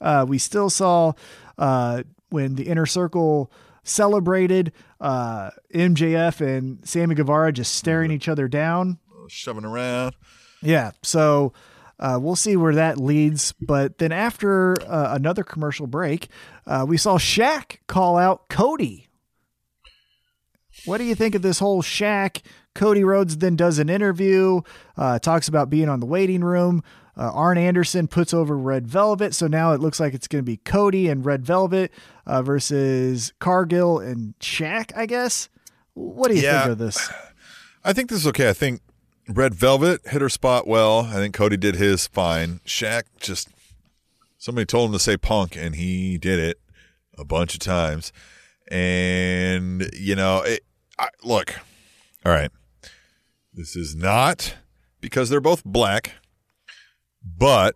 Uh, 0.00 0.24
we 0.26 0.38
still 0.38 0.70
saw 0.70 1.12
uh, 1.58 2.02
when 2.30 2.54
the 2.54 2.64
inner 2.68 2.86
circle 2.86 3.50
celebrated 3.82 4.72
uh, 5.00 5.50
MJF 5.74 6.40
and 6.40 6.86
Sammy 6.88 7.14
Guevara 7.14 7.52
just 7.52 7.74
staring 7.74 8.10
each 8.10 8.28
other 8.28 8.48
down. 8.48 8.98
Shoving 9.28 9.64
around. 9.64 10.14
Yeah. 10.62 10.92
So 11.02 11.52
uh, 11.98 12.18
we'll 12.20 12.36
see 12.36 12.56
where 12.56 12.74
that 12.74 12.98
leads. 12.98 13.52
But 13.60 13.98
then 13.98 14.12
after 14.12 14.76
uh, 14.82 15.14
another 15.14 15.44
commercial 15.44 15.86
break, 15.86 16.28
uh, 16.66 16.84
we 16.88 16.96
saw 16.96 17.18
Shaq 17.18 17.78
call 17.86 18.16
out 18.16 18.48
Cody. 18.48 19.08
What 20.84 20.98
do 20.98 21.04
you 21.04 21.14
think 21.14 21.34
of 21.34 21.42
this 21.42 21.58
whole 21.58 21.82
Shaq? 21.82 22.40
Cody 22.74 23.02
Rhodes 23.04 23.38
then 23.38 23.56
does 23.56 23.78
an 23.78 23.88
interview, 23.88 24.60
uh, 24.96 25.18
talks 25.18 25.48
about 25.48 25.70
being 25.70 25.88
on 25.88 26.00
the 26.00 26.06
waiting 26.06 26.42
room. 26.42 26.82
Uh, 27.16 27.30
Arn 27.32 27.58
Anderson 27.58 28.06
puts 28.06 28.32
over 28.32 28.56
Red 28.56 28.86
Velvet. 28.86 29.34
So 29.34 29.46
now 29.46 29.72
it 29.72 29.80
looks 29.80 29.98
like 30.00 30.14
it's 30.14 30.28
going 30.28 30.42
to 30.44 30.46
be 30.46 30.56
Cody 30.58 31.08
and 31.08 31.24
Red 31.26 31.44
Velvet 31.44 31.90
uh, 32.26 32.42
versus 32.42 33.32
Cargill 33.40 33.98
and 33.98 34.34
Shaq, 34.38 34.96
I 34.96 35.06
guess. 35.06 35.48
What 35.94 36.28
do 36.28 36.36
you 36.36 36.42
Yeah. 36.42 36.60
think 36.62 36.72
of 36.72 36.78
this? 36.78 37.10
I 37.84 37.92
think 37.92 38.08
this 38.08 38.20
is 38.20 38.26
okay. 38.28 38.48
I 38.48 38.52
think 38.52 38.80
Red 39.28 39.54
Velvet 39.54 40.00
hit 40.06 40.22
her 40.22 40.28
spot 40.28 40.66
well. 40.66 41.00
I 41.06 41.14
think 41.14 41.34
Cody 41.34 41.56
did 41.56 41.74
his 41.76 42.06
fine. 42.06 42.60
Shaq 42.66 43.02
just 43.20 43.48
somebody 44.38 44.64
told 44.64 44.90
him 44.90 44.92
to 44.94 44.98
say 44.98 45.16
punk, 45.16 45.56
and 45.56 45.74
he 45.74 46.16
did 46.18 46.38
it 46.38 46.60
a 47.18 47.24
bunch 47.24 47.54
of 47.54 47.60
times. 47.60 48.12
And 48.70 49.90
you 49.94 50.14
know, 50.14 50.42
it, 50.42 50.60
I, 51.00 51.08
look, 51.24 51.58
all 52.26 52.32
right, 52.32 52.50
this 53.54 53.74
is 53.74 53.96
not 53.96 54.56
because 55.00 55.30
they're 55.30 55.40
both 55.40 55.64
black, 55.64 56.12
but 57.24 57.74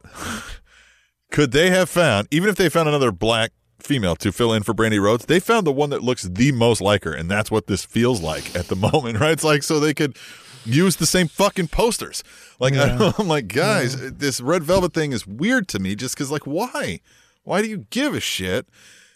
could 1.31 1.53
they 1.53 1.71
have 1.71 1.89
found 1.89 2.29
even 2.31 2.51
if 2.51 2.57
they 2.57 2.69
found 2.69 2.87
another 2.87 3.11
black 3.11 3.53
female 3.81 4.15
to 4.17 4.31
fill 4.31 4.53
in 4.53 4.63
for 4.63 4.75
Brandi 4.75 5.01
Rhodes, 5.01 5.25
they 5.25 5.41
found 5.41 5.67
the 5.67 5.73
one 5.73 5.89
that 5.91 6.03
looks 6.03 6.25
the 6.25 6.53
most 6.53 6.83
like 6.83 7.05
her, 7.05 7.15
and 7.15 7.31
that's 7.31 7.51
what 7.51 7.67
this 7.67 7.85
feels 7.85 8.21
like 8.21 8.55
at 8.55 8.69
the 8.69 8.77
moment, 8.93 9.19
right? 9.19 9.33
It's 9.33 9.45
like 9.45 9.63
so 9.63 9.81
they 9.81 9.95
could 9.95 10.19
use 10.67 10.97
the 10.97 11.07
same 11.07 11.29
fucking 11.29 11.69
posters. 11.69 12.23
Like 12.61 12.75
I, 12.75 13.13
am 13.19 13.27
like, 13.27 13.49
guys, 13.49 14.13
this 14.13 14.43
red 14.43 14.63
velvet 14.63 14.93
thing 14.93 15.13
is 15.13 15.27
weird 15.27 15.67
to 15.69 15.79
me, 15.79 15.95
just 15.95 16.15
because 16.15 16.31
like 16.31 16.47
why? 16.47 17.01
Why 17.43 17.63
do 17.63 17.69
you 17.69 17.87
give 17.89 18.15
a 18.15 18.21
shit? 18.21 18.67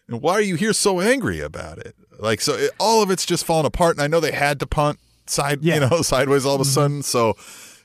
And 0.06 0.22
why 0.22 0.32
are 0.32 0.40
you 0.40 0.54
here 0.54 0.72
so 0.72 1.00
angry 1.00 1.40
about 1.40 1.78
it? 1.78 1.94
Like 2.18 2.40
so, 2.40 2.54
it, 2.54 2.70
all 2.78 3.02
of 3.02 3.10
it's 3.10 3.24
just 3.24 3.44
falling 3.44 3.66
apart. 3.66 3.96
And 3.96 4.02
I 4.02 4.06
know 4.06 4.20
they 4.20 4.32
had 4.32 4.60
to 4.60 4.66
punt 4.66 4.98
side, 5.26 5.62
Yeah. 5.62 5.74
you 5.74 5.80
know, 5.88 6.02
sideways 6.02 6.44
all 6.44 6.54
of 6.54 6.60
a 6.60 6.64
mm-hmm. 6.64 6.72
sudden. 6.72 7.02
So 7.02 7.34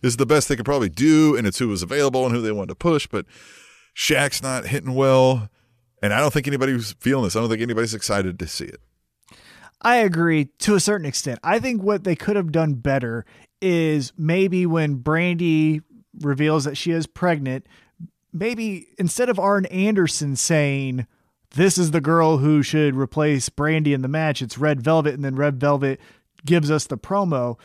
this 0.02 0.12
is 0.12 0.18
the 0.18 0.26
best 0.26 0.50
they 0.50 0.56
could 0.56 0.66
probably 0.66 0.90
do, 0.90 1.36
and 1.36 1.48
it's 1.48 1.60
who 1.60 1.68
was 1.68 1.82
available 1.82 2.26
and 2.26 2.36
who 2.36 2.42
they 2.42 2.52
wanted 2.52 2.70
to 2.70 2.76
push. 2.76 3.08
But 3.08 3.26
Shaq's 3.96 4.42
not 4.42 4.68
hitting 4.68 4.96
well, 4.96 5.50
and 6.02 6.14
I 6.14 6.20
don't 6.20 6.34
think 6.34 6.48
anybody's 6.48 6.94
feeling 7.00 7.24
this. 7.24 7.36
I 7.36 7.40
don't 7.40 7.50
think 7.50 7.62
anybody's 7.62 7.94
excited 7.94 8.40
to 8.40 8.48
see 8.48 8.66
it. 8.66 8.82
I 9.82 9.98
agree 9.98 10.46
to 10.60 10.76
a 10.76 10.80
certain 10.80 11.06
extent. 11.06 11.40
I 11.44 11.60
think 11.60 11.84
what 11.84 12.04
they 12.04 12.16
could 12.16 12.36
have 12.36 12.52
done 12.52 12.76
better 12.76 13.26
is 13.62 14.14
maybe 14.18 14.66
when 14.66 14.98
Brandi 14.98 15.82
reveals 16.22 16.64
that 16.64 16.78
she 16.78 16.92
is 16.92 17.06
pregnant, 17.06 17.68
maybe 18.32 18.88
instead 18.98 19.30
of 19.30 19.40
Arn 19.40 19.66
Anderson 19.68 20.36
saying, 20.36 21.06
This 21.54 21.78
is 21.78 21.92
the 21.92 22.02
girl 22.02 22.38
who 22.38 22.64
should 22.64 22.96
replace 22.96 23.50
Brandi 23.50 23.94
in 23.94 24.02
the 24.02 24.08
match, 24.08 24.42
it's 24.42 24.58
Red 24.58 24.82
Velvet, 24.82 25.14
and 25.14 25.24
then 25.24 25.36
Red 25.36 25.60
Velvet 25.60 26.00
gives 26.44 26.72
us 26.72 26.88
the 26.88 26.98
promo. 26.98 27.58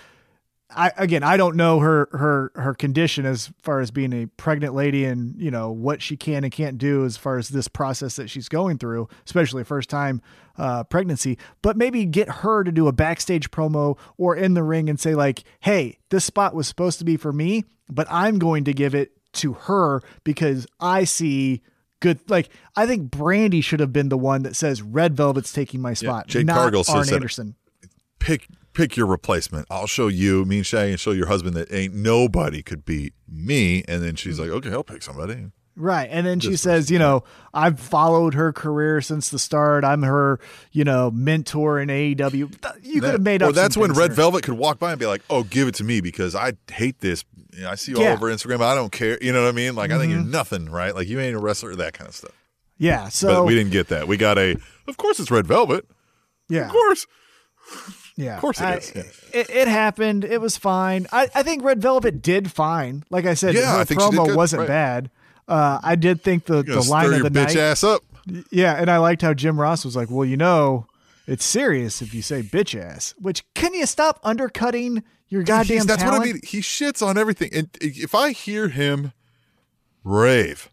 I 0.71 0.93
again, 0.99 1.23
I 1.23 1.39
don't 1.39 1.57
know 1.57 1.81
her 1.81 2.11
her 2.13 2.53
her 2.55 2.75
condition 2.75 3.25
as 3.25 3.51
far 3.63 3.81
as 3.81 3.91
being 3.91 4.13
a 4.13 4.27
pregnant 4.27 4.75
lady 4.75 5.07
and 5.07 5.41
you 5.41 5.51
know 5.51 5.71
what 5.71 6.03
she 6.03 6.19
can 6.19 6.45
and 6.45 6.53
can't 6.53 6.77
do 6.77 7.07
as 7.07 7.17
far 7.17 7.39
as 7.39 7.49
this 7.49 7.69
process 7.69 8.17
that 8.17 8.29
she's 8.29 8.51
going 8.51 8.77
through, 8.77 9.09
especially 9.25 9.65
first 9.65 9.89
time 9.89 10.21
uh, 10.59 10.85
pregnancy. 10.85 11.39
But 11.63 11.79
maybe 11.79 12.05
get 12.05 12.29
her 12.29 12.65
to 12.65 12.71
do 12.71 12.87
a 12.87 12.93
backstage 12.93 13.51
promo 13.51 13.97
or 14.19 14.37
in 14.37 14.53
the 14.53 14.63
ring 14.63 14.91
and 14.91 15.01
say 15.01 15.15
like, 15.15 15.45
"Hey, 15.61 15.99
this 16.11 16.27
spot 16.27 16.55
was 16.55 16.69
supposed 16.69 16.99
to 16.99 17.07
be 17.07 17.17
for 17.17 17.33
me, 17.33 17.65
but 17.89 18.07
I'm 18.11 18.39
going 18.39 18.65
to 18.65 18.75
give 18.75 18.95
it 18.95 19.13
to 19.35 19.55
her 19.55 20.03
because 20.23 20.67
I 20.79 21.05
see." 21.05 21.63
Good, 22.01 22.21
like 22.29 22.49
I 22.77 22.87
think 22.87 23.11
Brandi 23.11 23.63
should 23.63 23.81
have 23.81 23.93
been 23.93 24.09
the 24.09 24.19
one 24.19 24.43
that 24.45 24.55
says 24.55 24.83
Red 24.83 25.17
Velvet's 25.17 25.53
taking 25.53 25.81
my 25.81 25.95
spot, 25.95 26.29
Jake 26.29 26.47
not 26.47 26.57
Cargill 26.57 26.85
says 26.85 26.95
Arn 26.95 27.07
that- 27.07 27.15
Anderson. 27.15 27.55
Pick 28.21 28.49
pick 28.79 28.97
your 28.97 29.07
replacement. 29.07 29.67
I'll 29.71 29.87
show 29.87 30.07
you, 30.09 30.45
me 30.45 30.59
and 30.59 30.67
Shaggy, 30.67 30.93
and 30.93 31.01
show 31.01 31.11
your 31.11 31.27
husband 31.27 31.57
that 31.57 31.73
ain't 31.73 31.95
nobody 31.95 32.63
could 32.63 32.85
beat 32.85 33.13
me. 33.29 33.85
And 33.89 34.03
then 34.03 34.15
she's 34.15 34.37
hmm. 34.37 34.43
like, 34.43 34.51
okay, 34.51 34.71
I'll 34.71 34.85
pick 34.85 35.03
somebody. 35.03 35.51
Right. 35.79 36.09
And 36.11 36.27
then 36.27 36.41
she 36.41 36.51
This 36.51 36.63
says, 36.63 36.91
you 36.91 36.99
know, 36.99 37.23
I've 37.55 37.79
followed 37.79 38.35
her 38.35 38.53
career 38.53 39.01
since 39.01 39.31
the 39.31 39.39
start. 39.39 39.85
I'm 39.85 40.03
her, 40.03 40.41
you 40.73 40.83
know, 40.83 41.13
mentor 41.13 41.79
in 41.79 41.89
AEW. 41.89 42.35
You 42.83 43.01
could 43.01 43.13
have 43.13 43.23
made 43.23 43.43
up. 43.43 43.49
Well, 43.49 43.53
that's 43.53 43.77
when 43.77 43.93
Red 43.93 44.11
there. 44.11 44.17
Velvet 44.17 44.43
could 44.43 44.55
walk 44.55 44.81
by 44.81 44.91
and 44.91 44.99
be 44.99 45.07
like, 45.07 45.23
"Oh, 45.31 45.45
give 45.45 45.69
it 45.69 45.77
to 45.77 45.85
me 45.85 46.01
because 46.01 46.35
I 46.35 46.55
hate 46.69 46.99
this. 46.99 47.25
You 47.53 47.63
know, 47.63 47.71
I 47.71 47.75
see 47.77 47.93
you 47.93 47.99
all 47.99 48.05
Yeah. 48.05 48.15
Mm-hmm. 48.15 48.25
over 48.25 48.33
Instagram. 48.35 48.61
I 48.63 48.75
don't 48.75 48.93
care. 48.93 49.19
You 49.23 49.33
know 49.33 49.43
what 49.43 49.49
I 49.49 49.53
mean? 49.53 49.75
Like, 49.75 49.91
I 49.91 49.99
think 49.99 50.13
you're 50.13 50.21
nothing, 50.23 50.69
right? 50.71 50.95
Like, 50.95 51.09
you 51.09 51.19
ain't 51.21 51.35
a 51.37 51.39
wrestler, 51.39 51.75
that 51.77 51.95
kind 51.95 52.09
of 52.09 52.15
stuff. 52.15 52.33
Yeah. 52.79 53.05
But 53.05 53.13
So 53.13 53.45
we 53.45 53.55
didn't 53.55 53.73
get 53.73 53.89
that. 53.89 54.07
We 54.09 54.17
got 54.17 54.39
a. 54.39 54.57
Of 54.87 54.97
course, 54.97 55.19
it's 55.19 55.31
Red 55.31 55.47
Velvet. 55.47 55.85
yeah, 56.49 56.67
Of 56.67 56.73
course. 56.73 57.07
yeah, 58.17 58.35
of 58.37 58.41
course 58.41 58.61
it 58.61 58.65
I- 58.65 58.75
is, 58.77 58.93
yeah. 58.95 59.03
It, 59.41 59.51
it 59.51 59.69
happened. 59.69 60.25
It 60.25 60.41
was 60.41 60.57
fine. 60.57 61.07
I, 61.13 61.29
I 61.35 61.43
think 61.43 61.63
Red 61.65 61.81
Velvet 61.83 62.23
did 62.23 62.51
fine. 62.51 63.05
Like 63.11 63.27
I 63.27 63.35
said, 63.35 63.55
Yeah, 63.55 63.73
her 63.73 63.81
I 63.81 63.85
promo 63.85 64.35
wasn't 64.35 64.61
Right. 64.61 64.69
bad. 64.69 65.11
Uh, 65.47 65.79
I 65.83 65.95
did 65.97 66.23
think 66.23 66.45
the, 66.45 66.63
the 66.63 66.81
line 66.83 67.07
of 67.07 67.13
your 67.13 67.23
the 67.29 67.31
bitch 67.31 67.47
night. 67.49 67.57
ass 67.57 67.83
up. 67.85 68.03
Yeah, 68.51 68.75
and 68.75 68.91
I 68.91 68.99
liked 68.99 69.23
how 69.23 69.33
Jim 69.35 69.59
Ross 69.59 69.83
was 69.85 69.97
like, 69.97 70.11
"Well, 70.11 70.27
you 70.27 70.37
know, 70.37 70.87
it's 71.29 71.45
serious 71.45 72.03
if 72.03 72.13
you 72.13 72.23
say 72.23 72.43
bitch 72.43 72.79
ass." 72.81 73.15
Which 73.19 73.45
can 73.55 73.75
you 73.75 73.87
stop 73.87 74.19
undercutting 74.25 75.05
your 75.29 75.43
goddamn 75.45 75.75
He's- 75.77 75.87
that's 75.87 76.03
talent? 76.03 76.21
what 76.21 76.29
I 76.29 76.33
mean. 76.33 76.41
He 76.45 76.59
shits 76.61 77.07
on 77.07 77.17
everything. 77.19 77.51
And 77.55 77.69
if 77.81 78.15
I 78.15 78.33
hear 78.33 78.69
him 78.69 79.13
rave 80.05 80.71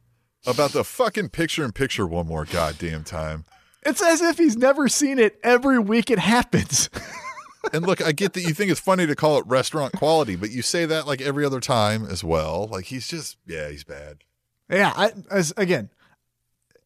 about 0.48 0.72
the 0.72 0.84
fucking 0.84 1.30
picture 1.30 1.64
in 1.66 1.72
picture 1.72 2.06
one 2.08 2.28
more 2.28 2.46
goddamn 2.46 3.04
time, 3.04 3.46
It's 3.84 4.02
as 4.02 4.22
if 4.22 4.38
he's 4.40 4.58
never 4.58 4.88
seen 4.88 5.20
it. 5.20 5.40
Every 5.44 5.78
week 5.78 6.10
it 6.10 6.18
happens. 6.20 6.90
and 7.74 7.86
look, 7.86 8.02
I 8.02 8.14
get 8.14 8.34
that 8.34 8.42
you 8.42 8.54
think 8.54 8.72
it's 8.72 8.80
funny 8.80 9.06
to 9.06 9.16
call 9.16 9.38
it 9.38 9.46
restaurant 9.46 9.94
quality, 9.94 10.36
but 10.36 10.50
you 10.52 10.62
say 10.64 10.86
that 10.88 11.06
like 11.06 11.22
every 11.22 11.46
other 11.46 11.60
time 11.60 12.04
as 12.06 12.24
well. 12.24 12.68
Like 12.72 12.86
he's 12.86 13.08
just, 13.08 13.38
yeah, 13.46 13.70
he's 13.70 13.84
bad. 13.84 14.24
yeah, 14.70 14.92
I, 14.96 15.12
as 15.30 15.54
again, 15.58 15.90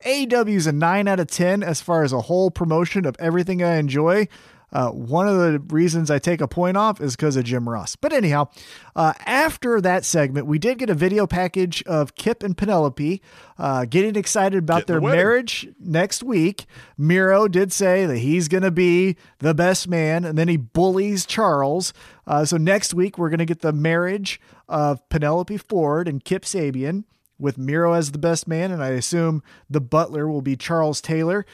AEW 0.06 0.56
is 0.56 0.68
a 0.68 0.72
nine 0.72 1.08
out 1.08 1.20
of 1.20 1.28
ten 1.28 1.62
as 1.62 1.82
far 1.82 2.04
as 2.04 2.14
a 2.14 2.22
whole 2.22 2.52
promotion 2.52 3.06
of 3.06 3.16
everything 3.20 3.62
I 3.62 3.76
enjoy. 3.76 4.28
Uh, 4.72 4.90
one 4.90 5.28
of 5.28 5.36
the 5.38 5.60
reasons 5.74 6.12
I 6.12 6.20
take 6.20 6.42
a 6.42 6.48
point 6.48 6.78
off 6.78 7.02
is 7.02 7.16
because 7.16 7.36
of 7.36 7.44
Jim 7.44 7.68
Ross. 7.68 7.96
But 7.96 8.14
anyhow, 8.14 8.50
uh, 8.96 9.14
after 9.26 9.82
that 9.82 10.06
segment, 10.06 10.46
we 10.46 10.60
did 10.60 10.78
get 10.78 10.90
a 10.90 10.94
video 10.94 11.26
package 11.26 11.82
of 11.84 12.16
Kip 12.16 12.44
and 12.44 12.56
Penelope 12.56 13.22
uh, 13.58 13.86
getting 13.86 14.16
excited 14.16 14.60
about 14.60 14.86
Getting 14.86 15.02
their 15.02 15.12
the 15.12 15.18
marriage 15.18 15.68
next 15.80 16.22
week. 16.22 16.66
Miro 16.98 17.48
did 17.48 17.74
say 17.74 18.06
that 18.06 18.20
he's 18.20 18.48
going 18.48 18.64
to 18.64 18.72
be 18.72 19.18
the 19.40 19.56
best 19.56 19.88
man, 19.88 20.24
and 20.24 20.38
then 20.38 20.48
he 20.48 20.58
bullies 20.58 21.26
Charles. 21.26 21.92
Uh, 22.28 22.46
so 22.46 22.58
next 22.58 22.94
week, 22.94 23.18
we're 23.18 23.30
going 23.30 23.40
to 23.40 23.46
get 23.46 23.62
the 23.62 23.74
marriage 23.74 24.40
of 24.68 25.08
Penelope 25.10 25.58
Ford 25.58 26.08
and 26.08 26.24
Kip 26.24 26.44
Sabian 26.44 27.06
with 27.40 27.58
Miro 27.58 27.94
as 27.94 28.12
the 28.12 28.18
best 28.20 28.48
man, 28.48 28.72
and 28.72 28.84
I 28.84 28.90
assume 28.90 29.42
the 29.70 29.82
butler 29.82 30.28
will 30.28 30.42
be 30.42 30.56
Charles 30.56 31.02
Taylor. 31.02 31.46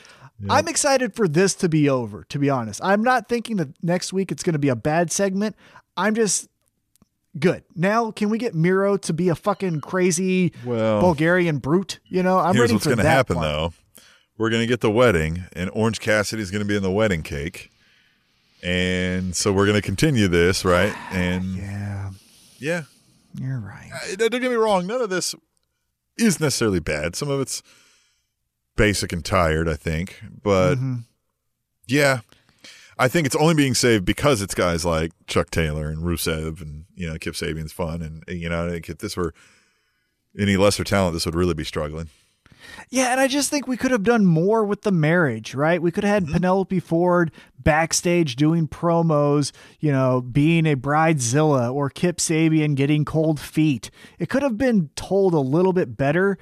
I'm 0.50 0.68
excited 0.68 1.16
for 1.16 1.30
this 1.30 1.54
to 1.56 1.70
be 1.70 1.88
over, 1.90 2.26
to 2.26 2.38
be 2.38 2.50
honest. 2.50 2.82
I'm 2.84 3.02
not 3.04 3.30
thinking 3.30 3.56
that 3.58 3.70
next 3.82 4.12
week 4.12 4.32
it's 4.34 4.44
going 4.44 4.52
to 4.54 4.60
be 4.60 4.68
a 4.68 4.76
bad 4.76 5.10
segment. 5.10 5.56
I'm 5.96 6.14
just 6.14 6.50
good. 7.40 7.64
Now, 7.74 8.12
can 8.12 8.30
we 8.30 8.38
get 8.38 8.54
Miro 8.54 8.98
to 8.98 9.14
be 9.14 9.30
a 9.30 9.36
fucking 9.36 9.80
crazy 9.80 10.52
Well- 10.66 11.00
Bulgarian 11.00 11.60
brute? 11.60 12.00
You 12.10 12.22
know, 12.22 12.38
I'm 12.40 12.54
Here's 12.54 12.64
ready 12.64 12.74
what's 12.74 12.86
going 12.86 12.98
to 12.98 13.04
happen 13.06 13.38
part. 13.38 13.46
though. 13.48 13.74
We're 14.38 14.50
going 14.50 14.62
to 14.64 14.68
get 14.68 14.82
the 14.82 14.92
wedding, 14.92 15.46
and 15.54 15.70
Orange 15.74 16.02
Cassidy's 16.02 16.52
going 16.52 16.62
to 16.64 16.68
be 16.68 16.76
in 16.76 16.84
the 16.84 16.92
wedding 16.92 17.22
cake. 17.24 17.72
And 18.62 19.34
so 19.36 19.54
we're 19.54 19.66
going 19.66 19.76
to 19.80 19.82
continue 19.82 20.28
this, 20.28 20.66
right? 20.66 20.94
And 21.14 21.56
Yeah, 21.56 22.10
yeah, 22.60 22.82
you're 23.40 23.60
right. 23.60 23.90
Uh, 23.94 24.16
don't 24.18 24.42
get 24.42 24.50
me 24.52 24.56
wrong. 24.56 24.86
None 24.88 25.02
of 25.02 25.10
this 25.10 25.34
is 26.18 26.40
necessarily 26.40 26.80
bad. 26.80 27.16
Some 27.16 27.30
of 27.30 27.40
it's 27.42 27.62
basic 28.76 29.12
and 29.14 29.24
tired, 29.24 29.68
I 29.70 29.76
think. 29.76 30.22
But 30.44 30.76
Mm-hmm. 30.76 30.96
yeah, 31.88 32.20
I 32.98 33.08
think 33.08 33.26
it's 33.26 33.36
only 33.36 33.54
being 33.56 33.74
saved 33.74 34.06
because 34.06 34.42
it's 34.42 34.56
guys 34.56 34.86
like 34.86 35.12
Chuck 35.28 35.50
Taylor 35.52 35.88
and 35.90 36.00
Rusev 36.04 36.62
and 36.62 36.86
you 36.96 37.08
know 37.08 37.18
Kip 37.18 37.34
Sabian's 37.34 37.74
fun 37.74 38.02
and 38.02 38.24
you 38.28 38.50
know 38.50 38.68
if 38.68 38.98
this 39.00 39.18
were 39.18 39.34
any 40.38 40.58
lesser 40.58 40.84
talent, 40.84 41.14
this 41.14 41.26
would 41.26 41.36
really 41.36 41.54
be 41.54 41.64
struggling. 41.64 42.10
Yeah, 42.90 43.12
and 43.12 43.20
I 43.20 43.28
just 43.28 43.50
think 43.50 43.68
we 43.68 43.78
could 43.78 43.92
have 43.92 44.04
done 44.04 44.26
more 44.26 44.64
with 44.64 44.84
the 44.84 44.92
marriage, 44.92 45.56
right? 45.56 45.82
We 45.82 45.92
could 45.92 46.04
have 46.04 46.14
had 46.14 46.24
mm-hmm. 46.24 46.34
Penelope 46.34 46.80
Ford 46.82 47.32
backstage 47.58 48.36
doing 48.36 48.68
promos, 48.68 49.52
you 49.80 49.92
know, 49.92 50.22
being 50.22 50.66
a 50.66 50.76
bridezilla 50.76 51.74
or 51.74 51.90
Kip 51.90 52.18
Sabian 52.18 52.76
getting 52.76 53.06
cold 53.06 53.40
feet. 53.40 53.90
It 54.20 54.30
could 54.30 54.44
have 54.44 54.58
been 54.58 54.90
told 54.96 55.34
a 55.34 55.40
little 55.40 55.74
bit 55.74 55.98
better. 55.98 56.38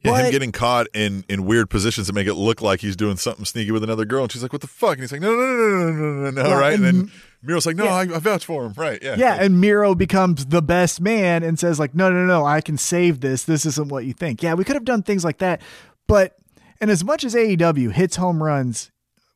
Yeah, 0.00 0.16
him 0.16 0.30
getting 0.30 0.52
caught 0.52 0.86
in 0.94 1.24
in 1.28 1.44
weird 1.44 1.70
positions 1.70 2.06
that 2.06 2.12
make 2.12 2.28
it 2.28 2.34
look 2.34 2.62
like 2.62 2.80
he's 2.80 2.94
doing 2.94 3.16
something 3.16 3.44
sneaky 3.44 3.72
with 3.72 3.82
another 3.82 4.04
girl, 4.04 4.22
and 4.22 4.32
she's 4.32 4.42
like, 4.42 4.52
"What 4.52 4.62
the 4.62 4.68
fuck?" 4.68 4.92
And 4.92 5.00
he's 5.00 5.10
like, 5.10 5.20
"No, 5.20 5.34
no, 5.34 5.42
no, 5.42 5.56
no, 5.56 5.72
no, 5.74 5.90
no, 5.90 6.30
no, 6.30 6.42
no, 6.42 6.48
Yeah, 6.48 6.58
right?" 6.58 6.74
And, 6.74 6.84
and- 6.84 7.08
then 7.08 7.12
Miro's 7.42 7.66
like, 7.66 7.76
"No, 7.76 7.84
Yeah. 7.84 7.94
I, 7.94 8.00
I 8.00 8.18
vouch 8.18 8.44
for 8.44 8.64
him." 8.66 8.72
Right? 8.76 8.98
Yeah. 9.02 9.16
Yeah, 9.16 9.34
and 9.40 9.60
Miro 9.60 9.94
becomes 9.94 10.46
the 10.46 10.62
best 10.62 11.00
man 11.00 11.42
and 11.42 11.58
says 11.58 11.78
like, 11.78 11.94
"No, 11.94 12.10
no, 12.10 12.26
no, 12.26 12.44
I 12.44 12.60
can 12.60 12.76
save 12.76 13.20
this. 13.20 13.44
This 13.44 13.64
isn't 13.64 13.88
what 13.88 14.04
you 14.04 14.12
think." 14.12 14.42
Yeah, 14.42 14.54
we 14.54 14.64
could 14.64 14.76
have 14.76 14.84
done 14.84 15.02
things 15.02 15.24
like 15.24 15.38
that. 15.38 15.60
But 16.06 16.36
and 16.80 16.90
as 16.90 17.04
much 17.04 17.24
as 17.24 17.34
AEW 17.34 17.92
hits 17.92 18.16
home 18.16 18.42
runs 18.42 18.90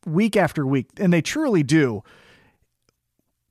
week 0.05 0.35
after 0.35 0.65
week, 0.67 0.87
and 0.97 1.13
they 1.13 1.21
truly 1.21 1.63
do, 1.63 2.03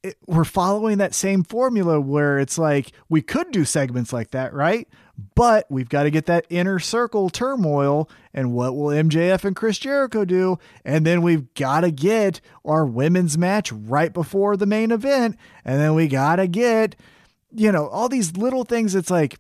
it, 0.02 0.16
we're 0.26 0.44
following 0.44 0.98
that 0.98 1.14
same 1.14 1.44
formula 1.44 2.00
where 2.00 2.38
it's 2.38 2.58
like 2.58 2.92
we 3.08 3.22
could 3.22 3.50
do 3.52 3.64
segments 3.64 4.12
like 4.12 4.32
that, 4.32 4.52
right? 4.52 4.88
But 5.34 5.66
we've 5.70 5.88
got 5.88 6.04
to 6.04 6.10
get 6.10 6.26
that 6.26 6.46
inner 6.48 6.78
circle 6.78 7.30
turmoil. 7.30 8.08
And 8.34 8.52
what 8.52 8.74
will 8.74 8.88
MJF 8.88 9.44
and 9.44 9.56
Chris 9.56 9.78
Jericho 9.78 10.24
do? 10.24 10.58
And 10.84 11.06
then 11.06 11.22
we've 11.22 11.52
got 11.54 11.80
to 11.80 11.90
get 11.90 12.40
our 12.64 12.84
women's 12.84 13.36
match 13.36 13.72
right 13.72 14.12
before 14.12 14.56
the 14.56 14.66
main 14.66 14.90
event. 14.90 15.36
And 15.64 15.80
then 15.80 15.94
we 15.94 16.08
got 16.08 16.36
to 16.36 16.46
get, 16.46 16.96
you 17.54 17.70
know, 17.72 17.88
all 17.88 18.08
these 18.08 18.36
little 18.36 18.64
things. 18.64 18.94
It's 18.94 19.10
like, 19.10 19.36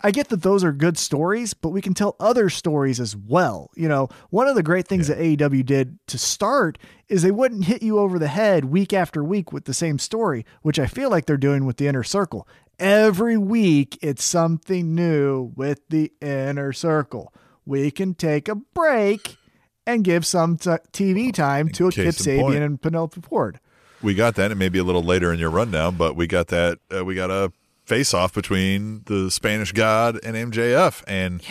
I 0.00 0.12
get 0.12 0.28
that 0.28 0.42
those 0.42 0.62
are 0.62 0.72
good 0.72 0.96
stories, 0.96 1.54
but 1.54 1.70
we 1.70 1.80
can 1.82 1.92
tell 1.92 2.14
other 2.20 2.48
stories 2.48 3.00
as 3.00 3.16
well. 3.16 3.70
You 3.74 3.88
know, 3.88 4.08
one 4.30 4.46
of 4.46 4.54
the 4.54 4.62
great 4.62 4.86
things 4.86 5.08
that 5.08 5.18
AEW 5.18 5.66
did 5.66 5.98
to 6.06 6.18
start 6.18 6.78
is 7.08 7.22
they 7.22 7.32
wouldn't 7.32 7.64
hit 7.64 7.82
you 7.82 7.98
over 7.98 8.18
the 8.18 8.28
head 8.28 8.66
week 8.66 8.92
after 8.92 9.24
week 9.24 9.52
with 9.52 9.64
the 9.64 9.74
same 9.74 9.98
story, 9.98 10.46
which 10.62 10.78
I 10.78 10.86
feel 10.86 11.10
like 11.10 11.26
they're 11.26 11.36
doing 11.36 11.64
with 11.64 11.78
the 11.78 11.88
inner 11.88 12.04
circle. 12.04 12.46
Every 12.78 13.36
week, 13.36 13.98
it's 14.00 14.22
something 14.22 14.94
new 14.94 15.52
with 15.56 15.80
the 15.88 16.12
inner 16.20 16.72
circle. 16.72 17.34
We 17.66 17.90
can 17.90 18.14
take 18.14 18.48
a 18.48 18.54
break 18.54 19.36
and 19.84 20.04
give 20.04 20.24
some 20.24 20.58
t- 20.58 20.70
TV 20.92 21.32
time 21.34 21.70
to 21.70 21.88
a 21.88 21.90
Kip 21.90 22.06
in 22.06 22.12
point. 22.12 22.16
Sabian 22.16 22.62
and 22.64 22.80
Penelope 22.80 23.20
Ford. 23.22 23.58
we 24.00 24.14
got 24.14 24.36
that, 24.36 24.52
and 24.52 24.58
maybe 24.60 24.78
a 24.78 24.84
little 24.84 25.02
later 25.02 25.32
in 25.32 25.40
your 25.40 25.50
rundown, 25.50 25.96
but 25.96 26.14
we 26.14 26.28
got 26.28 26.48
that. 26.48 26.78
Uh, 26.94 27.04
we 27.04 27.16
got 27.16 27.32
a 27.32 27.50
face 27.88 28.12
off 28.12 28.34
between 28.34 29.02
the 29.06 29.30
Spanish 29.30 29.72
God 29.72 30.20
and 30.22 30.36
MJF, 30.52 31.02
and 31.08 31.42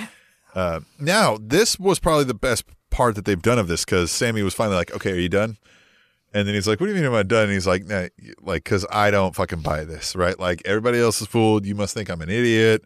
uh, 0.54 0.82
now 1.00 1.38
this 1.42 1.80
was 1.80 2.00
probably 2.00 2.26
the 2.26 2.36
best 2.36 2.64
part 2.92 3.16
that 3.16 3.26
they've 3.26 3.42
done 3.42 3.60
of 3.60 3.68
this 3.68 3.84
because 3.84 4.12
Sammy 4.12 4.44
was 4.44 4.54
finally 4.54 4.78
like, 4.78 4.94
"Okay, 4.94 5.12
are 5.12 5.20
you 5.20 5.30
done?" 5.30 5.58
And 6.34 6.48
then 6.48 6.54
he's 6.54 6.68
like, 6.68 6.80
"What 6.80 6.86
do 6.86 6.92
you 6.92 6.96
mean 6.96 7.06
am 7.06 7.16
I 7.16 7.24
done?" 7.24 7.46
And 7.46 7.54
he's 7.54 7.68
like, 7.68 7.86
nah, 7.86 8.08
"Like, 8.42 8.64
because 8.64 8.86
I 8.92 9.10
don't 9.12 9.36
fucking 9.36 9.62
buy 9.62 9.84
this, 9.84 10.16
right? 10.16 10.40
Like 10.40 10.62
everybody 10.66 11.00
else 11.00 11.22
is 11.22 11.28
fooled. 11.28 11.66
You 11.66 11.76
must 11.76 11.94
think 11.94 12.10
I'm 12.10 12.22
an 12.22 12.30
idiot." 12.30 12.84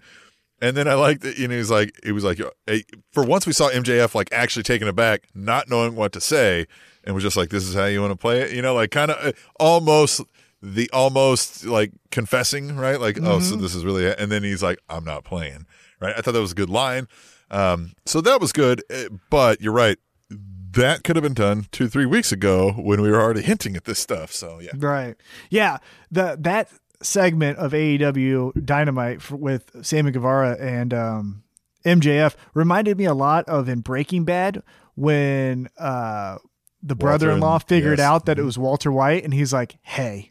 And 0.64 0.78
then 0.78 0.88
I 0.88 0.94
liked 0.94 1.26
it. 1.26 1.38
You 1.38 1.48
know, 1.48 1.56
he's 1.56 1.72
like, 1.72 1.99
it 2.03 2.11
was 2.11 2.23
like, 2.23 2.40
hey, 2.68 2.84
for 3.11 3.26
once 3.26 3.48
we 3.48 3.53
saw 3.53 3.69
MJF 3.72 4.14
like 4.14 4.30
actually 4.32 4.61
taken 4.64 4.88
aback, 4.88 5.23
not 5.34 5.68
knowing 5.69 5.95
what 5.95 6.14
to 6.14 6.22
say, 6.22 6.68
and 7.03 7.15
was 7.15 7.23
just 7.23 7.36
like, 7.36 7.49
"This 7.49 7.68
is 7.68 7.76
how 7.76 7.86
you 7.86 7.99
want 7.99 8.11
to 8.11 8.18
play 8.18 8.41
it," 8.41 8.53
you 8.53 8.61
know, 8.61 8.76
like 8.76 8.91
kind 8.91 9.11
of 9.11 9.36
almost 9.60 10.22
the 10.62 10.90
almost 10.92 11.66
like 11.66 11.92
confessing, 12.12 12.76
right? 12.76 13.00
Like, 13.00 13.18
oh, 13.22 13.40
so 13.40 13.56
this 13.56 13.74
is 13.74 13.84
really, 13.84 14.14
and 14.14 14.32
then 14.32 14.44
he's 14.44 14.62
like, 14.62 14.80
"I'm 14.90 15.04
not 15.04 15.24
playing," 15.24 15.66
right? 16.00 16.14
I 16.16 16.22
thought 16.22 16.34
that 16.34 16.42
was 16.42 16.52
a 16.52 16.56
good 16.56 16.70
line. 16.70 17.08
Um, 17.50 17.94
so 18.06 18.22
that 18.22 18.40
was 18.40 18.54
good, 18.54 18.84
eh, 18.90 19.10
but 19.30 19.62
you're 19.62 19.74
right. 19.74 19.98
That 20.30 21.04
could 21.04 21.18
have 21.18 21.24
been 21.24 21.34
done 21.34 21.66
two, 21.72 21.90
three 21.90 22.06
weeks 22.06 22.32
ago 22.32 22.72
when 22.72 23.02
we 23.02 23.12
were 23.12 23.20
already 23.20 23.42
hinting 23.42 23.76
at 23.76 23.84
this 23.84 24.00
stuff. 24.00 24.32
So 24.32 24.60
yeah, 24.60 24.72
Right. 24.78 25.16
Yeah. 25.50 25.80
The 26.10 26.38
that 26.40 26.70
segment 27.02 27.58
of 27.58 27.74
AEW 27.74 28.64
Dynamite 28.64 29.18
f 29.18 29.32
with 29.32 29.70
Sammy 29.82 30.12
Guevara 30.12 30.56
and 30.60 30.94
um, 30.94 31.44
MJF 31.84 32.36
reminded 32.54 32.98
me 32.98 33.06
a 33.06 33.14
lot 33.14 33.50
of 33.50 33.68
in 33.68 33.82
Breaking 33.82 34.24
Bad 34.24 34.64
when 34.96 35.68
uh, 35.78 36.38
the 36.82 36.96
brother-in-law 36.96 37.56
and- 37.56 37.64
figured 37.68 37.98
yes. 38.00 38.08
out 38.08 38.26
that 38.28 38.40
it 38.40 38.44
was 38.44 38.58
Walter 38.58 38.94
White 38.94 39.26
and 39.26 39.34
he's 39.34 39.52
like, 39.52 39.78
"Hey, 39.82 40.31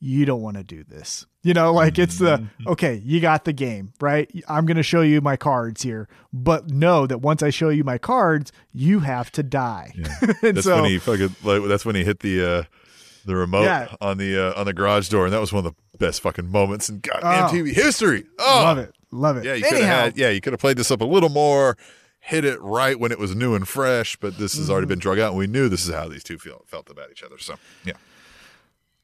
you 0.00 0.24
don't 0.24 0.40
want 0.42 0.56
to 0.56 0.64
do 0.64 0.82
this." 0.84 1.26
You 1.42 1.54
know, 1.54 1.72
like 1.72 1.98
it's 1.98 2.18
the 2.18 2.38
Mm-hmm. 2.38 2.68
okay, 2.68 3.00
you 3.04 3.20
got 3.20 3.44
the 3.44 3.52
game, 3.52 3.92
right? 4.00 4.30
I'm 4.48 4.66
going 4.66 4.76
to 4.76 4.82
show 4.82 5.00
you 5.00 5.20
my 5.20 5.36
cards 5.36 5.82
here, 5.82 6.08
but 6.32 6.70
know 6.70 7.06
that 7.06 7.18
once 7.22 7.42
I 7.42 7.50
show 7.50 7.68
you 7.70 7.84
my 7.84 7.96
cards, 7.98 8.52
you 8.72 9.00
have 9.00 9.30
to 9.32 9.42
die. 9.42 9.94
and 10.42 10.56
that's 10.56 10.64
so 10.64 10.82
when 10.82 10.90
he 10.90 10.98
fucking 10.98 11.34
like 11.44 11.62
that's 11.68 11.84
when 11.86 11.94
he 11.96 12.04
hit 12.04 12.20
the 12.20 12.44
uh 12.44 12.62
the 13.24 13.36
remote 13.36 13.64
Yeah. 13.64 13.94
on 14.00 14.18
the 14.18 14.38
uh, 14.54 14.58
on 14.60 14.66
the 14.66 14.72
garage 14.72 15.08
door, 15.08 15.24
and 15.24 15.32
that 15.32 15.40
was 15.40 15.52
one 15.52 15.64
of 15.64 15.72
the 15.74 15.98
best 15.98 16.20
fucking 16.22 16.48
moments 16.50 16.88
in 16.88 17.00
goddamn 17.00 17.44
Oh. 17.46 17.48
TV 17.52 17.72
history. 17.72 18.24
Oh, 18.38 18.60
love 18.64 18.78
it. 18.78 18.94
Love 19.10 19.36
it. 19.38 19.44
Yeah, 19.44 19.54
you 19.54 19.64
could 19.64 19.82
have 19.82 20.16
Yeah, 20.18 20.30
you 20.30 20.40
could 20.40 20.52
have 20.52 20.60
played 20.60 20.76
this 20.76 20.90
up 20.90 21.00
a 21.00 21.04
little 21.04 21.28
more, 21.30 21.76
hit 22.20 22.44
it 22.44 22.60
right 22.62 22.98
when 23.00 23.12
it 23.12 23.18
was 23.18 23.34
new 23.34 23.54
and 23.54 23.66
fresh. 23.66 24.16
But 24.16 24.36
this 24.38 24.52
has 24.54 24.62
Mm-hmm. 24.64 24.72
already 24.72 24.86
been 24.86 24.98
drug 24.98 25.18
out, 25.18 25.30
and 25.30 25.38
we 25.38 25.46
knew 25.46 25.68
this 25.68 25.86
is 25.86 25.94
how 25.94 26.08
these 26.08 26.22
two 26.24 26.38
feel, 26.38 26.64
felt 26.66 26.88
about 26.90 27.10
each 27.10 27.22
other. 27.22 27.38
So 27.38 27.56
yeah, 27.84 27.94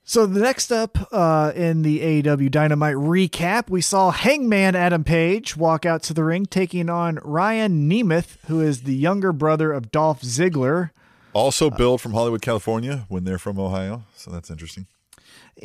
So 0.09 0.25
the 0.25 0.39
next 0.41 0.71
up 0.71 0.97
uh, 1.13 1.53
in 1.57 1.83
the 1.83 1.99
AEW 2.23 2.49
Dynamite 2.49 2.95
recap, 2.95 3.69
we 3.69 3.81
saw 3.81 4.13
Hangman 4.13 4.77
Adam 4.77 5.03
Page 5.03 5.57
walk 5.57 5.85
out 5.85 6.05
to 6.05 6.15
the 6.15 6.23
ring, 6.23 6.47
taking 6.47 6.89
on 6.89 7.19
Ryan 7.25 7.91
Nemeth, 7.91 8.37
who 8.47 8.61
is 8.61 8.83
the 8.85 8.95
younger 8.95 9.33
brother 9.33 9.73
of 9.73 9.91
Dolph 9.91 10.23
Ziggler. 10.23 10.91
also 11.33 11.71
billed 11.71 12.01
from 12.01 12.13
Hollywood, 12.13 12.41
California, 12.41 13.05
when 13.09 13.25
they're 13.25 13.37
from 13.37 13.59
Ohio. 13.59 14.05
So 14.15 14.31
that's 14.31 14.49
interesting. 14.49 14.87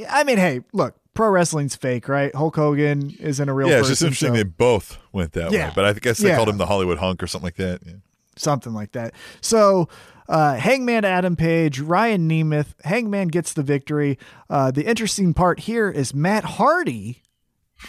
I 0.09 0.23
mean, 0.23 0.37
hey, 0.37 0.61
look, 0.73 0.95
pro 1.13 1.29
wrestling's 1.29 1.75
fake, 1.75 2.09
right? 2.09 2.33
Hulk 2.33 2.55
Hogan 2.55 3.11
isn't 3.19 3.47
a 3.47 3.53
real 3.53 3.69
yeah, 3.69 3.75
person. 3.77 3.91
it's 3.91 3.99
just 3.99 4.01
interesting 4.01 4.29
so 4.29 4.33
they 4.37 4.43
both 4.43 4.97
went 5.11 5.33
that 5.33 5.51
Yeah. 5.51 5.67
way. 5.67 5.73
But 5.75 5.85
I 5.85 5.93
guess 5.93 6.17
they 6.17 6.29
Yeah. 6.29 6.35
called 6.37 6.49
him 6.49 6.57
the 6.57 6.65
Hollywood 6.65 6.97
hunk 6.97 7.21
or 7.21 7.27
something 7.27 7.45
like 7.45 7.57
that. 7.57 7.81
Yeah. 7.85 7.93
something 8.37 8.73
like 8.73 8.93
that. 8.93 9.13
So 9.41 9.87
uh, 10.31 10.55
Hangman 10.55 11.03
Adam 11.03 11.35
Page, 11.35 11.81
Ryan 11.81 12.29
Nemeth, 12.29 12.73
Hangman 12.85 13.27
gets 13.27 13.51
the 13.53 13.63
victory. 13.63 14.17
Uh, 14.49 14.71
the 14.71 14.85
interesting 14.85 15.33
part 15.33 15.59
here 15.59 15.89
is 15.89 16.13
Matt 16.13 16.45
Hardy, 16.45 17.21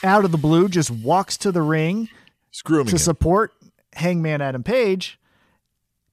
out 0.02 0.24
of 0.24 0.32
the 0.32 0.38
blue, 0.38 0.68
just 0.68 0.90
walks 0.90 1.36
to 1.38 1.52
the 1.52 1.62
ring. 1.62 2.08
Screw 2.50 2.78
to 2.78 2.88
again. 2.88 2.98
support 2.98 3.52
Hangman 3.92 4.42
Adam 4.42 4.64
Page. 4.64 5.20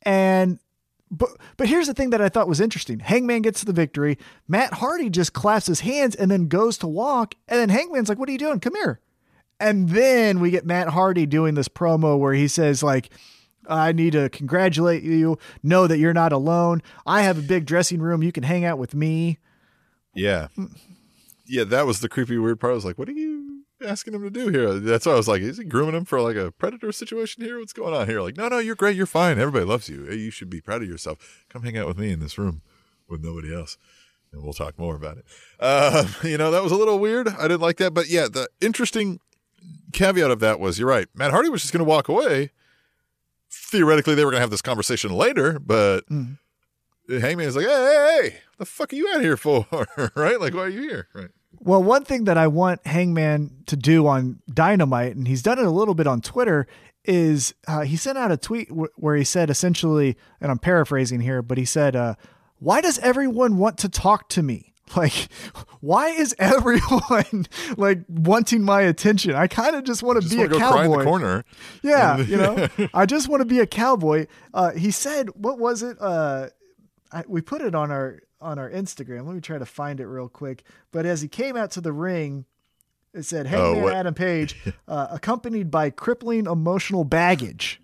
And 0.04 0.60
but 1.10 1.30
but 1.58 1.68
here's 1.68 1.88
the 1.88 1.96
thing 1.96 2.12
that 2.12 2.22
I 2.22 2.30
thought 2.30 2.48
was 2.48 2.62
interesting. 2.62 3.00
Hangman 3.00 3.42
gets 3.42 3.64
the 3.64 3.74
victory. 3.74 4.20
Matt 4.48 4.74
Hardy 4.74 5.10
just 5.10 5.34
claps 5.34 5.66
his 5.66 5.80
hands 5.80 6.14
and 6.14 6.30
then 6.30 6.48
goes 6.48 6.78
to 6.78 6.88
walk. 6.88 7.34
And 7.48 7.60
then 7.60 7.70
Hangman's 7.70 8.08
like, 8.08 8.20
"What 8.20 8.30
are 8.30 8.32
you 8.32 8.38
doing? 8.38 8.60
Come 8.60 8.76
here." 8.76 9.00
And 9.60 9.90
then 9.90 10.40
we 10.40 10.52
get 10.52 10.66
Matt 10.66 10.90
Hardy 10.90 11.26
doing 11.26 11.56
this 11.56 11.68
promo 11.68 12.18
where 12.18 12.34
he 12.34 12.48
says 12.48 12.82
like, 12.84 13.10
"I 13.70 13.92
need 13.92 14.14
to 14.14 14.30
congratulate 14.30 15.04
you. 15.04 15.38
Know 15.64 15.88
that 15.88 16.00
you're 16.00 16.14
not 16.14 16.34
alone. 16.34 16.82
I 17.06 17.22
have 17.22 17.38
a 17.38 17.42
big 17.42 17.66
dressing 17.66 18.02
room. 18.02 18.24
You 18.24 18.32
can 18.32 18.44
hang 18.44 18.66
out 18.66 18.78
with 18.78 18.94
me." 18.94 19.38
Yeah. 20.14 20.48
Yeah, 21.46 21.64
that 21.64 21.88
was 21.88 22.00
the 22.00 22.10
creepy 22.10 22.38
weird 22.38 22.60
part. 22.60 22.72
I 22.72 22.76
was 22.76 22.86
like, 22.86 23.00
what 23.00 23.10
are 23.10 23.14
you 23.14 23.64
asking 23.82 24.14
him 24.14 24.22
to 24.24 24.30
do 24.30 24.50
here? 24.50 24.74
That's 24.74 25.06
why 25.06 25.14
I 25.14 25.16
was 25.16 25.28
like, 25.28 25.42
is 25.42 25.58
he 25.58 25.64
grooming 25.64 25.96
him 25.96 26.06
for 26.06 26.22
like 26.22 26.36
a 26.36 26.52
predator 26.52 26.92
situation 26.92 27.44
here? 27.44 27.58
What's 27.58 27.74
going 27.74 27.94
on 27.94 28.08
here? 28.08 28.22
Like, 28.22 28.38
no, 28.38 28.48
no, 28.50 28.60
you're 28.60 28.76
great. 28.76 28.96
You're 28.96 29.06
fine. 29.06 29.40
Everybody 29.40 29.66
loves 29.66 29.90
you. 29.90 30.06
You 30.12 30.30
should 30.30 30.50
be 30.50 30.62
proud 30.62 30.84
of 30.84 30.88
yourself. 30.88 31.46
Come 31.50 31.64
hang 31.64 31.78
out 31.78 31.88
with 31.88 31.98
me 31.98 32.12
in 32.12 32.20
this 32.20 32.38
room 32.38 32.62
with 33.08 33.24
nobody 33.24 33.54
else. 33.54 33.78
And 34.32 34.44
we'll 34.44 34.54
talk 34.54 34.78
more 34.78 34.96
about 34.96 35.18
it. 35.18 35.26
Um, 35.60 36.14
you 36.30 36.38
know, 36.38 36.52
that 36.52 36.62
was 36.62 36.72
a 36.72 36.78
little 36.78 37.00
weird. 37.00 37.28
I 37.28 37.44
didn't 37.44 37.62
like 37.62 37.78
that. 37.78 37.94
But 37.94 38.10
yeah, 38.10 38.28
the 38.32 38.48
interesting 38.62 39.20
caveat 39.92 40.30
of 40.30 40.40
that 40.42 40.60
was 40.60 40.78
you're 40.78 40.88
right. 40.88 41.08
Matt 41.16 41.32
Hardy 41.32 41.50
was 41.50 41.62
just 41.62 41.74
going 41.74 41.84
to 41.84 41.90
walk 41.90 42.10
away. 42.10 42.52
Theoretically, 43.52 44.16
they 44.16 44.24
were 44.26 44.32
going 44.32 44.38
to 44.40 44.42
have 44.42 44.52
this 44.52 44.62
conversation 44.62 45.12
later, 45.12 45.60
but 45.60 46.06
Hangman 47.10 47.48
is 47.48 47.56
like, 47.56 47.66
hey, 47.66 47.72
hey, 47.72 48.20
hey, 48.30 48.38
the 48.58 48.66
fuck 48.66 48.94
are 48.94 48.96
you 48.96 49.12
out 49.16 49.22
here 49.22 49.38
for? 49.38 49.66
right? 50.16 50.40
Like, 50.40 50.54
why 50.54 50.62
are 50.62 50.70
you 50.70 50.82
here? 50.82 51.08
Right. 51.14 51.30
Well, 51.60 51.82
one 51.82 52.06
thing 52.06 52.26
that 52.26 52.38
I 52.38 52.48
want 52.48 52.86
Hangman 52.86 53.64
to 53.66 53.76
do 53.76 54.08
on 54.08 54.40
Dynamite, 54.54 55.16
and 55.16 55.28
he's 55.28 55.42
done 55.42 55.60
it 55.60 55.66
a 55.66 55.72
little 55.72 55.96
bit 55.96 56.08
on 56.08 56.22
Twitter, 56.22 56.68
is 57.06 57.54
uh, 57.68 57.82
he 57.82 57.98
sent 57.98 58.18
out 58.18 58.32
a 58.32 58.38
tweet 58.38 58.70
w- 58.70 58.90
where 58.96 59.16
he 59.16 59.24
said 59.24 59.50
essentially, 59.50 60.16
and 60.40 60.52
I'm 60.52 60.60
paraphrasing 60.60 61.20
here, 61.22 61.42
but 61.42 61.58
he 61.58 61.66
said, 61.66 61.96
uh, 61.96 62.16
"Why 62.60 62.82
does 62.82 63.00
everyone 63.00 63.58
want 63.58 63.78
to 63.80 63.90
talk 63.90 64.30
to 64.30 64.44
me? 64.44 64.69
Like, 64.96 65.30
why 65.82 66.10
is 66.10 66.36
everyone 66.40 67.46
like 67.78 68.00
wanting 68.08 68.64
my 68.64 68.82
attention? 68.82 69.36
I 69.36 69.48
kind 69.48 69.76
of 69.76 69.84
just 69.84 70.02
want 70.02 70.22
to 70.22 70.28
be 70.28 70.38
a 70.38 70.48
want 70.48 70.54
cry 70.54 70.86
in 70.86 70.92
cowboy. 70.92 71.04
corner. 71.04 71.46
Yeah, 71.84 72.18
you 72.18 72.38
know, 72.38 72.68
I 72.94 73.06
just 73.06 73.28
want 73.28 73.42
to 73.42 73.46
be 73.46 73.60
a 73.60 73.68
cowboy. 73.68 74.26
Uh, 74.54 74.72
he 74.72 74.90
said, 74.92 75.30
what 75.36 75.60
was 75.60 75.84
it? 75.84 75.98
Uh, 76.02 76.48
I, 77.12 77.24
we 77.28 77.42
put 77.42 77.62
it 77.62 77.76
on 77.76 77.92
our 77.92 78.22
on 78.42 78.58
our 78.58 78.70
Instagram. 78.70 79.26
Let 79.28 79.36
me 79.36 79.42
try 79.42 79.58
to 79.60 79.66
find 79.66 80.00
it 80.00 80.08
real 80.08 80.28
quick. 80.30 80.64
But 80.92 81.06
as 81.06 81.22
he 81.22 81.28
came 81.28 81.56
out 81.56 81.72
to 81.72 81.82
the 81.82 81.94
ring, 81.94 82.46
it 83.14 83.24
said, 83.24 83.48
"Hey, 83.48 83.58
Oh, 83.58 83.90
Adam 83.90 84.14
Page, 84.14 84.56
uh, 84.88 85.08
accompanied 85.12 85.70
by 85.70 85.90
crippling 85.92 86.46
emotional 86.46 87.04
baggage." 87.04 87.82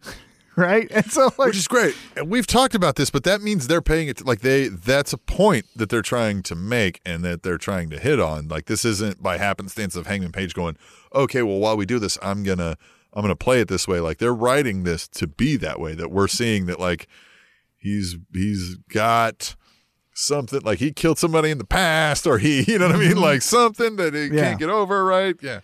right, 0.57 0.89
and 0.91 1.05
so 1.11 1.25
like, 1.37 1.47
which 1.49 1.57
is 1.57 1.67
great. 1.67 1.95
And 2.15 2.29
we've 2.29 2.47
talked 2.47 2.75
about 2.75 2.95
this, 2.95 3.09
but 3.09 3.23
that 3.25 3.41
means 3.41 3.67
they're 3.67 3.81
paying 3.81 4.07
it 4.07 4.25
like 4.25 4.39
they 4.39 4.67
that's 4.69 5.11
a 5.13 5.17
point 5.17 5.65
that 5.75 5.89
they're 5.89 6.01
trying 6.01 6.43
to 6.43 6.55
make 6.55 7.01
and 7.05 7.23
that 7.23 7.43
they're 7.43 7.57
trying 7.57 7.89
to 7.89 7.99
hit 7.99 8.19
on. 8.19 8.47
Like 8.47 8.65
this 8.65 8.85
isn't 8.85 9.21
by 9.21 9.37
happenstance 9.37 9.95
of 9.95 10.07
Hangman 10.07 10.31
Page 10.31 10.53
going, 10.53 10.77
"Okay, 11.13 11.41
well 11.41 11.59
while 11.59 11.75
we 11.77 11.85
do 11.85 11.99
this, 11.99 12.17
I'm 12.21 12.43
going 12.43 12.59
to 12.59 12.77
I'm 13.13 13.27
to 13.27 13.35
play 13.35 13.59
it 13.61 13.67
this 13.67 13.87
way." 13.87 13.99
Like 13.99 14.17
they're 14.19 14.33
writing 14.33 14.83
this 14.83 15.07
to 15.09 15.27
be 15.27 15.57
that 15.57 15.79
way 15.79 15.93
that 15.95 16.09
we're 16.11 16.27
seeing 16.27 16.65
that 16.67 16.79
like 16.79 17.07
he's 17.77 18.17
he's 18.33 18.75
got 18.89 19.55
something 20.13 20.61
like 20.63 20.79
he 20.79 20.93
killed 20.93 21.19
somebody 21.19 21.51
in 21.51 21.57
the 21.57 21.65
past 21.65 22.25
or 22.25 22.37
he, 22.37 22.63
you 22.71 22.79
know 22.79 22.87
what 22.87 22.95
I 22.95 22.99
mean? 22.99 23.17
Like 23.17 23.41
something 23.41 23.97
that 23.97 24.13
he 24.13 24.21
Mm-hmm. 24.21 24.37
Yeah. 24.37 24.43
can't 24.45 24.59
get 24.59 24.69
over, 24.69 25.03
right? 25.03 25.35
Yeah. 25.41 25.59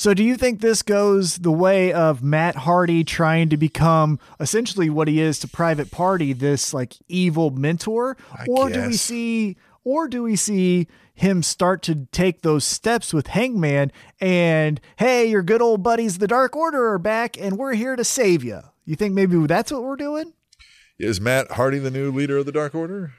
So, 0.00 0.14
do 0.14 0.24
you 0.24 0.38
think 0.38 0.62
this 0.62 0.80
goes 0.80 1.36
the 1.36 1.52
way 1.52 1.92
of 1.92 2.22
Matt 2.22 2.56
Hardy 2.56 3.04
trying 3.04 3.50
to 3.50 3.58
become 3.58 4.18
essentially 4.40 4.88
what 4.88 5.08
he 5.08 5.20
is 5.20 5.38
to 5.40 5.46
Private 5.46 5.90
Party, 5.90 6.32
this 6.32 6.72
like 6.72 6.94
evil 7.08 7.50
mentor, 7.50 8.16
I 8.32 8.46
or 8.48 8.70
do 8.70 8.86
we 8.86 8.94
see, 8.94 9.58
or 9.84 10.08
do 10.08 10.22
we 10.22 10.36
see 10.36 10.88
him 11.12 11.42
start 11.42 11.82
to 11.82 12.06
take 12.12 12.40
those 12.40 12.64
steps 12.64 13.12
with 13.12 13.26
Hangman 13.26 13.92
and 14.22 14.80
hey, 14.96 15.28
your 15.28 15.42
good 15.42 15.60
old 15.60 15.82
buddies, 15.82 16.16
the 16.16 16.26
Dark 16.26 16.56
Order, 16.56 16.92
are 16.92 16.98
back, 16.98 17.38
and 17.38 17.58
we're 17.58 17.74
here 17.74 17.94
to 17.94 18.02
save 18.02 18.42
you? 18.42 18.62
You 18.86 18.96
think 18.96 19.12
maybe 19.12 19.36
that's 19.46 19.70
what 19.70 19.82
we're 19.82 19.96
doing? 19.96 20.32
Is 20.98 21.20
Matt 21.20 21.50
Hardy 21.50 21.78
the 21.78 21.90
new 21.90 22.10
leader 22.10 22.38
of 22.38 22.46
the 22.46 22.52
Dark 22.52 22.74
Order? 22.74 23.12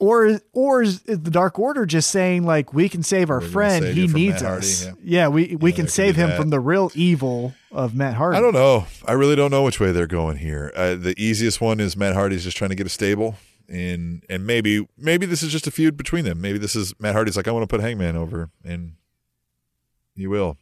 Or, 0.00 0.40
or 0.54 0.82
is 0.82 1.02
is 1.04 1.20
the 1.20 1.30
Dark 1.30 1.58
Order 1.58 1.84
just 1.84 2.10
saying 2.10 2.44
like 2.44 2.72
we 2.72 2.88
can 2.88 3.02
save 3.02 3.28
our 3.28 3.42
friend? 3.42 3.84
save 3.84 3.94
He 3.94 4.06
needs 4.06 4.42
Matt 4.42 4.42
Hardy, 4.42 4.66
us. 4.66 4.84
yeah. 4.86 4.92
yeah. 5.04 5.28
we 5.28 5.56
we 5.56 5.72
can 5.72 5.88
save 5.88 6.16
him 6.16 6.30
that. 6.30 6.38
from 6.38 6.48
the 6.48 6.58
real 6.58 6.90
evil 6.94 7.54
of 7.70 7.94
Matt 7.94 8.14
Hardy. 8.14 8.38
I 8.38 8.40
don't 8.40 8.54
know. 8.54 8.86
I 9.04 9.12
really 9.12 9.36
don't 9.36 9.50
know 9.50 9.62
which 9.62 9.78
way 9.78 9.92
they're 9.92 10.06
going 10.06 10.38
here. 10.38 10.72
Uh, 10.74 10.94
the 10.94 11.14
easiest 11.18 11.60
one 11.60 11.80
is 11.80 11.98
Matt 11.98 12.14
Hardy's 12.14 12.44
just 12.44 12.56
trying 12.56 12.70
to 12.70 12.76
get 12.76 12.86
a 12.86 12.90
stable, 12.90 13.36
and 13.68 14.24
and 14.30 14.46
maybe 14.46 14.88
maybe 14.96 15.26
this 15.26 15.42
is 15.42 15.52
just 15.52 15.66
a 15.66 15.70
feud 15.70 15.98
between 15.98 16.24
them. 16.24 16.40
Maybe 16.40 16.56
this 16.56 16.74
is 16.74 16.94
Matt 16.98 17.14
Hardy's 17.14 17.36
like 17.36 17.46
I 17.46 17.50
want 17.50 17.62
to 17.64 17.66
put 17.68 17.82
Hangman 17.82 18.16
over, 18.16 18.48
and 18.64 18.94
he 20.16 20.26
will. 20.26 20.56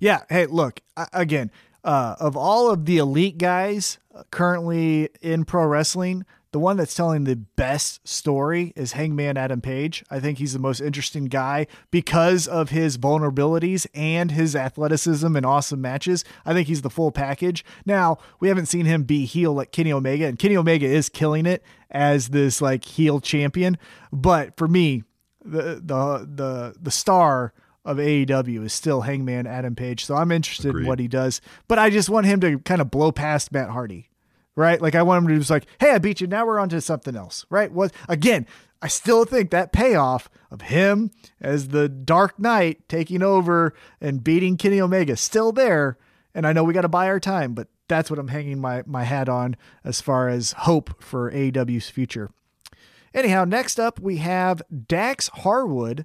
Yeah. 0.00 0.24
Hey, 0.28 0.46
look, 0.46 0.80
again, 1.12 1.50
uh, 1.84 2.16
of 2.20 2.36
all 2.36 2.70
of 2.70 2.84
the 2.84 2.98
elite 2.98 3.38
guys 3.38 3.98
currently 4.30 5.08
in 5.20 5.44
pro 5.44 5.64
wrestling, 5.66 6.24
the 6.52 6.58
one 6.58 6.76
that's 6.78 6.94
telling 6.94 7.24
the 7.24 7.36
best 7.36 8.06
story 8.08 8.72
is 8.74 8.92
Hangman 8.92 9.36
Adam 9.36 9.60
Page. 9.60 10.04
I 10.10 10.18
think 10.18 10.38
he's 10.38 10.54
the 10.54 10.58
most 10.58 10.80
interesting 10.80 11.26
guy 11.26 11.66
because 11.90 12.48
of 12.48 12.70
his 12.70 12.96
vulnerabilities 12.96 13.86
and 13.94 14.30
his 14.30 14.56
athleticism 14.56 15.36
and 15.36 15.44
awesome 15.44 15.80
matches. 15.80 16.24
I 16.46 16.54
think 16.54 16.68
he's 16.68 16.82
the 16.82 16.90
full 16.90 17.12
package. 17.12 17.64
Now, 17.84 18.16
we 18.40 18.48
haven't 18.48 18.66
seen 18.66 18.86
him 18.86 19.02
be 19.02 19.26
heel 19.26 19.52
like 19.52 19.72
Kenny 19.72 19.92
Omega, 19.92 20.26
and 20.26 20.38
Kenny 20.38 20.56
Omega 20.56 20.86
is 20.86 21.08
killing 21.08 21.44
it 21.44 21.62
as 21.90 22.28
this 22.28 22.62
like 22.62 22.84
heel 22.84 23.20
champion. 23.20 23.76
But 24.10 24.56
for 24.56 24.68
me, 24.68 25.04
the 25.44 25.80
the 25.84 26.28
the 26.34 26.76
the 26.80 26.90
star 26.90 27.52
of 27.84 27.96
AEW 27.96 28.64
is 28.64 28.72
still 28.72 29.02
Hangman 29.02 29.46
Adam 29.46 29.74
Page. 29.74 30.04
So 30.04 30.14
I'm 30.14 30.32
interested 30.32 30.68
Agreed. 30.70 30.82
in 30.82 30.88
what 30.88 30.98
he 30.98 31.08
does. 31.08 31.40
But 31.68 31.78
I 31.78 31.90
just 31.90 32.10
want 32.10 32.26
him 32.26 32.40
to 32.40 32.58
kind 32.60 32.80
of 32.80 32.90
blow 32.90 33.12
past 33.12 33.52
Matt 33.52 33.70
Hardy. 33.70 34.07
Right? 34.58 34.82
Like 34.82 34.96
I 34.96 35.04
want 35.04 35.22
him 35.22 35.28
to 35.28 35.38
just 35.38 35.50
like, 35.50 35.66
hey, 35.80 35.92
I 35.92 35.98
beat 35.98 36.20
you. 36.20 36.26
Now 36.26 36.44
we're 36.44 36.58
on 36.58 36.68
to 36.70 36.80
something 36.80 37.14
else. 37.14 37.46
Right? 37.48 37.70
What 37.70 37.92
again, 38.08 38.44
I 38.82 38.88
still 38.88 39.24
think 39.24 39.50
that 39.50 39.72
payoff 39.72 40.28
of 40.50 40.62
him 40.62 41.12
as 41.40 41.68
the 41.68 41.88
Dark 41.88 42.40
Knight 42.40 42.88
taking 42.88 43.22
over 43.22 43.72
and 44.00 44.24
beating 44.24 44.56
Kenny 44.56 44.80
Omega 44.80 45.16
still 45.16 45.52
there. 45.52 45.96
And 46.34 46.44
I 46.44 46.52
know 46.52 46.64
we 46.64 46.74
got 46.74 46.80
to 46.82 46.88
buy 46.88 47.06
our 47.06 47.20
time, 47.20 47.54
but 47.54 47.68
that's 47.86 48.10
what 48.10 48.18
I'm 48.18 48.28
hanging 48.28 48.60
my, 48.60 48.82
my 48.84 49.04
hat 49.04 49.28
on 49.28 49.56
as 49.84 50.00
far 50.00 50.28
as 50.28 50.52
hope 50.58 51.00
for 51.02 51.30
AEW's 51.30 51.88
future. 51.88 52.30
Anyhow, 53.14 53.44
next 53.44 53.78
up 53.78 54.00
we 54.00 54.16
have 54.16 54.60
Dax 54.88 55.28
Harwood 55.28 56.04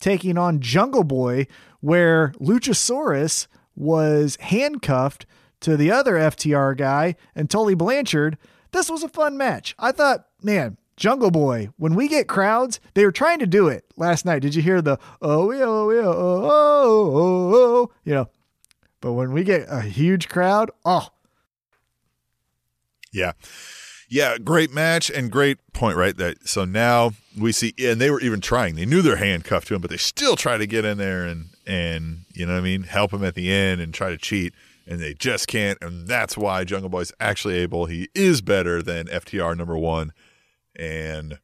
taking 0.00 0.36
on 0.36 0.60
Jungle 0.60 1.04
Boy, 1.04 1.46
where 1.80 2.32
Luchasaurus 2.40 3.46
was 3.76 4.36
handcuffed 4.40 5.24
to 5.62 5.76
the 5.76 5.90
other 5.90 6.14
FTR 6.14 6.76
guy 6.76 7.16
and 7.34 7.48
Tully 7.48 7.74
Blanchard. 7.74 8.36
This 8.72 8.90
was 8.90 9.02
a 9.02 9.08
fun 9.08 9.36
match. 9.36 9.74
I 9.78 9.92
thought, 9.92 10.26
man, 10.42 10.76
Jungle 10.96 11.30
Boy, 11.30 11.70
when 11.76 11.94
we 11.94 12.08
get 12.08 12.28
crowds, 12.28 12.80
they 12.94 13.04
were 13.04 13.12
trying 13.12 13.38
to 13.40 13.46
do 13.46 13.68
it 13.68 13.84
last 13.96 14.24
night. 14.24 14.40
Did 14.42 14.54
you 14.54 14.62
hear 14.62 14.80
the 14.82 14.98
oh 15.20 15.50
yeah, 15.52 15.64
oh 15.64 15.90
yeah, 15.90 16.06
oh, 16.06 16.42
oh, 16.44 17.16
oh, 17.16 17.54
oh, 17.54 17.90
you 18.04 18.14
know? 18.14 18.28
But 19.00 19.12
when 19.14 19.32
we 19.32 19.42
get 19.42 19.66
a 19.68 19.80
huge 19.80 20.28
crowd, 20.28 20.70
oh, 20.84 21.08
Yeah. 23.12 23.32
Yeah, 24.08 24.36
great 24.36 24.70
match 24.70 25.10
and 25.10 25.30
great 25.30 25.56
point, 25.72 25.96
right? 25.96 26.14
That 26.14 26.46
so 26.46 26.66
now 26.66 27.12
we 27.38 27.50
see 27.50 27.72
and 27.78 27.98
they 27.98 28.10
were 28.10 28.20
even 28.20 28.40
trying. 28.42 28.74
They 28.74 28.84
knew 28.84 29.00
they're 29.00 29.16
handcuffed 29.16 29.68
to 29.68 29.74
him, 29.74 29.80
but 29.80 29.90
they 29.90 29.96
still 29.96 30.36
try 30.36 30.58
to 30.58 30.66
get 30.66 30.84
in 30.84 30.98
there 30.98 31.24
and 31.24 31.46
and 31.66 32.24
you 32.34 32.44
know 32.44 32.52
what 32.52 32.58
I 32.58 32.62
mean, 32.62 32.82
help 32.82 33.12
him 33.12 33.24
at 33.24 33.34
the 33.34 33.50
end 33.50 33.80
and 33.80 33.94
try 33.94 34.10
to 34.10 34.18
cheat. 34.18 34.52
And 34.86 34.98
they 35.00 35.14
just 35.14 35.46
can't, 35.46 35.78
and 35.80 36.08
that's 36.08 36.36
why 36.36 36.64
Jungle 36.64 36.90
Boy's 36.90 37.12
actually 37.20 37.54
able. 37.58 37.86
He 37.86 38.08
is 38.14 38.40
better 38.42 38.82
than 38.82 39.06
FTR 39.06 39.56
number 39.56 39.78
one, 39.78 40.12
and 40.76 41.38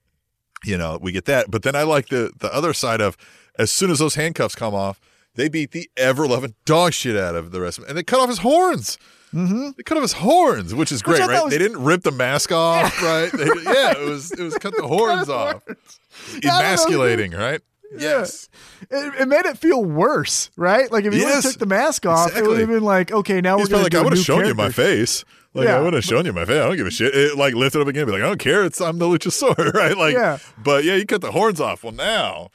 you 0.65 0.77
know 0.77 0.99
we 1.01 1.13
get 1.13 1.25
that. 1.27 1.51
But 1.51 1.63
then 1.63 1.77
I 1.77 1.85
like 1.85 2.09
the 2.09 2.33
the 2.37 2.53
other 2.53 2.73
side 2.73 3.01
of 3.01 3.17
as 3.59 3.71
soon 3.71 3.91
as 3.91 4.01
those 4.01 4.17
handcuffs 4.17 4.55
come 4.57 4.75
off, 4.75 5.01
they 5.37 5.49
beat 5.49 5.71
the 5.71 5.89
ever 5.97 6.27
loving 6.27 6.55
dog 6.65 6.93
shit 6.95 7.17
out 7.17 7.37
of 7.37 7.53
the 7.53 7.61
rest 7.61 7.79
of 7.79 7.85
him, 7.85 7.91
and 7.91 7.99
they 7.99 8.03
cut 8.03 8.21
off 8.21 8.29
his 8.29 8.39
horns. 8.39 8.99
Mm-hmm. 9.33 9.71
They 9.77 9.83
cut 9.83 9.97
off 9.99 10.03
his 10.03 10.13
horns, 10.15 10.75
which 10.75 10.91
is 10.91 11.03
great, 11.03 11.19
thought 11.21 11.29
right? 11.29 11.45
was- 11.45 11.53
they 11.53 11.59
didn't 11.59 11.85
rip 11.85 12.03
the 12.03 12.11
mask 12.11 12.51
off, 12.51 13.01
right? 13.03 13.31
They, 13.31 13.45
yeah, 13.45 13.93
it 13.93 14.09
was 14.09 14.33
it 14.33 14.41
was 14.41 14.57
cut 14.59 14.75
the 14.77 14.83
horns 14.89 15.29
off, 15.29 15.63
Yeah, 15.69 15.75
I 15.75 16.41
don't 16.41 16.61
emasculating, 16.65 17.33
right? 17.33 17.61
Yes, 17.97 18.49
it, 18.91 19.15
it 19.23 19.29
made 19.29 19.47
it 19.47 19.57
feel 19.59 19.83
worse, 19.85 20.51
right? 20.57 20.91
Like 20.93 21.05
if 21.05 21.15
you 21.15 21.21
Yes. 21.21 21.43
took 21.45 21.59
the 21.59 21.67
mask 21.67 22.05
off, 22.07 22.37
it 22.37 22.43
would 22.47 22.59
have 22.59 22.69
been 22.69 22.83
like, 22.83 23.11
okay, 23.13 23.41
now 23.41 23.57
he's 23.59 23.69
we're 23.69 23.71
going 23.71 23.83
like, 23.85 23.93
to 23.93 23.99
I 23.99 24.03
would 24.03 24.13
have 24.13 24.25
shown 24.25 24.45
you 24.47 24.55
my 24.55 24.71
face. 24.71 25.25
Like 25.55 25.69
Yeah. 25.69 25.79
I 25.79 25.81
would 25.81 25.95
have 25.95 26.05
shown 26.05 26.27
you 26.27 26.33
my 26.35 26.45
face. 26.45 26.57
I 26.61 26.67
don't 26.67 26.77
give 26.77 26.87
a 26.87 26.91
shit. 26.91 27.15
It 27.15 27.37
like 27.39 27.55
lifted 27.55 27.81
up 27.81 27.89
again, 27.89 28.05
be 28.05 28.13
like, 28.13 28.23
I 28.23 28.27
don't 28.27 28.39
care. 28.39 28.65
It's 28.65 28.81
I'm 28.81 28.99
the 28.99 29.07
luchasaur, 29.07 29.73
right? 29.75 29.97
Like, 29.97 30.15
Yeah. 30.15 30.39
But 30.63 30.85
yeah, 30.85 30.97
you 30.97 31.07
cut 31.07 31.23
the 31.23 31.33
horns 31.33 31.61
off. 31.63 31.83
Well, 31.83 31.95
now, 31.95 32.51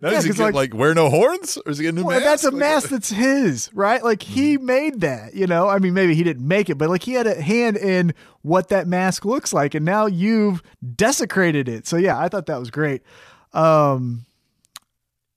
now 0.00 0.10
Yeah, 0.10 0.14
does 0.14 0.24
he 0.24 0.30
get 0.30 0.38
like- 0.38 0.54
like, 0.54 0.74
wear 0.74 0.94
no 0.94 1.10
horns, 1.10 1.58
or 1.66 1.72
is 1.72 1.78
he 1.78 1.82
get 1.84 1.88
a 1.88 1.92
new 1.96 2.04
Well, 2.04 2.20
mask? 2.20 2.24
that's 2.24 2.44
a 2.44 2.50
Like, 2.50 2.58
mask 2.60 2.88
that's 2.90 3.10
his, 3.10 3.70
right? 3.74 4.04
Like 4.04 4.22
he 4.22 4.56
made 4.56 5.00
that, 5.00 5.34
you 5.34 5.48
know. 5.48 5.68
I 5.68 5.80
mean, 5.80 5.94
maybe 5.94 6.14
he 6.14 6.22
didn't 6.22 6.46
make 6.46 6.70
it, 6.70 6.76
but 6.78 6.88
like 6.88 7.02
he 7.02 7.14
had 7.14 7.26
a 7.26 7.40
hand 7.42 7.76
in 7.76 8.14
what 8.42 8.68
that 8.68 8.86
mask 8.86 9.24
looks 9.24 9.52
like, 9.52 9.74
and 9.74 9.84
now 9.84 10.06
you've 10.06 10.62
desecrated 10.94 11.68
it. 11.68 11.88
So 11.88 11.96
yeah, 11.96 12.16
I 12.20 12.28
thought 12.28 12.46
that 12.46 12.60
was 12.60 12.70
great. 12.70 13.02
Um, 13.52 14.25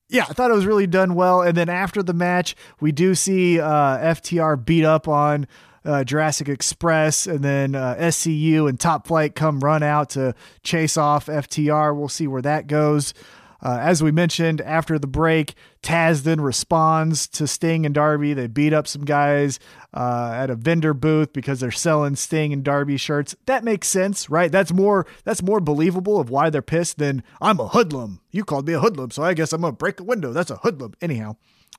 yeah, 0.10 0.26
I 0.28 0.34
thought 0.34 0.50
it 0.52 0.56
was 0.56 0.66
really 0.66 0.88
done 0.88 1.14
well. 1.14 1.42
And 1.42 1.56
then 1.56 1.70
after 1.70 2.02
the 2.02 2.14
match, 2.14 2.56
we 2.80 2.92
do 2.92 3.14
see 3.16 3.60
uh, 3.60 3.98
FTR 3.98 4.64
beat 4.66 4.84
up 4.84 5.08
on 5.08 5.48
uh, 5.86 6.04
Jurassic 6.04 6.50
Express, 6.50 7.26
and 7.28 7.44
then 7.44 7.76
uh, 7.76 7.96
SCU 8.00 8.68
and 8.68 8.80
Top 8.80 9.08
Flight 9.08 9.36
come 9.36 9.60
run 9.60 9.84
out 9.84 10.10
to 10.12 10.36
chase 10.64 10.98
off 10.98 11.28
FTR. 11.28 11.96
We'll 11.96 12.10
see 12.10 12.28
where 12.28 12.42
that 12.42 12.68
goes. 12.68 13.14
Uh, 13.62 13.78
as 13.82 14.02
we 14.02 14.12
mentioned 14.12 14.62
after 14.62 14.98
the 14.98 15.08
break, 15.08 15.54
Taz 15.84 16.24
then 16.24 16.40
responds 16.40 17.28
to 17.28 17.46
Sting 17.46 17.86
and 17.86 17.94
Darby. 17.94 18.34
They 18.34 18.48
beat 18.48 18.74
up 18.74 18.88
some 18.88 19.04
guys 19.04 19.60
uh, 19.94 20.32
at 20.36 20.50
a 20.50 20.56
vendor 20.56 20.94
booth 20.94 21.34
because 21.34 21.60
they're 21.60 21.72
selling 21.72 22.16
Sting 22.16 22.54
and 22.54 22.64
Darby 22.64 22.98
shirts. 22.98 23.36
That 23.46 23.64
makes 23.64 23.88
sense, 23.88 24.30
right? 24.30 24.52
That's 24.52 24.72
more 24.72 25.06
that's 25.24 25.42
more 25.42 25.60
believable 25.60 26.20
of 26.20 26.30
why 26.30 26.50
they're 26.50 26.62
pissed 26.62 26.98
than 27.00 27.24
I'm 27.42 27.60
a 27.60 27.68
hoodlum. 27.68 28.22
You 28.32 28.44
called 28.46 28.68
me 28.68 28.74
a 28.74 28.80
hoodlum, 28.80 29.12
so 29.12 29.24
I 29.24 29.34
guess 29.34 29.52
I'm 29.54 29.62
gonna 29.62 29.74
break 29.74 30.00
a 30.00 30.04
window. 30.04 30.32
That's 30.32 30.52
a 30.52 30.58
hoodlum. 30.58 30.94
Anyhow, 31.02 31.38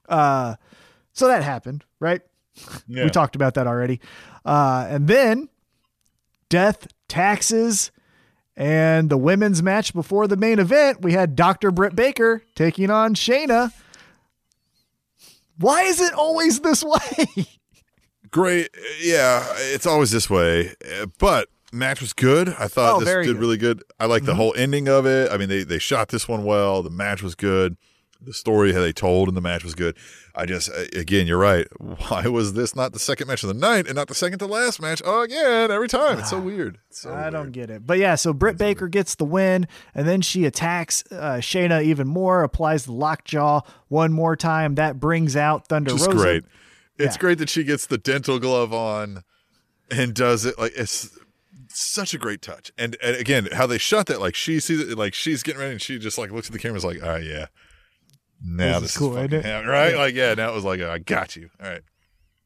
uh, 0.09 0.57
so 1.13 1.29
that 1.29 1.43
happened, 1.43 1.85
right? 2.01 2.23
Yeah. 2.89 3.05
We 3.05 3.11
talked 3.11 3.37
about 3.37 3.55
that 3.55 3.67
already. 3.67 4.01
Uh, 4.45 4.87
and 4.89 5.07
then 5.07 5.49
death, 6.49 6.89
taxes, 7.09 7.91
and 8.57 9.09
the 9.09 9.17
women's 9.17 9.63
match 9.63 9.95
before 9.95 10.27
the 10.27 10.37
main 10.37 10.59
event, 10.59 11.01
we 11.01 11.13
had 11.13 11.37
Dr. 11.37 11.71
Britt 11.71 11.95
Baker 11.95 12.43
taking 12.55 12.91
on 12.91 13.15
Shanna. 13.15 13.73
Why 15.57 15.83
is 15.83 16.01
it 16.01 16.13
always 16.13 16.61
this 16.61 16.83
way? 16.85 17.47
Great. 18.31 18.71
Yeah, 19.01 19.45
it's 19.57 19.87
always 19.87 20.11
this 20.11 20.31
way. 20.31 20.75
Uh, 21.01 21.07
But 21.19 21.49
match 21.73 22.01
was 22.01 22.13
good. 22.13 22.49
I 22.59 22.69
thought 22.69 22.97
Oh, 22.97 23.01
this 23.01 23.09
did 23.09 23.25
good. 23.25 23.27
Mm-hmm. 23.33 23.41
really 23.41 23.57
good. 23.57 23.83
I 23.99 24.07
like 24.07 24.25
the 24.25 24.35
whole 24.35 24.55
ending 24.57 24.89
of 24.89 25.07
it. 25.07 25.31
I 25.33 25.37
mean, 25.37 25.49
they 25.49 25.63
they 25.65 25.79
shot 25.79 26.09
this 26.09 26.29
one 26.29 26.45
well. 26.45 26.83
The 26.83 26.91
match 26.91 27.23
was 27.23 27.35
good. 27.35 27.77
The 28.23 28.35
story 28.35 28.75
how 28.75 28.81
they 28.81 28.93
told 28.93 29.31
in 29.31 29.35
the 29.35 29.41
match 29.41 29.65
was 29.65 29.75
good. 29.75 29.97
I 30.35 30.45
just 30.45 30.69
uh, 30.71 30.85
again, 30.95 31.27
you're 31.27 31.39
right. 31.39 31.67
Why 31.81 32.27
was 32.29 32.53
this 32.53 32.77
not 32.77 32.93
the 32.93 32.99
second 32.99 33.29
match 33.29 33.43
of 33.43 33.49
the 33.49 33.55
night 33.55 33.87
and 33.87 33.95
not 33.97 34.09
the 34.09 34.15
second 34.15 34.41
to 34.41 34.47
last 34.47 34.81
match? 34.81 35.01
Oh, 35.07 35.23
again, 35.23 35.71
every 35.71 35.89
time. 35.89 36.19
It's 36.19 36.29
so 36.31 36.39
weird. 36.39 36.79
It's 36.91 37.01
so 37.01 37.15
I 37.15 37.31
don't 37.31 37.51
get 37.51 37.71
it. 37.71 37.87
But 37.87 37.99
yeah, 37.99 38.15
so 38.17 38.33
Britt 38.35 38.59
Baker 38.59 38.89
gets 38.89 39.15
the 39.15 39.25
win, 39.25 39.67
and 39.95 40.07
then 40.07 40.21
she 40.21 40.45
attacks 40.45 41.03
uh, 41.11 41.41
Shanna 41.41 41.81
even 41.81 42.07
more, 42.07 42.43
applies 42.43 42.85
the 42.85 42.93
lockjaw 42.93 43.63
one 43.89 44.13
more 44.13 44.37
time. 44.37 44.75
That 44.75 45.01
brings 45.01 45.35
out 45.35 45.67
Thunder 45.69 45.93
Just 45.93 46.07
Rosa. 46.09 46.17
great. 46.19 46.45
It's 47.01 47.17
Yeah. 47.17 47.21
great 47.21 47.39
that 47.39 47.49
she 47.49 47.65
gets 47.65 47.87
the 47.87 47.99
dental 47.99 48.39
glove 48.39 48.73
on 48.73 49.23
and 49.91 50.15
does 50.15 50.45
it 50.45 50.59
like 50.59 50.73
it's 50.77 51.11
such 51.73 52.15
a 52.15 52.19
great 52.19 52.43
touch. 52.43 52.73
And, 52.79 52.97
and 53.03 53.17
again, 53.17 53.49
how 53.53 53.67
they 53.67 53.79
shot 53.79 54.07
that, 54.07 54.21
like 54.21 54.35
she 54.35 54.59
sees 54.61 54.81
it, 54.81 54.99
like 54.99 55.15
she's 55.15 55.43
getting 55.43 55.61
ready, 55.61 55.73
and 55.73 55.81
she 55.83 55.99
just 55.99 56.19
like 56.19 56.31
looks 56.31 56.49
at 56.49 56.53
the 56.53 56.59
camera, 56.59 56.77
is 56.79 56.85
like, 56.85 56.99
"Oh 57.03 57.17
yeah, 57.17 57.47
now 58.45 58.81
This 58.81 58.83
this, 58.83 58.91
is 58.91 58.91
is, 58.91 58.97
cool, 58.99 59.11
fucking 59.15 59.25
isn't 59.27 59.39
it? 59.41 59.45
happening," 59.45 59.71
right?" 59.71 59.97
Like 59.97 60.15
yeah, 60.15 60.35
now 60.35 60.51
it 60.51 60.55
was 60.55 60.65
like, 60.65 60.81
"I 60.81 60.99
got 60.99 61.37
you." 61.37 61.51
All 61.63 61.69
right, 61.69 61.83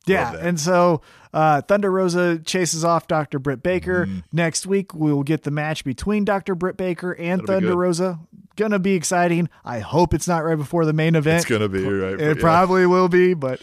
Yeah, 0.07 0.35
and 0.39 0.59
so 0.61 1.01
uh, 1.33 1.63
Thunder 1.63 1.91
Rosa 1.91 2.39
chases 2.39 2.85
off 2.85 3.07
Dr. 3.09 3.39
Britt 3.39 3.63
Baker. 3.63 4.07
Mm-hmm. 4.07 4.19
Next 4.33 4.67
week, 4.67 4.95
we 4.95 5.13
will 5.13 5.23
get 5.25 5.43
the 5.43 5.51
match 5.51 5.85
between 5.85 6.25
Dr. 6.25 6.55
Britt 6.55 6.77
Baker 6.77 7.13
and 7.13 7.41
That'll 7.43 7.61
Thunder. 7.61 7.77
Rosa. 7.77 8.21
Gonna 8.57 8.79
be 8.79 8.93
exciting. 8.95 9.49
I 9.65 9.81
hope 9.81 10.15
it's 10.15 10.29
not 10.29 10.45
right 10.45 10.55
before 10.57 10.85
the 10.85 10.93
main 10.93 11.17
event. 11.17 11.39
it's 11.39 11.51
gonna 11.51 11.69
be 11.69 11.83
right. 11.85 12.21
It 12.21 12.37
yeah. 12.37 12.41
probably 12.41 12.87
will 12.87 13.09
be, 13.09 13.35
but 13.35 13.61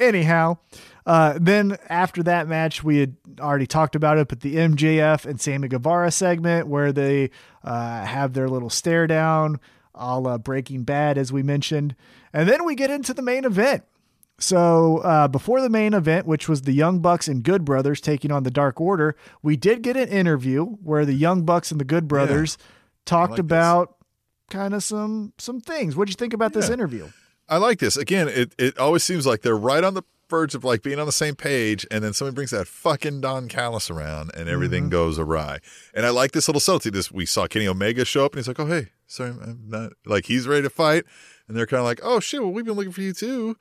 anyhow. 0.00 0.58
Uh, 1.06 1.38
then 1.40 1.76
after 1.88 2.22
that 2.22 2.46
match, 2.46 2.84
we 2.84 2.98
had 2.98 3.16
already 3.40 3.66
talked 3.66 3.96
about 3.96 4.18
it, 4.18 4.28
but 4.28 4.40
the 4.40 4.56
MJF 4.56 5.24
and 5.24 5.40
Sammy 5.40 5.68
Guevara 5.68 6.10
segment 6.10 6.66
where 6.68 6.92
they 6.92 7.30
uh, 7.64 8.04
have 8.04 8.32
their 8.32 8.48
little 8.48 8.70
stare 8.70 9.06
down, 9.06 9.58
a 9.94 10.20
la 10.20 10.38
Breaking 10.38 10.84
Bad, 10.84 11.18
as 11.18 11.32
we 11.32 11.42
mentioned. 11.42 11.96
And 12.32 12.48
then 12.48 12.64
we 12.64 12.74
get 12.74 12.90
into 12.90 13.14
the 13.14 13.22
main 13.22 13.44
event. 13.44 13.84
So 14.38 14.98
uh, 14.98 15.28
before 15.28 15.60
the 15.60 15.68
main 15.68 15.92
event, 15.92 16.26
which 16.26 16.48
was 16.48 16.62
the 16.62 16.72
Young 16.72 17.00
Bucks 17.00 17.28
and 17.28 17.42
Good 17.42 17.64
Brothers 17.64 18.00
taking 18.00 18.32
on 18.32 18.42
the 18.42 18.50
Dark 18.50 18.80
Order, 18.80 19.14
we 19.42 19.56
did 19.56 19.82
get 19.82 19.96
an 19.96 20.08
interview 20.08 20.64
where 20.64 21.04
the 21.04 21.12
Young 21.12 21.44
Bucks 21.44 21.70
and 21.70 21.78
the 21.78 21.84
Good 21.84 22.08
Brothers 22.08 22.56
talked 23.04 23.32
like 23.32 23.36
this. 23.36 23.44
about 23.44 23.96
kind 24.48 24.74
of 24.74 24.82
some 24.82 25.32
some 25.38 25.60
things. 25.60 25.94
What'd 25.94 26.10
you 26.10 26.16
think 26.16 26.32
about 26.32 26.54
this 26.54 26.70
interview? 26.70 27.08
I 27.50 27.56
like 27.58 27.78
this. 27.80 27.96
Again, 27.96 28.28
it, 28.28 28.54
it 28.58 28.78
always 28.78 29.04
seems 29.04 29.26
like 29.26 29.42
they're 29.42 29.56
right 29.58 29.84
on 29.84 29.94
the 29.94 30.02
verge 30.30 30.54
of 30.54 30.62
like 30.62 30.82
being 30.82 31.00
on 31.00 31.06
the 31.06 31.12
same 31.12 31.34
page, 31.34 31.84
and 31.90 32.02
then 32.04 32.12
somebody 32.12 32.34
brings 32.36 32.52
that 32.52 32.68
fucking 32.68 33.20
Don 33.20 33.48
Callis 33.48 33.90
around, 33.90 34.30
and 34.34 34.48
everything 34.48 34.84
Mm-hmm. 34.84 34.90
goes 34.90 35.18
awry. 35.18 35.58
And 35.92 36.06
I 36.06 36.10
like 36.10 36.30
this 36.32 36.46
little 36.48 36.60
subtlety. 36.60 36.90
This 36.90 37.10
we 37.10 37.26
saw 37.26 37.46
Kenny 37.48 37.66
Omega 37.66 38.04
show 38.04 38.24
up, 38.24 38.32
and 38.32 38.38
he's 38.38 38.46
like, 38.48 38.60
"Oh 38.60 38.66
hey, 38.66 38.90
sorry, 39.08 39.30
I'm 39.30 39.64
not 39.66 39.92
like 40.06 40.26
he's 40.26 40.46
ready 40.46 40.62
to 40.62 40.70
fight," 40.70 41.04
and 41.48 41.56
they're 41.56 41.66
kind 41.66 41.80
of 41.80 41.84
like, 41.86 42.00
"Oh 42.04 42.20
shit, 42.20 42.40
well 42.40 42.52
we've 42.52 42.64
been 42.64 42.76
looking 42.76 42.92
for 42.92 43.00
you 43.02 43.12
too." 43.12 43.56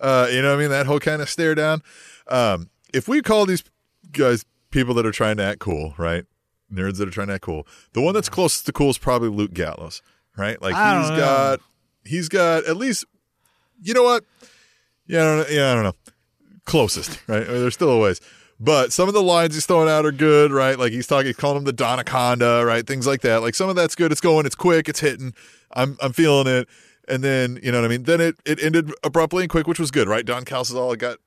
Uh, 0.00 0.28
you 0.30 0.40
know 0.42 0.50
what 0.50 0.56
I 0.58 0.60
mean? 0.60 0.70
That 0.70 0.86
whole 0.86 1.00
kind 1.00 1.20
of 1.20 1.28
stare 1.28 1.54
down. 1.56 1.82
Um, 2.28 2.70
if 2.94 3.08
we 3.08 3.20
call 3.22 3.44
these 3.46 3.64
guys 4.12 4.44
people 4.70 4.94
that 4.94 5.04
are 5.06 5.12
trying 5.12 5.36
to 5.38 5.42
act 5.44 5.58
cool, 5.58 5.94
right? 5.98 6.24
Nerds 6.72 6.98
that 6.98 7.08
are 7.08 7.12
trying 7.12 7.26
to 7.28 7.34
act 7.34 7.42
cool. 7.44 7.66
The 7.92 8.00
one 8.00 8.14
that's 8.14 8.28
closest 8.28 8.66
to 8.66 8.72
cool 8.72 8.90
is 8.90 8.98
probably 8.98 9.28
Luke 9.28 9.52
Gallows, 9.52 10.02
right? 10.36 10.60
Like 10.62 10.74
he's 10.74 11.10
know. 11.10 11.16
got 11.16 11.60
he's 12.04 12.28
got 12.28 12.64
at 12.66 12.76
least 12.76 13.04
you 13.82 13.94
know 13.94 14.02
what? 14.02 14.24
Yeah, 15.06 15.20
I 15.20 15.24
don't 15.24 15.38
know. 15.38 15.46
Yeah, 15.54 15.72
I 15.72 15.74
don't 15.74 15.84
know. 15.84 15.94
Closest, 16.64 17.18
right? 17.28 17.42
I 17.42 17.50
mean, 17.52 17.60
there's 17.60 17.74
still 17.74 17.90
a 17.90 17.98
ways. 17.98 18.20
But 18.60 18.92
some 18.92 19.08
of 19.08 19.14
the 19.14 19.22
lines 19.22 19.54
he's 19.54 19.66
throwing 19.66 19.88
out 19.88 20.06
are 20.06 20.12
good, 20.12 20.52
right? 20.52 20.78
Like 20.78 20.92
he's 20.92 21.08
talking, 21.08 21.26
he's 21.26 21.36
calling 21.36 21.56
him 21.58 21.64
the 21.64 21.72
Donaconda, 21.72 22.64
right? 22.64 22.86
Things 22.86 23.06
like 23.06 23.22
that. 23.22 23.42
Like 23.42 23.56
some 23.56 23.68
of 23.68 23.74
that's 23.74 23.96
good. 23.96 24.12
It's 24.12 24.20
going, 24.20 24.46
it's 24.46 24.54
quick, 24.54 24.88
it's 24.88 25.00
hitting. 25.00 25.34
I'm 25.72 25.96
I'm 26.00 26.12
feeling 26.12 26.46
it. 26.46 26.68
And 27.08 27.24
then, 27.24 27.58
you 27.60 27.72
know 27.72 27.80
what 27.80 27.86
I 27.86 27.88
mean? 27.88 28.04
Then 28.04 28.20
it, 28.20 28.36
it 28.44 28.62
ended 28.62 28.92
abruptly 29.02 29.42
and 29.42 29.50
quick, 29.50 29.66
which 29.66 29.80
was 29.80 29.90
good, 29.90 30.06
right? 30.08 30.24
Don 30.24 30.44
Calzadal 30.44 30.96
got 30.96 31.18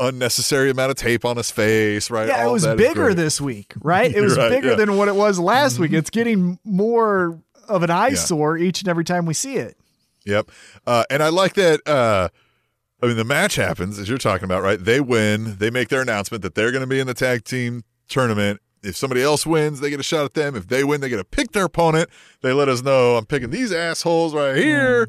unnecessary 0.00 0.70
amount 0.70 0.90
of 0.90 0.96
tape 0.96 1.24
on 1.24 1.36
his 1.36 1.50
face, 1.52 2.10
right? 2.10 2.26
Yeah, 2.26 2.42
All 2.42 2.48
it 2.50 2.52
was 2.52 2.66
bigger 2.66 3.14
this 3.14 3.40
week, 3.40 3.72
right? 3.80 4.12
It 4.16 4.20
was 4.20 4.36
Right, 4.36 4.50
bigger 4.50 4.70
yeah. 4.70 4.74
than 4.74 4.96
what 4.96 5.06
it 5.06 5.14
was 5.14 5.38
last 5.38 5.78
week. 5.78 5.90
Mm-hmm. 5.90 5.98
It's 5.98 6.10
getting 6.10 6.58
more 6.64 7.38
of 7.68 7.84
an 7.84 7.90
eyesore 7.90 8.56
each 8.58 8.80
and 8.80 8.88
every 8.88 9.04
time 9.04 9.26
we 9.26 9.34
see 9.34 9.56
it. 9.56 9.76
Yep. 10.30 10.50
Uh, 10.86 11.04
and 11.10 11.22
I 11.22 11.28
like 11.28 11.54
that. 11.54 11.86
Uh, 11.86 12.28
I 13.02 13.06
mean, 13.06 13.16
the 13.16 13.24
match 13.24 13.56
happens 13.56 13.98
as 13.98 14.08
you're 14.08 14.18
talking 14.18 14.44
about, 14.44 14.62
right? 14.62 14.82
They 14.82 15.00
win. 15.00 15.56
They 15.58 15.70
make 15.70 15.88
their 15.88 16.02
announcement 16.02 16.42
that 16.42 16.54
they're 16.54 16.70
going 16.70 16.82
to 16.82 16.86
be 16.86 17.00
in 17.00 17.06
the 17.06 17.14
tag 17.14 17.44
team 17.44 17.82
tournament. 18.08 18.60
If 18.82 18.96
somebody 18.96 19.22
else 19.22 19.46
wins, 19.46 19.80
they 19.80 19.90
get 19.90 20.00
a 20.00 20.04
shot 20.04 20.24
at 20.24 20.34
them. 20.34 20.56
If 20.56 20.68
they 20.68 20.84
win, 20.84 21.00
they 21.00 21.08
get 21.08 21.16
to 21.16 21.24
pick 21.24 21.52
their 21.52 21.64
opponent. 21.64 22.08
They 22.42 22.52
let 22.52 22.68
us 22.68 22.82
know 22.82 23.16
I'm 23.16 23.26
picking 23.26 23.50
these 23.50 23.72
assholes 23.72 24.34
right 24.34 24.56
here. 24.56 25.08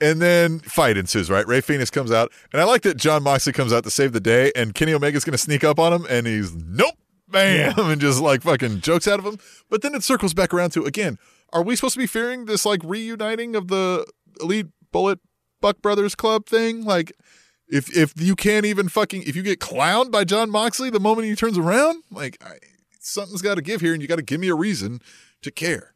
And 0.00 0.20
then 0.20 0.58
fight 0.60 0.96
ensues, 0.96 1.30
right? 1.30 1.46
Rey 1.46 1.60
Fenix 1.60 1.90
comes 1.90 2.10
out. 2.10 2.32
And 2.52 2.60
I 2.60 2.64
like 2.64 2.82
that 2.82 2.96
Jon 2.96 3.22
Moxley 3.22 3.52
comes 3.52 3.72
out 3.72 3.84
to 3.84 3.90
save 3.90 4.12
the 4.12 4.20
day 4.20 4.50
and 4.56 4.74
Kenny 4.74 4.92
Omega's 4.92 5.24
going 5.24 5.32
to 5.32 5.38
sneak 5.38 5.62
up 5.62 5.78
on 5.78 5.92
him 5.92 6.06
and 6.10 6.26
he's, 6.26 6.54
nope, 6.54 6.94
bam, 7.28 7.74
and 7.78 8.00
just 8.00 8.20
like 8.20 8.42
fucking 8.42 8.80
jokes 8.80 9.06
out 9.06 9.20
of 9.20 9.24
him. 9.24 9.38
But 9.70 9.82
then 9.82 9.94
it 9.94 10.02
circles 10.02 10.34
back 10.34 10.52
around 10.52 10.70
to, 10.70 10.84
again, 10.84 11.18
are 11.52 11.62
we 11.62 11.76
supposed 11.76 11.94
to 11.94 12.00
be 12.00 12.06
fearing 12.06 12.46
this 12.46 12.64
like 12.64 12.80
reuniting 12.82 13.54
of 13.54 13.68
the 13.68 14.06
Elite 14.40 14.68
Bullet 14.90 15.18
Buck 15.60 15.80
Brothers 15.82 16.14
Club 16.14 16.46
thing? 16.46 16.84
Like, 16.84 17.12
if 17.68 17.94
if 17.96 18.12
you 18.16 18.36
can't 18.36 18.66
even 18.66 18.88
fucking 18.88 19.22
if 19.22 19.34
you 19.34 19.42
get 19.42 19.60
clowned 19.60 20.10
by 20.10 20.24
Jon 20.24 20.50
Moxley 20.50 20.90
the 20.90 21.00
moment 21.00 21.26
he 21.26 21.34
turns 21.34 21.58
around, 21.58 22.02
like 22.10 22.42
I, 22.44 22.58
something's 23.00 23.42
got 23.42 23.54
to 23.56 23.62
give 23.62 23.80
here, 23.80 23.92
and 23.92 24.02
you 24.02 24.08
got 24.08 24.16
to 24.16 24.22
give 24.22 24.40
me 24.40 24.48
a 24.48 24.54
reason 24.54 25.00
to 25.42 25.50
care. 25.50 25.94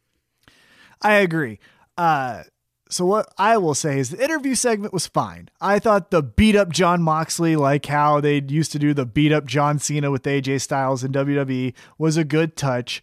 I 1.03 1.15
agree. 1.15 1.59
Uh, 1.97 2.45
so 2.89 3.05
what 3.05 3.33
I 3.37 3.59
will 3.59 3.75
say 3.75 3.99
is 3.99 4.11
the 4.11 4.23
interview 4.23 4.55
segment 4.55 4.93
was 4.93 5.07
fine. 5.07 5.49
I 5.61 5.79
thought 5.79 6.11
the 6.11 6.23
beat 6.23 6.55
up 6.55 6.71
Jon 6.71 7.03
Moxley, 7.03 7.57
like 7.57 7.87
how 7.87 8.21
they 8.21 8.41
used 8.41 8.73
to 8.73 8.79
do 8.79 8.95
the 8.95 9.07
beat 9.07 9.33
up 9.33 9.45
John 9.45 9.79
Cena 9.79 10.11
with 10.11 10.23
AJ 10.23 10.61
Styles 10.61 11.03
in 11.03 11.13
WWE, 11.13 11.75
was 11.99 12.17
a 12.17 12.25
good 12.25 12.57
touch. 12.57 13.03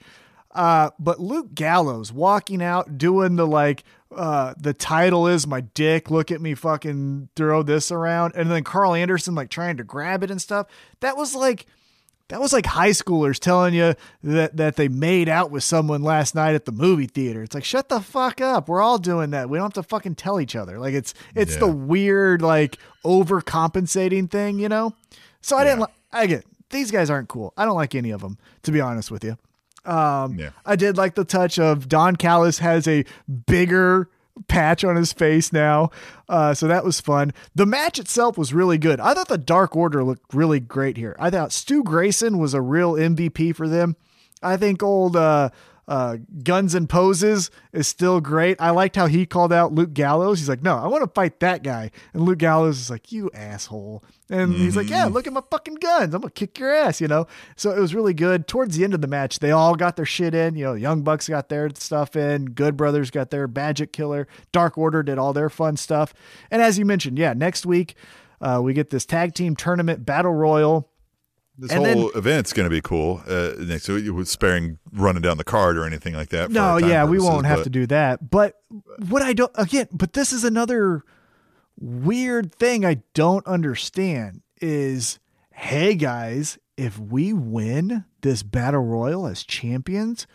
Uh, 0.51 0.91
but 0.99 1.19
Luke 1.19 1.53
Gallows 1.53 2.13
walking 2.13 2.61
out 2.61 2.97
doing 2.97 3.35
the 3.35 3.47
like, 3.47 3.83
uh, 4.15 4.53
the 4.57 4.73
title 4.73 5.27
is 5.27 5.45
my 5.47 5.61
dick. 5.61 6.09
Look 6.11 6.31
at 6.31 6.41
me 6.41 6.55
fucking 6.55 7.29
throw 7.35 7.63
this 7.63 7.91
around, 7.91 8.33
and 8.35 8.49
then 8.49 8.63
Karl 8.63 8.93
Anderson 8.93 9.35
like 9.35 9.49
trying 9.49 9.77
to 9.77 9.83
grab 9.83 10.23
it 10.23 10.31
and 10.31 10.41
stuff. 10.41 10.67
That 11.01 11.17
was 11.17 11.35
like. 11.35 11.65
That 12.29 12.39
was 12.39 12.53
like 12.53 12.65
high 12.65 12.91
schoolers 12.91 13.37
telling 13.37 13.75
you 13.75 13.93
that, 14.23 14.55
that 14.55 14.75
they 14.77 14.87
made 14.87 15.27
out 15.27 15.51
with 15.51 15.61
someone 15.63 16.01
last 16.01 16.33
night 16.33 16.55
at 16.55 16.65
the 16.65 16.71
movie 16.71 17.05
theater. 17.05 17.43
It's 17.43 17.53
like 17.53 17.65
shut 17.65 17.89
the 17.89 17.99
fuck 17.99 18.39
up. 18.41 18.69
We're 18.69 18.81
all 18.81 18.97
doing 18.97 19.31
that. 19.31 19.49
We 19.49 19.57
don't 19.57 19.65
have 19.65 19.83
to 19.83 19.87
fucking 19.87 20.15
tell 20.15 20.39
each 20.39 20.55
other. 20.55 20.79
Like 20.79 20.93
it's 20.95 21.13
it's 21.35 21.57
the 21.57 21.67
weird 21.67 22.41
like 22.41 22.79
overcompensating 23.05 24.31
thing, 24.31 24.57
you 24.57 24.69
know. 24.69 24.95
So 25.41 25.57
I 25.57 25.63
didn't. 25.65 25.81
Li- 25.81 25.93
I 26.11 26.25
get 26.27 26.45
these 26.69 26.91
guys 26.91 27.09
aren't 27.09 27.27
cool. 27.29 27.53
I 27.57 27.65
don't 27.65 27.75
like 27.75 27.93
any 27.93 28.11
of 28.11 28.21
them 28.21 28.37
to 28.63 28.71
be 28.71 28.81
honest 28.81 29.11
with 29.11 29.23
you. 29.23 29.37
Um, 29.85 30.37
Yeah. 30.37 30.49
I 30.65 30.75
did 30.75 30.97
like 30.97 31.15
the 31.15 31.25
touch 31.25 31.59
of 31.59 31.89
Don 31.89 32.15
Callis 32.15 32.59
has 32.59 32.87
a 32.87 33.05
bigger 33.47 34.09
patch 34.47 34.83
on 34.83 34.95
his 34.95 35.13
face 35.13 35.53
now. 35.53 35.91
Uh, 36.27 36.53
so 36.53 36.67
that 36.67 36.83
was 36.83 36.99
fun. 36.99 37.33
The 37.53 37.65
match 37.65 37.99
itself 37.99 38.37
was 38.37 38.53
really 38.53 38.77
good. 38.77 38.99
I 38.99 39.13
thought 39.13 39.27
the 39.27 39.37
Dark 39.37 39.75
Order 39.75 40.03
looked 40.03 40.33
really 40.33 40.59
great 40.59 40.97
here. 40.97 41.15
I 41.19 41.29
thought 41.29 41.51
Stu 41.51 41.83
Grayson 41.83 42.39
was 42.39 42.53
a 42.53 42.61
real 42.61 42.93
MVP 42.93 43.55
for 43.55 43.67
them. 43.67 43.95
I 44.41 44.57
think 44.57 44.81
old 44.81 45.15
uh, 45.15 45.49
uh, 45.87 46.17
Guns 46.43 46.75
and 46.75 46.89
Poses 46.89 47.51
is 47.73 47.87
still 47.87 48.21
great. 48.21 48.55
I 48.59 48.69
liked 48.69 48.95
how 48.95 49.07
he 49.07 49.25
called 49.25 49.51
out 49.51 49.73
Luke 49.73 49.93
Gallows. 49.93 50.39
He's 50.39 50.49
like, 50.49 50.63
no, 50.63 50.77
I 50.77 50.87
want 50.87 51.03
to 51.03 51.09
fight 51.13 51.39
that 51.41 51.63
guy. 51.63 51.91
And 52.13 52.23
Luke 52.23 52.37
Gallows 52.37 52.79
is 52.79 52.89
like, 52.89 53.11
you 53.11 53.29
asshole. 53.33 54.03
And 54.29 54.53
he's 54.53 54.75
like, 54.75 54.89
yeah, 54.89 55.05
look 55.05 55.27
at 55.27 55.33
my 55.33 55.43
fucking 55.51 55.75
guns. 55.75 56.13
I'm 56.15 56.21
going 56.21 56.29
to 56.29 56.39
kick 56.39 56.57
your 56.57 56.73
ass, 56.73 57.01
you 57.01 57.07
know? 57.07 57.27
So 57.55 57.71
it 57.71 57.79
was 57.79 57.93
really 57.93 58.13
good. 58.13 58.47
Towards 58.47 58.77
the 58.77 58.83
end 58.83 58.93
of 58.93 59.01
the 59.01 59.07
match, 59.07 59.39
they 59.39 59.51
all 59.51 59.75
got 59.75 59.95
their 59.95 60.05
shit 60.05 60.33
in. 60.33 60.55
You 60.55 60.65
know, 60.65 60.73
Young 60.73 61.01
Bucks 61.01 61.27
got 61.27 61.49
their 61.49 61.69
stuff 61.75 62.15
in. 62.15 62.45
Good 62.45 62.77
Brothers 62.77 63.11
got 63.11 63.29
their 63.29 63.47
Magic 63.47 63.91
Killer. 63.91 64.27
Dark 64.51 64.77
Order 64.77 65.03
did 65.03 65.17
all 65.17 65.33
their 65.33 65.49
fun 65.49 65.77
stuff. 65.77 66.13
And 66.49 66.61
as 66.61 66.79
you 66.79 66.85
mentioned, 66.85 67.19
yeah, 67.19 67.33
next 67.33 67.65
week, 67.65 67.95
uh, 68.41 68.59
we 68.63 68.73
get 68.73 68.89
this 68.89 69.05
tag 69.05 69.33
team 69.33 69.55
tournament 69.55 70.05
battle 70.05 70.33
royal. 70.33 70.89
This 71.57 71.71
And 71.71 71.85
whole 71.85 72.09
event's 72.11 72.51
going 72.51 72.65
to 72.65 72.69
be 72.69 72.81
cool. 72.81 73.21
Uh, 73.27 73.51
next 73.59 73.87
week, 73.87 74.11
with 74.11 74.27
sparing 74.27 74.79
running 74.91 75.21
down 75.21 75.37
the 75.37 75.43
card 75.43 75.77
or 75.77 75.85
anything 75.85 76.15
like 76.15 76.29
that. 76.29 76.49
No, 76.49 76.77
yeah, 76.77 77.05
we 77.05 77.19
won't 77.19 77.45
have 77.45 77.59
but- 77.59 77.63
to 77.65 77.69
do 77.69 77.85
that. 77.87 78.29
But 78.31 78.55
what 79.07 79.21
I 79.21 79.33
don't 79.33 79.51
again, 79.55 79.87
but 79.91 80.13
this 80.13 80.33
is 80.33 80.43
another 80.43 81.03
weird 81.79 82.53
thing 82.55 82.85
I 82.85 83.03
don't 83.13 83.45
understand 83.45 84.41
is 84.61 85.19
hey 85.51 85.95
guys, 85.95 86.57
if 86.77 86.97
we 86.97 87.33
win 87.33 88.05
this 88.21 88.41
battle 88.43 88.81
royal 88.83 89.27
as 89.27 89.43
champions, 89.43 90.25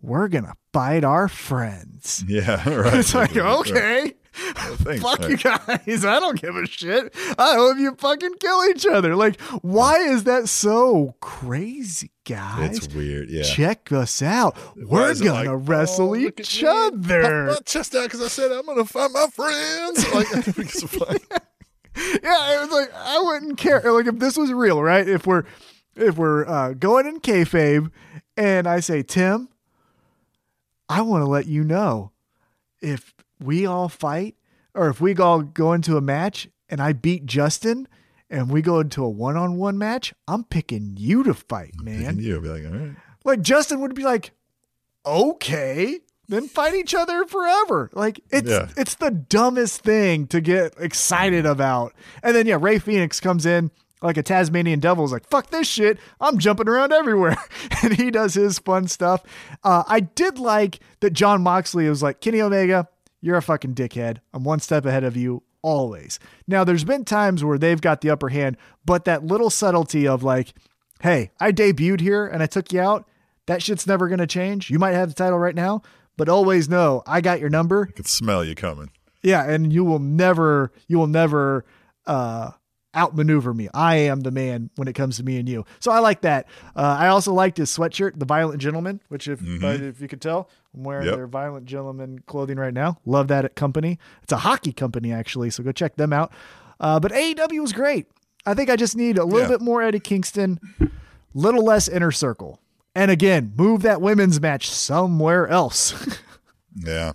we're 0.00 0.28
gonna 0.28 0.54
fight 0.72 1.02
our 1.02 1.26
friends. 1.28 2.24
Yeah, 2.28 2.68
right. 2.70 2.94
It's 2.94 3.14
like, 3.14 3.34
Right. 3.34 4.16
Thanks. 4.54 5.02
Fuck 5.02 5.28
you 5.28 5.36
guys. 5.36 6.04
I 6.04 6.20
don't 6.20 6.40
give 6.40 6.54
a 6.54 6.66
shit. 6.66 7.14
I 7.38 7.54
hope 7.54 7.78
you 7.78 7.94
fucking 7.96 8.34
kill 8.34 8.64
each 8.66 8.86
other. 8.86 9.16
Like, 9.16 9.40
why 9.62 9.98
is 9.98 10.24
that 10.24 10.48
so 10.48 11.16
crazy, 11.20 12.12
guys? 12.24 12.76
It's 12.76 12.94
weird. 12.94 13.30
Yeah. 13.30 13.42
Check 13.42 13.90
us 13.90 14.22
out. 14.22 14.56
We're 14.76 15.12
gonna 15.14 15.54
like, 15.54 15.68
wrestle 15.68 16.10
oh, 16.10 16.14
each 16.14 16.62
at 16.62 16.94
me. 16.94 17.00
Puff 17.00 17.24
other. 17.24 17.46
my 17.46 17.58
chest 17.64 17.94
out 17.96 18.04
because 18.04 18.22
I 18.22 18.28
said 18.28 18.52
I'm 18.52 18.64
gonna 18.64 18.84
find 18.84 19.12
my 19.12 19.26
friends. 19.32 20.14
Like, 20.14 20.26
I 20.36 20.40
think 20.42 20.58
it's 20.58 20.82
funny. 20.84 21.20
Yeah, 22.22 22.56
it 22.56 22.60
was 22.60 22.70
like 22.70 22.94
I 22.94 23.20
wouldn't 23.20 23.58
care. 23.58 23.80
Like 23.80 24.06
if 24.06 24.20
this 24.20 24.36
was 24.36 24.52
real, 24.52 24.80
right? 24.80 25.08
If 25.08 25.26
we're 25.26 25.42
if 25.96 26.16
we're 26.16 26.46
uh, 26.46 26.74
going 26.74 27.06
in 27.06 27.18
kayfabe, 27.20 27.90
and 28.36 28.68
I 28.68 28.78
say, 28.78 29.02
Tim, 29.02 29.48
I 30.88 31.02
want 31.02 31.22
to 31.22 31.28
let 31.28 31.46
you 31.46 31.64
know 31.64 32.12
if 32.80 33.12
we 33.40 33.66
all 33.66 33.88
fight, 33.88 34.36
or 34.74 34.88
if 34.88 35.00
we 35.00 35.14
all 35.16 35.42
go 35.42 35.72
into 35.72 35.96
a 35.96 36.00
match, 36.00 36.48
and 36.68 36.80
I 36.80 36.92
beat 36.92 37.26
Justin, 37.26 37.88
and 38.30 38.50
we 38.50 38.60
go 38.62 38.80
into 38.80 39.02
a 39.04 39.08
one-on-one 39.08 39.78
match, 39.78 40.12
I'm 40.26 40.44
picking 40.44 40.94
you 40.98 41.22
to 41.24 41.32
fight, 41.34 41.74
man. 41.80 42.18
You 42.18 42.40
be 42.40 42.48
like, 42.48 42.64
all 42.66 42.78
right. 42.78 42.96
Like 43.24 43.40
Justin 43.42 43.80
would 43.80 43.94
be 43.94 44.02
like, 44.04 44.32
okay, 45.06 46.00
then 46.28 46.46
fight 46.48 46.74
each 46.74 46.94
other 46.94 47.24
forever. 47.26 47.90
Like 47.92 48.20
it's 48.30 48.48
Yeah. 48.48 48.68
it's 48.76 48.94
the 48.96 49.10
dumbest 49.10 49.80
thing 49.82 50.26
to 50.28 50.40
get 50.40 50.74
excited 50.78 51.46
about. 51.46 51.94
And 52.22 52.36
then 52.36 52.46
yeah, 52.46 52.58
Rey 52.60 52.78
Fenix 52.78 53.20
comes 53.20 53.46
in 53.46 53.70
like 54.02 54.16
a 54.16 54.22
Tasmanian 54.22 54.78
devil 54.78 55.04
is 55.04 55.10
like, 55.12 55.28
fuck 55.28 55.50
this 55.50 55.66
shit. 55.66 55.98
I'm 56.20 56.38
jumping 56.38 56.68
around 56.68 56.92
everywhere. 56.92 57.36
and 57.82 57.94
he 57.94 58.10
does 58.10 58.34
his 58.34 58.58
fun 58.58 58.86
stuff. 58.88 59.22
Uh, 59.64 59.82
I 59.88 60.00
did 60.00 60.38
like 60.38 60.78
that 61.00 61.14
Jon 61.14 61.42
Moxley 61.42 61.88
was 61.88 62.02
like, 62.02 62.20
Kenny 62.20 62.40
Omega, 62.40 62.88
you're 63.20 63.36
a 63.36 63.42
fucking 63.42 63.74
dickhead. 63.74 64.18
I'm 64.32 64.44
one 64.44 64.60
step 64.60 64.84
ahead 64.86 65.04
of 65.04 65.16
you 65.16 65.42
always. 65.62 66.18
Now, 66.46 66.64
there's 66.64 66.84
been 66.84 67.04
times 67.04 67.42
where 67.44 67.58
they've 67.58 67.80
got 67.80 68.00
the 68.00 68.10
upper 68.10 68.28
hand, 68.28 68.56
but 68.84 69.04
that 69.04 69.24
little 69.24 69.50
subtlety 69.50 70.06
of 70.06 70.22
like, 70.22 70.54
hey, 71.00 71.30
I 71.40 71.52
debuted 71.52 72.00
here 72.00 72.26
and 72.26 72.42
I 72.42 72.46
took 72.46 72.72
you 72.72 72.80
out. 72.80 73.08
That 73.46 73.62
shit's 73.62 73.86
never 73.86 74.08
going 74.08 74.18
to 74.18 74.26
change. 74.26 74.70
You 74.70 74.78
might 74.78 74.92
have 74.92 75.08
the 75.08 75.14
title 75.14 75.38
right 75.38 75.54
now, 75.54 75.82
but 76.16 76.28
always 76.28 76.68
know 76.68 77.02
I 77.06 77.20
got 77.20 77.40
your 77.40 77.50
number. 77.50 77.88
I 77.88 77.92
can 77.92 78.04
smell 78.04 78.44
you 78.44 78.54
coming. 78.54 78.90
Yeah, 79.22 79.48
and 79.48 79.72
you 79.72 79.84
will 79.84 79.98
never, 79.98 80.70
you 80.86 80.98
will 80.98 81.06
never 81.06 81.64
uh, 82.06 82.52
outmaneuver 82.94 83.52
me. 83.54 83.68
I 83.74 83.96
am 83.96 84.20
the 84.20 84.30
man 84.30 84.70
when 84.76 84.88
it 84.88 84.94
comes 84.94 85.16
to 85.16 85.24
me 85.24 85.38
and 85.38 85.48
you. 85.48 85.64
So 85.80 85.90
I 85.90 85.98
like 86.00 86.22
that. 86.22 86.46
Uh, 86.76 86.96
I 86.98 87.08
also 87.08 87.32
liked 87.32 87.56
his 87.56 87.70
sweatshirt, 87.76 88.18
the 88.18 88.26
Violent 88.26 88.60
Gentleman, 88.60 89.00
which 89.08 89.28
if 89.28 89.40
uh, 89.40 89.66
if 89.66 90.00
you 90.00 90.08
could 90.08 90.20
tell, 90.20 90.50
I'm 90.78 90.84
wearing 90.84 91.06
Yep. 91.06 91.16
their 91.16 91.26
Violent 91.26 91.66
Gentleman 91.66 92.20
clothing 92.26 92.56
right 92.56 92.72
now. 92.72 92.98
Love 93.04 93.26
that 93.28 93.44
at 93.44 93.56
company. 93.56 93.98
It's 94.22 94.32
a 94.32 94.36
hockey 94.38 94.72
company 94.72 95.12
actually, 95.12 95.50
so 95.50 95.62
go 95.64 95.72
check 95.72 95.96
them 95.96 96.12
out. 96.12 96.32
Uh, 96.78 97.00
but 97.00 97.10
AEW 97.12 97.60
was 97.60 97.72
great. 97.72 98.06
I 98.46 98.54
think 98.54 98.70
I 98.70 98.76
just 98.76 98.96
need 98.96 99.18
a 99.18 99.24
little 99.24 99.40
Yeah. 99.40 99.48
bit 99.48 99.60
more 99.60 99.82
Eddie 99.82 99.98
Kingston, 99.98 100.60
little 101.34 101.64
less 101.64 101.88
inner 101.88 102.12
circle. 102.12 102.60
And 102.94 103.10
again, 103.10 103.52
move 103.56 103.82
that 103.82 104.00
women's 104.00 104.40
match 104.40 104.70
somewhere 104.70 105.46
else. 105.48 105.94
Yeah. 106.80 107.14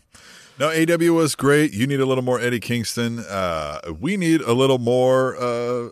No, 0.59 0.67
AW 0.69 1.13
was 1.13 1.35
great. 1.35 1.71
You 1.73 1.87
need 1.87 2.01
a 2.01 2.05
little 2.05 2.23
more 2.23 2.37
Eddie 2.37 2.59
Kingston. 2.59 3.19
Uh, 3.19 3.79
we 3.97 4.17
need 4.17 4.41
a 4.41 4.51
little 4.51 4.77
more 4.77 5.37
uh, 5.37 5.89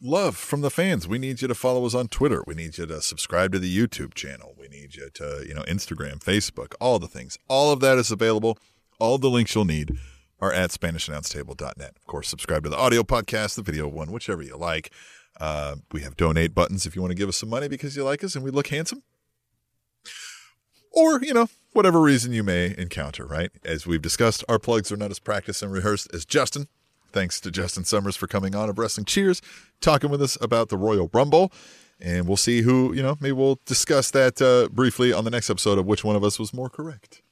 love 0.00 0.36
from 0.36 0.60
the 0.60 0.70
fans. 0.70 1.08
We 1.08 1.18
need 1.18 1.42
you 1.42 1.48
to 1.48 1.54
follow 1.54 1.84
us 1.84 1.94
on 1.94 2.08
Twitter. 2.08 2.42
We 2.46 2.54
need 2.54 2.78
you 2.78 2.86
to 2.86 3.00
subscribe 3.02 3.52
to 3.52 3.58
the 3.58 3.74
YouTube 3.74 4.14
channel. 4.14 4.54
We 4.58 4.68
need 4.68 4.94
you 4.94 5.10
to, 5.14 5.44
you 5.46 5.54
know, 5.54 5.62
Instagram, 5.62 6.18
Facebook, 6.22 6.74
all 6.80 6.98
the 6.98 7.08
things. 7.08 7.38
All 7.48 7.72
of 7.72 7.80
that 7.80 7.98
is 7.98 8.10
available. 8.10 8.58
All 8.98 9.18
the 9.18 9.30
links 9.30 9.54
you'll 9.54 9.64
need 9.64 9.98
are 10.40 10.52
at 10.52 10.70
SpanishAnnounceTable.net. 10.70 11.92
Of 11.96 12.06
course, 12.06 12.28
subscribe 12.28 12.64
to 12.64 12.70
the 12.70 12.76
audio 12.76 13.02
podcast, 13.02 13.56
the 13.56 13.62
video 13.62 13.88
one, 13.88 14.12
whichever 14.12 14.42
you 14.42 14.56
like. 14.56 14.92
Uh, 15.40 15.76
we 15.92 16.02
have 16.02 16.16
donate 16.16 16.54
buttons 16.54 16.86
if 16.86 16.96
you 16.96 17.02
want 17.02 17.10
to 17.10 17.16
give 17.16 17.28
us 17.28 17.36
some 17.36 17.48
money 17.48 17.68
because 17.68 17.96
you 17.96 18.04
like 18.04 18.24
us 18.24 18.34
and 18.34 18.44
we 18.44 18.50
look 18.50 18.68
handsome 18.68 19.02
or 20.92 21.22
you 21.22 21.32
know 21.32 21.48
whatever 21.72 22.00
reason 22.00 22.32
you 22.32 22.42
may 22.42 22.74
encounter 22.76 23.24
right 23.24 23.50
as 23.64 23.86
we've 23.86 24.02
discussed 24.02 24.42
our 24.48 24.58
plugs 24.58 24.90
are 24.90 24.96
not 24.96 25.10
as 25.10 25.18
practiced 25.18 25.62
and 25.62 25.72
rehearsed 25.72 26.08
as 26.12 26.24
justin 26.24 26.66
thanks 27.12 27.40
to 27.40 27.50
justin 27.50 27.84
summers 27.84 28.16
for 28.16 28.26
coming 28.26 28.54
on 28.54 28.68
of 28.68 28.78
wrestling 28.78 29.04
cheers 29.04 29.42
talking 29.80 30.10
with 30.10 30.22
us 30.22 30.36
about 30.40 30.68
the 30.68 30.76
royal 30.76 31.10
rumble 31.12 31.52
and 32.00 32.26
we'll 32.28 32.36
see 32.36 32.62
who 32.62 32.92
you 32.92 33.02
know 33.02 33.16
maybe 33.20 33.32
we'll 33.32 33.58
discuss 33.66 34.10
that 34.10 34.40
uh, 34.40 34.68
briefly 34.72 35.12
on 35.12 35.24
the 35.24 35.30
next 35.30 35.50
episode 35.50 35.78
of 35.78 35.86
which 35.86 36.04
one 36.04 36.16
of 36.16 36.24
us 36.24 36.38
was 36.38 36.54
more 36.54 36.68
correct 36.68 37.22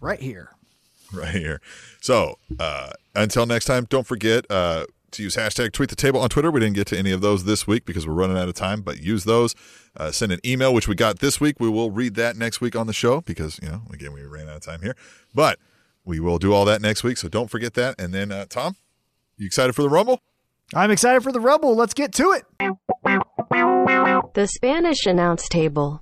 right 0.00 0.20
here. 0.20 0.50
right 1.12 1.34
here. 1.34 1.60
So 2.00 2.38
uh, 2.58 2.90
until 3.14 3.46
next 3.46 3.64
time, 3.64 3.86
don't 3.88 4.06
forget 4.06 4.44
uh, 4.50 4.86
to 5.12 5.22
use 5.22 5.36
hashtag 5.36 5.72
tweet 5.72 5.90
the 5.90 5.96
table 5.96 6.20
on 6.20 6.28
Twitter. 6.28 6.50
We 6.50 6.60
didn't 6.60 6.76
get 6.76 6.86
to 6.88 6.98
any 6.98 7.12
of 7.12 7.20
those 7.20 7.44
this 7.44 7.66
week 7.66 7.84
because 7.84 8.06
we're 8.06 8.14
running 8.14 8.36
out 8.36 8.48
of 8.48 8.54
time, 8.54 8.82
but 8.82 9.00
use 9.00 9.24
those. 9.24 9.54
Uh, 9.96 10.10
send 10.10 10.32
an 10.32 10.40
email, 10.44 10.74
which 10.74 10.88
we 10.88 10.94
got 10.94 11.20
this 11.20 11.40
week. 11.40 11.56
We 11.60 11.68
will 11.68 11.90
read 11.90 12.14
that 12.16 12.36
next 12.36 12.60
week 12.60 12.74
on 12.76 12.86
the 12.86 12.92
show 12.92 13.20
because, 13.20 13.58
you 13.62 13.68
know, 13.68 13.82
again, 13.92 14.12
we 14.12 14.22
ran 14.22 14.48
out 14.48 14.56
of 14.56 14.62
time 14.62 14.82
here. 14.82 14.96
But 15.34 15.58
we 16.04 16.20
will 16.20 16.38
do 16.38 16.52
all 16.52 16.64
that 16.64 16.82
next 16.82 17.02
week. 17.04 17.16
So 17.16 17.28
don't 17.28 17.48
forget 17.48 17.74
that. 17.74 17.98
And 17.98 18.12
then, 18.12 18.30
uh, 18.32 18.46
Tom, 18.48 18.76
you 19.36 19.46
excited 19.46 19.74
for 19.74 19.82
the 19.82 19.88
Rumble? 19.88 20.20
I'm 20.74 20.90
excited 20.90 21.22
for 21.22 21.32
the 21.32 21.40
Rumble. 21.40 21.76
Let's 21.76 21.94
get 21.94 22.12
to 22.14 22.32
it. 22.32 22.44
The 24.34 24.46
Spanish 24.46 25.06
announce 25.06 25.48
table. 25.48 26.00